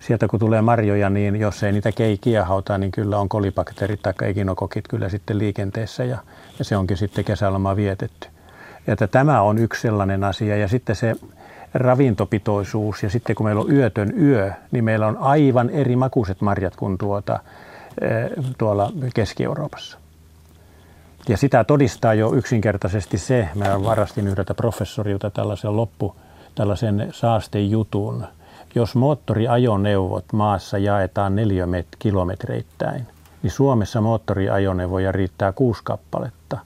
Sieltä 0.00 0.28
kun 0.28 0.40
tulee 0.40 0.62
marjoja, 0.62 1.10
niin 1.10 1.36
jos 1.36 1.62
ei 1.62 1.72
niitä 1.72 1.92
keikiä 1.92 2.44
hauta, 2.44 2.78
niin 2.78 2.92
kyllä 2.92 3.18
on 3.18 3.28
kolibakteerit 3.28 4.02
tai 4.02 4.12
ekinokokit 4.22 4.88
kyllä 4.88 5.08
sitten 5.08 5.38
liikenteessä 5.38 6.04
ja, 6.04 6.18
ja 6.58 6.64
se 6.64 6.76
onkin 6.76 6.96
sitten 6.96 7.24
kesäloma 7.24 7.76
vietetty. 7.76 8.28
Että 8.86 9.06
tämä 9.06 9.42
on 9.42 9.58
yksi 9.58 9.82
sellainen 9.82 10.24
asia 10.24 10.56
ja 10.56 10.68
sitten 10.68 10.96
se 10.96 11.14
ravintopitoisuus 11.74 13.02
ja 13.02 13.10
sitten 13.10 13.36
kun 13.36 13.46
meillä 13.46 13.62
on 13.62 13.72
yötön 13.72 14.22
yö, 14.22 14.52
niin 14.70 14.84
meillä 14.84 15.06
on 15.06 15.16
aivan 15.16 15.70
eri 15.70 15.96
makuiset 15.96 16.40
marjat 16.40 16.76
kuin 16.76 16.98
tuota, 16.98 17.40
tuolla 18.58 18.92
Keski-Euroopassa. 19.14 19.98
Ja 21.28 21.36
sitä 21.36 21.64
todistaa 21.64 22.14
jo 22.14 22.32
yksinkertaisesti 22.34 23.18
se, 23.18 23.48
mä 23.54 23.84
varastin 23.84 24.28
yhdeltä 24.28 24.54
professorilta 24.54 25.30
tällaisen 25.30 25.76
loppu, 25.76 26.16
tällaisen 26.54 27.08
saastejutun. 27.12 28.26
Jos 28.74 28.94
moottoriajoneuvot 28.94 30.24
maassa 30.32 30.78
jaetaan 30.78 31.36
neliökilometreittäin, 31.36 33.06
niin 33.42 33.50
Suomessa 33.50 34.00
moottoriajoneuvoja 34.00 35.12
riittää 35.12 35.52
kuusi 35.52 35.80
kappaletta. 35.84 36.58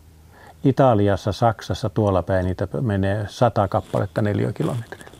Italiassa, 0.65 1.32
Saksassa, 1.32 1.89
tuolla 1.89 2.23
päin 2.23 2.47
niitä 2.47 2.69
menee 2.81 3.27
sata 3.28 3.69
kappaletta 3.69 4.23
neliökilometrillä. 4.23 5.11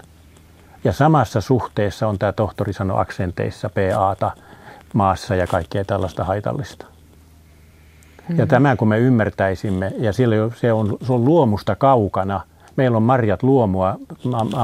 Ja 0.85 0.93
samassa 0.93 1.41
suhteessa 1.41 2.09
on 2.09 2.19
tämä 2.19 2.32
tohtori 2.32 2.73
sanoi 2.73 3.01
aksenteissa 3.01 3.70
PAta 3.70 4.31
maassa 4.95 5.35
ja 5.35 5.47
kaikkea 5.47 5.85
tällaista 5.85 6.25
haitallista. 6.25 6.87
Mm-hmm. 6.87 8.39
Ja 8.39 8.47
tämä 8.47 8.77
kun 8.77 8.89
me 8.89 8.99
ymmärtäisimme, 8.99 9.93
ja 9.99 10.12
siellä 10.12 10.37
se 10.57 10.73
on, 10.73 10.97
se 11.03 11.12
on 11.12 11.25
luomusta 11.25 11.77
kaukana, 11.77 12.41
meillä 12.77 12.97
on 12.97 13.03
marjat 13.03 13.43
luomua 13.43 13.97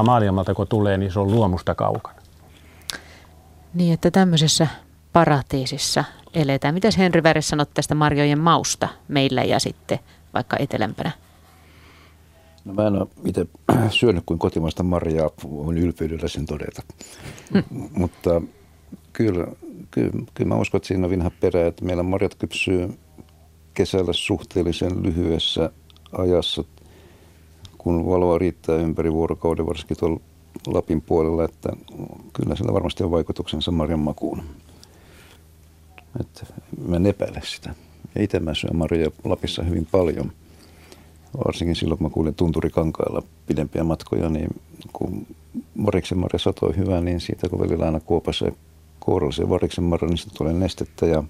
maailmalta 0.03 0.53
kun 0.53 0.67
tulee, 0.67 0.97
niin 0.97 1.11
se 1.11 1.19
on 1.19 1.31
luomusta 1.31 1.75
kaukana. 1.75 2.17
Niin, 3.73 3.93
että 3.93 4.11
tämmöisessä 4.11 4.67
paratiisissa 5.13 6.03
eletään. 6.33 6.73
Mitäs 6.73 6.97
Henri 6.97 7.23
Väres 7.23 7.47
sanot 7.47 7.69
tästä 7.73 7.95
marjojen 7.95 8.39
mausta 8.39 8.87
meillä 9.07 9.43
ja 9.43 9.59
sitten 9.59 9.99
vaikka 10.33 10.57
etelämpänä? 10.59 11.11
No 12.65 12.73
mä 12.73 12.87
en 12.87 12.95
ole 12.95 13.07
itse 13.25 13.45
syönyt 13.89 14.23
kuin 14.25 14.39
kotimaista 14.39 14.83
marjaa, 14.83 15.29
voin 15.43 15.77
ylpeydellä 15.77 16.27
sen 16.27 16.45
todeta. 16.45 16.81
Mm. 17.53 17.63
Mutta 17.93 18.41
kyllä, 19.13 19.47
kyllä, 19.91 20.11
kyllä 20.33 20.47
mä 20.47 20.61
uskon, 20.61 20.77
että 20.77 20.87
siinä 20.87 21.05
on 21.05 21.11
vinha 21.11 21.31
perä, 21.39 21.67
että 21.67 21.85
meillä 21.85 22.03
marjat 22.03 22.35
kypsyy 22.35 22.89
kesällä 23.73 24.13
suhteellisen 24.13 25.03
lyhyessä 25.03 25.71
ajassa, 26.11 26.63
kun 27.77 28.05
valoa 28.05 28.37
riittää 28.37 28.75
ympäri 28.75 29.13
vuorokauden, 29.13 29.67
varsinkin 29.67 29.97
tuolla 29.97 30.19
Lapin 30.67 31.01
puolella, 31.01 31.43
että 31.43 31.69
kyllä 32.33 32.55
sillä 32.55 32.73
varmasti 32.73 33.03
on 33.03 33.11
vaikutuksensa 33.11 33.71
marjan 33.71 33.99
makuun. 33.99 34.43
Että 36.19 36.45
mä 36.87 36.95
en 36.95 37.05
epäile 37.05 37.41
sitä. 37.43 37.75
Ja 38.15 38.23
itse 38.23 38.39
mä 38.39 38.53
syön 38.53 38.75
marjoja 38.75 39.11
Lapissa 39.23 39.63
hyvin 39.63 39.87
paljon. 39.91 40.31
Varsinkin 41.45 41.75
silloin, 41.75 41.97
kun 41.97 42.07
mä 42.07 42.13
kuulin 42.13 42.35
tunturikankailla 42.35 43.21
pidempiä 43.47 43.83
matkoja, 43.83 44.29
niin 44.29 44.47
kun 44.93 45.27
variksen 45.85 46.17
marja 46.17 46.39
satoi 46.39 46.77
hyvää, 46.77 47.01
niin 47.01 47.19
siitä 47.19 47.49
kun 47.49 47.59
välillä 47.59 47.85
aina 47.85 47.99
kuopassa 47.99 48.51
kourallisen 49.07 49.49
variksen 49.49 49.83
marja, 49.83 50.07
niin 50.07 50.17
tulee 50.37 50.53
nestettä 50.53 51.05
ja, 51.05 51.23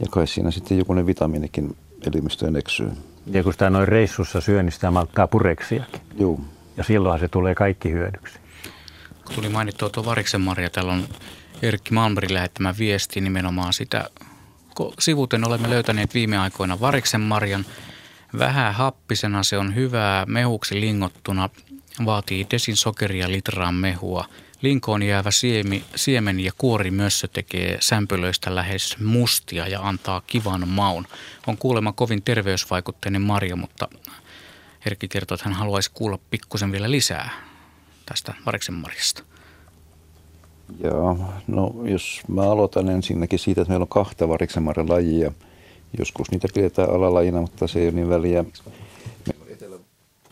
ja 0.00 0.06
kai 0.10 0.26
siinä 0.26 0.50
sitten 0.50 0.78
jokunen 0.78 1.06
vitamiinikin 1.06 1.76
elimistöön 2.06 2.56
eksyy. 2.56 2.92
Ja 3.26 3.42
kun 3.42 3.52
sitä 3.52 3.70
noin 3.70 3.88
reissussa 3.88 4.40
syö, 4.40 4.62
niin 4.62 4.72
sitä 4.72 4.90
malttaa 4.90 5.26
pureksiakin. 5.26 6.00
Joo. 6.18 6.40
Ja 6.76 6.84
silloinhan 6.84 7.20
se 7.20 7.28
tulee 7.28 7.54
kaikki 7.54 7.90
hyödyksi. 7.90 8.38
Kun 9.24 9.34
tuli 9.34 9.48
mainittua 9.48 9.90
tuo 9.90 10.04
variksen 10.04 10.40
marja, 10.40 10.70
täällä 10.70 10.92
on 10.92 11.04
Erkki 11.62 11.94
Malmberg 11.94 12.30
lähettämä 12.30 12.74
viesti 12.78 13.20
nimenomaan 13.20 13.72
sitä 13.72 14.10
sivuten 14.98 15.46
olemme 15.46 15.70
löytäneet 15.70 16.14
viime 16.14 16.38
aikoina 16.38 16.80
variksen 16.80 17.20
marjan. 17.20 17.66
Vähän 18.38 18.74
happisena 18.74 19.42
se 19.42 19.58
on 19.58 19.74
hyvää, 19.74 20.26
mehuksi 20.26 20.80
lingottuna 20.80 21.50
vaatii 22.04 22.46
desin 22.50 22.76
sokeria 22.76 23.30
litraan 23.30 23.74
mehua. 23.74 24.24
Linkoon 24.66 25.02
jäävä 25.02 25.30
siemi, 25.30 25.84
siemen 25.94 26.40
ja 26.40 26.52
kuorimössö 26.58 27.28
tekee 27.28 27.78
sämpylöistä 27.80 28.54
lähes 28.54 28.98
mustia 28.98 29.68
ja 29.68 29.88
antaa 29.88 30.22
kivan 30.26 30.68
maun. 30.68 31.06
On 31.46 31.58
kuulemma 31.58 31.92
kovin 31.92 32.22
terveysvaikutteinen 32.22 33.22
marja, 33.22 33.56
mutta 33.56 33.88
Erkki 34.86 35.08
kertoo, 35.08 35.34
että 35.34 35.48
hän 35.48 35.58
haluaisi 35.58 35.90
kuulla 35.94 36.18
pikkusen 36.30 36.72
vielä 36.72 36.90
lisää 36.90 37.30
tästä 38.06 38.34
variksen 38.46 38.74
marjasta. 38.74 39.22
Joo, 40.84 41.18
no 41.46 41.74
jos 41.84 42.20
mä 42.28 42.42
aloitan 42.42 42.88
ensinnäkin 42.88 43.38
siitä, 43.38 43.60
että 43.60 43.70
meillä 43.70 43.84
on 43.84 43.88
kahta 43.88 44.28
variksenmarjan 44.28 44.88
lajia. 44.88 45.32
Joskus 45.98 46.30
niitä 46.30 46.48
pidetään 46.54 46.90
alalajina, 46.90 47.40
mutta 47.40 47.66
se 47.66 47.78
ei 47.78 47.86
ole 47.86 47.94
niin 47.94 48.08
väliä. 48.08 48.44
Etelä, 49.48 49.76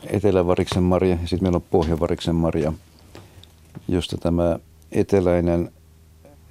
etelävariksenmarja 0.07 1.11
ja 1.11 1.19
sitten 1.19 1.43
meillä 1.43 1.57
on 1.57 1.71
pohjavariksenmarja, 1.71 2.73
josta 3.89 4.19
tämä 4.19 4.59
eteläinen 4.93 5.71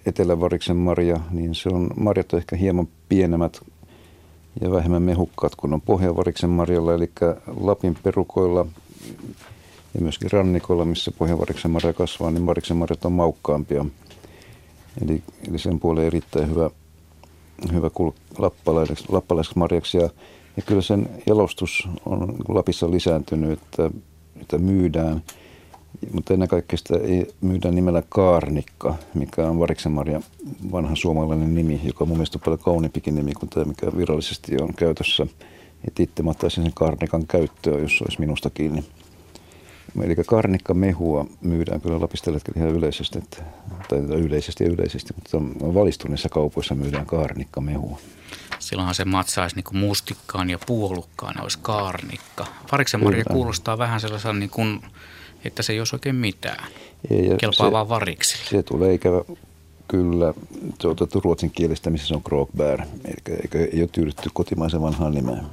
etelävariksen 0.05 0.77
marja, 0.77 1.19
niin 1.31 1.55
se 1.55 1.69
on, 1.69 1.89
marjat 1.95 2.33
on 2.33 2.39
ehkä 2.39 2.55
hieman 2.55 2.87
pienemmät 3.09 3.61
ja 4.61 4.71
vähemmän 4.71 5.01
mehukkaat 5.01 5.55
kuin 5.55 5.73
on 5.73 5.81
pohjavariksen 5.81 6.49
marjalla, 6.49 6.93
eli 6.93 7.11
Lapin 7.59 7.97
perukoilla 8.03 8.65
ja 9.93 10.01
myöskin 10.01 10.31
rannikolla, 10.31 10.85
missä 10.85 11.11
pohjavariksen 11.11 11.71
marja 11.71 11.93
kasvaa, 11.93 12.31
niin 12.31 12.45
variksen 12.45 12.77
marjat 12.77 13.05
on 13.05 13.11
maukkaampia. 13.11 13.85
Eli, 15.05 15.23
eli 15.49 15.59
sen 15.59 15.79
puoleen 15.79 16.07
erittäin 16.07 16.49
hyvä, 16.49 16.69
hyvä 17.73 17.89
lappalaiseksi, 18.37 19.05
lappalaiseksi 19.09 19.59
marjaksi. 19.59 19.97
Ja, 19.97 20.09
ja 20.57 20.63
kyllä 20.65 20.81
sen 20.81 21.09
jalostus 21.27 21.87
on 22.05 22.35
Lapissa 22.47 22.91
lisääntynyt, 22.91 23.51
että, 23.51 23.89
että 24.41 24.57
myydään. 24.57 25.23
Mutta 26.13 26.33
ennen 26.33 26.49
kaikkea 26.49 26.77
sitä 26.77 26.95
ei 26.97 27.27
myydä 27.41 27.71
nimellä 27.71 28.03
kaarnikka, 28.09 28.95
mikä 29.13 29.47
on 29.49 29.59
variksenmarja 29.59 30.21
vanha 30.71 30.95
suomalainen 30.95 31.55
nimi, 31.55 31.81
joka 31.83 32.03
on 32.03 32.07
mun 32.07 32.17
mielestä 32.17 32.37
on 32.37 32.41
paljon 32.45 32.59
kauniimpikin 32.59 33.15
nimi 33.15 33.33
kuin 33.33 33.49
tämä, 33.49 33.65
mikä 33.65 33.97
virallisesti 33.97 34.61
on 34.61 34.73
käytössä. 34.73 35.27
Että 35.87 36.03
itse 36.03 36.23
mä 36.23 36.31
ottaisin 36.31 36.63
sen 36.63 36.73
kaarnikan 36.75 37.27
käyttöön, 37.27 37.81
jos 37.81 38.01
olisi 38.01 38.19
minusta 38.19 38.49
kiinni. 38.49 38.83
Eli 40.03 40.15
karnikkamehua 40.15 41.25
myydään 41.41 41.81
kyllä 41.81 41.99
Lapista 41.99 42.31
ihan 42.55 42.69
yleisesti, 42.69 43.17
että, 43.17 43.43
tai 43.89 43.99
yleisesti 43.99 44.63
ja 44.63 44.69
yleisesti, 44.69 45.13
mutta 45.15 45.37
valistuneissa 45.73 46.29
kaupoissa 46.29 46.75
myydään 46.75 47.05
karnikkamehua. 47.05 47.99
Silloinhan 48.59 48.95
se 48.95 49.05
matsaisi 49.05 49.55
niin 49.55 49.77
mustikkaan 49.77 50.49
ja 50.49 50.59
puolukkaan, 50.67 51.41
olisi 51.41 51.59
kaarnikka. 51.61 52.45
Variksen 52.71 53.03
marja 53.03 53.25
kuulostaa 53.25 53.77
vähän 53.77 53.99
sellaisen, 53.99 54.39
niin 54.39 54.49
kuin, 54.49 54.81
että 55.45 55.63
se 55.63 55.73
ei 55.73 55.79
olisi 55.79 55.95
oikein 55.95 56.15
mitään. 56.15 56.67
Ei, 57.09 57.29
Kelpaa 57.39 57.67
se, 57.67 57.71
vaan 57.71 57.89
variksi. 57.89 58.37
Se 58.49 58.63
tulee 58.63 58.93
ikävä 58.93 59.21
kyllä 59.87 60.33
otettu 60.83 61.19
ruotsin 61.19 61.51
kielestä, 61.51 61.89
missä 61.89 62.07
se 62.07 62.15
on 62.15 62.23
krokbär, 62.23 62.81
eli 63.05 63.65
ei 63.71 63.81
ole 63.81 63.89
tyydytty 63.91 64.29
kotimaisen 64.33 64.81
vanhaan 64.81 65.13
nimeen. 65.13 65.43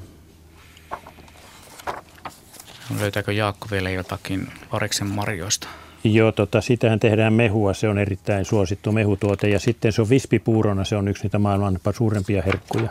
Löytääkö 2.98 3.32
Jaakko 3.32 3.68
vielä 3.70 3.90
jotakin 3.90 4.48
variksen 4.72 5.06
marjoista? 5.06 5.68
Joo, 6.04 6.32
tota, 6.32 6.60
sitähän 6.60 7.00
tehdään 7.00 7.32
mehua, 7.32 7.74
se 7.74 7.88
on 7.88 7.98
erittäin 7.98 8.44
suosittu 8.44 8.92
mehutuote. 8.92 9.48
Ja 9.48 9.58
sitten 9.58 9.92
se 9.92 10.02
on 10.02 10.08
vispipuurona, 10.08 10.84
se 10.84 10.96
on 10.96 11.08
yksi 11.08 11.22
niitä 11.22 11.38
maailman 11.38 11.78
suurempia 11.94 12.42
herkkuja. 12.42 12.90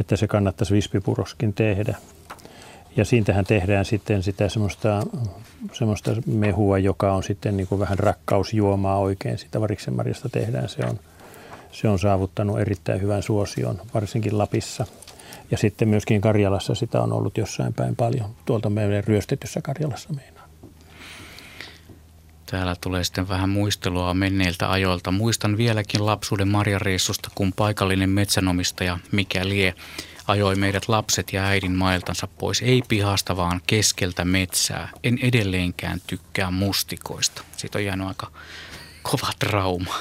Että 0.00 0.16
se 0.16 0.26
kannattaisi 0.26 0.74
vispipuroskin 0.74 1.52
tehdä. 1.52 1.96
Ja 2.96 3.04
siitähän 3.04 3.44
tehdään 3.44 3.84
sitten 3.84 4.22
sitä 4.22 4.48
semmoista, 4.48 5.06
semmoista 5.72 6.10
mehua, 6.26 6.78
joka 6.78 7.12
on 7.12 7.22
sitten 7.22 7.56
niin 7.56 7.66
kuin 7.66 7.78
vähän 7.78 7.98
rakkausjuomaa 7.98 8.98
oikein. 8.98 9.38
Sitä 9.38 9.60
variksen 9.60 9.94
marjasta 9.94 10.28
tehdään. 10.28 10.68
Se 10.68 10.86
on, 10.86 10.98
se 11.72 11.88
on 11.88 11.98
saavuttanut 11.98 12.60
erittäin 12.60 13.00
hyvän 13.00 13.22
suosion, 13.22 13.80
varsinkin 13.94 14.38
Lapissa. 14.38 14.86
Ja 15.50 15.58
sitten 15.58 15.88
myöskin 15.88 16.20
Karjalassa 16.20 16.74
sitä 16.74 17.02
on 17.02 17.12
ollut 17.12 17.38
jossain 17.38 17.74
päin 17.74 17.96
paljon, 17.96 18.30
tuolta 18.44 18.70
meidän 18.70 19.04
ryöstetyssä 19.04 19.62
Karjalassa 19.62 20.12
meinaan. 20.12 20.48
Täällä 22.46 22.76
tulee 22.80 23.04
sitten 23.04 23.28
vähän 23.28 23.48
muistelua 23.48 24.14
menneiltä 24.14 24.70
ajoilta. 24.70 25.10
Muistan 25.10 25.56
vieläkin 25.56 26.06
lapsuuden 26.06 26.48
marjareissusta, 26.48 27.30
kun 27.34 27.52
paikallinen 27.52 28.10
metsänomistaja 28.10 28.98
mikä 29.12 29.48
lie 29.48 29.74
ajoi 30.26 30.56
meidät 30.56 30.88
lapset 30.88 31.32
ja 31.32 31.44
äidin 31.44 31.72
mailtansa 31.72 32.28
pois. 32.38 32.62
Ei 32.62 32.82
pihasta, 32.88 33.36
vaan 33.36 33.60
keskeltä 33.66 34.24
metsää. 34.24 34.88
En 35.04 35.18
edelleenkään 35.22 36.00
tykkää 36.06 36.50
mustikoista. 36.50 37.42
Siitä 37.56 37.78
on 37.78 37.84
jäänyt 37.84 38.08
aika 38.08 38.30
kova 39.02 39.28
trauma. 39.38 39.94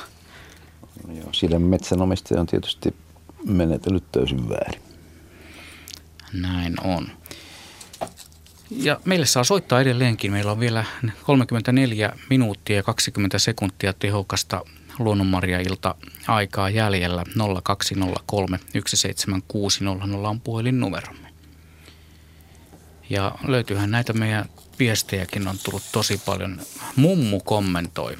Joo, 1.14 1.34
sillä 1.34 1.60
metsänomistaja 1.60 2.42
on 2.42 2.48
tietysti 2.48 2.96
menetellyt 3.46 4.12
täysin 4.12 4.50
väärin. 4.50 4.93
Näin 6.34 6.76
on. 6.84 7.08
Ja 8.70 9.00
meille 9.06 9.26
saa 9.26 9.44
soittaa 9.44 9.82
edelleenkin. 9.82 10.32
Meillä 10.32 10.52
on 10.52 10.60
vielä 10.60 10.86
34 11.24 12.14
minuuttia 12.30 12.76
ja 12.76 12.84
20 12.84 13.40
sekuntia 13.40 13.94
tehokasta 13.94 14.62
luonnonmarja-ilta 15.00 15.96
aikaa 16.28 16.70
jäljellä 16.70 17.24
0203 17.64 18.60
17600 18.88 20.30
on 20.30 20.42
puhelinnumeromme. 20.42 21.34
Ja 23.10 23.36
löytyyhän 23.48 23.92
näitä 23.92 24.14
meidän 24.14 24.46
viestejäkin 24.80 25.48
on 25.48 25.56
tullut 25.64 25.84
tosi 25.92 26.22
paljon. 26.26 26.62
Mummu 26.96 27.40
kommentoi. 27.40 28.18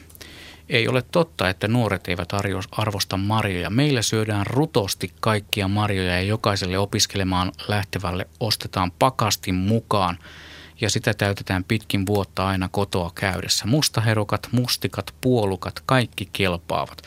Ei 0.70 0.88
ole 0.88 1.02
totta, 1.02 1.50
että 1.50 1.68
nuoret 1.68 2.08
eivät 2.08 2.30
arvosta 2.72 3.18
marjoja. 3.18 3.70
Meillä 3.70 4.02
syödään 4.02 4.48
rutosti 4.48 5.12
kaikkia 5.20 5.68
marjoja 5.68 6.14
ja 6.14 6.22
jokaiselle 6.22 6.78
opiskelemaan 6.78 7.52
lähtevälle 7.68 8.28
ostetaan 8.40 8.92
pakastin 8.92 9.56
mukaan 9.56 10.18
ja 10.82 10.90
sitä 10.90 11.14
täytetään 11.14 11.64
pitkin 11.64 12.06
vuotta 12.06 12.48
aina 12.48 12.70
kotoa 12.72 13.12
käydessä. 13.16 13.66
Mustaherukat, 13.68 14.48
mustikat, 14.52 15.14
puolukat, 15.22 15.84
kaikki 15.86 16.30
kelpaavat. 16.34 17.02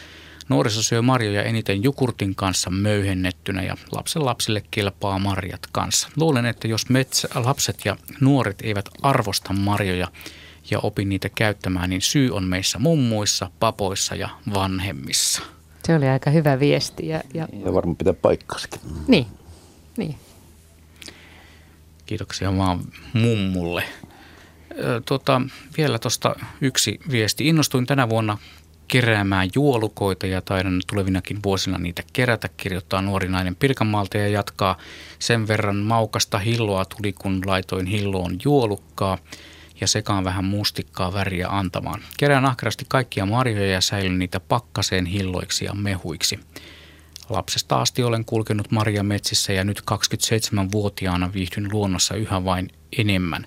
Nuoriso 0.49 0.83
syö 0.83 1.03
marjoja 1.03 1.43
eniten 1.43 1.83
jukurtin 1.83 2.35
kanssa 2.35 2.71
möyhennettynä 2.71 3.63
ja 3.63 3.77
lapsen 3.93 4.25
lapsille 4.25 4.63
kelpaa 4.71 5.19
marjat 5.19 5.67
kanssa. 5.73 6.09
Luulen, 6.17 6.47
että 6.47 6.69
jos 6.69 6.89
metsä, 6.89 7.29
lapset 7.35 7.85
ja 7.85 7.97
nuoret 8.21 8.61
eivät 8.63 8.89
arvosta 9.03 9.53
marjoja 9.53 10.09
ja 10.71 10.79
opi 10.79 11.05
niitä 11.05 11.29
käyttämään, 11.29 11.91
niin 11.91 12.03
syy 12.03 12.31
on 12.31 12.45
meissä 12.45 12.79
mummuissa, 12.79 13.51
papoissa 13.61 14.15
ja 14.15 14.29
vanhemmissa. 14.55 15.43
Se 15.85 15.95
oli 15.95 16.09
aika 16.09 16.31
hyvä 16.31 16.61
viesti. 16.61 17.09
Ja, 17.09 17.21
ja... 17.35 17.49
ja 17.65 17.75
varmaan 17.75 17.97
pitää 17.97 18.13
paikkaskin. 18.13 18.81
Niin, 19.09 19.27
niin. 19.97 20.15
Kiitoksia 22.07 22.57
vaan 22.57 22.81
mummulle. 23.13 23.85
Tota, 25.05 25.41
vielä 25.79 25.99
tuosta 25.99 26.37
yksi 26.61 27.01
viesti. 27.11 27.49
Innostuin 27.49 27.87
tänä 27.87 28.09
vuonna 28.09 28.39
keräämään 28.89 29.49
juolukoita 29.55 30.27
ja 30.27 30.41
taidan 30.41 30.81
tulevinakin 30.87 31.43
vuosina 31.43 31.79
niitä 31.79 32.03
kerätä, 32.13 32.49
kirjoittaa 32.57 33.03
nuori 33.03 33.29
nainen 33.29 33.57
Pirkanmaalta 33.57 34.19
ja 34.19 34.29
jatkaa. 34.29 34.79
Sen 35.19 35.49
verran 35.49 35.77
maukasta 35.77 36.39
hilloa 36.39 36.85
tuli, 36.85 37.13
kun 37.13 37.43
laitoin 37.47 37.87
hilloon 37.87 38.39
juolukkaa 38.45 39.19
ja 39.81 39.87
sekaan 39.87 40.25
vähän 40.25 40.45
mustikkaa 40.45 41.13
väriä 41.13 41.49
antamaan. 41.49 42.01
Kerään 42.19 42.45
ahkerasti 42.45 42.85
kaikkia 42.89 43.27
marjoja 43.27 43.73
ja 43.73 43.81
säilyn 43.81 44.19
niitä 44.19 44.41
pakkaseen 44.41 45.07
hilloiksi 45.07 45.65
ja 45.65 45.75
mehuiksi. 45.75 46.41
Lapsesta 47.29 47.81
asti 47.81 48.03
olen 48.03 48.25
kulkenut 48.25 48.69
metsissä 49.03 49.53
ja 49.53 49.65
nyt 49.65 49.81
27-vuotiaana 49.81 51.33
viihdyn 51.33 51.69
luonnossa 51.73 52.15
yhä 52.15 52.45
vain 52.45 52.69
enemmän. 52.99 53.47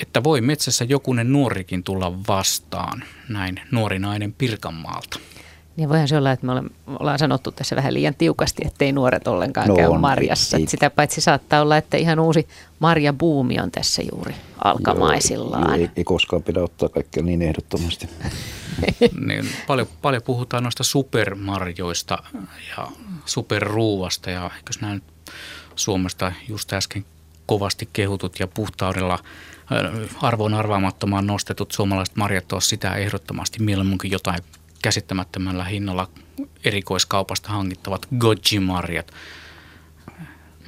Että 0.00 0.24
voi 0.24 0.40
metsässä 0.40 0.84
jokunen 0.84 1.32
nuorikin 1.32 1.84
tulla 1.84 2.26
vastaan, 2.28 3.04
näin 3.28 3.60
nuori 3.70 3.98
nainen 3.98 4.32
Pirkanmaalta. 4.32 5.18
Niin 5.76 5.88
voihan 5.88 6.08
se 6.08 6.16
olla, 6.16 6.32
että 6.32 6.46
me 6.46 6.52
ollaan 6.86 7.18
sanottu 7.18 7.52
tässä 7.52 7.76
vähän 7.76 7.94
liian 7.94 8.14
tiukasti, 8.14 8.62
ettei 8.66 8.92
nuoret 8.92 9.28
ollenkaan 9.28 9.68
no, 9.68 9.76
käy 9.76 9.86
on, 9.86 10.00
marjassa. 10.00 10.56
Ei, 10.56 10.62
ei. 10.62 10.66
Sitä 10.66 10.90
paitsi 10.90 11.20
saattaa 11.20 11.62
olla, 11.62 11.76
että 11.76 11.96
ihan 11.96 12.20
uusi 12.20 12.48
marjabuumi 12.78 13.60
on 13.60 13.70
tässä 13.70 14.02
juuri 14.12 14.34
alkamaisillaan. 14.64 15.68
Joo, 15.68 15.74
ei, 15.74 15.90
ei 15.96 16.04
koskaan 16.04 16.42
pidä 16.42 16.62
ottaa 16.62 16.88
kaikkea 16.88 17.22
niin 17.22 17.42
ehdottomasti. 17.42 18.08
niin, 19.26 19.48
paljon, 19.66 19.86
paljon 20.02 20.22
puhutaan 20.22 20.62
noista 20.62 20.84
supermarjoista 20.84 22.18
ja 22.76 22.88
superruuasta 23.24 24.30
ja 24.30 24.50
eikös 24.56 24.80
näin 24.80 25.02
Suomesta 25.76 26.32
just 26.48 26.72
äsken 26.72 27.04
kovasti 27.46 27.88
kehutut 27.92 28.40
ja 28.40 28.46
puhtaudella 28.46 29.18
arvoon 30.22 30.54
arvaamattomaan 30.54 31.26
nostetut 31.26 31.72
suomalaiset 31.72 32.16
marjat 32.16 32.52
ole 32.52 32.60
sitä 32.60 32.94
ehdottomasti 32.94 33.62
mieluummin 33.62 33.98
jotain 34.04 34.38
käsittämättömällä 34.82 35.64
hinnalla 35.64 36.08
erikoiskaupasta 36.64 37.48
hankittavat 37.48 38.08
goji-marjat. 38.18 39.10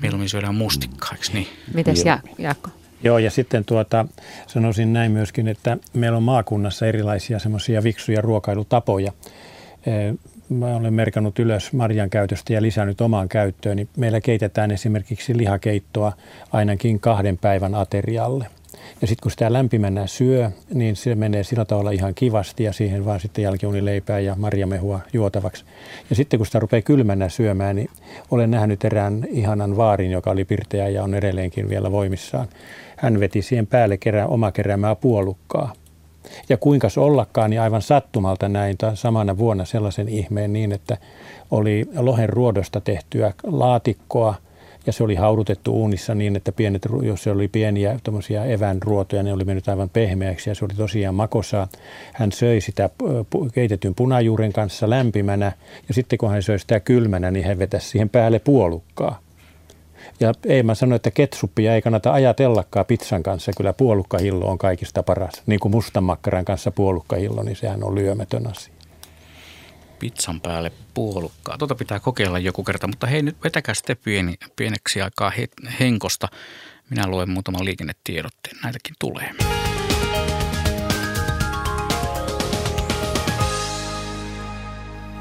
Mieluummin 0.00 0.28
syödään 0.28 0.54
mustikkaa, 0.54 1.10
eikö 1.12 1.26
niin? 1.32 1.46
Mites 1.74 2.04
ja, 2.04 2.18
Jaakko? 2.38 2.70
Joo, 3.02 3.18
ja 3.18 3.30
sitten 3.30 3.64
tuota, 3.64 4.06
sanoisin 4.46 4.92
näin 4.92 5.12
myöskin, 5.12 5.48
että 5.48 5.76
meillä 5.92 6.16
on 6.16 6.22
maakunnassa 6.22 6.86
erilaisia 6.86 7.38
semmoisia 7.38 7.82
viksuja 7.82 8.20
ruokailutapoja. 8.20 9.12
Mä 10.48 10.66
olen 10.66 10.94
merkannut 10.94 11.38
ylös 11.38 11.72
marjan 11.72 12.10
käytöstä 12.10 12.52
ja 12.52 12.62
lisännyt 12.62 13.00
omaan 13.00 13.28
käyttöön. 13.28 13.76
Niin 13.76 13.88
meillä 13.96 14.20
keitetään 14.20 14.70
esimerkiksi 14.70 15.36
lihakeittoa 15.36 16.12
ainakin 16.52 17.00
kahden 17.00 17.38
päivän 17.38 17.74
aterialle– 17.74 18.46
ja 19.00 19.06
sitten 19.06 19.22
kun 19.22 19.30
sitä 19.30 19.52
lämpimänä 19.52 20.06
syö, 20.06 20.50
niin 20.74 20.96
se 20.96 21.14
menee 21.14 21.44
sillä 21.44 21.64
tavalla 21.64 21.90
ihan 21.90 22.14
kivasti 22.14 22.64
ja 22.64 22.72
siihen 22.72 23.04
vaan 23.04 23.20
sitten 23.20 23.44
jälkiunileipää 23.44 24.18
ja 24.18 24.34
marjamehua 24.38 25.00
juotavaksi. 25.12 25.64
Ja 26.10 26.16
sitten 26.16 26.38
kun 26.38 26.46
sitä 26.46 26.58
rupeaa 26.58 26.82
kylmänä 26.82 27.28
syömään, 27.28 27.76
niin 27.76 27.90
olen 28.30 28.50
nähnyt 28.50 28.84
erään 28.84 29.26
ihanan 29.30 29.76
vaarin, 29.76 30.10
joka 30.10 30.30
oli 30.30 30.44
pirteä 30.44 30.88
ja 30.88 31.02
on 31.02 31.14
edelleenkin 31.14 31.68
vielä 31.68 31.92
voimissaan. 31.92 32.48
Hän 32.96 33.20
veti 33.20 33.42
siihen 33.42 33.66
päälle 33.66 33.96
kerää, 33.96 34.26
oma 34.26 34.52
keräämää 34.52 34.94
puolukkaa. 34.94 35.72
Ja 36.48 36.56
kuinka 36.56 36.88
ollakaan, 36.96 37.50
niin 37.50 37.60
aivan 37.60 37.82
sattumalta 37.82 38.48
näin 38.48 38.76
samana 38.94 39.38
vuonna 39.38 39.64
sellaisen 39.64 40.08
ihmeen 40.08 40.52
niin, 40.52 40.72
että 40.72 40.96
oli 41.50 41.88
lohen 41.96 42.28
ruodosta 42.28 42.80
tehtyä 42.80 43.32
laatikkoa– 43.44 44.34
ja 44.86 44.92
se 44.92 45.04
oli 45.04 45.14
haudutettu 45.14 45.72
uunissa 45.72 46.14
niin, 46.14 46.36
että 46.36 46.52
pienet, 46.52 46.86
jos 47.02 47.22
se 47.22 47.30
oli 47.30 47.48
pieniä 47.48 47.98
evänruotoja, 48.48 49.22
ne 49.22 49.32
oli 49.32 49.44
mennyt 49.44 49.68
aivan 49.68 49.90
pehmeäksi 49.90 50.50
ja 50.50 50.54
se 50.54 50.64
oli 50.64 50.74
tosiaan 50.74 51.14
makosaa. 51.14 51.68
Hän 52.12 52.32
söi 52.32 52.60
sitä 52.60 52.90
keitetyn 53.54 53.94
punajuuren 53.94 54.52
kanssa 54.52 54.90
lämpimänä 54.90 55.52
ja 55.88 55.94
sitten 55.94 56.18
kun 56.18 56.30
hän 56.30 56.42
söi 56.42 56.58
sitä 56.58 56.80
kylmänä, 56.80 57.30
niin 57.30 57.46
hän 57.46 57.58
vetäisi 57.58 57.88
siihen 57.88 58.08
päälle 58.08 58.38
puolukkaa. 58.38 59.20
Ja 60.20 60.32
ei 60.46 60.62
mä 60.62 60.74
sano, 60.74 60.96
että 60.96 61.10
ketsuppia 61.10 61.74
ei 61.74 61.82
kannata 61.82 62.12
ajatellakaan 62.12 62.86
pizzan 62.86 63.22
kanssa. 63.22 63.52
Kyllä 63.56 63.72
puolukkahillo 63.72 64.46
on 64.46 64.58
kaikista 64.58 65.02
paras. 65.02 65.42
Niin 65.46 65.60
kuin 65.60 65.72
mustan 65.72 66.04
makkaran 66.04 66.44
kanssa 66.44 66.70
puolukkahillo, 66.70 67.42
niin 67.42 67.56
sehän 67.56 67.84
on 67.84 67.94
lyömätön 67.94 68.46
asia 68.46 68.73
pizzan 70.04 70.40
päälle 70.40 70.72
puolukkaa. 70.94 71.58
Tuota 71.58 71.74
pitää 71.74 72.00
kokeilla 72.00 72.38
joku 72.38 72.64
kerta, 72.64 72.86
mutta 72.86 73.06
hei 73.06 73.22
nyt 73.22 73.36
vetäkää 73.44 73.74
sitten 73.74 73.96
pieni, 74.04 74.34
pieneksi 74.56 75.02
aikaa 75.02 75.30
he, 75.30 75.48
henkosta. 75.80 76.28
Minä 76.90 77.06
luen 77.06 77.30
muutaman 77.30 77.64
liikennetiedotteen. 77.64 78.56
Näitäkin 78.62 78.94
tulee. 78.98 79.30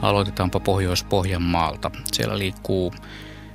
Aloitetaanpa 0.01 0.59
Pohjois-Pohjanmaalta. 0.59 1.91
Siellä 2.13 2.37
liikkuu 2.37 2.93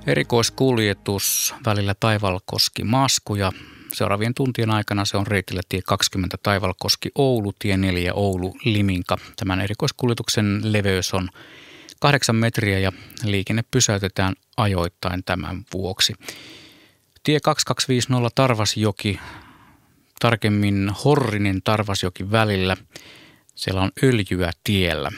erikoiskuljetus 0.06 1.54
välillä 1.66 1.94
Taivalkoski-Masku 2.00 3.34
ja 3.34 3.52
Seuraavien 3.92 4.34
tuntien 4.34 4.70
aikana 4.70 5.04
se 5.04 5.16
on 5.16 5.26
reitillä 5.26 5.60
tie 5.68 5.80
20 5.86 6.36
Taivalkoski 6.42 7.10
Oulu, 7.14 7.52
tie 7.58 7.76
4 7.76 8.14
Oulu 8.14 8.56
Liminka. 8.64 9.16
Tämän 9.36 9.60
erikoiskuljetuksen 9.60 10.60
leveys 10.62 11.14
on 11.14 11.28
8 12.00 12.36
metriä 12.36 12.78
ja 12.78 12.92
liikenne 13.24 13.64
pysäytetään 13.70 14.34
ajoittain 14.56 15.24
tämän 15.24 15.64
vuoksi. 15.74 16.14
Tie 17.22 17.40
2250 17.40 18.30
Tarvasjoki, 18.34 19.20
tarkemmin 20.20 20.92
Horrinen 21.04 21.60
Tarvasjoki 21.64 22.30
välillä. 22.30 22.76
Siellä 23.54 23.80
on 23.80 23.90
öljyä 24.02 24.50
tiellä, 24.64 25.10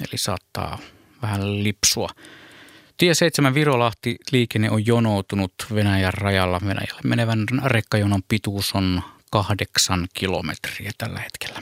eli 0.00 0.18
saattaa 0.18 0.78
vähän 1.22 1.64
lipsua. 1.64 2.10
Tie 2.96 3.14
7 3.14 3.54
Virolahti 3.54 4.16
liikenne 4.32 4.70
on 4.70 4.86
jonoutunut 4.86 5.52
Venäjän 5.74 6.14
rajalla. 6.14 6.60
Venäjälle 6.60 7.00
menevän 7.04 7.46
rekkajonon 7.64 8.22
pituus 8.28 8.72
on 8.74 9.02
kahdeksan 9.30 10.08
kilometriä 10.14 10.90
tällä 10.98 11.20
hetkellä. 11.20 11.60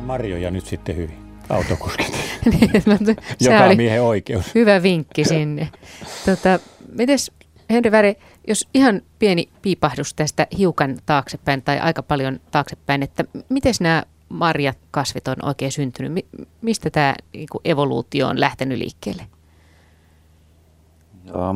marjoja 0.00 0.50
nyt 0.50 0.66
sitten 0.66 0.96
hyvin, 0.96 1.18
autokuskit. 1.48 2.12
Niin, 2.44 2.70
Joka 3.40 3.74
miehen 3.76 4.02
oikeus. 4.02 4.54
Hyvä 4.54 4.82
vinkki 4.82 5.24
sinne. 5.24 5.68
Tota, 6.26 6.58
mites 6.92 7.30
Henri 7.70 7.90
Väre, 7.90 8.16
jos 8.48 8.68
ihan 8.74 9.02
pieni 9.18 9.48
piipahdus 9.62 10.14
tästä 10.14 10.46
hiukan 10.58 10.98
taaksepäin 11.06 11.62
tai 11.62 11.78
aika 11.80 12.02
paljon 12.02 12.40
taaksepäin, 12.50 13.02
että 13.02 13.24
miten 13.48 13.74
nämä 13.80 14.02
marjakasvit 14.32 15.28
on 15.28 15.36
oikein 15.42 15.72
syntynyt? 15.72 16.26
Mistä 16.62 16.90
tämä 16.90 17.14
niin 17.32 17.48
evoluutio 17.64 18.28
on 18.28 18.40
lähtenyt 18.40 18.78
liikkeelle? 18.78 19.26
Ja, 21.24 21.54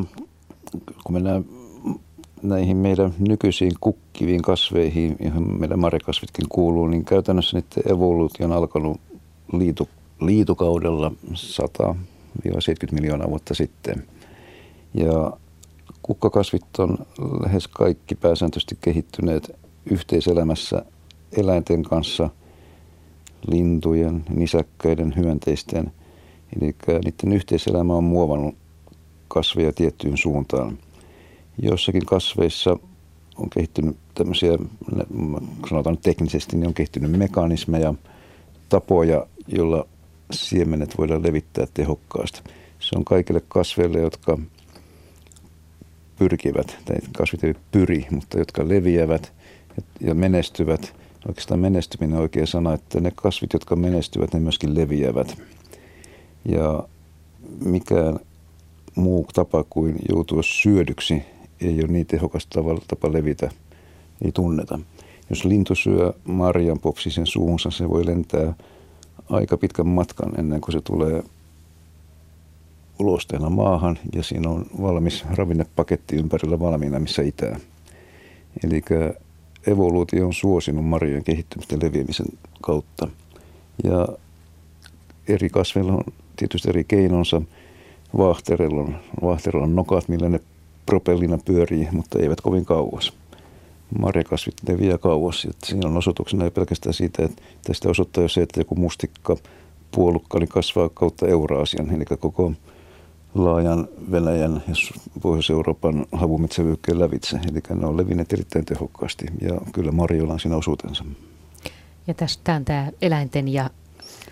kun 1.05 1.13
mennään 1.13 1.45
näihin 2.43 2.77
meidän 2.77 3.15
nykyisiin 3.19 3.73
kukkiviin 3.81 4.43
kasveihin, 4.43 5.17
johon 5.21 5.61
meidän 5.61 5.79
marjakasvitkin 5.79 6.49
kuuluu, 6.49 6.87
niin 6.87 7.05
käytännössä 7.05 7.57
niiden 7.57 7.93
evoluutio 7.93 8.47
on 8.47 8.53
alkanut 8.53 9.01
liitu, 9.53 9.89
liitukaudella 10.21 11.13
100-70 11.93 11.97
miljoonaa 12.93 13.31
vuotta 13.31 13.55
sitten. 13.55 14.07
Ja 14.95 15.33
kukkakasvit 16.03 16.79
on 16.79 16.99
lähes 17.43 17.69
kaikki 17.69 18.15
pääsääntöisesti 18.15 18.79
kehittyneet 18.81 19.57
yhteiselämässä 19.91 20.83
eläinten 21.33 21.83
kanssa, 21.83 22.31
lintujen, 23.47 24.25
nisäkkäiden, 24.29 25.15
hyönteisten. 25.17 25.93
Eli 26.57 26.75
niiden 27.05 27.33
yhteiselämä 27.37 27.95
on 27.95 28.05
muovannut 28.05 28.55
kasveja 29.29 29.73
tiettyyn 29.73 30.17
suuntaan. 30.17 30.79
Joissakin 31.63 32.07
kasveissa 32.07 32.77
on 33.37 33.51
kehittynyt 33.51 33.97
tämmöisiä, 34.15 34.59
sanotaan 35.71 35.99
teknisesti, 35.99 36.57
niin 36.57 36.67
on 36.67 36.75
kehittynyt 36.75 37.11
mekanismeja, 37.11 37.95
tapoja, 38.69 39.27
joilla 39.49 39.87
siemenet 40.31 40.99
voidaan 40.99 41.23
levittää 41.23 41.67
tehokkaasti. 41.75 42.41
Se 42.79 42.97
on 42.97 43.05
kaikille 43.05 43.43
kasveille, 43.49 44.01
jotka 44.01 44.39
pyrkivät, 46.19 46.79
tai 46.85 46.97
kasvit 47.17 47.45
eivät 47.45 47.61
pyri, 47.71 48.07
mutta 48.11 48.39
jotka 48.39 48.69
leviävät 48.69 49.33
ja 50.01 50.15
menestyvät. 50.15 50.95
Oikeastaan 51.29 51.61
menestyminen 51.61 52.17
on 52.17 52.23
oikea 52.23 52.47
sana, 52.47 52.75
että 52.75 53.01
ne 53.01 53.13
kasvit, 53.15 53.53
jotka 53.53 53.77
menestyvät, 53.77 54.33
ne 54.35 54.41
myöskin 54.41 54.75
leviävät. 54.75 55.43
Ja 56.45 56.89
mikään 57.65 58.19
muu 58.95 59.27
tapa 59.35 59.65
kuin 59.71 59.97
joutua 60.09 60.43
syödyksi 60.43 61.23
ei 61.61 61.81
ole 61.81 61.93
niin 61.93 62.07
tehokas 62.07 62.47
tapa 62.89 63.13
levitä, 63.13 63.51
ei 64.25 64.33
tunneta. 64.33 64.79
Jos 65.31 65.45
lintu 65.45 65.75
syö 65.75 66.13
marjan 66.25 66.79
popsisen 66.79 67.27
suunsa, 67.27 67.71
se 67.71 67.89
voi 67.89 68.07
lentää 68.07 68.55
aika 69.31 69.57
pitkän 69.57 69.87
matkan 69.87 70.39
ennen 70.39 70.61
kuin 70.61 70.73
se 70.73 70.81
tulee 70.81 71.23
ulosteena 72.99 73.51
maahan 73.51 73.99
ja 74.15 74.23
siinä 74.23 74.51
on 74.51 74.67
valmis 74.83 75.25
ravinnepaketti 75.35 76.17
ympärillä 76.17 76.61
valmiina, 76.61 77.01
missä 77.01 77.23
itää. 77.23 77.61
Eli 78.65 78.83
evoluutio 79.67 80.27
on 80.27 80.35
suosinut 80.35 80.85
marjojen 80.85 81.25
kehittymistä 81.25 81.77
leviämisen 81.83 82.27
kautta. 82.63 83.09
Ja 83.85 84.09
eri 85.29 85.49
kasveilla 85.49 85.93
on 85.93 86.05
tietysti 86.37 86.69
eri 86.69 86.85
keinonsa. 86.85 87.43
Vaahterella 88.19 88.81
on, 88.81 88.97
vaahterella 89.23 89.65
on 89.65 89.77
nokat, 89.77 90.09
millä 90.09 90.29
ne 90.29 90.41
propellina 90.87 91.39
pyörii, 91.45 91.89
mutta 91.93 92.19
eivät 92.19 92.41
kovin 92.41 92.65
kauas. 92.65 93.13
Marjakasvit 93.99 94.55
leviää 94.69 94.99
kauas. 94.99 95.45
Että 95.51 95.67
siinä 95.67 95.89
on 95.89 95.97
osoituksena 95.97 96.45
ei 96.45 96.51
pelkästään 96.51 96.95
siitä, 96.95 97.25
että 97.25 97.43
tästä 97.67 97.89
osoittaa 97.89 98.23
jo 98.23 98.29
se, 98.29 98.43
että 98.43 98.61
joku 98.61 98.75
mustikka 98.75 99.37
puolukka 99.91 100.39
niin 100.39 100.49
kasvaa 100.49 100.89
kautta 100.89 101.27
Euraasian, 101.27 101.95
eli 101.95 102.05
koko 102.05 102.53
laajan 103.45 103.89
Venäjän 104.11 104.63
ja 104.69 104.75
Pohjois-Euroopan 105.23 106.07
havumetsävyykkeen 106.13 106.99
lävitse. 106.99 107.37
Eli 107.37 107.81
ne 107.81 107.87
on 107.87 107.97
levinneet 107.97 108.33
erittäin 108.33 108.65
tehokkaasti 108.65 109.27
ja 109.41 109.61
kyllä 109.73 109.93
marjoilla 109.93 110.33
on 110.33 110.41
siinä 110.41 110.57
osuutensa. 110.57 111.05
Ja 112.07 112.15
tästä 112.15 112.55
on 112.55 112.65
tämä 112.65 112.91
eläinten 113.03 113.49
ja... 113.49 113.71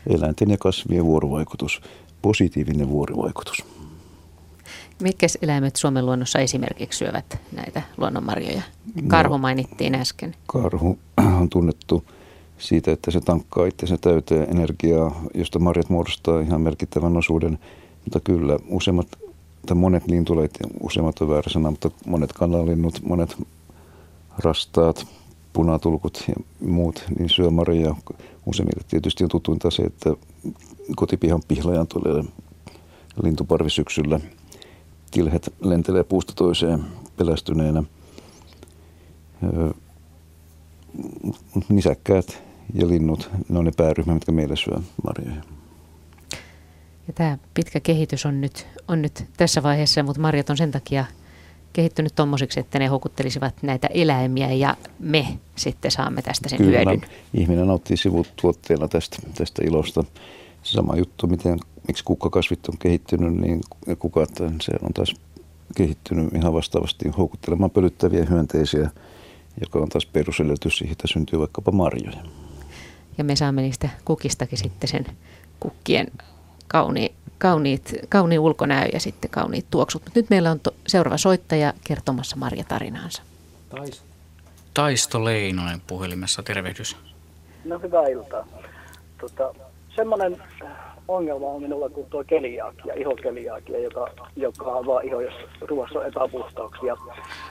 Eläinten 0.07 0.51
ja 0.51 0.57
kasvien 0.59 1.05
vuorovaikutus, 1.05 1.81
positiivinen 2.23 2.89
vuorovaikutus. 2.89 3.65
Mitkä 5.03 5.27
eläimet 5.43 5.77
Suomen 5.77 6.07
luonnossa 6.07 6.39
esimerkiksi 6.39 6.99
syövät 6.99 7.39
näitä 7.53 7.83
luonnonmarjoja? 7.97 8.63
Karhu 9.09 9.35
no, 9.35 9.39
mainittiin 9.39 9.95
äsken. 9.95 10.35
Karhu 10.47 10.99
on 11.41 11.49
tunnettu 11.49 12.05
siitä, 12.59 12.93
että 12.93 13.11
se 13.11 13.21
tankkaa 13.21 13.67
itse 13.67 13.99
täyteen 14.01 14.51
energiaa, 14.51 15.23
josta 15.35 15.59
marjat 15.59 15.91
muodostaa 15.91 16.41
ihan 16.41 16.61
merkittävän 16.61 17.17
osuuden. 17.17 17.59
Mutta 18.05 18.21
kyllä 18.21 18.59
useimmat, 18.69 19.07
tai 19.67 19.77
monet 19.77 20.07
lintuleit, 20.09 20.59
useimmat 20.81 21.21
on 21.21 21.29
väärä 21.29 21.51
sana, 21.51 21.71
mutta 21.71 21.91
monet 22.07 22.33
kananlinnut, 22.33 23.01
monet 23.05 23.37
rastaat, 24.39 25.07
punatulkut 25.53 26.25
ja 26.29 26.35
muut, 26.69 27.05
niin 27.19 27.29
syö 27.29 27.51
marjaa. 27.51 27.97
Useimmille 28.47 28.83
tietysti 28.89 29.25
on 29.25 29.31
tutuinta 29.31 29.71
se, 29.71 29.83
että 29.83 30.15
kotipihan 30.97 31.43
pihlajan 31.49 31.87
tulee 31.87 32.25
lintuparvi 33.23 33.71
syksyllä– 33.71 34.21
kilhet 35.15 35.55
lentelee 35.61 36.05
puusta 36.05 36.33
toiseen 36.37 36.85
pelästyneenä. 37.17 37.83
Nisäkkäät 41.69 42.43
ja 42.75 42.89
linnut, 42.89 43.31
ne 43.49 43.59
on 43.59 43.65
ne 43.65 43.73
pääryhmä, 43.77 44.15
mitkä 44.15 44.33
meille 44.33 44.57
syö 44.57 44.79
marjoja. 45.05 45.43
Ja 47.07 47.13
tämä 47.13 47.39
pitkä 47.55 47.81
kehitys 47.81 48.27
on 48.27 48.41
nyt, 48.41 48.67
on 48.89 49.03
nyt 49.03 49.25
tässä 49.37 49.63
vaiheessa, 49.63 50.03
mutta 50.03 50.21
marjat 50.21 50.51
on 50.51 50.57
sen 50.57 50.71
takia 50.71 51.05
kehittynyt 51.73 52.15
tuommoisiksi, 52.15 52.61
että 52.61 52.79
ne 52.79 52.87
houkuttelisivat 52.87 53.55
näitä 53.63 53.87
eläimiä 53.87 54.53
ja 54.53 54.77
me 54.99 55.27
sitten 55.57 55.91
saamme 55.91 56.23
tästä 56.23 56.49
sen 56.49 56.59
Kyllä, 56.59 56.79
hyödyn. 56.79 57.03
ihminen 57.35 57.67
nauttii 57.67 57.97
sivutuotteena 57.97 58.89
tästä, 58.89 59.17
tästä 59.35 59.63
ilosta. 59.65 60.05
Sama 60.63 60.97
juttu, 60.97 61.27
miten 61.27 61.59
miksi 61.89 62.05
kukkakasvit 62.05 62.69
on 62.69 62.79
kehittynyt, 62.79 63.35
niin 63.35 63.61
kukat, 63.99 64.31
se 64.61 64.73
on 64.83 64.93
taas 64.95 65.15
kehittynyt 65.77 66.35
ihan 66.35 66.55
vastaavasti 66.55 67.09
houkuttelemaan 67.09 67.71
pölyttäviä 67.71 68.25
hyönteisiä, 68.25 68.91
joka 69.61 69.79
on 69.79 69.89
taas 69.89 70.07
perusedellytys 70.07 70.79
siihen, 70.79 70.93
että 70.93 71.07
syntyy 71.07 71.39
vaikkapa 71.39 71.73
marjoja. 71.73 72.23
Ja 73.19 73.25
me 73.25 73.37
saamme 73.37 73.63
niistä 73.63 73.89
kukistakin 74.05 74.59
sitten 74.59 74.89
sen 74.89 75.07
kukkien 75.61 76.07
kauni, 76.69 77.15
kauniit, 77.39 77.93
kauniin 78.09 78.41
ulkonäö 78.41 78.87
ja 78.93 79.01
sitten 79.01 79.31
kauniit 79.31 79.67
tuoksut. 79.71 80.03
Mutta 80.05 80.19
nyt 80.19 80.31
meillä 80.31 80.51
on 80.51 80.61
to, 80.61 80.75
seuraava 80.87 81.17
soittaja 81.19 81.73
kertomassa 81.85 82.37
Marja 82.37 82.65
tarinaansa. 82.65 83.23
Taisto 84.75 85.25
Leinonen 85.25 85.81
puhelimessa, 85.87 86.43
tervehdys. 86.43 86.97
No 87.65 87.79
hyvää 87.79 88.07
iltaa. 88.07 88.47
Tota, 89.21 89.55
semmoinen 89.97 90.43
ongelma 91.09 91.47
on 91.47 91.63
minulla 91.63 91.89
kuin 91.89 92.07
tuo 92.07 92.25
keliaakia, 92.25 92.95
ihokeliaakia, 92.95 93.79
joka, 93.79 94.09
joka 94.37 94.79
avaa 94.79 95.01
iho, 95.01 95.21
jos 95.21 95.35
ruoassa 95.61 95.99
on 95.99 96.07
epäpuhtauksia. 96.07 96.97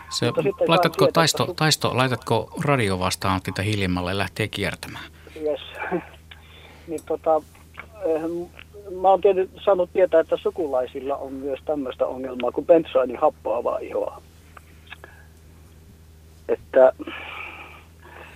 Se, 0.10 0.32
laitatko, 0.68 1.08
taisto, 1.14 1.54
taisto, 1.56 1.98
laitatko 1.98 2.50
radio 2.64 3.00
vastaan 3.00 3.42
sitä 3.46 3.62
hiljemmalle 3.62 4.12
ja 4.12 4.18
lähtee 4.18 4.48
kiertämään? 4.48 5.06
Yes. 5.36 5.62
niin 6.88 7.02
tota, 7.06 7.42
eh, 8.06 8.22
mä 8.92 9.10
oon 9.10 9.22
tietysti 9.22 9.60
saanut 9.66 9.90
tietää, 9.94 10.20
että 10.20 10.38
sukulaisilla 10.38 11.16
on 11.18 11.34
myös 11.34 11.60
tämmöistä 11.66 12.06
ongelmaa 12.06 12.52
kuin 12.52 12.68
bensainin 12.68 13.18
happoavaa 13.18 13.78
ihoa. 13.78 14.22
Että 16.50 16.94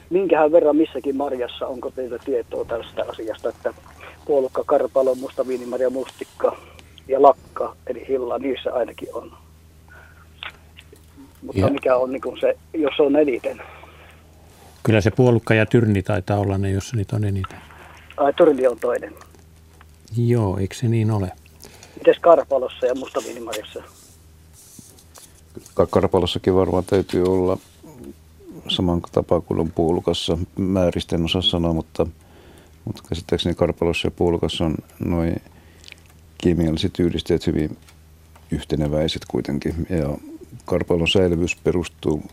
minkähän 0.10 0.52
verran 0.52 0.76
missäkin 0.76 1.16
marjassa, 1.16 1.68
onko 1.68 1.92
teillä 1.92 2.18
tietoa 2.26 2.66
tästä 2.66 3.06
asiasta, 3.10 3.50
että 3.50 3.74
puolukka, 4.26 4.64
karpalo, 4.66 5.16
musta 5.16 5.48
viinimarja, 5.48 5.90
mustikka 5.90 6.58
ja 7.08 7.22
lakka, 7.22 7.76
eli 7.88 8.08
hilla, 8.08 8.38
niissä 8.38 8.74
ainakin 8.74 9.10
on. 9.14 9.32
Mutta 11.42 11.62
ja. 11.62 11.70
mikä 11.70 11.98
on 11.98 12.12
niin 12.12 12.40
se, 12.40 12.58
jos 12.74 13.00
on 13.00 13.16
eniten? 13.16 13.62
Kyllä 14.84 15.02
se 15.02 15.12
puolukka 15.12 15.54
ja 15.54 15.66
tyrni 15.66 16.04
taitaa 16.04 16.40
olla 16.40 16.58
ne, 16.58 16.72
jos 16.72 16.94
niitä 16.94 17.16
on 17.16 17.24
eniten. 17.24 17.60
Ai, 18.18 18.34
tyrni 18.34 18.68
on 18.68 18.80
toinen. 18.80 19.14
Joo, 20.18 20.58
eikö 20.58 20.76
se 20.76 20.88
niin 20.88 21.12
ole? 21.12 21.32
Mites 21.96 22.20
karpalossa 22.22 22.86
ja 22.86 22.96
mustaviinimarjassa? 22.96 23.84
Karpalossakin 25.90 26.56
varmaan 26.56 26.86
täytyy 26.86 27.24
olla 27.24 27.58
saman 28.68 29.02
tapaa 29.12 29.42
kuin 29.42 29.60
on 29.60 29.72
puolukassa. 29.72 30.38
Määristen 30.58 31.26
osaa 31.26 31.42
sanoa, 31.42 31.74
mutta– 31.74 32.06
mutta 32.88 33.04
käsittääkseni 33.10 33.56
karpalossa 33.56 34.08
ja 34.08 34.12
puolukassa 34.12 34.66
on 34.66 34.76
noin 35.00 35.42
kemialliset 36.38 37.00
yhdisteet 37.00 37.48
hyvin 37.48 37.78
yhteneväiset 38.52 39.22
kuitenkin. 39.28 39.88
Ja 39.90 40.18
karpalon 40.66 41.08
säilyvyys 41.08 41.56
perustuu 41.56 42.24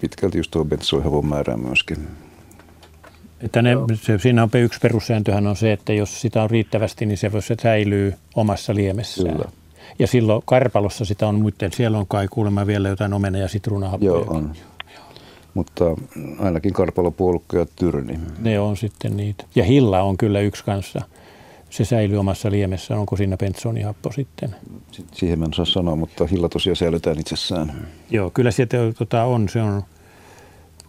pitkälti 0.00 0.38
just 0.38 0.50
tuohon 0.50 0.68
bensoihavon 0.68 1.26
määrään 1.26 1.60
myöskin. 1.60 2.08
Että 3.42 3.62
ne, 3.62 3.76
se, 3.94 4.18
siinä 4.18 4.42
on 4.42 4.50
yksi 4.54 4.78
perussääntöhän 4.82 5.46
on 5.46 5.56
se, 5.56 5.72
että 5.72 5.92
jos 5.92 6.20
sitä 6.20 6.42
on 6.42 6.50
riittävästi, 6.50 7.06
niin 7.06 7.18
se, 7.18 7.30
se 7.40 7.54
säilyy 7.62 8.14
omassa 8.36 8.74
liemessään. 8.74 9.36
Kyllä. 9.36 9.48
Ja 9.98 10.06
silloin 10.06 10.42
Karpalossa 10.44 11.04
sitä 11.04 11.28
on 11.28 11.34
muiden, 11.34 11.72
siellä 11.72 11.98
on 11.98 12.06
kai 12.06 12.28
kuulemma 12.30 12.66
vielä 12.66 12.88
jotain 12.88 13.12
omena- 13.12 13.38
ja 13.38 13.48
sitruunahappoja. 13.48 14.10
Joo, 14.10 14.24
on. 14.28 14.52
Mutta 15.54 15.84
ainakin 16.38 16.72
karpalopuolukka 16.72 17.58
ja 17.58 17.66
tyrni. 17.76 18.18
Ne 18.38 18.60
on 18.60 18.76
sitten 18.76 19.16
niitä. 19.16 19.44
Ja 19.54 19.64
hilla 19.64 20.02
on 20.02 20.16
kyllä 20.16 20.40
yksi 20.40 20.64
kanssa. 20.64 21.00
Se 21.70 21.84
säilyy 21.84 22.18
omassa 22.18 22.50
liemessä. 22.50 22.96
Onko 22.96 23.16
siinä 23.16 23.36
pensonihappo 23.36 24.12
sitten? 24.12 24.54
Siihen 25.12 25.38
mä 25.38 25.44
en 25.44 25.50
osaa 25.50 25.64
sanoa, 25.64 25.96
mutta 25.96 26.26
hilla 26.26 26.48
tosiaan 26.48 26.76
säilytään 26.76 27.18
itsessään. 27.18 27.88
Joo, 28.10 28.30
kyllä 28.30 28.50
sieltä 28.50 28.76
tota, 28.98 29.24
on. 29.24 29.48
Se 29.48 29.62
on 29.62 29.82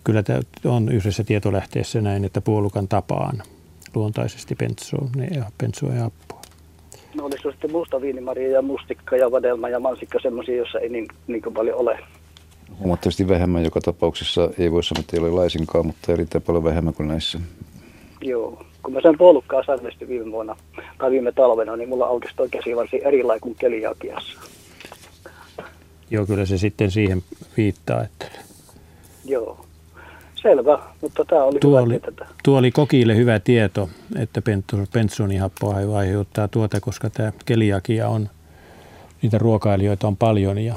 kyllä 0.03 0.23
on 0.65 0.89
yhdessä 0.91 1.23
tietolähteessä 1.23 2.01
näin, 2.01 2.25
että 2.25 2.41
puolukan 2.41 2.87
tapaan 2.87 3.43
luontaisesti 3.95 4.55
pentsoa, 4.55 5.09
pentsoa 5.57 5.93
ja 5.93 6.01
happoa. 6.01 6.41
No 7.15 7.25
olisi 7.25 7.43
sitten 7.51 7.71
musta 7.71 8.01
viinimaria 8.01 8.51
ja 8.51 8.61
mustikka 8.61 9.15
ja 9.15 9.31
vadelma 9.31 9.69
ja 9.69 9.79
mansikka 9.79 10.19
semmoisia, 10.21 10.55
joissa 10.55 10.79
ei 10.79 10.89
niin, 10.89 11.07
niin 11.27 11.41
paljon 11.53 11.77
ole. 11.77 11.99
Huomattavasti 12.79 13.27
vähemmän 13.27 13.63
joka 13.63 13.81
tapauksessa, 13.81 14.49
ei 14.57 14.71
voi 14.71 14.83
sanoa, 14.83 14.99
että 14.99 15.17
ei 15.17 15.23
ole 15.23 15.31
laisinkaan, 15.31 15.85
mutta 15.85 16.13
erittäin 16.13 16.41
paljon 16.41 16.63
vähemmän 16.63 16.93
kuin 16.93 17.07
näissä. 17.07 17.39
Joo, 18.21 18.65
kun 18.83 18.93
mä 18.93 19.01
sain 19.01 19.17
puolukkaa 19.17 19.63
sarvesti 19.63 20.07
viime 20.07 20.31
vuonna 20.31 20.55
tai 20.97 21.11
viime 21.11 21.31
talvena, 21.31 21.75
niin 21.75 21.89
mulla 21.89 22.05
aukesi 22.05 22.35
toi 22.35 22.49
käsivarsi 22.49 23.01
erilainen 23.03 23.41
kuin 23.41 23.55
keliakiassa. 23.55 24.39
Joo, 26.11 26.25
kyllä 26.25 26.45
se 26.45 26.57
sitten 26.57 26.91
siihen 26.91 27.23
viittaa. 27.57 28.03
Että... 28.03 28.25
Joo. 29.25 29.65
Selvä, 30.41 30.79
mutta 31.01 31.25
tämä 31.25 31.43
oli 31.43 31.59
tuo 31.59 31.71
hyvä 31.71 31.81
oli, 31.81 31.99
tätä. 31.99 32.25
tuo 32.43 32.57
oli 32.57 32.71
kokille 32.71 33.15
hyvä 33.15 33.39
tieto, 33.39 33.89
että 34.15 34.41
pentsonihappoa 34.93 35.75
aiheuttaa 35.97 36.47
tuota, 36.47 36.79
koska 36.79 37.09
tämä 37.09 37.31
keliakia 37.45 38.07
on, 38.07 38.29
niitä 39.21 39.37
ruokailijoita 39.37 40.07
on 40.07 40.17
paljon 40.17 40.57
ja, 40.57 40.75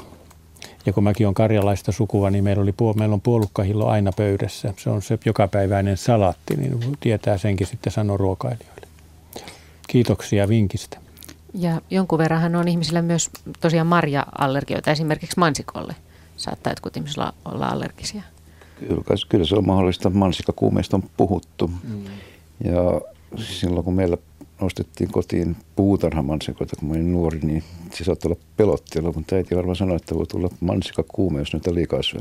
ja 0.86 0.92
kun 0.92 1.04
mäkin 1.04 1.28
on 1.28 1.34
karjalaista 1.34 1.92
sukua, 1.92 2.30
niin 2.30 2.44
meillä, 2.44 2.62
oli, 2.62 2.74
meillä 2.96 3.14
on 3.14 3.20
puolukkahillo 3.20 3.88
aina 3.88 4.10
pöydässä. 4.16 4.74
Se 4.76 4.90
on 4.90 5.02
se 5.02 5.18
jokapäiväinen 5.24 5.96
salatti, 5.96 6.56
niin 6.56 6.80
tietää 7.00 7.38
senkin 7.38 7.66
sitten 7.66 7.92
sanoa 7.92 8.16
ruokailijoille. 8.16 8.86
Kiitoksia 9.88 10.48
vinkistä. 10.48 10.98
Ja 11.54 11.80
jonkun 11.90 12.18
verran 12.18 12.56
on 12.56 12.68
ihmisillä 12.68 13.02
myös 13.02 13.30
tosiaan 13.60 13.86
marja-allergioita, 13.86 14.90
esimerkiksi 14.90 15.38
mansikolle. 15.38 15.94
Saattaa 16.36 16.70
jotkut 16.70 16.96
ihmiset 16.96 17.24
olla 17.44 17.66
allergisia. 17.66 18.22
Kyllä, 18.88 19.02
kyllä 19.28 19.44
se 19.44 19.54
on 19.54 19.66
mahdollista. 19.66 20.10
Mansikakuumeista 20.10 20.96
on 20.96 21.02
puhuttu. 21.16 21.70
Mm. 21.88 22.04
Ja 22.64 23.00
silloin 23.36 23.84
kun 23.84 23.94
meillä 23.94 24.16
ostettiin 24.60 25.12
kotiin 25.12 25.56
puutarhamansikoita, 25.76 26.76
kun 26.76 26.88
mä 26.88 26.94
olin 26.94 27.12
nuori, 27.12 27.38
niin 27.42 27.64
se 27.92 28.04
saattoi 28.04 28.32
olla 28.32 28.40
pelottelu, 28.56 29.12
mutta 29.12 29.36
äiti 29.36 29.56
varmaan 29.56 29.76
sanoi, 29.76 29.96
että 29.96 30.14
voi 30.14 30.26
tulla 30.26 30.48
mansikakuume, 30.60 31.38
jos 31.38 31.52
niitä 31.52 31.74
liikaa 31.74 32.02
syö. 32.02 32.20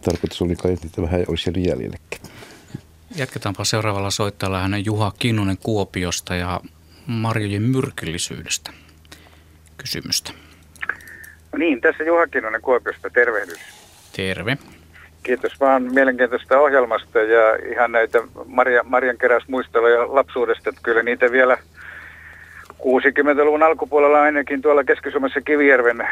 Tarkoitus 0.00 0.42
oli 0.42 0.56
kai, 0.56 0.72
että 0.72 1.02
vähän 1.02 1.24
olisi 1.28 1.50
jäänyt 1.50 1.66
jäljellekin. 1.66 2.20
Jatketaanpa 3.16 3.64
seuraavalla 3.64 4.10
soittajalla 4.10 4.60
hänen 4.60 4.84
Juha 4.84 5.12
Kinnunen 5.18 5.58
Kuopiosta 5.62 6.34
ja 6.34 6.60
marjojen 7.06 7.62
myrkyllisyydestä 7.62 8.70
kysymystä. 9.76 10.32
No 11.52 11.58
niin, 11.58 11.80
tässä 11.80 12.04
Juha 12.04 12.26
Kinnunen 12.26 12.62
Kuopiosta, 12.62 13.10
tervehdys. 13.10 13.58
Terve. 14.16 14.58
Kiitos 15.22 15.60
vaan 15.60 15.82
mielenkiintoista 15.82 16.60
ohjelmasta 16.60 17.18
ja 17.18 17.56
ihan 17.72 17.92
näitä 17.92 18.18
Marja, 18.46 18.82
Marjan 18.84 19.16
muisteluja 19.48 20.14
lapsuudesta, 20.14 20.70
että 20.70 20.80
kyllä 20.84 21.02
niitä 21.02 21.32
vielä 21.32 21.58
60-luvun 22.72 23.62
alkupuolella 23.62 24.22
ainakin 24.22 24.62
tuolla 24.62 24.84
Keski-Suomessa 24.84 25.40
Kivijärven 25.40 26.08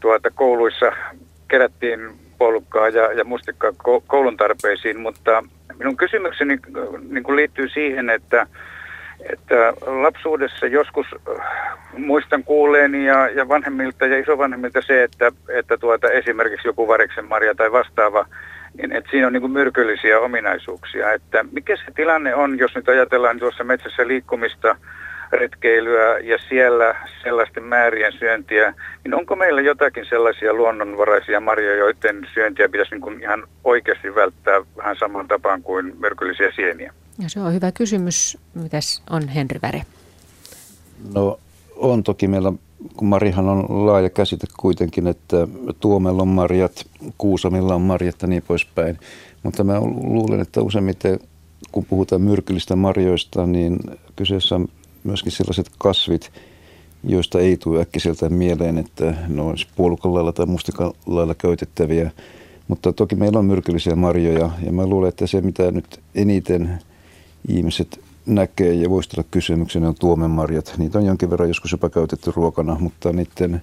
tuota, 0.00 0.30
kouluissa 0.30 0.92
kerättiin 1.48 2.00
puolukkaa 2.38 2.88
ja, 2.88 3.12
ja 3.12 3.24
mustikkaa 3.24 3.72
koulun 4.06 4.36
tarpeisiin, 4.36 5.00
mutta 5.00 5.44
minun 5.78 5.96
kysymykseni 5.96 6.58
niin 7.08 7.24
kuin 7.24 7.36
liittyy 7.36 7.68
siihen, 7.68 8.10
että 8.10 8.46
että 9.32 9.72
lapsuudessa 9.86 10.66
joskus 10.66 11.06
äh, 11.12 11.46
muistan 11.96 12.44
kuulleeni 12.44 13.06
ja, 13.06 13.28
ja 13.28 13.48
vanhemmilta 13.48 14.06
ja 14.06 14.18
isovanhemmilta 14.18 14.82
se, 14.82 15.02
että, 15.02 15.32
että 15.48 15.76
tuota, 15.76 16.10
esimerkiksi 16.10 16.68
joku 16.68 16.88
variksen 16.88 17.28
marja 17.28 17.54
tai 17.54 17.72
vastaava, 17.72 18.26
niin 18.78 18.92
että 18.92 19.10
siinä 19.10 19.26
on 19.26 19.32
niin 19.32 19.50
myrkyllisiä 19.50 20.20
ominaisuuksia. 20.20 21.12
Että 21.12 21.44
mikä 21.52 21.76
se 21.76 21.92
tilanne 21.94 22.34
on, 22.34 22.58
jos 22.58 22.74
nyt 22.74 22.88
ajatellaan 22.88 23.38
tuossa 23.38 23.64
metsässä 23.64 24.08
liikkumista, 24.08 24.76
retkeilyä 25.32 26.18
ja 26.18 26.38
siellä 26.48 26.94
sellaisten 27.22 27.64
määrien 27.64 28.12
syöntiä, 28.12 28.74
niin 29.04 29.14
onko 29.14 29.36
meillä 29.36 29.60
jotakin 29.60 30.06
sellaisia 30.06 30.52
luonnonvaraisia 30.52 31.40
marjoja, 31.40 31.76
joiden 31.76 32.28
syöntiä 32.34 32.68
pitäisi 32.68 32.94
niin 32.94 33.00
kuin 33.00 33.22
ihan 33.22 33.44
oikeasti 33.64 34.14
välttää 34.14 34.60
vähän 34.76 34.96
saman 34.96 35.28
tapaan 35.28 35.62
kuin 35.62 35.96
myrkyllisiä 36.00 36.50
sieniä? 36.56 36.92
Ja 37.18 37.28
se 37.28 37.40
on 37.40 37.54
hyvä 37.54 37.72
kysymys. 37.72 38.38
Mitäs 38.54 39.02
on 39.10 39.28
Henri 39.28 39.60
Väre? 39.62 39.82
No 41.14 41.38
on 41.76 42.02
toki 42.02 42.28
meillä, 42.28 42.52
kun 42.96 43.08
Marihan 43.08 43.48
on 43.48 43.86
laaja 43.86 44.10
käsite 44.10 44.46
kuitenkin, 44.60 45.06
että 45.06 45.48
Tuomella 45.80 46.22
on 46.22 46.28
marjat, 46.28 46.86
Kuusamilla 47.18 47.74
on 47.74 47.82
marjat 47.82 48.22
ja 48.22 48.28
niin 48.28 48.42
poispäin. 48.42 48.98
Mutta 49.42 49.64
mä 49.64 49.80
luulen, 49.80 50.40
että 50.40 50.62
useimmiten 50.62 51.20
kun 51.72 51.84
puhutaan 51.84 52.22
myrkyllistä 52.22 52.76
marjoista, 52.76 53.46
niin 53.46 53.78
kyseessä 54.16 54.54
on 54.54 54.68
myöskin 55.04 55.32
sellaiset 55.32 55.70
kasvit, 55.78 56.30
joista 57.04 57.40
ei 57.40 57.56
tule 57.56 57.80
äkkiseltä 57.80 58.28
mieleen, 58.28 58.78
että 58.78 59.14
ne 59.28 59.42
olisi 59.42 59.66
puolukan 59.76 60.14
lailla 60.14 60.32
tai 60.32 60.46
mustikan 60.46 60.92
lailla 61.06 61.34
käytettäviä. 61.34 62.10
Mutta 62.68 62.92
toki 62.92 63.16
meillä 63.16 63.38
on 63.38 63.44
myrkyllisiä 63.44 63.96
marjoja 63.96 64.50
ja 64.66 64.72
mä 64.72 64.86
luulen, 64.86 65.08
että 65.08 65.26
se 65.26 65.40
mitä 65.40 65.70
nyt 65.70 66.00
eniten 66.14 66.78
ihmiset 67.48 68.00
näkee 68.26 68.74
ja 68.74 68.90
voisi 68.90 69.08
tulla 69.08 69.28
kysymyksenä 69.30 69.88
on 69.88 69.94
tuomenmarjat. 69.94 70.74
Niitä 70.78 70.98
on 70.98 71.06
jonkin 71.06 71.30
verran 71.30 71.48
joskus 71.48 71.72
jopa 71.72 71.90
käytetty 71.90 72.32
ruokana, 72.36 72.76
mutta 72.80 73.12
niiden 73.12 73.62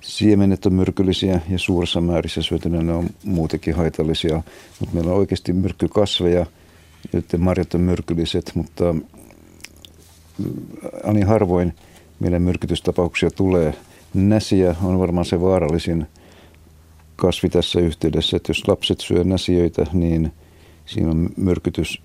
siemenet 0.00 0.66
on 0.66 0.74
myrkyllisiä 0.74 1.40
ja 1.50 1.58
suuressa 1.58 2.00
määrissä 2.00 2.42
syötynä 2.42 2.82
ne 2.82 2.92
on 2.92 3.10
muutenkin 3.24 3.74
haitallisia. 3.74 4.42
Mutta 4.80 4.94
meillä 4.94 5.12
on 5.12 5.18
oikeasti 5.18 5.52
myrkkykasveja, 5.52 6.46
joiden 7.12 7.40
marjat 7.40 7.74
on 7.74 7.80
myrkylliset, 7.80 8.52
mutta 8.54 8.92
mm, 8.92 9.02
ani 11.04 11.20
harvoin 11.22 11.74
meillä 12.20 12.38
myrkytystapauksia 12.38 13.30
tulee. 13.30 13.74
Näsiä 14.14 14.74
on 14.82 14.98
varmaan 14.98 15.24
se 15.24 15.40
vaarallisin 15.40 16.06
kasvi 17.16 17.48
tässä 17.48 17.80
yhteydessä, 17.80 18.36
että 18.36 18.50
jos 18.50 18.68
lapset 18.68 19.00
syö 19.00 19.24
näsiöitä, 19.24 19.86
niin 19.92 20.32
siinä 20.86 21.10
on 21.10 21.28
myrkytys 21.36 22.02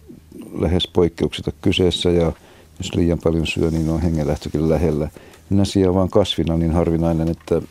lähes 0.54 0.88
poikkeuksetta 0.88 1.52
kyseessä 1.62 2.10
ja 2.10 2.32
jos 2.78 2.96
liian 2.96 3.20
paljon 3.24 3.48
syö, 3.48 3.72
niin 3.72 3.90
on 3.90 4.02
hengenlähtökin 4.02 4.70
lähellä. 4.70 5.10
Näsiä 5.50 5.90
on 5.90 5.96
vain 5.96 6.10
kasvina 6.10 6.58
niin 6.58 6.72
harvinainen, 6.72 7.30
että 7.30 7.62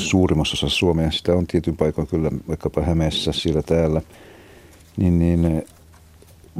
suurimmassa 0.00 0.54
osassa 0.54 0.78
Suomea 0.78 1.10
sitä 1.10 1.32
on 1.32 1.46
tietyn 1.46 1.76
paikan 1.76 2.06
kyllä, 2.06 2.30
vaikkapa 2.48 2.82
Hämeessä 2.82 3.32
siellä 3.32 3.62
täällä, 3.62 4.02
niin, 4.96 5.18
niin 5.18 5.62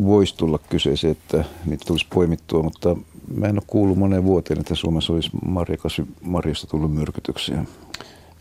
voisi 0.05 0.37
tulla 0.37 0.59
kyseeseen, 0.59 1.11
että 1.11 1.45
niitä 1.67 1.85
tulisi 1.87 2.07
poimittua, 2.15 2.63
mutta 2.63 2.97
mä 3.35 3.47
en 3.47 3.57
ole 3.57 3.63
kuullut 3.67 3.99
moneen 3.99 4.25
vuoteen, 4.25 4.61
että 4.61 4.75
Suomessa 4.75 5.13
olisi 5.13 5.31
marjakasvimarjasta 5.45 6.67
tullut 6.67 6.95
myrkytyksiä. 6.95 7.65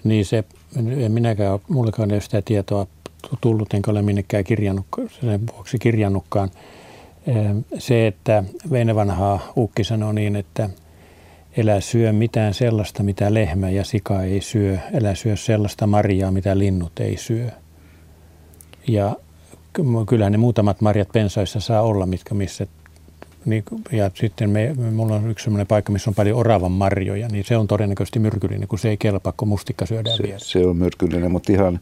Niin 0.03 0.25
se, 0.25 0.43
en 0.75 1.11
minäkään, 1.11 1.59
mullekaan 1.67 2.11
ei 2.11 2.15
ole 2.15 2.21
sitä 2.21 2.41
tietoa 2.41 2.87
tullut, 3.41 3.73
enkä 3.73 3.91
ole 3.91 4.01
minnekään 4.01 4.43
kirjannut, 4.43 4.85
sen 5.21 5.41
vuoksi 5.53 5.79
kirjannutkaan. 5.79 6.49
Se, 7.77 8.07
että 8.07 8.43
Veine 8.71 8.95
vanhaa 8.95 9.53
ukki 9.57 9.83
sanoi 9.83 10.13
niin, 10.13 10.35
että 10.35 10.69
elä 11.57 11.81
syö 11.81 12.13
mitään 12.13 12.53
sellaista, 12.53 13.03
mitä 13.03 13.33
lehmä 13.33 13.69
ja 13.69 13.83
sika 13.83 14.23
ei 14.23 14.41
syö. 14.41 14.77
Elä 14.93 15.15
syö 15.15 15.35
sellaista 15.35 15.87
marjaa, 15.87 16.31
mitä 16.31 16.57
linnut 16.57 16.99
ei 16.99 17.17
syö. 17.17 17.49
Ja 18.87 19.15
kyllähän 20.07 20.31
ne 20.31 20.37
muutamat 20.37 20.81
marjat 20.81 21.09
pensaissa 21.13 21.59
saa 21.59 21.81
olla, 21.81 22.05
mitkä 22.05 22.33
missä 22.33 22.67
niin, 23.45 23.63
ja 23.91 24.11
sitten 24.13 24.49
me, 24.49 24.73
mulla 24.91 25.15
on 25.15 25.29
yksi 25.29 25.43
sellainen 25.43 25.67
paikka, 25.67 25.91
missä 25.91 26.09
on 26.09 26.15
paljon 26.15 26.39
oravan 26.39 26.71
marjoja, 26.71 27.27
niin 27.27 27.45
se 27.45 27.57
on 27.57 27.67
todennäköisesti 27.67 28.19
myrkyllinen, 28.19 28.67
kun 28.67 28.79
se 28.79 28.89
ei 28.89 28.97
kelpaa, 28.97 29.33
kun 29.37 29.47
mustikka 29.47 29.85
syödään 29.85 30.17
se, 30.17 30.33
Se 30.37 30.67
on 30.67 30.77
myrkyllinen, 30.77 31.31
mutta 31.31 31.51
ihan 31.51 31.79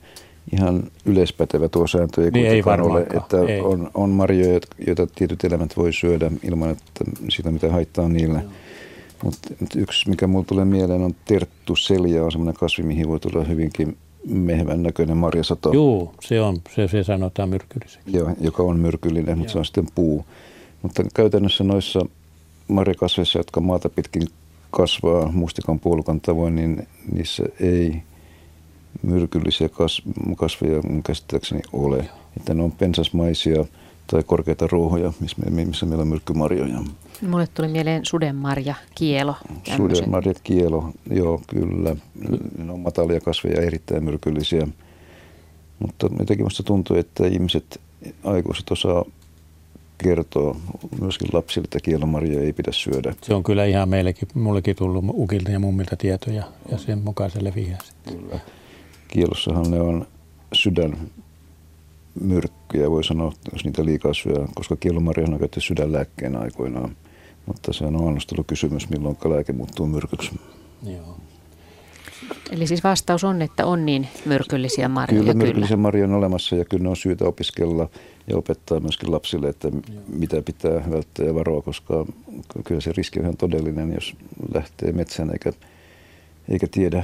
ihan 0.54 0.84
yleispätevä 1.06 1.70
tuo 1.70 1.88
sääntö 1.88 2.24
ei 2.24 2.32
niin 2.32 2.46
ei 2.46 2.64
ole, 2.82 3.02
että 3.02 3.42
ei. 3.48 3.62
On, 3.62 3.92
on 3.94 4.10
marjoja, 4.10 4.60
joita 4.88 5.08
tietyt 5.08 5.44
elämät 5.44 5.78
voi 5.78 5.94
syödä 5.94 6.32
ilman, 6.44 6.70
että 6.70 7.06
siitä 7.30 7.52
mitä 7.52 7.72
haittaa 7.72 8.10
niille. 8.10 8.42
No. 8.44 8.50
Mutta 9.24 9.50
yksi, 9.76 10.10
mikä 10.10 10.28
mulle 10.28 10.46
tulee 10.46 10.66
mieleen, 10.66 11.02
on 11.02 11.16
terttu 11.26 11.76
selja, 11.76 12.24
on 12.24 12.32
semmoinen 12.32 12.60
kasvi, 12.60 12.84
mihin 12.84 13.08
voi 13.08 13.20
tulla 13.20 13.46
hyvinkin 13.46 13.98
mehvän 14.28 14.84
näköinen 14.84 15.18
marjasato. 15.18 15.74
Joo, 15.74 16.14
se 16.22 16.42
on, 16.42 16.58
se, 16.76 16.88
se 16.88 17.04
sanotaan 17.04 17.50
myrkylliseksi. 17.50 18.18
Joo, 18.18 18.32
joka 18.40 18.64
on 18.64 18.80
myrkyllinen, 18.80 19.38
mutta 19.38 19.50
Joo. 19.50 19.54
se 19.54 19.60
on 19.60 19.66
sitten 19.66 19.88
puu. 19.96 20.26
Mutta 20.82 21.04
käytännössä 21.14 21.64
noissa 21.64 22.06
marjakasveissa, 22.68 23.40
jotka 23.40 23.62
maata 23.62 23.90
pitkin 23.90 24.28
kasvaa 24.72 25.32
mustikan 25.32 25.80
puolukan 25.80 26.22
tavoin, 26.22 26.56
niin 26.56 26.88
niissä 27.12 27.44
ei 27.60 28.04
myrkyllisiä 29.04 29.70
kasveja 30.38 30.82
mun 30.90 31.04
käsittääkseni 31.04 31.62
ole. 31.74 32.10
Että 32.38 32.54
ne 32.54 32.64
on 32.64 32.72
pensasmaisia 32.72 33.66
tai 34.08 34.24
korkeita 34.24 34.68
ruohoja, 34.72 35.14
missä 35.20 35.86
meillä 35.86 36.02
on 36.02 36.08
myrkkymarjoja. 36.08 36.80
Mulle 37.22 37.48
tuli 37.48 37.68
mieleen 37.68 38.06
sudenmarja, 38.06 38.76
kielo. 38.96 39.36
Sudenmarja, 39.78 40.34
kielo, 40.44 40.90
joo 41.12 41.42
kyllä. 41.48 41.96
Ne 42.58 42.72
on 42.72 42.80
matalia 42.80 43.22
kasveja, 43.22 43.62
erittäin 43.62 44.04
myrkyllisiä. 44.04 44.68
Mutta 45.80 46.10
jotenkin 46.20 46.46
musta 46.46 46.64
tuntuu, 46.64 46.98
että 46.98 47.28
ihmiset, 47.28 47.82
aikuiset 48.24 48.72
osaa 48.72 49.06
kertoa 49.98 50.56
myöskin 51.02 51.28
lapsille, 51.34 51.66
että 51.66 51.80
kielonmarjoja 51.80 52.42
ei 52.42 52.54
pidä 52.54 52.72
syödä. 52.72 53.14
Se 53.22 53.34
on 53.34 53.44
kyllä 53.44 53.66
ihan 53.66 53.90
meillekin, 53.90 54.28
mullekin 54.34 54.76
tullut 54.76 55.06
ukilta 55.08 55.52
ja 55.52 55.60
mummilta 55.60 55.96
tietoja 55.96 56.44
ja 56.72 56.78
sen 56.78 57.00
mukaan 57.00 57.32
se 57.32 57.44
leviää 57.44 57.80
Kyllä. 58.10 58.40
Kielossahan 59.16 59.72
ne 59.72 59.82
on 59.82 60.08
sydän 60.54 60.98
myrkkyjä, 62.22 62.92
voi 62.92 63.04
sanoa, 63.04 63.34
jos 63.54 63.66
niitä 63.66 63.86
liikaa 63.86 64.14
syö, 64.14 64.46
koska 64.56 64.76
kielonmarjoja 64.76 65.28
on 65.28 65.32
käytetty 65.32 65.62
sydänlääkkeen 65.62 66.36
aikoinaan. 66.36 66.96
Mutta 67.46 67.74
se 67.74 67.86
on 67.86 68.20
kysymys, 68.48 68.90
milloin 68.90 69.18
lääke 69.26 69.54
muuttuu 69.54 69.88
myrkyksi. 69.88 70.32
Joo. 70.84 71.18
Eli 72.52 72.68
siis 72.68 72.84
vastaus 72.84 73.24
on, 73.24 73.42
että 73.42 73.66
on 73.66 73.86
niin 73.86 74.08
myrkyllisiä 74.26 74.90
marjoja. 74.90 75.22
Kyllä, 75.22 75.34
myrkyllisiä 75.34 75.78
marjoja 75.78 76.08
on 76.08 76.14
olemassa 76.14 76.56
ja 76.56 76.66
kyllä 76.66 76.84
ne 76.84 76.90
on 76.90 76.96
syytä 76.96 77.26
opiskella 77.26 77.90
ja 78.28 78.38
opettaa 78.38 78.80
myöskin 78.80 79.12
lapsille, 79.12 79.50
että 79.50 79.72
mitä 80.08 80.42
pitää 80.42 80.92
välttää 80.92 81.26
ja 81.26 81.36
varoa, 81.36 81.62
koska 81.62 82.06
kyllä 82.64 82.82
se 82.82 82.92
riski 82.98 83.20
on 83.20 83.26
ihan 83.26 83.38
todellinen, 83.38 83.94
jos 83.94 84.16
lähtee 84.54 84.92
metsään 84.92 85.30
eikä, 85.30 85.54
eikä 86.50 86.68
tiedä 86.72 87.04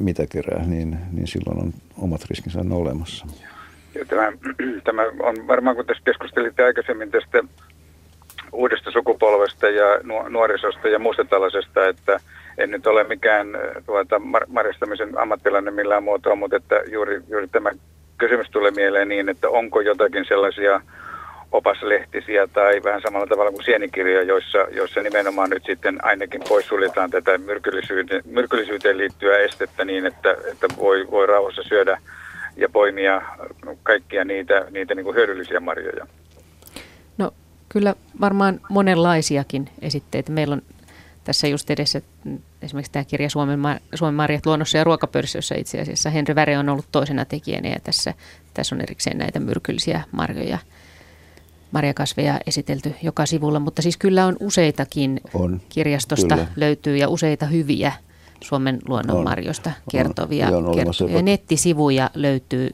mitä 0.00 0.26
kerää, 0.32 0.66
niin, 0.66 0.98
niin 1.12 1.26
silloin 1.26 1.58
on 1.58 1.72
omat 1.98 2.24
riskinsä 2.30 2.60
on 2.60 2.72
olemassa. 2.72 3.26
Ja 3.94 4.04
tämä, 4.04 4.32
tämä 4.84 5.02
on 5.02 5.48
varmaan, 5.48 5.76
kun 5.76 5.86
tässä 5.86 6.02
keskustelitte 6.04 6.64
aikaisemmin 6.64 7.10
tästä 7.10 7.44
uudesta 8.52 8.90
sukupolvesta 8.90 9.68
ja 9.68 10.00
nuorisosta 10.28 10.88
ja 10.88 10.98
muusta 10.98 11.24
tällaisesta, 11.24 11.88
että 11.88 12.20
en 12.58 12.70
nyt 12.70 12.86
ole 12.86 13.04
mikään 13.04 13.46
tuota, 13.86 14.20
marjastamisen 14.48 15.18
ammattilainen 15.18 15.74
millään 15.74 16.02
muotoa, 16.02 16.36
mutta 16.36 16.56
että 16.56 16.80
juuri, 16.90 17.22
juuri 17.28 17.48
tämä 17.48 17.70
kysymys 18.18 18.50
tulee 18.50 18.70
mieleen 18.70 19.08
niin, 19.08 19.28
että 19.28 19.48
onko 19.48 19.80
jotakin 19.80 20.24
sellaisia 20.24 20.80
opaslehtisiä 21.52 22.46
tai 22.46 22.82
vähän 22.84 23.02
samalla 23.02 23.26
tavalla 23.26 23.50
kuin 23.50 23.64
sienikirjoja, 23.64 24.22
joissa, 24.22 24.58
joissa 24.58 25.00
nimenomaan 25.00 25.50
nyt 25.50 25.64
sitten 25.66 26.04
ainakin 26.04 26.40
poissuljetaan 26.48 27.10
tätä 27.10 27.38
myrkyllisyyteen, 27.38 28.22
myrkyllisyyteen 28.24 28.98
liittyvää 28.98 29.38
estettä 29.38 29.84
niin, 29.84 30.06
että, 30.06 30.36
että 30.52 30.66
voi, 30.76 31.10
voi 31.10 31.26
rauhassa 31.26 31.62
syödä 31.62 32.00
ja 32.56 32.68
poimia 32.68 33.22
kaikkia 33.82 34.24
niitä, 34.24 34.66
niitä 34.70 34.94
niin 34.94 35.04
kuin 35.04 35.16
hyödyllisiä 35.16 35.60
marjoja. 35.60 36.06
No 37.18 37.30
kyllä 37.68 37.94
varmaan 38.20 38.60
monenlaisiakin 38.68 39.68
esitteitä. 39.82 40.32
Meillä 40.32 40.52
on 40.52 40.62
tässä 41.24 41.46
just 41.46 41.70
edessä 41.70 42.00
esimerkiksi 42.62 42.92
tämä 42.92 43.04
kirja 43.04 43.30
Suomen, 43.30 43.60
Suomen 43.94 44.14
marjat 44.14 44.46
luonnossa 44.46 44.78
ja 44.78 44.84
ruokapörssissä 44.84 45.54
itse 45.54 45.80
asiassa. 45.80 46.10
Henry 46.10 46.34
Väre 46.34 46.58
on 46.58 46.68
ollut 46.68 46.86
toisena 46.92 47.24
tekijänä 47.24 47.68
ja 47.68 47.80
tässä, 47.84 48.14
tässä 48.54 48.74
on 48.74 48.80
erikseen 48.80 49.18
näitä 49.18 49.40
myrkyllisiä 49.40 50.02
marjoja, 50.12 50.58
marjakasveja 51.72 52.40
esitelty 52.46 52.94
joka 53.02 53.26
sivulla. 53.26 53.60
Mutta 53.60 53.82
siis 53.82 53.96
kyllä 53.96 54.26
on 54.26 54.36
useitakin 54.40 55.20
on, 55.34 55.60
kirjastosta 55.68 56.34
kyllä. 56.34 56.48
löytyy 56.56 56.96
ja 56.96 57.08
useita 57.08 57.46
hyviä 57.46 57.92
Suomen 58.40 58.78
luonnonmarjoista 58.88 59.72
kertovia, 59.90 60.48
on, 60.48 60.74
kertovia. 60.74 61.22
nettisivuja 61.22 62.10
löytyy 62.14 62.70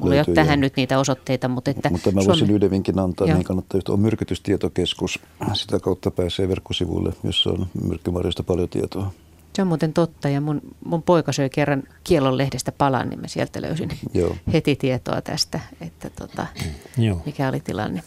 Mulla 0.00 0.14
ei 0.14 0.22
ole 0.26 0.34
tähän 0.34 0.58
jo. 0.58 0.60
nyt 0.60 0.76
niitä 0.76 0.98
osoitteita, 0.98 1.48
mutta 1.48 1.70
että... 1.70 1.90
Mutta 1.90 2.10
mä 2.10 2.14
voisin 2.14 2.34
Suomen... 2.34 2.54
yhden 2.54 2.70
vinkin 2.70 2.98
antaa, 2.98 3.26
Joo. 3.26 3.36
niin 3.36 3.44
kannattaa, 3.44 3.80
on 3.88 4.00
myrkytystietokeskus. 4.00 5.20
Sitä 5.52 5.80
kautta 5.80 6.10
pääsee 6.10 6.48
verkkosivuille, 6.48 7.12
jossa 7.22 7.50
on 7.50 7.66
myrkkymarjoista 7.88 8.42
paljon 8.42 8.68
tietoa. 8.68 9.12
Se 9.54 9.62
on 9.62 9.68
muuten 9.68 9.92
totta 9.92 10.28
ja 10.28 10.40
mun, 10.40 10.60
mun 10.84 11.02
poika 11.02 11.32
söi 11.32 11.50
kerran 11.50 11.82
kielon 12.04 12.38
lehdestä 12.38 12.72
palan, 12.72 13.08
niin 13.08 13.20
mä 13.20 13.28
sieltä 13.28 13.62
löysin 13.62 13.90
Joo. 14.14 14.36
heti 14.52 14.76
tietoa 14.76 15.22
tästä, 15.22 15.60
että 15.80 16.10
tota, 16.10 16.46
Joo. 16.98 17.22
mikä 17.26 17.48
oli 17.48 17.60
tilanne. 17.60 18.02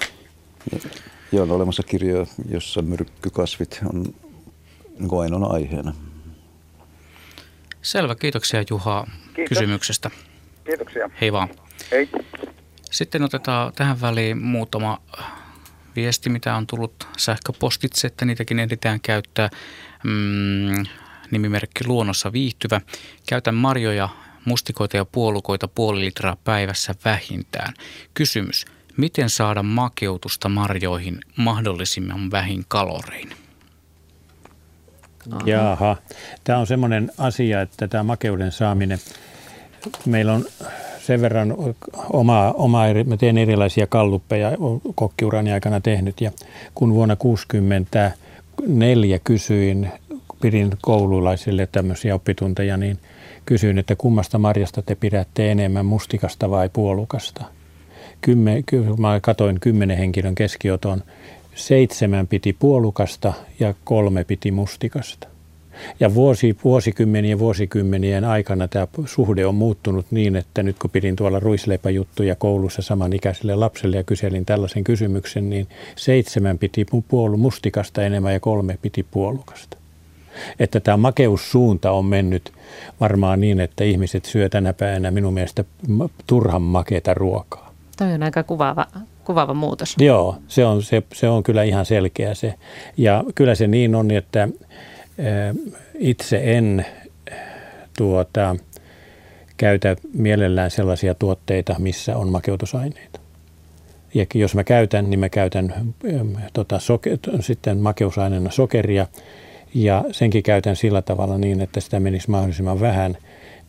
Joo, 1.32 1.44
on 1.44 1.52
olemassa 1.52 1.84
kirjoja, 1.84 2.26
jossa 2.50 2.82
myrkkykasvit 2.82 3.80
on 3.94 4.04
niin 5.00 5.20
ainoana 5.22 5.48
aiheena. 5.48 5.94
Selvä, 7.82 8.16
kiitoksia 8.16 8.64
Juha 8.70 9.08
Kiitos. 9.34 9.50
kysymyksestä. 9.50 10.12
Kiitoksia. 10.66 11.10
Hei 11.22 11.32
vaan. 11.34 11.50
Hei. 11.92 12.10
Sitten 12.92 13.24
otetaan 13.24 13.74
tähän 13.74 14.02
väliin 14.02 14.38
muutama 14.44 15.02
viesti, 15.96 16.30
mitä 16.30 16.56
on 16.56 16.68
tullut 16.68 17.08
sähköpostitse, 17.18 18.08
että 18.08 18.26
niitäkin 18.26 18.60
ehditään 18.60 19.02
käyttää. 19.02 19.50
Mm, 20.04 20.86
nimimerkki 21.32 21.88
Luonnossa 21.88 22.32
viihtyvä. 22.32 22.82
Käytän 23.30 23.56
marjoja, 23.56 24.10
mustikoita 24.46 24.98
ja 24.98 25.06
puolukoita 25.06 25.68
puoli 25.68 26.00
litraa 26.00 26.38
päivässä 26.44 26.96
vähintään. 27.06 27.74
Kysymys. 28.14 28.66
Miten 28.98 29.30
saada 29.30 29.64
makeutusta 29.64 30.50
marjoihin 30.50 31.20
mahdollisimman 31.36 32.32
vähin 32.32 32.66
kalorein? 32.68 33.30
Jaha. 35.46 35.96
Tämä 36.44 36.60
on 36.60 36.68
semmoinen 36.68 37.12
asia, 37.18 37.62
että 37.62 37.88
tämä 37.88 38.04
makeuden 38.04 38.52
saaminen, 38.52 39.00
meillä 40.06 40.34
on 40.34 40.46
sen 41.00 41.22
verran 41.22 41.56
omaa, 42.10 42.54
omaa 42.54 42.88
eri, 42.88 43.04
mä 43.04 43.18
teen 43.18 43.38
erilaisia 43.38 43.88
kalluppeja 43.88 44.52
kokkiurani 44.96 45.52
aikana 45.52 45.82
tehnyt 45.82 46.22
ja 46.22 46.32
kun 46.76 46.94
vuonna 46.94 47.16
1964 47.16 49.20
kysyin, 49.20 49.92
pidin 50.42 50.72
koululaisille 50.82 51.68
tämmöisiä 51.72 52.16
oppitunteja, 52.16 52.78
niin 52.78 53.00
kysyin, 53.46 53.78
että 53.78 53.96
kummasta 53.96 54.38
marjasta 54.38 54.82
te 54.82 54.96
pidätte 54.96 55.52
enemmän, 55.52 55.86
mustikasta 55.86 56.50
vai 56.50 56.70
puolukasta. 56.70 57.57
Kymmen, 58.28 58.64
mä 58.98 59.20
katoin 59.20 59.60
kymmenen 59.60 59.98
henkilön 59.98 60.36
keskioton, 60.36 61.04
seitsemän 61.56 62.28
piti 62.28 62.54
puolukasta 62.54 63.34
ja 63.60 63.74
kolme 63.84 64.24
piti 64.24 64.52
mustikasta. 64.52 65.28
Ja 66.00 66.14
vuosi, 66.14 66.58
vuosikymmenien 66.64 67.40
vuosikymmenien 67.40 68.26
aikana 68.26 68.68
tämä 68.68 68.88
suhde 69.06 69.46
on 69.46 69.56
muuttunut 69.56 70.06
niin, 70.12 70.36
että 70.36 70.64
nyt 70.64 70.80
kun 70.80 70.90
pidin 70.90 71.16
tuolla 71.16 71.40
ruisleipäjuttuja 71.40 72.36
koulussa 72.36 72.82
samanikäiselle 72.82 73.56
lapselle 73.56 73.98
ja 73.98 74.04
kyselin 74.04 74.46
tällaisen 74.46 74.84
kysymyksen, 74.84 75.50
niin 75.50 75.68
seitsemän 75.96 76.58
piti 76.58 76.86
puolu 77.08 77.38
mustikasta 77.38 78.04
enemmän 78.04 78.34
ja 78.34 78.40
kolme 78.40 78.78
piti 78.82 79.06
puolukasta. 79.12 79.78
Että 80.60 80.80
tämä 80.80 80.98
makeussuunta 80.98 81.92
on 81.92 82.06
mennyt 82.06 82.52
varmaan 83.00 83.40
niin, 83.40 83.60
että 83.60 83.84
ihmiset 83.84 84.26
syö 84.26 84.50
tänä 84.50 84.74
päivänä 84.74 85.12
minun 85.12 85.34
mielestä 85.34 85.64
turhan 86.28 86.62
makeita 86.62 87.14
ruokaa. 87.14 87.67
Toi 87.98 88.14
on 88.14 88.24
aika 88.24 88.44
kuvaava, 88.44 88.86
kuvaava 89.24 89.54
muutos. 89.54 89.96
Joo, 90.00 90.38
se 90.48 90.66
on, 90.66 90.84
se, 90.84 91.04
se 91.14 91.30
on 91.30 91.44
kyllä 91.44 91.64
ihan 91.64 91.86
selkeä 91.86 92.34
se. 92.34 92.54
Ja 92.98 93.24
kyllä 93.36 93.56
se 93.56 93.68
niin 93.68 93.96
on, 93.96 94.12
että 94.12 94.48
itse 96.00 96.42
en 96.44 96.86
tuota, 97.98 98.56
käytä 99.58 99.96
mielellään 100.14 100.72
sellaisia 100.72 101.16
tuotteita, 101.16 101.76
missä 101.80 102.18
on 102.18 102.30
makeutusaineita. 102.30 103.20
Ja 104.14 104.26
jos 104.34 104.56
mä 104.56 104.64
käytän, 104.64 105.10
niin 105.10 105.20
mä 105.20 105.30
käytän 105.30 105.94
tota, 106.54 106.80
soke, 106.80 107.18
sitten 107.40 107.78
makeusaineena 107.78 108.52
sokeria 108.52 109.08
ja 109.74 110.06
senkin 110.12 110.44
käytän 110.44 110.76
sillä 110.76 111.02
tavalla 111.02 111.38
niin, 111.38 111.62
että 111.62 111.80
sitä 111.80 112.00
menisi 112.00 112.30
mahdollisimman 112.30 112.80
vähän. 112.80 113.18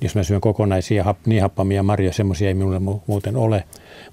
Jos 0.00 0.14
mä 0.14 0.22
syön 0.22 0.40
kokonaisia 0.40 1.14
niin 1.26 1.42
happamia 1.42 1.82
marjoja, 1.82 2.12
semmoisia 2.12 2.48
ei 2.48 2.54
minulle 2.54 2.78
muuten 3.06 3.36
ole, 3.36 3.64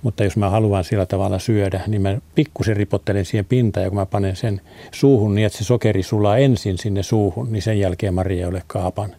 mutta 0.06 0.24
jos 0.24 0.38
mä 0.38 0.50
haluan 0.50 0.84
sillä 0.84 1.06
tavalla 1.06 1.40
syödä, 1.40 1.82
niin 1.88 2.02
mä 2.02 2.18
pikkusen 2.36 2.78
ripottelen 2.78 3.26
siihen 3.26 3.46
pintaan 3.46 3.84
ja 3.84 3.90
kun 3.90 4.00
mä 4.00 4.06
panen 4.06 4.36
sen 4.36 4.62
suuhun 4.92 5.36
niin, 5.36 5.46
että 5.46 5.58
se 5.58 5.64
sokeri 5.64 6.04
sulaa 6.04 6.38
ensin 6.38 6.78
sinne 6.78 7.04
suuhun, 7.04 7.52
niin 7.52 7.62
sen 7.62 7.80
jälkeen 7.80 8.14
Maria 8.14 8.40
ei 8.40 8.46
ole 8.46 8.64
kaapan. 8.68 9.16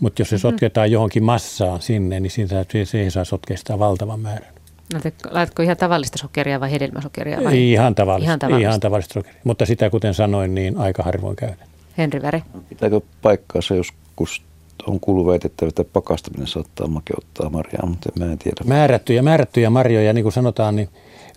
Mutta 0.00 0.22
jos 0.22 0.28
se 0.28 0.36
mm-hmm. 0.36 0.40
sotketaan 0.40 0.90
johonkin 0.90 1.24
massaan 1.24 1.82
sinne, 1.82 2.20
niin 2.20 2.30
siinä 2.30 2.64
se 2.84 3.00
ei 3.00 3.10
saa 3.10 3.24
sotkea 3.24 3.56
sitä 3.56 3.78
valtavan 3.78 4.20
määrän. 4.20 4.54
No 4.94 5.00
te, 5.00 5.12
laitatko 5.30 5.62
ihan 5.62 5.76
tavallista 5.76 6.18
sokeria 6.18 6.60
vai 6.60 6.70
hedelmäsokeria? 6.70 7.44
Vai? 7.44 7.72
Ihan 7.72 7.94
tavallista, 7.94 8.30
ihan 8.30 8.38
tavallista. 8.38 8.68
Ihan 8.68 8.80
tavallista 8.80 9.14
sokeria. 9.14 9.40
Mutta 9.44 9.66
sitä 9.66 9.90
kuten 9.90 10.14
sanoin, 10.14 10.54
niin 10.54 10.78
aika 10.78 11.02
harvoin 11.02 11.36
käytän. 11.36 11.68
Henri 11.98 12.22
Väre. 12.22 12.42
Pitääkö 12.68 13.00
paikkaa 13.22 13.62
se 13.62 13.76
joskus 13.76 14.42
on 14.86 15.00
kuullut 15.00 15.26
väitettävä, 15.26 15.68
että 15.68 15.84
pakastaminen 15.84 16.46
saattaa 16.46 16.86
makeuttaa 16.86 17.50
marjaa, 17.50 17.86
mutta 17.86 18.10
mä 18.18 18.32
en 18.32 18.38
tiedä. 18.38 18.56
Määrättyjä, 18.64 19.22
määrättyjä 19.22 19.70
marjoja, 19.70 20.12
niin 20.12 20.22
kuin 20.22 20.32
sanotaan, 20.32 20.76
niin 20.76 20.88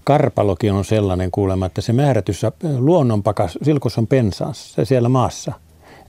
karpalokin 0.04 0.74
on 0.74 0.86
sellainen 0.86 1.32
kuulemma, 1.32 1.66
että 1.66 1.82
se 1.82 1.94
määrätyssä 1.94 2.52
luonnonpakas, 2.78 3.58
silkus 3.62 3.98
on 3.98 4.08
pensaassa 4.08 4.86
siellä 4.86 5.10
maassa, 5.10 5.54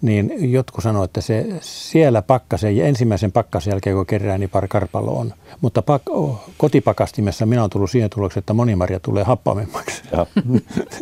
niin 0.02 0.52
jotkut 0.52 0.84
sanoo, 0.84 1.04
että 1.04 1.20
se 1.20 1.46
siellä 1.60 2.22
pakkasen 2.22 2.76
ja 2.76 2.86
ensimmäisen 2.86 3.32
pakkasen 3.32 3.70
jälkeen, 3.70 3.96
kun 3.96 4.06
kerää, 4.06 4.38
niin 4.38 4.50
pari 4.50 4.68
karpalo 4.68 5.12
on. 5.12 5.32
Mutta 5.60 5.82
pak- 5.82 6.10
oh, 6.10 6.50
kotipakastimessa 6.58 7.46
minä 7.46 7.62
olen 7.62 7.70
tullut 7.70 7.90
siihen 7.90 8.10
tulokseen, 8.10 8.42
että 8.42 8.52
monimarja 8.52 9.00
tulee 9.00 9.24
happamemmaksi. 9.24 10.02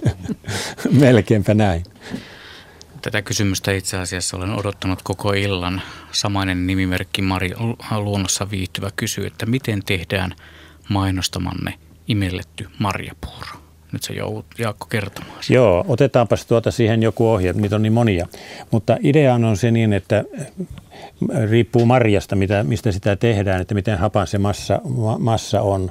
Melkeinpä 1.01 1.55
näin. 1.55 1.83
Tätä 3.03 3.23
kysymystä 3.23 3.73
itse 3.73 3.99
asiassa 3.99 4.37
olen 4.37 4.59
odottanut 4.59 5.03
koko 5.03 5.33
illan. 5.33 5.83
Samainen 6.13 6.67
nimimerkki 6.67 7.23
Mari 7.23 7.51
Luonnossa 7.99 8.51
viihtyvä 8.51 8.91
kysyy, 8.97 9.27
että 9.27 9.47
miten 9.47 9.83
tehdään 9.87 10.35
mainostamanne 10.89 11.75
imelletty 12.09 12.69
marjapuuro? 12.79 13.61
Nyt 13.93 14.03
se 14.03 14.13
joudut 14.13 14.47
Jaakko 14.59 14.87
kertomaan. 14.87 15.43
Sitä. 15.43 15.55
Joo, 15.55 15.85
otetaanpas 15.89 16.47
tuota 16.47 16.71
siihen 16.71 17.03
joku 17.03 17.29
ohje, 17.29 17.53
niitä 17.53 17.77
on 17.77 17.83
niin 17.83 17.93
monia. 17.93 18.27
Mutta 18.71 18.97
idea 19.03 19.35
on 19.35 19.57
se 19.57 19.71
niin, 19.71 19.93
että 19.93 20.25
riippuu 21.51 21.87
marjasta, 21.87 22.37
mistä 22.63 22.93
sitä 22.93 23.17
tehdään, 23.17 23.61
että 23.61 23.75
miten 23.75 23.99
hapan 23.99 24.27
se 24.27 24.39
massa, 24.39 24.81
massa 25.19 25.61
on 25.63 25.91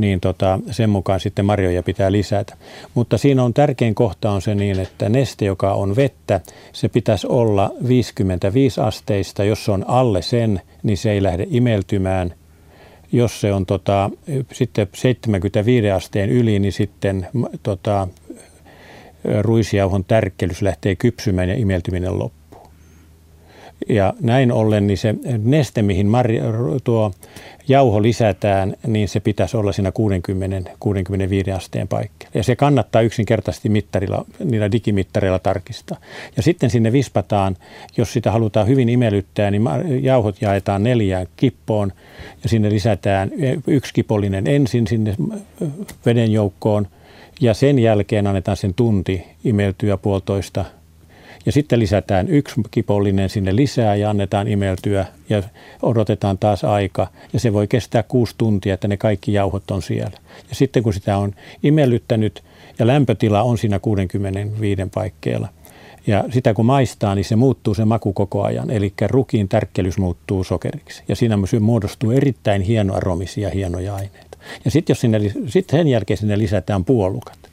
niin 0.00 0.20
tota, 0.20 0.58
sen 0.70 0.90
mukaan 0.90 1.20
sitten 1.20 1.44
marjoja 1.44 1.82
pitää 1.82 2.12
lisätä. 2.12 2.56
Mutta 2.94 3.18
siinä 3.18 3.44
on 3.44 3.54
tärkein 3.54 3.94
kohta 3.94 4.30
on 4.30 4.42
se 4.42 4.54
niin, 4.54 4.80
että 4.80 5.08
neste, 5.08 5.44
joka 5.44 5.72
on 5.72 5.96
vettä, 5.96 6.40
se 6.72 6.88
pitäisi 6.88 7.26
olla 7.26 7.70
55 7.88 8.80
asteista. 8.80 9.44
Jos 9.44 9.64
se 9.64 9.72
on 9.72 9.84
alle 9.88 10.22
sen, 10.22 10.60
niin 10.82 10.96
se 10.96 11.10
ei 11.10 11.22
lähde 11.22 11.46
imeltymään. 11.50 12.34
Jos 13.12 13.40
se 13.40 13.52
on 13.52 13.66
tota, 13.66 14.10
sitten 14.52 14.88
75 14.94 15.90
asteen 15.90 16.30
yli, 16.30 16.58
niin 16.58 16.72
sitten 16.72 17.26
tota, 17.62 18.08
ruisjauhon 19.40 20.04
tärkkelys 20.04 20.62
lähtee 20.62 20.96
kypsymään 20.96 21.48
ja 21.48 21.54
imeltyminen 21.54 22.18
loppuu. 22.18 22.39
Ja 23.88 24.14
näin 24.20 24.52
ollen 24.52 24.86
niin 24.86 24.98
se 24.98 25.14
neste, 25.42 25.82
mihin 25.82 26.06
marja, 26.06 26.42
tuo 26.84 27.10
jauho 27.68 28.02
lisätään, 28.02 28.76
niin 28.86 29.08
se 29.08 29.20
pitäisi 29.20 29.56
olla 29.56 29.72
siinä 29.72 29.92
60-65 31.50 31.56
asteen 31.56 31.88
paikkeilla. 31.88 32.32
Ja 32.34 32.42
se 32.42 32.56
kannattaa 32.56 33.02
yksinkertaisesti 33.02 33.68
mittarilla, 33.68 34.24
niillä 34.44 34.72
digimittareilla 34.72 35.38
tarkistaa. 35.38 35.98
Ja 36.36 36.42
sitten 36.42 36.70
sinne 36.70 36.92
vispataan, 36.92 37.56
jos 37.96 38.12
sitä 38.12 38.30
halutaan 38.30 38.66
hyvin 38.66 38.88
imelyttää, 38.88 39.50
niin 39.50 39.62
jauhot 40.02 40.42
jaetaan 40.42 40.82
neljään 40.82 41.26
kippoon 41.36 41.92
ja 42.42 42.48
sinne 42.48 42.70
lisätään 42.70 43.30
yksi 43.66 43.94
kipollinen 43.94 44.46
ensin 44.46 44.86
sinne 44.86 45.14
veden 46.06 46.32
joukkoon 46.32 46.86
ja 47.40 47.54
sen 47.54 47.78
jälkeen 47.78 48.26
annetaan 48.26 48.56
sen 48.56 48.74
tunti 48.74 49.24
imeltyä 49.44 49.96
puolitoista 49.96 50.64
ja 51.46 51.52
sitten 51.52 51.78
lisätään 51.78 52.28
yksi 52.28 52.60
kipollinen 52.70 53.28
sinne 53.28 53.56
lisää 53.56 53.94
ja 53.94 54.10
annetaan 54.10 54.48
imeltyä 54.48 55.06
ja 55.28 55.42
odotetaan 55.82 56.38
taas 56.38 56.64
aika. 56.64 57.06
Ja 57.32 57.40
se 57.40 57.52
voi 57.52 57.66
kestää 57.66 58.02
kuusi 58.02 58.34
tuntia, 58.38 58.74
että 58.74 58.88
ne 58.88 58.96
kaikki 58.96 59.32
jauhot 59.32 59.70
on 59.70 59.82
siellä. 59.82 60.18
Ja 60.48 60.54
sitten 60.54 60.82
kun 60.82 60.94
sitä 60.94 61.16
on 61.16 61.34
imellyttänyt 61.62 62.42
ja 62.78 62.86
lämpötila 62.86 63.42
on 63.42 63.58
siinä 63.58 63.78
65 63.78 64.82
paikkeilla, 64.94 65.48
ja 66.06 66.24
sitä 66.30 66.54
kun 66.54 66.66
maistaa, 66.66 67.14
niin 67.14 67.24
se 67.24 67.36
muuttuu 67.36 67.74
se 67.74 67.84
maku 67.84 68.12
koko 68.12 68.42
ajan. 68.42 68.70
Eli 68.70 68.92
rukiin 69.06 69.48
tärkkelys 69.48 69.98
muuttuu 69.98 70.44
sokeriksi. 70.44 71.02
Ja 71.08 71.16
siinä 71.16 71.36
myös 71.36 71.52
muodostuu 71.60 72.10
erittäin 72.10 72.62
hienoaromisia 72.62 73.50
hienoja 73.50 73.94
aineita. 73.94 74.38
Ja 74.64 74.70
sitten 74.70 74.96
sit 75.46 75.70
sen 75.70 75.88
jälkeen 75.88 76.18
sinne 76.18 76.38
lisätään 76.38 76.84
puolukat. 76.84 77.49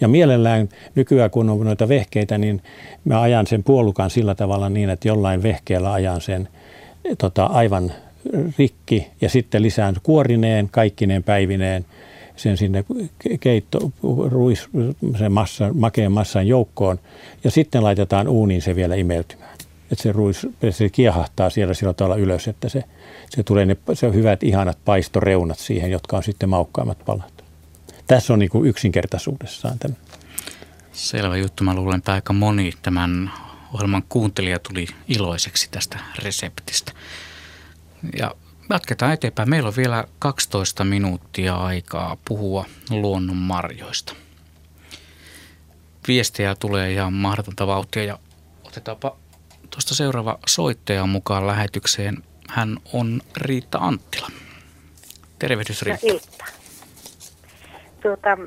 Ja 0.00 0.08
mielellään 0.08 0.68
nykyään, 0.94 1.30
kun 1.30 1.50
on 1.50 1.64
noita 1.64 1.88
vehkeitä, 1.88 2.38
niin 2.38 2.62
mä 3.04 3.20
ajan 3.20 3.46
sen 3.46 3.64
puolukan 3.64 4.10
sillä 4.10 4.34
tavalla 4.34 4.68
niin, 4.68 4.90
että 4.90 5.08
jollain 5.08 5.42
vehkeellä 5.42 5.92
ajan 5.92 6.20
sen 6.20 6.48
tota, 7.18 7.44
aivan 7.44 7.92
rikki 8.58 9.06
ja 9.20 9.28
sitten 9.28 9.62
lisään 9.62 9.94
kuorineen, 10.02 10.68
kaikkineen 10.70 11.22
päivineen 11.22 11.84
sen 12.36 12.56
sinne 12.56 12.84
keitto, 13.40 13.78
ruis, 14.28 14.68
sen 15.18 15.32
massa, 15.32 15.70
makeen 15.74 16.12
massan 16.12 16.46
joukkoon 16.46 16.98
ja 17.44 17.50
sitten 17.50 17.84
laitetaan 17.84 18.28
uuniin 18.28 18.62
se 18.62 18.76
vielä 18.76 18.94
imeltymään. 18.94 19.50
Että 19.92 20.02
se 20.02 20.12
ruis 20.12 20.46
se 20.70 20.88
kiehahtaa 20.88 21.50
siellä 21.50 21.74
sillä 21.74 21.92
tavalla 21.92 22.16
ylös, 22.16 22.48
että 22.48 22.68
se, 22.68 22.84
se 23.30 23.42
tulee 23.42 23.66
ne 23.66 23.76
se 23.94 24.12
hyvät 24.12 24.42
ihanat 24.42 24.78
paistoreunat 24.84 25.58
siihen, 25.58 25.90
jotka 25.90 26.16
on 26.16 26.22
sitten 26.22 26.48
maukkaammat 26.48 26.98
palat. 27.06 27.39
Tässä 28.10 28.32
on 28.32 28.38
niin 28.38 28.50
kuin 28.50 28.68
yksinkertaisuudessaan 28.68 29.78
tämä. 29.78 29.94
Selvä 30.92 31.36
juttu. 31.36 31.64
Mä 31.64 31.74
luulen, 31.74 31.98
että 31.98 32.12
aika 32.12 32.32
moni 32.32 32.72
tämän 32.82 33.32
ohjelman 33.74 34.02
kuuntelija 34.08 34.58
tuli 34.58 34.86
iloiseksi 35.08 35.68
tästä 35.70 35.98
reseptistä. 36.18 36.92
Ja 38.18 38.34
jatketaan 38.70 39.12
eteenpäin. 39.12 39.50
Meillä 39.50 39.68
on 39.68 39.76
vielä 39.76 40.04
12 40.18 40.84
minuuttia 40.84 41.56
aikaa 41.56 42.16
puhua 42.24 42.66
luonnon 42.90 43.36
marjoista. 43.36 44.14
Viestejä 46.08 46.54
tulee 46.54 46.92
ihan 46.92 47.12
mahdotonta 47.12 47.66
vauhtia 47.66 48.04
ja 48.04 48.18
otetaanpa 48.64 49.16
tuosta 49.70 49.94
seuraava 49.94 50.38
soittaja 50.46 51.06
mukaan 51.06 51.46
lähetykseen. 51.46 52.22
Hän 52.48 52.78
on 52.92 53.22
Riitta 53.36 53.78
Anttila. 53.78 54.28
Tervehdys 55.38 55.82
Riitta. 55.82 56.06
Ilta 56.06 56.59
tuota, 58.00 58.38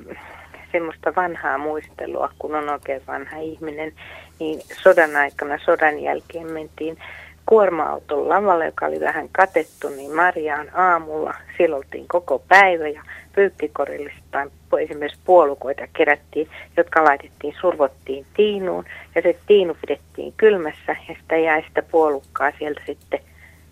semmoista 0.71 1.15
vanhaa 1.15 1.57
muistelua, 1.57 2.29
kun 2.39 2.55
on 2.55 2.69
oikein 2.69 3.01
vanha 3.07 3.37
ihminen, 3.37 3.93
niin 4.39 4.61
sodan 4.83 5.15
aikana, 5.15 5.57
sodan 5.65 5.99
jälkeen 5.99 6.51
mentiin 6.51 6.97
kuorma-auton 7.45 8.29
lavalle, 8.29 8.65
joka 8.65 8.85
oli 8.85 8.99
vähän 8.99 9.29
katettu, 9.31 9.89
niin 9.89 10.15
Mariaan 10.15 10.67
aamulla. 10.73 11.33
Siellä 11.57 11.75
oltiin 11.75 12.07
koko 12.07 12.39
päivä 12.47 12.87
ja 12.87 13.03
pyykkikorillista 13.35 14.47
esimerkiksi 14.79 15.19
puolukoita 15.25 15.87
kerättiin, 15.93 16.47
jotka 16.77 17.03
laitettiin, 17.03 17.55
survottiin 17.61 18.25
tiinuun 18.33 18.85
ja 19.15 19.21
se 19.21 19.35
tiinu 19.47 19.77
pidettiin 19.81 20.33
kylmässä 20.37 20.95
ja 21.09 21.15
sitä 21.21 21.37
jäi 21.37 21.63
sitä 21.67 21.81
puolukkaa 21.81 22.51
sieltä 22.59 22.81
sitten 22.85 23.19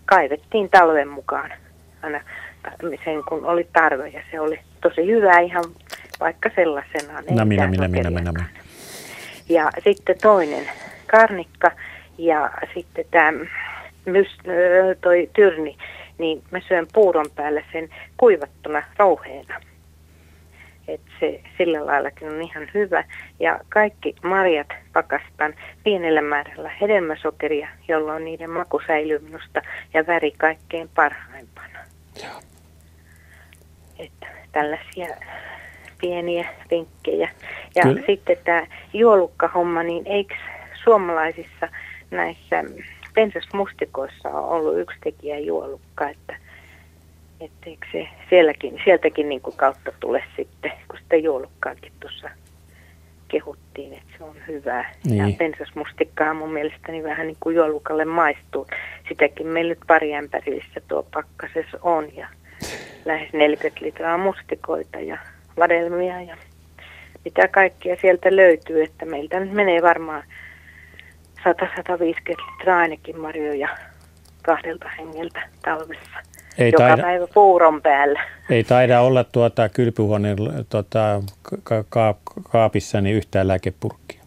kaivettiin 0.05 0.69
talven 0.69 1.07
mukaan 1.07 1.51
aina 2.01 2.21
sen 3.05 3.23
kun 3.29 3.45
oli 3.45 3.67
tarve 3.73 4.07
ja 4.07 4.21
se 4.31 4.39
oli 4.39 4.59
tosi 4.81 5.07
hyvä 5.07 5.39
ihan 5.39 5.63
vaikka 6.19 6.49
sellaisenaan. 6.55 7.23
No 7.29 7.45
minä, 7.45 7.67
minä, 7.67 7.87
minä, 7.87 8.09
minä, 8.09 8.31
minä. 8.31 8.45
Ja 9.49 9.71
sitten 9.83 10.15
toinen 10.21 10.69
karnikka 11.11 11.71
ja 12.17 12.51
sitten 12.73 13.05
tämä 13.11 13.31
toi 15.01 15.29
tyrni, 15.35 15.77
niin 16.17 16.43
mä 16.51 16.59
syön 16.67 16.87
puuron 16.93 17.25
päällä 17.35 17.63
sen 17.71 17.89
kuivattuna 18.17 18.83
rouheena. 18.97 19.61
Et 20.87 21.01
se 21.19 21.41
sillä 21.57 21.85
laillakin 21.85 22.29
on 22.29 22.41
ihan 22.41 22.67
hyvä. 22.73 23.03
Ja 23.39 23.59
kaikki 23.69 24.15
marjat 24.23 24.67
pakastan 24.93 25.53
pienellä 25.83 26.21
määrällä 26.21 26.71
hedelmäsokeria, 26.81 27.67
jolloin 27.87 28.25
niiden 28.25 28.49
maku 28.49 28.81
säilyy 28.87 29.19
minusta 29.19 29.61
ja 29.93 30.07
väri 30.07 30.31
kaikkein 30.31 30.89
parhaimpana. 30.95 31.79
Joo. 32.23 32.50
Tällaisia 34.51 35.07
pieniä 36.01 36.49
vinkkejä. 36.71 37.29
Ja 37.75 37.83
Kyllä. 37.83 38.01
sitten 38.07 38.37
tämä 38.43 38.67
juolukkahomma, 38.93 39.83
niin 39.83 40.07
eikö 40.07 40.35
suomalaisissa 40.83 41.69
näissä 42.11 42.63
pensasmustikoissa 43.13 44.29
ole 44.29 44.51
ollut 44.51 44.79
yksi 44.79 44.97
tekijä 45.03 45.39
juolukka, 45.39 46.09
että 46.09 46.35
etteikö 47.39 47.87
se 47.91 48.07
sielläkin, 48.29 48.81
sieltäkin 48.83 49.29
niin 49.29 49.41
kuin 49.41 49.57
kautta 49.57 49.91
tule 49.99 50.23
sitten, 50.35 50.71
kun 50.87 50.99
sitä 51.03 51.15
juolukkaakin 51.15 51.91
tuossa 51.99 52.29
kehuttiin, 53.27 53.93
että 53.93 54.17
se 54.17 54.23
on 54.23 54.35
hyvää. 54.47 54.93
Niin. 55.05 55.17
Ja 55.17 55.37
pensasmustikkaa 55.37 56.33
mun 56.33 56.53
mielestäni 56.53 57.03
vähän 57.03 57.27
niin 57.27 57.37
kuin 57.39 57.55
juolukalle 57.55 58.05
maistuu. 58.05 58.67
Sitäkin 59.09 59.47
meillä 59.47 59.69
nyt 59.69 59.79
pari 59.87 60.15
ämpärissä 60.15 60.81
tuo 60.87 61.03
pakkasessa 61.13 61.79
on 61.81 62.15
ja 62.15 62.27
lähes 63.05 63.33
40 63.33 63.85
litraa 63.85 64.17
mustikoita 64.17 64.99
ja 64.99 65.17
vadelmia 65.57 66.21
ja 66.21 66.37
mitä 67.25 67.47
kaikkea 67.47 67.95
sieltä 68.01 68.35
löytyy, 68.35 68.83
että 68.83 69.05
meiltä 69.05 69.39
nyt 69.39 69.51
menee 69.51 69.81
varmaan 69.81 70.23
100-150 71.39 71.43
litraa 72.29 72.79
ainakin 72.79 73.19
marjoja 73.19 73.69
kahdelta 74.41 74.89
hengeltä 74.97 75.41
talvessa. 75.61 76.17
Ei 76.57 76.71
Joka 76.71 76.87
taida, 76.87 77.01
päivä 77.03 77.27
puuron 77.33 77.81
päällä. 77.81 78.21
Ei 78.49 78.63
taida 78.63 79.01
olla 79.01 79.23
tuota 79.23 79.69
kylpyhuoneen 79.69 80.37
tuota, 80.69 81.21
ka- 81.63 81.83
ka- 81.89 82.15
kaapissa 82.51 83.01
niin 83.01 83.15
yhtään 83.15 83.47
lääkepurkkia. 83.47 84.20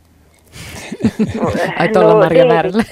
Ai 1.79 1.89
tuolla 1.89 2.13
no, 2.13 2.19
Marja 2.19 2.49
väärällä. 2.49 2.85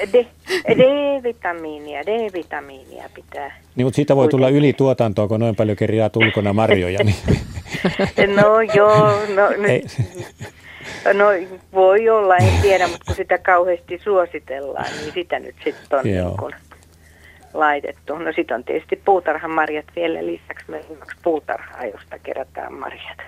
D-vitamiinia, 0.68 2.00
D-vitamiinia 2.06 3.08
pitää. 3.14 3.60
Niin, 3.76 3.86
mutta 3.86 3.96
siitä 3.96 4.16
voi 4.16 4.28
tulla 4.28 4.48
ylituotantoa, 4.48 5.28
kun 5.28 5.40
noin 5.40 5.56
paljon 5.56 5.76
kerjaa 5.76 6.10
ulkona 6.16 6.52
marjoja. 6.52 6.98
Niin. 7.04 7.16
no 8.36 8.60
joo, 8.74 9.10
no 9.34 9.48
nyt. 9.58 9.84
No 11.14 11.26
voi 11.72 12.08
olla, 12.08 12.36
en 12.36 12.62
tiedä, 12.62 12.88
mutta 12.88 13.04
kun 13.06 13.14
sitä 13.14 13.38
kauheasti 13.38 14.00
suositellaan, 14.04 14.86
niin 15.00 15.12
sitä 15.14 15.38
nyt 15.38 15.54
sitten 15.64 15.98
on 15.98 16.04
niin 16.04 16.36
kun 16.38 16.52
laitettu. 17.54 18.18
No 18.18 18.32
sitten 18.32 18.54
on 18.54 18.64
tietysti 18.64 18.96
puutarhan 19.04 19.50
marjat 19.50 19.86
vielä 19.96 20.26
lisäksi 20.26 20.64
myös 20.68 20.86
puutarhaa, 21.22 21.84
josta 21.84 22.18
kerätään 22.18 22.74
marjat. 22.74 23.18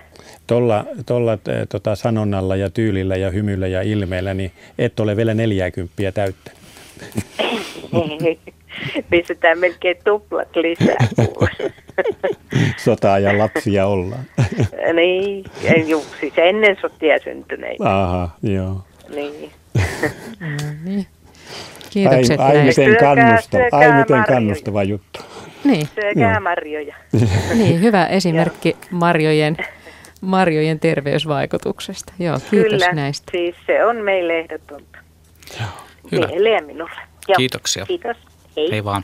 Tuolla, 0.47 0.85
tuolla 1.05 1.33
eh, 1.33 1.67
tota, 1.69 1.95
sanonnalla 1.95 2.55
ja 2.55 2.69
tyylillä 2.69 3.15
ja 3.15 3.29
hymyllä 3.29 3.67
ja 3.67 3.81
ilmeellä, 3.81 4.33
niin 4.33 4.51
et 4.77 4.99
ole 4.99 5.15
vielä 5.15 5.33
40 5.33 6.11
täyttä. 6.13 6.51
Pistetään 9.09 9.59
melkein 9.59 9.97
tuplat 10.03 10.55
lisää 10.55 10.95
Sotaa 12.83 13.19
ja 13.19 13.37
lapsia 13.37 13.87
ollaan. 13.87 14.23
niin, 14.95 15.45
ju, 15.87 16.05
siis 16.19 16.33
ennen 16.37 16.77
sotia 16.81 17.19
syntyneitä. 17.23 17.83
Aha, 17.83 18.29
joo. 18.43 18.81
Niin. 19.15 19.51
niin. 20.83 21.07
Kiitokset 21.95 22.39
ai, 22.39 22.57
ai, 22.57 22.65
miten, 22.65 22.97
kannustava, 22.99 23.63
ai 23.71 23.99
miten 23.99 24.23
kannustava 24.27 24.83
juttu. 24.83 25.19
Niin. 25.63 25.87
Syökää 25.95 26.39
marjoja. 26.39 26.95
niin, 27.59 27.81
hyvä 27.81 28.05
esimerkki 28.05 28.77
marjojen, 28.91 29.57
marjojen 30.21 30.79
terveysvaikutuksesta. 30.79 32.13
Joo, 32.19 32.39
kiitos 32.49 32.69
Kyllä, 32.69 32.93
näistä. 32.93 33.31
siis 33.31 33.55
se 33.65 33.85
on 33.85 33.95
meille 33.97 34.39
ehdotonta. 34.39 34.97
Hyvä. 36.11 36.27
Meille 36.27 36.49
ja 36.49 36.61
minulle. 36.61 37.01
Joo. 37.27 37.35
Kiitoksia. 37.37 37.85
Kiitos. 37.85 38.17
Hei. 38.57 38.71
Hei 38.71 38.83
vaan. 38.83 39.03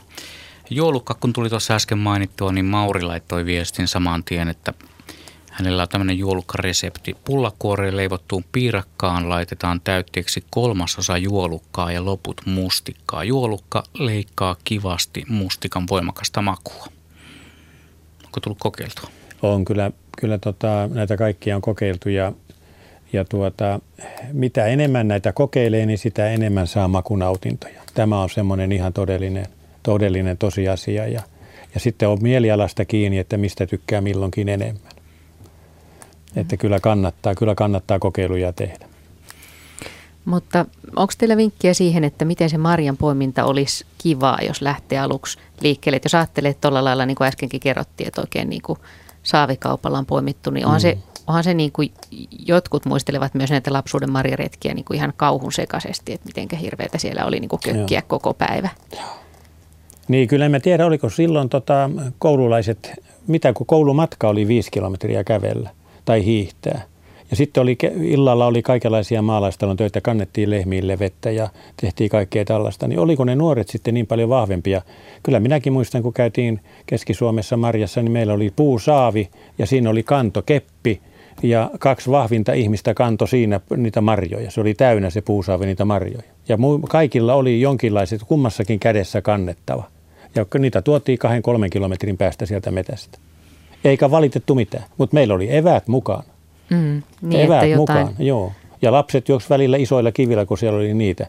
Joulukka, 0.70 1.14
kun 1.20 1.32
tuli 1.32 1.48
tuossa 1.48 1.74
äsken 1.74 1.98
mainittua, 1.98 2.52
niin 2.52 2.64
Mauri 2.64 3.02
laittoi 3.02 3.46
viestin 3.46 3.88
saman 3.88 4.24
tien, 4.24 4.48
että 4.48 4.72
hänellä 5.52 5.82
on 5.82 5.88
tämmöinen 5.88 6.18
juolukkaresepti. 6.18 7.16
Pullakuoreen 7.24 7.96
leivottuun 7.96 8.44
piirakkaan 8.52 9.28
laitetaan 9.28 9.80
täytteeksi 9.84 10.44
kolmasosa 10.50 11.18
juolukkaa 11.18 11.92
ja 11.92 12.04
loput 12.04 12.40
mustikkaa. 12.46 13.24
Juolukka 13.24 13.82
leikkaa 13.94 14.56
kivasti 14.64 15.24
mustikan 15.28 15.86
voimakasta 15.90 16.42
makua. 16.42 16.86
Onko 18.24 18.40
tullut 18.40 18.58
kokeiltua? 18.60 19.10
On 19.42 19.64
kyllä, 19.64 19.90
kyllä 20.18 20.38
tota, 20.38 20.88
näitä 20.94 21.16
kaikkia 21.16 21.56
on 21.56 21.62
kokeiltu 21.62 22.08
ja, 22.08 22.32
ja 23.12 23.24
tuota, 23.24 23.80
mitä 24.32 24.66
enemmän 24.66 25.08
näitä 25.08 25.32
kokeilee, 25.32 25.86
niin 25.86 25.98
sitä 25.98 26.30
enemmän 26.30 26.66
saa 26.66 26.88
makunautintoja. 26.88 27.82
Tämä 27.94 28.22
on 28.22 28.30
semmoinen 28.30 28.72
ihan 28.72 28.92
todellinen, 28.92 29.46
todellinen 29.82 30.38
tosiasia 30.38 31.08
ja, 31.08 31.22
ja 31.74 31.80
sitten 31.80 32.08
on 32.08 32.18
mielialasta 32.22 32.84
kiinni, 32.84 33.18
että 33.18 33.36
mistä 33.36 33.66
tykkää 33.66 34.00
milloinkin 34.00 34.48
enemmän. 34.48 34.91
Että 36.36 36.56
kyllä 36.56 36.80
kannattaa, 36.80 37.34
kyllä 37.34 37.54
kannattaa 37.54 37.98
kokeiluja 37.98 38.52
tehdä. 38.52 38.86
Mutta 40.24 40.66
onko 40.96 41.12
teillä 41.18 41.36
vinkkiä 41.36 41.74
siihen, 41.74 42.04
että 42.04 42.24
miten 42.24 42.50
se 42.50 42.58
marjan 42.58 42.96
poiminta 42.96 43.44
olisi 43.44 43.84
kivaa, 43.98 44.38
jos 44.46 44.62
lähtee 44.62 44.98
aluksi 44.98 45.38
liikkeelle? 45.60 45.96
Et 45.96 46.04
jos 46.04 46.14
ajattelee 46.14 46.54
tuolla 46.54 46.84
lailla, 46.84 47.06
niin 47.06 47.16
kuin 47.16 47.28
äskenkin 47.28 47.60
kerrottiin, 47.60 48.08
että 48.08 48.20
oikein 48.20 48.50
niin 48.50 48.62
kuin 48.62 48.78
saavikaupalla 49.22 49.98
on 49.98 50.06
poimittu, 50.06 50.50
niin 50.50 50.66
onhan 50.66 50.80
mm. 50.80 50.82
se, 50.82 50.98
onhan 51.26 51.44
se 51.44 51.54
niin 51.54 51.72
kuin, 51.72 51.92
jotkut 52.46 52.84
muistelevat 52.84 53.34
myös 53.34 53.50
näitä 53.50 53.72
lapsuuden 53.72 54.12
marjaretkiä 54.12 54.74
niin 54.74 54.84
kuin 54.84 54.96
ihan 54.96 55.12
kauhun 55.16 55.52
sekaisesti, 55.52 56.12
että 56.12 56.26
miten 56.26 56.58
hirveätä 56.58 56.98
siellä 56.98 57.26
oli 57.26 57.40
niin 57.40 57.48
kuin 57.48 57.60
kökkiä 57.64 57.98
Joo. 57.98 58.08
koko 58.08 58.34
päivä. 58.34 58.68
Niin, 60.08 60.28
kyllä 60.28 60.46
en 60.46 60.62
tiedä, 60.62 60.86
oliko 60.86 61.10
silloin 61.10 61.48
tota, 61.48 61.90
koululaiset, 62.18 62.92
mitä 63.26 63.52
kun 63.52 63.66
koulumatka 63.66 64.28
oli 64.28 64.48
viisi 64.48 64.70
kilometriä 64.70 65.24
kävellä 65.24 65.70
tai 66.04 66.24
hiihtää. 66.24 66.82
Ja 67.30 67.36
sitten 67.36 67.62
oli, 67.62 67.76
illalla 68.02 68.46
oli 68.46 68.62
kaikenlaisia 68.62 69.22
maalaistalon 69.22 69.76
töitä, 69.76 70.00
kannettiin 70.00 70.50
lehmiille 70.50 70.98
vettä 70.98 71.30
ja 71.30 71.48
tehtiin 71.80 72.10
kaikkea 72.10 72.44
tällaista. 72.44 72.88
Niin 72.88 72.98
oliko 72.98 73.24
ne 73.24 73.34
nuoret 73.34 73.68
sitten 73.68 73.94
niin 73.94 74.06
paljon 74.06 74.28
vahvempia? 74.28 74.82
Kyllä 75.22 75.40
minäkin 75.40 75.72
muistan, 75.72 76.02
kun 76.02 76.12
käytiin 76.12 76.60
Keski-Suomessa 76.86 77.56
marjassa, 77.56 78.02
niin 78.02 78.12
meillä 78.12 78.32
oli 78.32 78.52
puusaavi 78.56 79.28
ja 79.58 79.66
siinä 79.66 79.90
oli 79.90 80.02
kanto, 80.02 80.42
keppi 80.42 81.00
ja 81.42 81.70
kaksi 81.78 82.10
vahvinta 82.10 82.52
ihmistä 82.52 82.94
kanto 82.94 83.26
siinä 83.26 83.60
niitä 83.76 84.00
marjoja. 84.00 84.50
Se 84.50 84.60
oli 84.60 84.74
täynnä 84.74 85.10
se 85.10 85.20
puusaavi 85.20 85.66
niitä 85.66 85.84
marjoja. 85.84 86.22
Ja 86.48 86.58
kaikilla 86.88 87.34
oli 87.34 87.60
jonkinlaiset 87.60 88.22
kummassakin 88.22 88.80
kädessä 88.80 89.22
kannettava. 89.22 89.84
Ja 90.34 90.46
niitä 90.58 90.82
tuotiin 90.82 91.18
kahden 91.18 91.42
kolmen 91.42 91.70
kilometrin 91.70 92.16
päästä 92.16 92.46
sieltä 92.46 92.70
metästä. 92.70 93.18
Eikä 93.84 94.10
valitettu 94.10 94.54
mitään, 94.54 94.84
mutta 94.98 95.14
meillä 95.14 95.34
oli 95.34 95.56
eväät 95.56 95.88
mukaan. 95.88 96.24
Mm, 96.70 97.02
niin, 97.22 97.40
eväät 97.40 97.70
jotain... 97.70 97.76
mukaan, 97.76 98.14
joo. 98.18 98.52
Ja 98.82 98.92
lapset 98.92 99.28
juoksi 99.28 99.48
välillä 99.48 99.76
isoilla 99.76 100.12
kivillä, 100.12 100.46
kun 100.46 100.58
siellä 100.58 100.78
oli 100.78 100.94
niitä. 100.94 101.26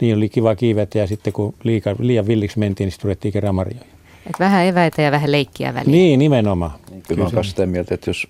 Niin 0.00 0.16
oli 0.16 0.28
kiva 0.28 0.54
kiivetä 0.54 0.98
ja 0.98 1.06
sitten 1.06 1.32
kun 1.32 1.54
liika, 1.64 1.96
liian 1.98 2.26
villiksi 2.26 2.58
mentiin, 2.58 2.86
niin 2.86 2.92
sitten 2.92 3.04
ruvettiin 3.04 3.32
kerran 3.32 3.54
marjoja. 3.54 3.84
Et 4.26 4.40
vähän 4.40 4.66
eväitä 4.66 5.02
ja 5.02 5.10
vähän 5.10 5.32
leikkiä 5.32 5.74
väliin. 5.74 5.92
Niin, 5.92 6.18
nimenomaan. 6.18 6.70
Kyllä, 7.08 7.24
Kyllä 7.24 7.38
on 7.38 7.44
sitä 7.44 7.66
mieltä, 7.66 7.94
että 7.94 8.10
jos 8.10 8.26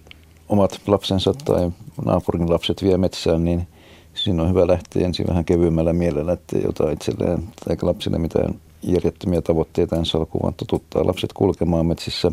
omat 0.49 0.81
lapsensa 0.87 1.35
tai 1.45 1.71
naapurin 2.05 2.51
lapset 2.51 2.83
vie 2.83 2.97
metsään, 2.99 3.45
niin 3.45 3.67
siinä 4.15 4.43
on 4.43 4.49
hyvä 4.49 4.67
lähteä 4.67 5.07
ensin 5.07 5.27
vähän 5.29 5.45
kevyemmällä 5.45 5.93
mielellä, 5.93 6.33
että 6.33 6.59
jotain 6.59 6.93
itselleen 6.93 7.39
tai 7.65 7.77
lapsille 7.83 8.19
mitään 8.19 8.55
järjettömiä 8.83 9.43
tavoitteita 9.43 9.97
en 9.97 10.07
saa 10.07 10.27
kuvan 10.27 10.55
totuttaa 10.55 11.07
lapset 11.07 11.33
kulkemaan 11.33 11.87
metsissä, 11.87 12.33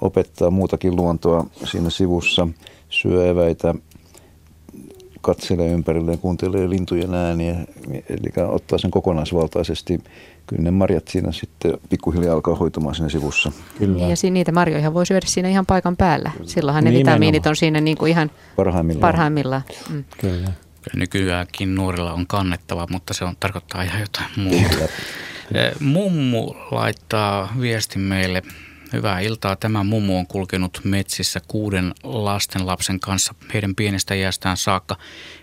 opettaa 0.00 0.50
muutakin 0.50 0.96
luontoa 0.96 1.46
siinä 1.64 1.90
sivussa, 1.90 2.48
syö 2.88 3.30
eväitä, 3.30 3.74
katselee 5.20 5.68
ympärilleen, 5.68 6.18
kuuntelee 6.18 6.70
lintujen 6.70 7.14
ääniä, 7.14 7.56
eli 7.90 8.46
ottaa 8.48 8.78
sen 8.78 8.90
kokonaisvaltaisesti. 8.90 10.00
Kyllä 10.46 10.62
ne 10.62 10.70
marjat 10.70 11.08
siinä 11.08 11.32
sitten 11.32 11.78
pikkuhiljaa 11.88 12.34
alkaa 12.34 12.54
hoitumaan 12.54 12.94
siinä 12.94 13.08
sivussa. 13.08 13.52
Kyllä. 13.78 14.06
Ja 14.06 14.14
niitä 14.30 14.52
marjoja 14.52 14.94
voi 14.94 15.06
syödä 15.06 15.26
siinä 15.26 15.48
ihan 15.48 15.66
paikan 15.66 15.96
päällä. 15.96 16.30
Silloinhan 16.44 16.84
ne 16.84 16.90
Nimenomaan. 16.90 17.14
vitamiinit 17.14 17.46
on 17.46 17.56
siinä 17.56 17.80
niin 17.80 17.96
kuin 17.98 18.10
ihan 18.10 18.30
parhaimmillaan. 18.56 19.00
parhaimmillaan. 19.00 19.62
Mm. 19.90 20.04
Kyllä. 20.20 20.52
Nykyäänkin 20.96 21.74
nuorilla 21.74 22.12
on 22.12 22.26
kannettava, 22.26 22.86
mutta 22.90 23.14
se 23.14 23.24
on, 23.24 23.36
tarkoittaa 23.40 23.82
ihan 23.82 24.00
jotain 24.00 24.30
muuta. 24.36 24.92
Mummu 25.80 26.54
laittaa 26.70 27.52
viestin 27.60 28.02
meille. 28.02 28.42
Hyvää 28.92 29.20
iltaa. 29.20 29.56
Tämä 29.56 29.84
mummu 29.84 30.18
on 30.18 30.26
kulkenut 30.26 30.80
metsissä 30.84 31.40
kuuden 31.48 31.94
lasten 32.02 32.66
lapsen 32.66 33.00
kanssa 33.00 33.34
heidän 33.54 33.74
pienestä 33.74 34.14
iästään 34.14 34.56
saakka. 34.56 34.96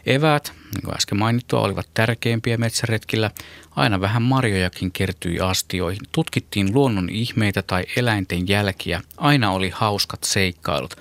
Eväät, 0.06 0.54
niin 0.74 0.84
kuin 0.84 0.96
äsken 0.96 1.18
mainittua, 1.18 1.62
olivat 1.62 1.90
tärkeimpiä 1.94 2.58
metsäretkillä. 2.58 3.32
Aina 3.76 4.02
vähän 4.02 4.22
marjojakin 4.22 4.92
kertyi 4.92 5.40
astioihin. 5.40 6.02
Tutkittiin 6.12 6.74
luonnon 6.74 7.10
ihmeitä 7.10 7.62
tai 7.62 7.84
eläinten 7.96 8.48
jälkiä. 8.48 9.02
Aina 9.18 9.52
oli 9.52 9.70
hauskat 9.70 10.24
seikkailut. 10.24 10.96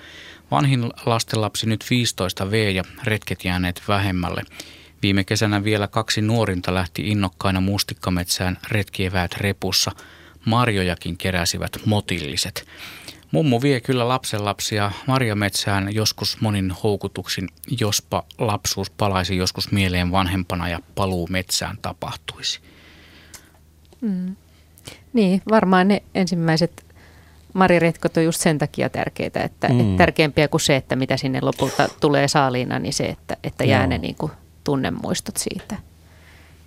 Vanhin 0.51 0.91
lastenlapsi 1.05 1.67
nyt 1.67 1.85
15 1.89 2.51
V 2.51 2.75
ja 2.75 2.83
retket 3.03 3.45
jääneet 3.45 3.81
vähemmälle. 3.87 4.43
Viime 5.01 5.23
kesänä 5.23 5.63
vielä 5.63 5.87
kaksi 5.87 6.21
nuorinta 6.21 6.73
lähti 6.73 7.07
innokkaina 7.07 7.61
mustikkametsään 7.61 8.57
retkieväät 8.71 9.35
repussa. 9.37 9.91
Marjojakin 10.45 11.17
keräsivät 11.17 11.71
motilliset. 11.85 12.67
Mummu 13.31 13.61
vie 13.61 13.81
kyllä 13.81 14.07
lapsenlapsia 14.07 14.91
marjametsään 15.07 15.95
joskus 15.95 16.41
monin 16.41 16.71
houkutuksin, 16.83 17.47
jospa 17.79 18.23
lapsuus 18.37 18.89
palaisi 18.89 19.37
joskus 19.37 19.71
mieleen 19.71 20.11
vanhempana 20.11 20.69
ja 20.69 20.79
paluu 20.95 21.27
metsään 21.27 21.77
tapahtuisi. 21.81 22.59
Mm. 24.01 24.35
Niin, 25.13 25.41
varmaan 25.51 25.87
ne 25.87 26.03
ensimmäiset 26.15 26.85
mariretkot 27.53 28.17
on 28.17 28.23
just 28.23 28.41
sen 28.41 28.57
takia 28.57 28.89
tärkeitä, 28.89 29.39
että, 29.41 29.67
mm. 29.67 29.79
että 29.79 29.97
tärkeämpiä 29.97 30.47
kuin 30.47 30.61
se, 30.61 30.75
että 30.75 30.95
mitä 30.95 31.17
sinne 31.17 31.39
lopulta 31.41 31.87
tulee 31.99 32.27
saaliina, 32.27 32.79
niin 32.79 32.93
se, 32.93 33.05
että, 33.05 33.37
että 33.43 33.63
jää 33.63 33.87
ne 33.87 33.97
niin 33.97 34.15
kuin 34.15 34.31
tunnemuistot 34.63 35.37
siitä. 35.37 35.77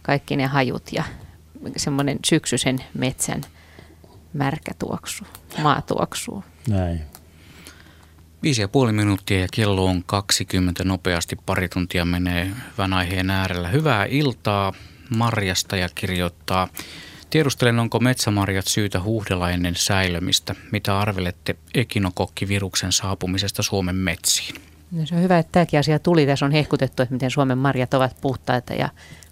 Kaikki 0.03 0.37
ne 0.37 0.47
hajut 0.47 0.93
ja 0.93 1.05
semmoinen 1.77 2.19
syksyisen 2.25 2.79
metsän 2.95 3.41
märkä 4.33 4.75
tuoksu, 4.79 5.25
maatuoksu. 5.63 6.45
Näin. 6.69 7.01
Viisi 8.43 8.61
ja 8.61 8.69
puoli 8.69 8.93
minuuttia 8.93 9.41
ja 9.41 9.49
kello 9.53 9.87
on 9.87 10.03
20 10.07 10.85
nopeasti. 10.85 11.37
Pari 11.47 11.69
tuntia 11.69 12.05
menee 12.05 12.51
hyvän 12.73 12.93
aiheen 12.93 13.31
äärellä. 13.31 13.69
Hyvää 13.69 14.05
iltaa 14.05 14.73
Marjasta 15.17 15.77
ja 15.77 15.89
kirjoittaa. 15.95 16.69
Tiedustelen, 17.31 17.79
onko 17.79 18.01
metsämarjat 18.01 18.67
syytä 18.67 19.01
huuhdella 19.01 19.51
ennen 19.51 19.75
säilömistä. 19.77 20.55
Mitä 20.73 20.99
arvelette 20.99 21.57
ekinokokkiviruksen 21.75 22.93
saapumisesta 22.93 23.63
Suomen 23.63 23.97
metsiin? 23.97 24.55
No 24.93 25.07
se 25.07 25.15
on 25.15 25.23
hyvä, 25.23 25.39
että 25.39 25.53
tämäkin 25.53 25.81
asia 25.81 25.99
tuli. 25.99 26.27
Tässä 26.27 26.47
on 26.47 26.53
hehkutettu, 26.53 27.03
että 27.03 27.15
miten 27.15 27.31
Suomen 27.31 27.59
marjat 27.59 27.95
ovat 27.95 28.17
puhtaita 28.21 28.75
ja 28.75 28.89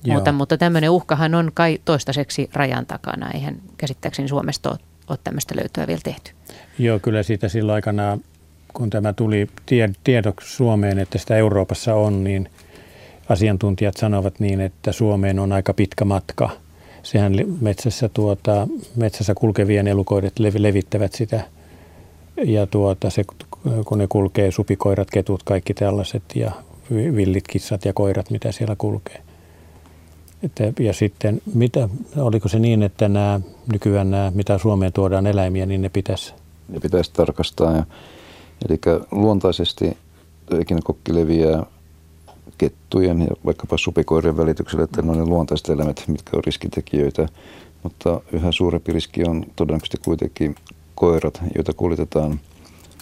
muuta, 0.07 0.33
mutta 0.33 0.59
tämmöinen 0.59 0.91
uhkahan 0.91 1.35
on 1.35 1.51
kai 1.55 1.79
toistaiseksi 1.85 2.51
rajan 2.53 2.87
takana. 2.87 3.31
Eihän 3.31 3.63
käsittääkseni 3.77 4.29
Suomesta 4.29 4.71
ole, 4.71 4.79
ole 5.11 5.19
tämmöistä 5.25 5.57
löytöä 5.57 5.87
vielä 5.87 6.01
tehty. 6.05 6.31
Joo, 6.79 6.99
kyllä 6.99 7.23
siitä 7.23 7.49
silloin 7.49 7.75
aikana, 7.75 8.19
kun 8.75 8.91
tämä 8.91 9.13
tuli 9.13 9.49
tiedoksi 10.05 10.57
Suomeen, 10.57 10.99
että 10.99 11.19
sitä 11.19 11.37
Euroopassa 11.37 11.95
on, 11.95 12.25
niin 12.25 12.49
asiantuntijat 13.29 13.97
sanovat 13.97 14.41
niin, 14.41 14.61
että 14.61 14.93
Suomeen 14.93 15.39
on 15.39 15.53
aika 15.53 15.75
pitkä 15.75 16.05
matka. 16.05 16.51
Sehän 17.03 17.33
metsässä, 17.61 18.09
tuota, 18.09 18.69
metsässä 18.97 19.35
kulkevien 19.35 19.89
elukoidet 19.89 20.39
levittävät 20.39 21.13
sitä 21.13 21.45
ja 22.45 22.67
tuota, 22.67 23.11
se, 23.11 23.25
kun 23.85 23.99
ne 23.99 24.07
kulkee, 24.09 24.51
supikoirat, 24.51 25.11
ketut, 25.11 25.43
kaikki 25.43 25.75
tällaiset 25.75 26.23
ja 26.35 26.53
villit 26.91 27.49
kissat 27.49 27.85
ja 27.85 27.93
koirat, 27.93 28.31
mitä 28.31 28.53
siellä 28.53 28.77
kulkee. 28.79 29.23
Että, 30.43 30.73
ja 30.81 30.93
sitten, 30.93 31.43
mitä, 31.55 31.89
oliko 32.17 32.49
se 32.49 32.59
niin, 32.59 32.83
että 32.83 33.09
nämä, 33.09 33.41
nykyään 33.73 34.11
nämä, 34.11 34.33
mitä 34.35 34.59
Suomeen 34.59 34.93
tuodaan 34.93 35.27
eläimiä, 35.27 35.67
niin 35.67 35.83
ne 35.83 35.89
pitäisi? 35.89 36.35
Ne 36.69 36.81
pitäisi 36.81 37.11
tarkastaa. 37.13 37.73
Ja, 37.73 37.85
eli 38.69 38.79
luontaisesti 39.11 39.97
ekinokokki 40.61 41.15
leviää 41.15 41.67
kettujen 42.59 43.21
ja 43.21 43.29
vaikkapa 43.45 43.79
supikoirien 43.79 44.37
välityksellä, 44.37 44.85
että 44.85 45.03
ne 45.03 45.11
on 45.11 45.19
ne 45.19 45.25
luontaiset 45.25 45.69
eläimet, 45.69 46.05
mitkä 46.09 46.37
on 46.37 46.45
riskitekijöitä. 46.45 47.29
Mutta 47.83 48.21
yhä 48.33 48.53
suurempi 48.53 48.93
riski 48.93 49.25
on 49.25 49.45
todennäköisesti 49.57 49.99
kuitenkin 50.05 50.55
koirat, 50.95 51.43
joita 51.55 51.73
kuljetetaan 51.73 52.41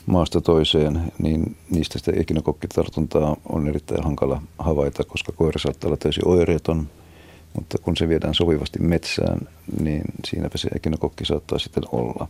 maasta 0.06 0.40
toiseen, 0.40 1.12
niin 1.19 1.56
niistä 1.70 1.98
sitä 1.98 2.12
ekinokokkitartuntaa 2.16 3.36
on 3.48 3.69
erittäin 3.69 4.05
hankala 4.05 4.43
havaita, 4.59 5.05
koska 5.05 5.32
koira 5.32 5.59
saattaa 5.59 5.89
olla 5.89 5.97
täysin 5.97 6.28
oireeton, 6.28 6.89
mutta 7.55 7.79
kun 7.79 7.97
se 7.97 8.09
viedään 8.09 8.35
sopivasti 8.35 8.79
metsään, 8.79 9.41
niin 9.81 10.03
siinäpä 10.25 10.59
se 10.59 10.69
ekinokokki 10.75 11.25
saattaa 11.25 11.59
sitten 11.59 11.83
olla. 11.93 12.29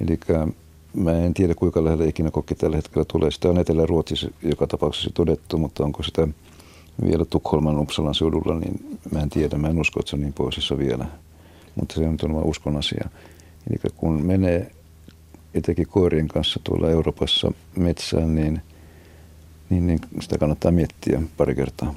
Eli 0.00 0.18
mä 0.94 1.12
en 1.12 1.34
tiedä 1.34 1.54
kuinka 1.54 1.84
lähellä 1.84 2.04
ekinokokki 2.04 2.54
tällä 2.54 2.76
hetkellä 2.76 3.04
tulee. 3.12 3.30
Sitä 3.30 3.48
on 3.48 3.58
Etelä-Ruotsissa 3.58 4.30
joka 4.42 4.66
tapauksessa 4.66 5.10
todettu, 5.14 5.58
mutta 5.58 5.84
onko 5.84 6.02
sitä 6.02 6.28
vielä 7.04 7.24
Tukholman 7.24 7.78
Uppsalan 7.78 8.14
seudulla, 8.14 8.60
niin 8.60 8.98
mä 9.12 9.20
en 9.20 9.30
tiedä. 9.30 9.58
Mä 9.58 9.68
en 9.68 9.80
usko, 9.80 10.00
että 10.00 10.10
se 10.10 10.16
on 10.16 10.22
niin 10.22 10.32
pohjoisessa 10.32 10.78
vielä. 10.78 11.06
Mutta 11.74 11.94
se 11.94 12.08
on 12.08 12.16
tuolla 12.16 12.42
uskon 12.42 12.76
asia. 12.76 13.08
Eli 13.70 13.92
kun 13.96 14.26
menee 14.26 14.70
etenkin 15.54 15.88
koirien 15.88 16.28
kanssa 16.28 16.60
tuolla 16.64 16.90
Euroopassa 16.90 17.52
metsään, 17.76 18.34
niin, 18.34 18.62
niin, 19.70 19.86
niin 19.86 19.98
sitä 20.20 20.38
kannattaa 20.38 20.72
miettiä 20.72 21.22
pari 21.36 21.54
kertaa. 21.54 21.94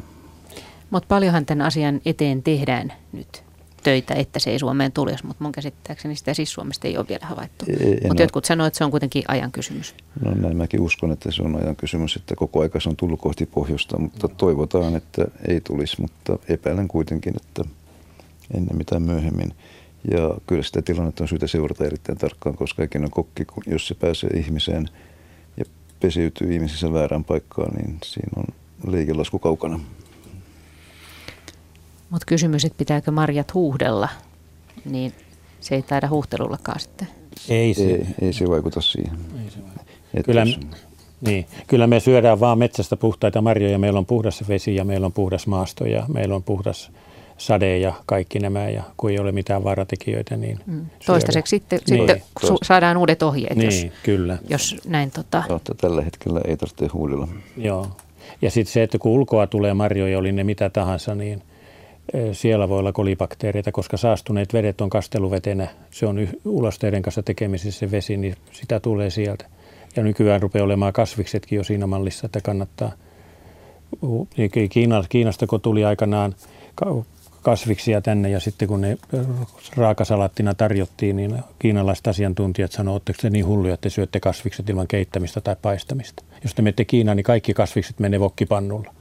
Mutta 0.90 1.08
paljonhan 1.08 1.46
tämän 1.46 1.68
asian 1.68 2.02
eteen 2.06 2.44
tehdään 2.44 2.94
nyt 3.12 3.44
töitä, 3.84 4.14
että 4.14 4.40
se 4.40 4.50
ei 4.50 4.60
Suomeen 4.60 4.92
tulisi, 4.92 5.26
mutta 5.26 5.44
mun 5.44 5.52
käsittääkseni 5.52 6.16
sitä 6.16 6.34
siis 6.34 6.54
Suomesta 6.54 6.88
ei 6.88 6.98
ole 6.98 7.06
vielä 7.10 7.26
havaittu. 7.26 7.66
Mutta 8.08 8.24
jotkut 8.24 8.46
sanoivat, 8.46 8.68
että 8.68 8.78
se 8.78 8.84
on 8.84 8.92
kuitenkin 8.92 9.24
ajan 9.28 9.52
kysymys. 9.52 9.96
No 10.26 10.32
näin 10.32 10.58
mäkin 10.58 10.82
uskon, 10.82 11.12
että 11.12 11.32
se 11.32 11.44
on 11.44 11.64
ajan 11.64 11.76
kysymys, 11.76 12.16
että 12.16 12.36
koko 12.36 12.62
aika 12.62 12.80
se 12.80 12.90
on 12.90 12.96
tullut 12.96 13.22
kohti 13.22 13.46
pohjoista, 13.46 14.00
mutta 14.00 14.28
toivotaan, 14.28 14.96
että 14.96 15.26
ei 15.48 15.62
tulisi, 15.62 16.02
mutta 16.02 16.40
epäilen 16.50 16.88
kuitenkin, 16.88 17.34
että 17.36 17.64
ennen 18.56 18.78
mitään 18.78 19.02
myöhemmin. 19.02 19.54
Ja 20.12 20.36
kyllä 20.48 20.64
sitä 20.64 20.82
tilannetta 20.82 21.24
on 21.24 21.28
syytä 21.28 21.48
seurata 21.48 21.86
erittäin 21.86 22.18
tarkkaan, 22.18 22.56
koska 22.56 22.84
on 23.04 23.12
kokki, 23.12 23.46
jos 23.68 23.88
se 23.88 23.96
pääsee 23.96 24.30
ihmiseen 24.30 24.90
ja 25.58 25.66
pesiytyy 26.00 26.54
ihmisissä 26.54 26.94
väärään 26.94 27.24
paikkaan, 27.24 27.76
niin 27.76 27.98
siinä 28.04 28.32
on 28.36 28.46
liikelasku 28.92 29.40
kaukana. 29.40 29.80
Mutta 32.10 32.26
kysymys, 32.26 32.66
että 32.66 32.78
pitääkö 32.78 33.12
marjat 33.12 33.54
huuhdella, 33.54 34.10
niin 34.86 35.14
se 35.60 35.76
ei 35.76 35.82
taida 35.82 36.10
huuhtelullakaan 36.10 36.80
sitten. 36.80 37.08
Ei 37.50 37.74
se, 37.74 37.84
ei, 37.84 38.08
ei 38.22 38.34
se 38.34 38.50
vaikuta 38.50 38.82
siihen. 38.82 39.18
Ei 39.46 39.52
se 39.52 39.58
vaikuta. 39.64 39.86
Kyllä, 40.26 40.46
niin. 41.22 41.46
Kyllä 41.68 41.88
me 41.88 42.00
syödään 42.00 42.40
vaan 42.40 42.60
metsästä 42.60 42.98
puhtaita 42.98 43.42
marjoja. 43.42 43.80
Meillä 43.80 44.00
on 44.00 44.06
puhdas 44.06 44.44
vesi 44.48 44.76
ja 44.76 44.84
meillä 44.84 45.06
on 45.06 45.14
puhdas 45.14 45.48
maasto 45.48 45.86
ja 45.86 46.06
meillä 46.08 46.36
on 46.36 46.44
puhdas 46.44 46.92
sade 47.38 47.78
ja 47.78 47.94
kaikki 48.06 48.40
nämä, 48.40 48.70
ja 48.70 48.84
kun 48.98 49.12
ei 49.12 49.20
ole 49.20 49.32
mitään 49.32 49.64
vaaratekijöitä, 49.64 50.38
niin 50.38 50.60
mm. 50.66 50.86
Toistaiseksi 51.06 51.50
sitten, 51.50 51.80
niin, 51.90 52.00
sitten 52.00 52.22
toista. 52.42 52.66
saadaan 52.66 52.98
uudet 52.98 53.24
ohjeet, 53.24 53.56
niin, 53.56 53.66
jos, 53.66 53.94
kyllä. 54.04 54.38
jos 54.50 54.76
näin 54.86 55.12
tota... 55.12 55.44
Jotta 55.50 55.76
tällä 55.76 56.02
hetkellä 56.02 56.42
ei 56.46 56.58
tarvitse 56.58 56.88
huudella. 56.94 57.28
Joo, 57.58 57.88
ja 58.42 58.52
sitten 58.52 58.74
se, 58.74 58.84
että 58.84 58.98
kun 58.98 59.12
ulkoa 59.12 59.48
tulee 59.48 59.74
marjoja, 59.74 60.20
oli 60.20 60.32
ne 60.32 60.44
mitä 60.44 60.70
tahansa, 60.70 61.16
niin 61.16 61.42
siellä 62.32 62.70
voi 62.70 62.80
olla 62.80 62.92
kolibakteereita, 62.92 63.72
koska 63.72 63.98
saastuneet 63.98 64.54
vedet 64.54 64.82
on 64.82 64.90
kasteluvetenä. 64.90 65.68
Se 65.92 66.06
on 66.06 66.28
ulosteiden 66.46 67.02
kanssa 67.02 67.24
tekemisissä 67.24 67.80
se 67.80 67.92
vesi, 67.92 68.18
niin 68.18 68.36
sitä 68.52 68.80
tulee 68.80 69.10
sieltä. 69.10 69.46
Ja 69.96 70.04
nykyään 70.04 70.42
rupeaa 70.42 70.66
olemaan 70.66 70.94
kasviksetkin 70.94 71.58
jo 71.58 71.64
siinä 71.64 71.88
mallissa, 71.88 72.26
että 72.26 72.42
kannattaa. 72.42 72.92
Kiinasta 75.10 75.48
kun 75.48 75.62
tuli 75.62 75.86
aikanaan 75.86 76.36
kasviksia 77.42 78.02
tänne 78.02 78.30
ja 78.30 78.40
sitten 78.40 78.68
kun 78.68 78.82
ne 78.82 78.98
raakasalattina 79.76 80.54
tarjottiin, 80.54 81.16
niin 81.16 81.40
kiinalaiset 81.60 82.08
asiantuntijat 82.08 82.72
sanoivat, 82.72 83.10
että 83.10 83.22
te 83.22 83.30
niin 83.30 83.46
hulluja, 83.46 83.74
että 83.74 83.82
te 83.82 83.90
syötte 83.90 84.20
kasvikset 84.20 84.70
ilman 84.70 84.88
keittämistä 84.88 85.42
tai 85.42 85.56
paistamista. 85.62 86.24
Jos 86.44 86.54
te 86.54 86.62
menette 86.62 86.86
Kiinaan, 86.86 87.18
niin 87.18 87.24
kaikki 87.24 87.54
kasvikset 87.54 88.00
menee 88.00 88.20
vokkipannulla. 88.20 88.94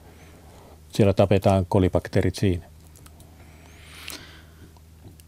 Siellä 0.93 1.13
tapetaan 1.13 1.67
kolibakteerit 1.69 2.35
siinä. 2.35 2.65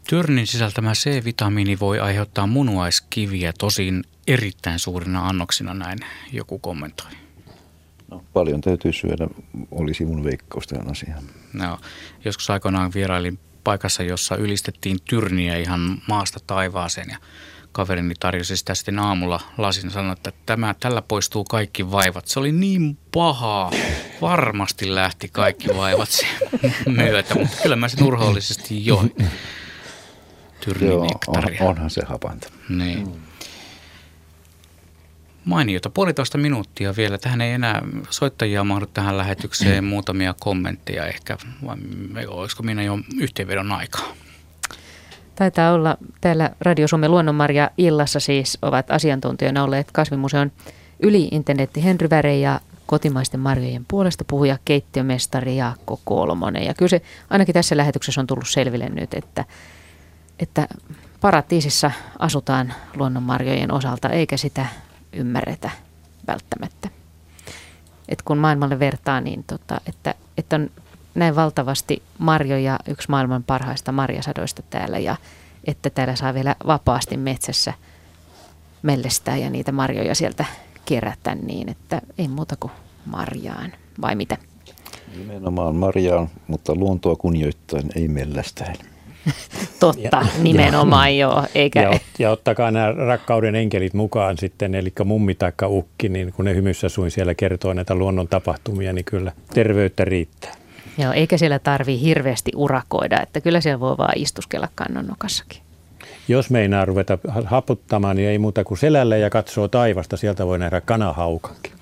Tyrnin 0.09 0.47
sisältämä 0.47 0.93
C-vitamiini 0.93 1.79
voi 1.79 1.99
aiheuttaa 1.99 2.47
munuaiskiviä, 2.47 3.53
tosin 3.59 4.03
erittäin 4.27 4.79
suurina 4.79 5.27
annoksina, 5.27 5.73
näin 5.73 5.99
joku 6.31 6.59
kommentoi. 6.59 7.11
No, 8.11 8.23
paljon 8.33 8.61
täytyy 8.61 8.93
syödä, 8.93 9.27
olisi 9.71 10.05
mun 10.05 10.23
veikkaus 10.23 10.67
tähän 10.67 10.91
asiaan. 10.91 11.23
No, 11.53 11.79
joskus 12.25 12.49
aikoinaan 12.49 12.91
vierailin 12.93 13.39
paikassa, 13.63 14.03
jossa 14.03 14.35
ylistettiin 14.35 14.97
tyrniä 15.09 15.57
ihan 15.57 16.01
maasta 16.07 16.39
taivaaseen 16.47 17.09
ja 17.09 17.17
kaverini 17.71 18.13
tarjosi 18.19 18.57
sitä 18.57 18.75
sitten 18.75 18.99
aamulla 18.99 19.39
lasin 19.57 19.91
sanoi, 19.91 20.13
että 20.13 20.31
tämä, 20.45 20.75
tällä 20.79 21.01
poistuu 21.01 21.43
kaikki 21.43 21.91
vaivat. 21.91 22.27
Se 22.27 22.39
oli 22.39 22.51
niin 22.51 22.97
pahaa. 23.13 23.71
Varmasti 24.21 24.95
lähti 24.95 25.29
kaikki 25.31 25.67
vaivat 25.77 26.09
myötä, 26.97 27.35
mutta 27.35 27.57
kyllä 27.63 27.75
mä 27.75 27.87
sen 27.87 28.03
urhoollisesti 28.03 28.85
join. 28.85 29.13
Joo, 30.81 31.07
on, 31.27 31.43
onhan 31.59 31.89
se 31.89 32.01
hapanta. 32.05 32.47
Niin. 32.69 33.07
Mm. 33.07 33.13
Mainiota. 35.45 35.89
Puolitoista 35.89 36.37
minuuttia 36.37 36.95
vielä. 36.97 37.17
Tähän 37.17 37.41
ei 37.41 37.51
enää 37.51 37.81
soittajia 38.09 38.63
mahdu 38.63 38.85
tähän 38.85 39.17
lähetykseen. 39.17 39.83
Muutamia 39.83 40.35
kommentteja 40.39 41.05
ehkä. 41.05 41.37
Vai 42.13 42.25
olisiko 42.27 42.63
minä 42.63 42.83
jo 42.83 42.99
yhteenvedon 43.19 43.71
aikaa? 43.71 44.13
Taitaa 45.35 45.73
olla 45.73 45.97
täällä 46.21 46.49
Radio 46.61 46.87
Suomen 46.87 47.11
luonnonmarja 47.11 47.71
illassa 47.77 48.19
siis 48.19 48.57
ovat 48.61 48.91
asiantuntijoina 48.91 49.63
olleet 49.63 49.91
kasvimuseon 49.91 50.51
yli-internetti 50.99 51.83
Henry 51.83 52.09
Väre 52.09 52.37
ja 52.37 52.59
kotimaisten 52.85 53.39
marjojen 53.39 53.85
puolesta 53.87 54.23
puhuja 54.27 54.57
keittiömestari 54.65 55.57
Jaakko 55.57 55.99
Kolmonen. 56.03 56.65
Ja 56.65 56.73
kyllä 56.73 56.89
se 56.89 57.01
ainakin 57.29 57.53
tässä 57.53 57.77
lähetyksessä 57.77 58.21
on 58.21 58.27
tullut 58.27 58.49
selville 58.49 58.89
nyt, 58.89 59.13
että, 59.13 59.45
että 60.39 60.67
paratiisissa 61.21 61.91
asutaan 62.19 62.73
luonnonmarjojen 62.95 63.71
osalta, 63.71 64.09
eikä 64.09 64.37
sitä 64.37 64.65
ymmärretä 65.13 65.69
välttämättä. 66.27 66.89
Et 68.09 68.21
kun 68.21 68.37
maailmalle 68.37 68.79
vertaa, 68.79 69.21
niin 69.21 69.43
tota, 69.43 69.81
että, 69.87 70.15
että 70.37 70.55
on 70.55 70.69
näin 71.15 71.35
valtavasti 71.35 72.03
marjoja, 72.17 72.79
yksi 72.87 73.09
maailman 73.09 73.43
parhaista 73.43 73.91
marjasadoista 73.91 74.61
täällä 74.69 74.99
ja 74.99 75.15
että 75.63 75.89
täällä 75.89 76.15
saa 76.15 76.33
vielä 76.33 76.55
vapaasti 76.67 77.17
metsässä 77.17 77.73
mellestää 78.81 79.37
ja 79.37 79.49
niitä 79.49 79.71
marjoja 79.71 80.15
sieltä 80.15 80.45
kerätä 80.85 81.35
niin, 81.35 81.69
että 81.69 82.01
ei 82.17 82.27
muuta 82.27 82.55
kuin 82.59 82.71
marjaan, 83.05 83.73
vai 84.01 84.15
mitä? 84.15 84.37
Nimenomaan 85.17 85.75
marjaan, 85.75 86.29
mutta 86.47 86.75
luontoa 86.75 87.15
kunnioittain, 87.15 87.89
ei 87.95 88.07
mellästäen. 88.07 88.75
Totta, 89.79 90.17
ja, 90.17 90.25
nimenomaan 90.41 91.17
ja, 91.17 91.19
joo. 91.19 91.43
Eikä... 91.55 91.81
Ja, 91.81 91.99
ja 92.19 92.31
ottakaa 92.31 92.71
nämä 92.71 92.91
rakkauden 92.91 93.55
enkelit 93.55 93.93
mukaan 93.93 94.37
sitten, 94.37 94.75
eli 94.75 94.93
mummi 95.05 95.35
tai 95.35 95.51
ukki, 95.65 96.09
niin 96.09 96.33
kun 96.33 96.45
ne 96.45 96.55
hymyssä 96.55 96.89
suin 96.89 97.11
siellä 97.11 97.35
kertoo 97.35 97.73
näitä 97.73 97.95
luonnon 97.95 98.27
tapahtumia, 98.27 98.93
niin 98.93 99.05
kyllä 99.05 99.31
terveyttä 99.53 100.05
riittää. 100.05 100.55
Joo, 100.97 101.13
eikä 101.13 101.37
siellä 101.37 101.59
tarvi 101.59 102.01
hirveästi 102.01 102.51
urakoida, 102.55 103.21
että 103.21 103.41
kyllä 103.41 103.61
siellä 103.61 103.79
voi 103.79 103.97
vaan 103.97 104.13
istuskella 104.15 104.67
kannonnokassakin. 104.75 105.61
Jos 106.27 106.49
meinaa 106.49 106.85
ruveta 106.85 107.17
haputtamaan, 107.45 108.15
niin 108.15 108.29
ei 108.29 108.37
muuta 108.37 108.63
kuin 108.63 108.77
selälle 108.77 109.19
ja 109.19 109.29
katsoo 109.29 109.67
taivasta, 109.67 110.17
sieltä 110.17 110.45
voi 110.45 110.59
nähdä 110.59 110.81
kanahaukankin. 110.81 111.78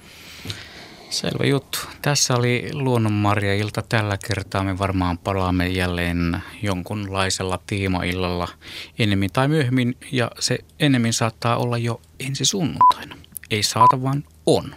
Selvä 1.09 1.45
juttu. 1.45 1.79
Tässä 2.01 2.35
oli 2.35 2.69
Luonnonmarja-ilta 2.73 3.81
tällä 3.81 4.17
kertaa. 4.27 4.63
Me 4.63 4.79
varmaan 4.79 5.17
palaamme 5.17 5.67
jälleen 5.67 6.43
jonkunlaisella 6.61 7.59
tiimaillalla 7.67 8.47
enemmän 8.99 9.29
tai 9.33 9.47
myöhemmin. 9.47 9.97
Ja 10.11 10.31
se 10.39 10.57
enemmän 10.79 11.13
saattaa 11.13 11.57
olla 11.57 11.77
jo 11.77 12.01
ensi 12.19 12.45
sunnuntaina. 12.45 13.15
Ei 13.51 13.63
saata, 13.63 14.01
vaan 14.01 14.23
on. 14.45 14.75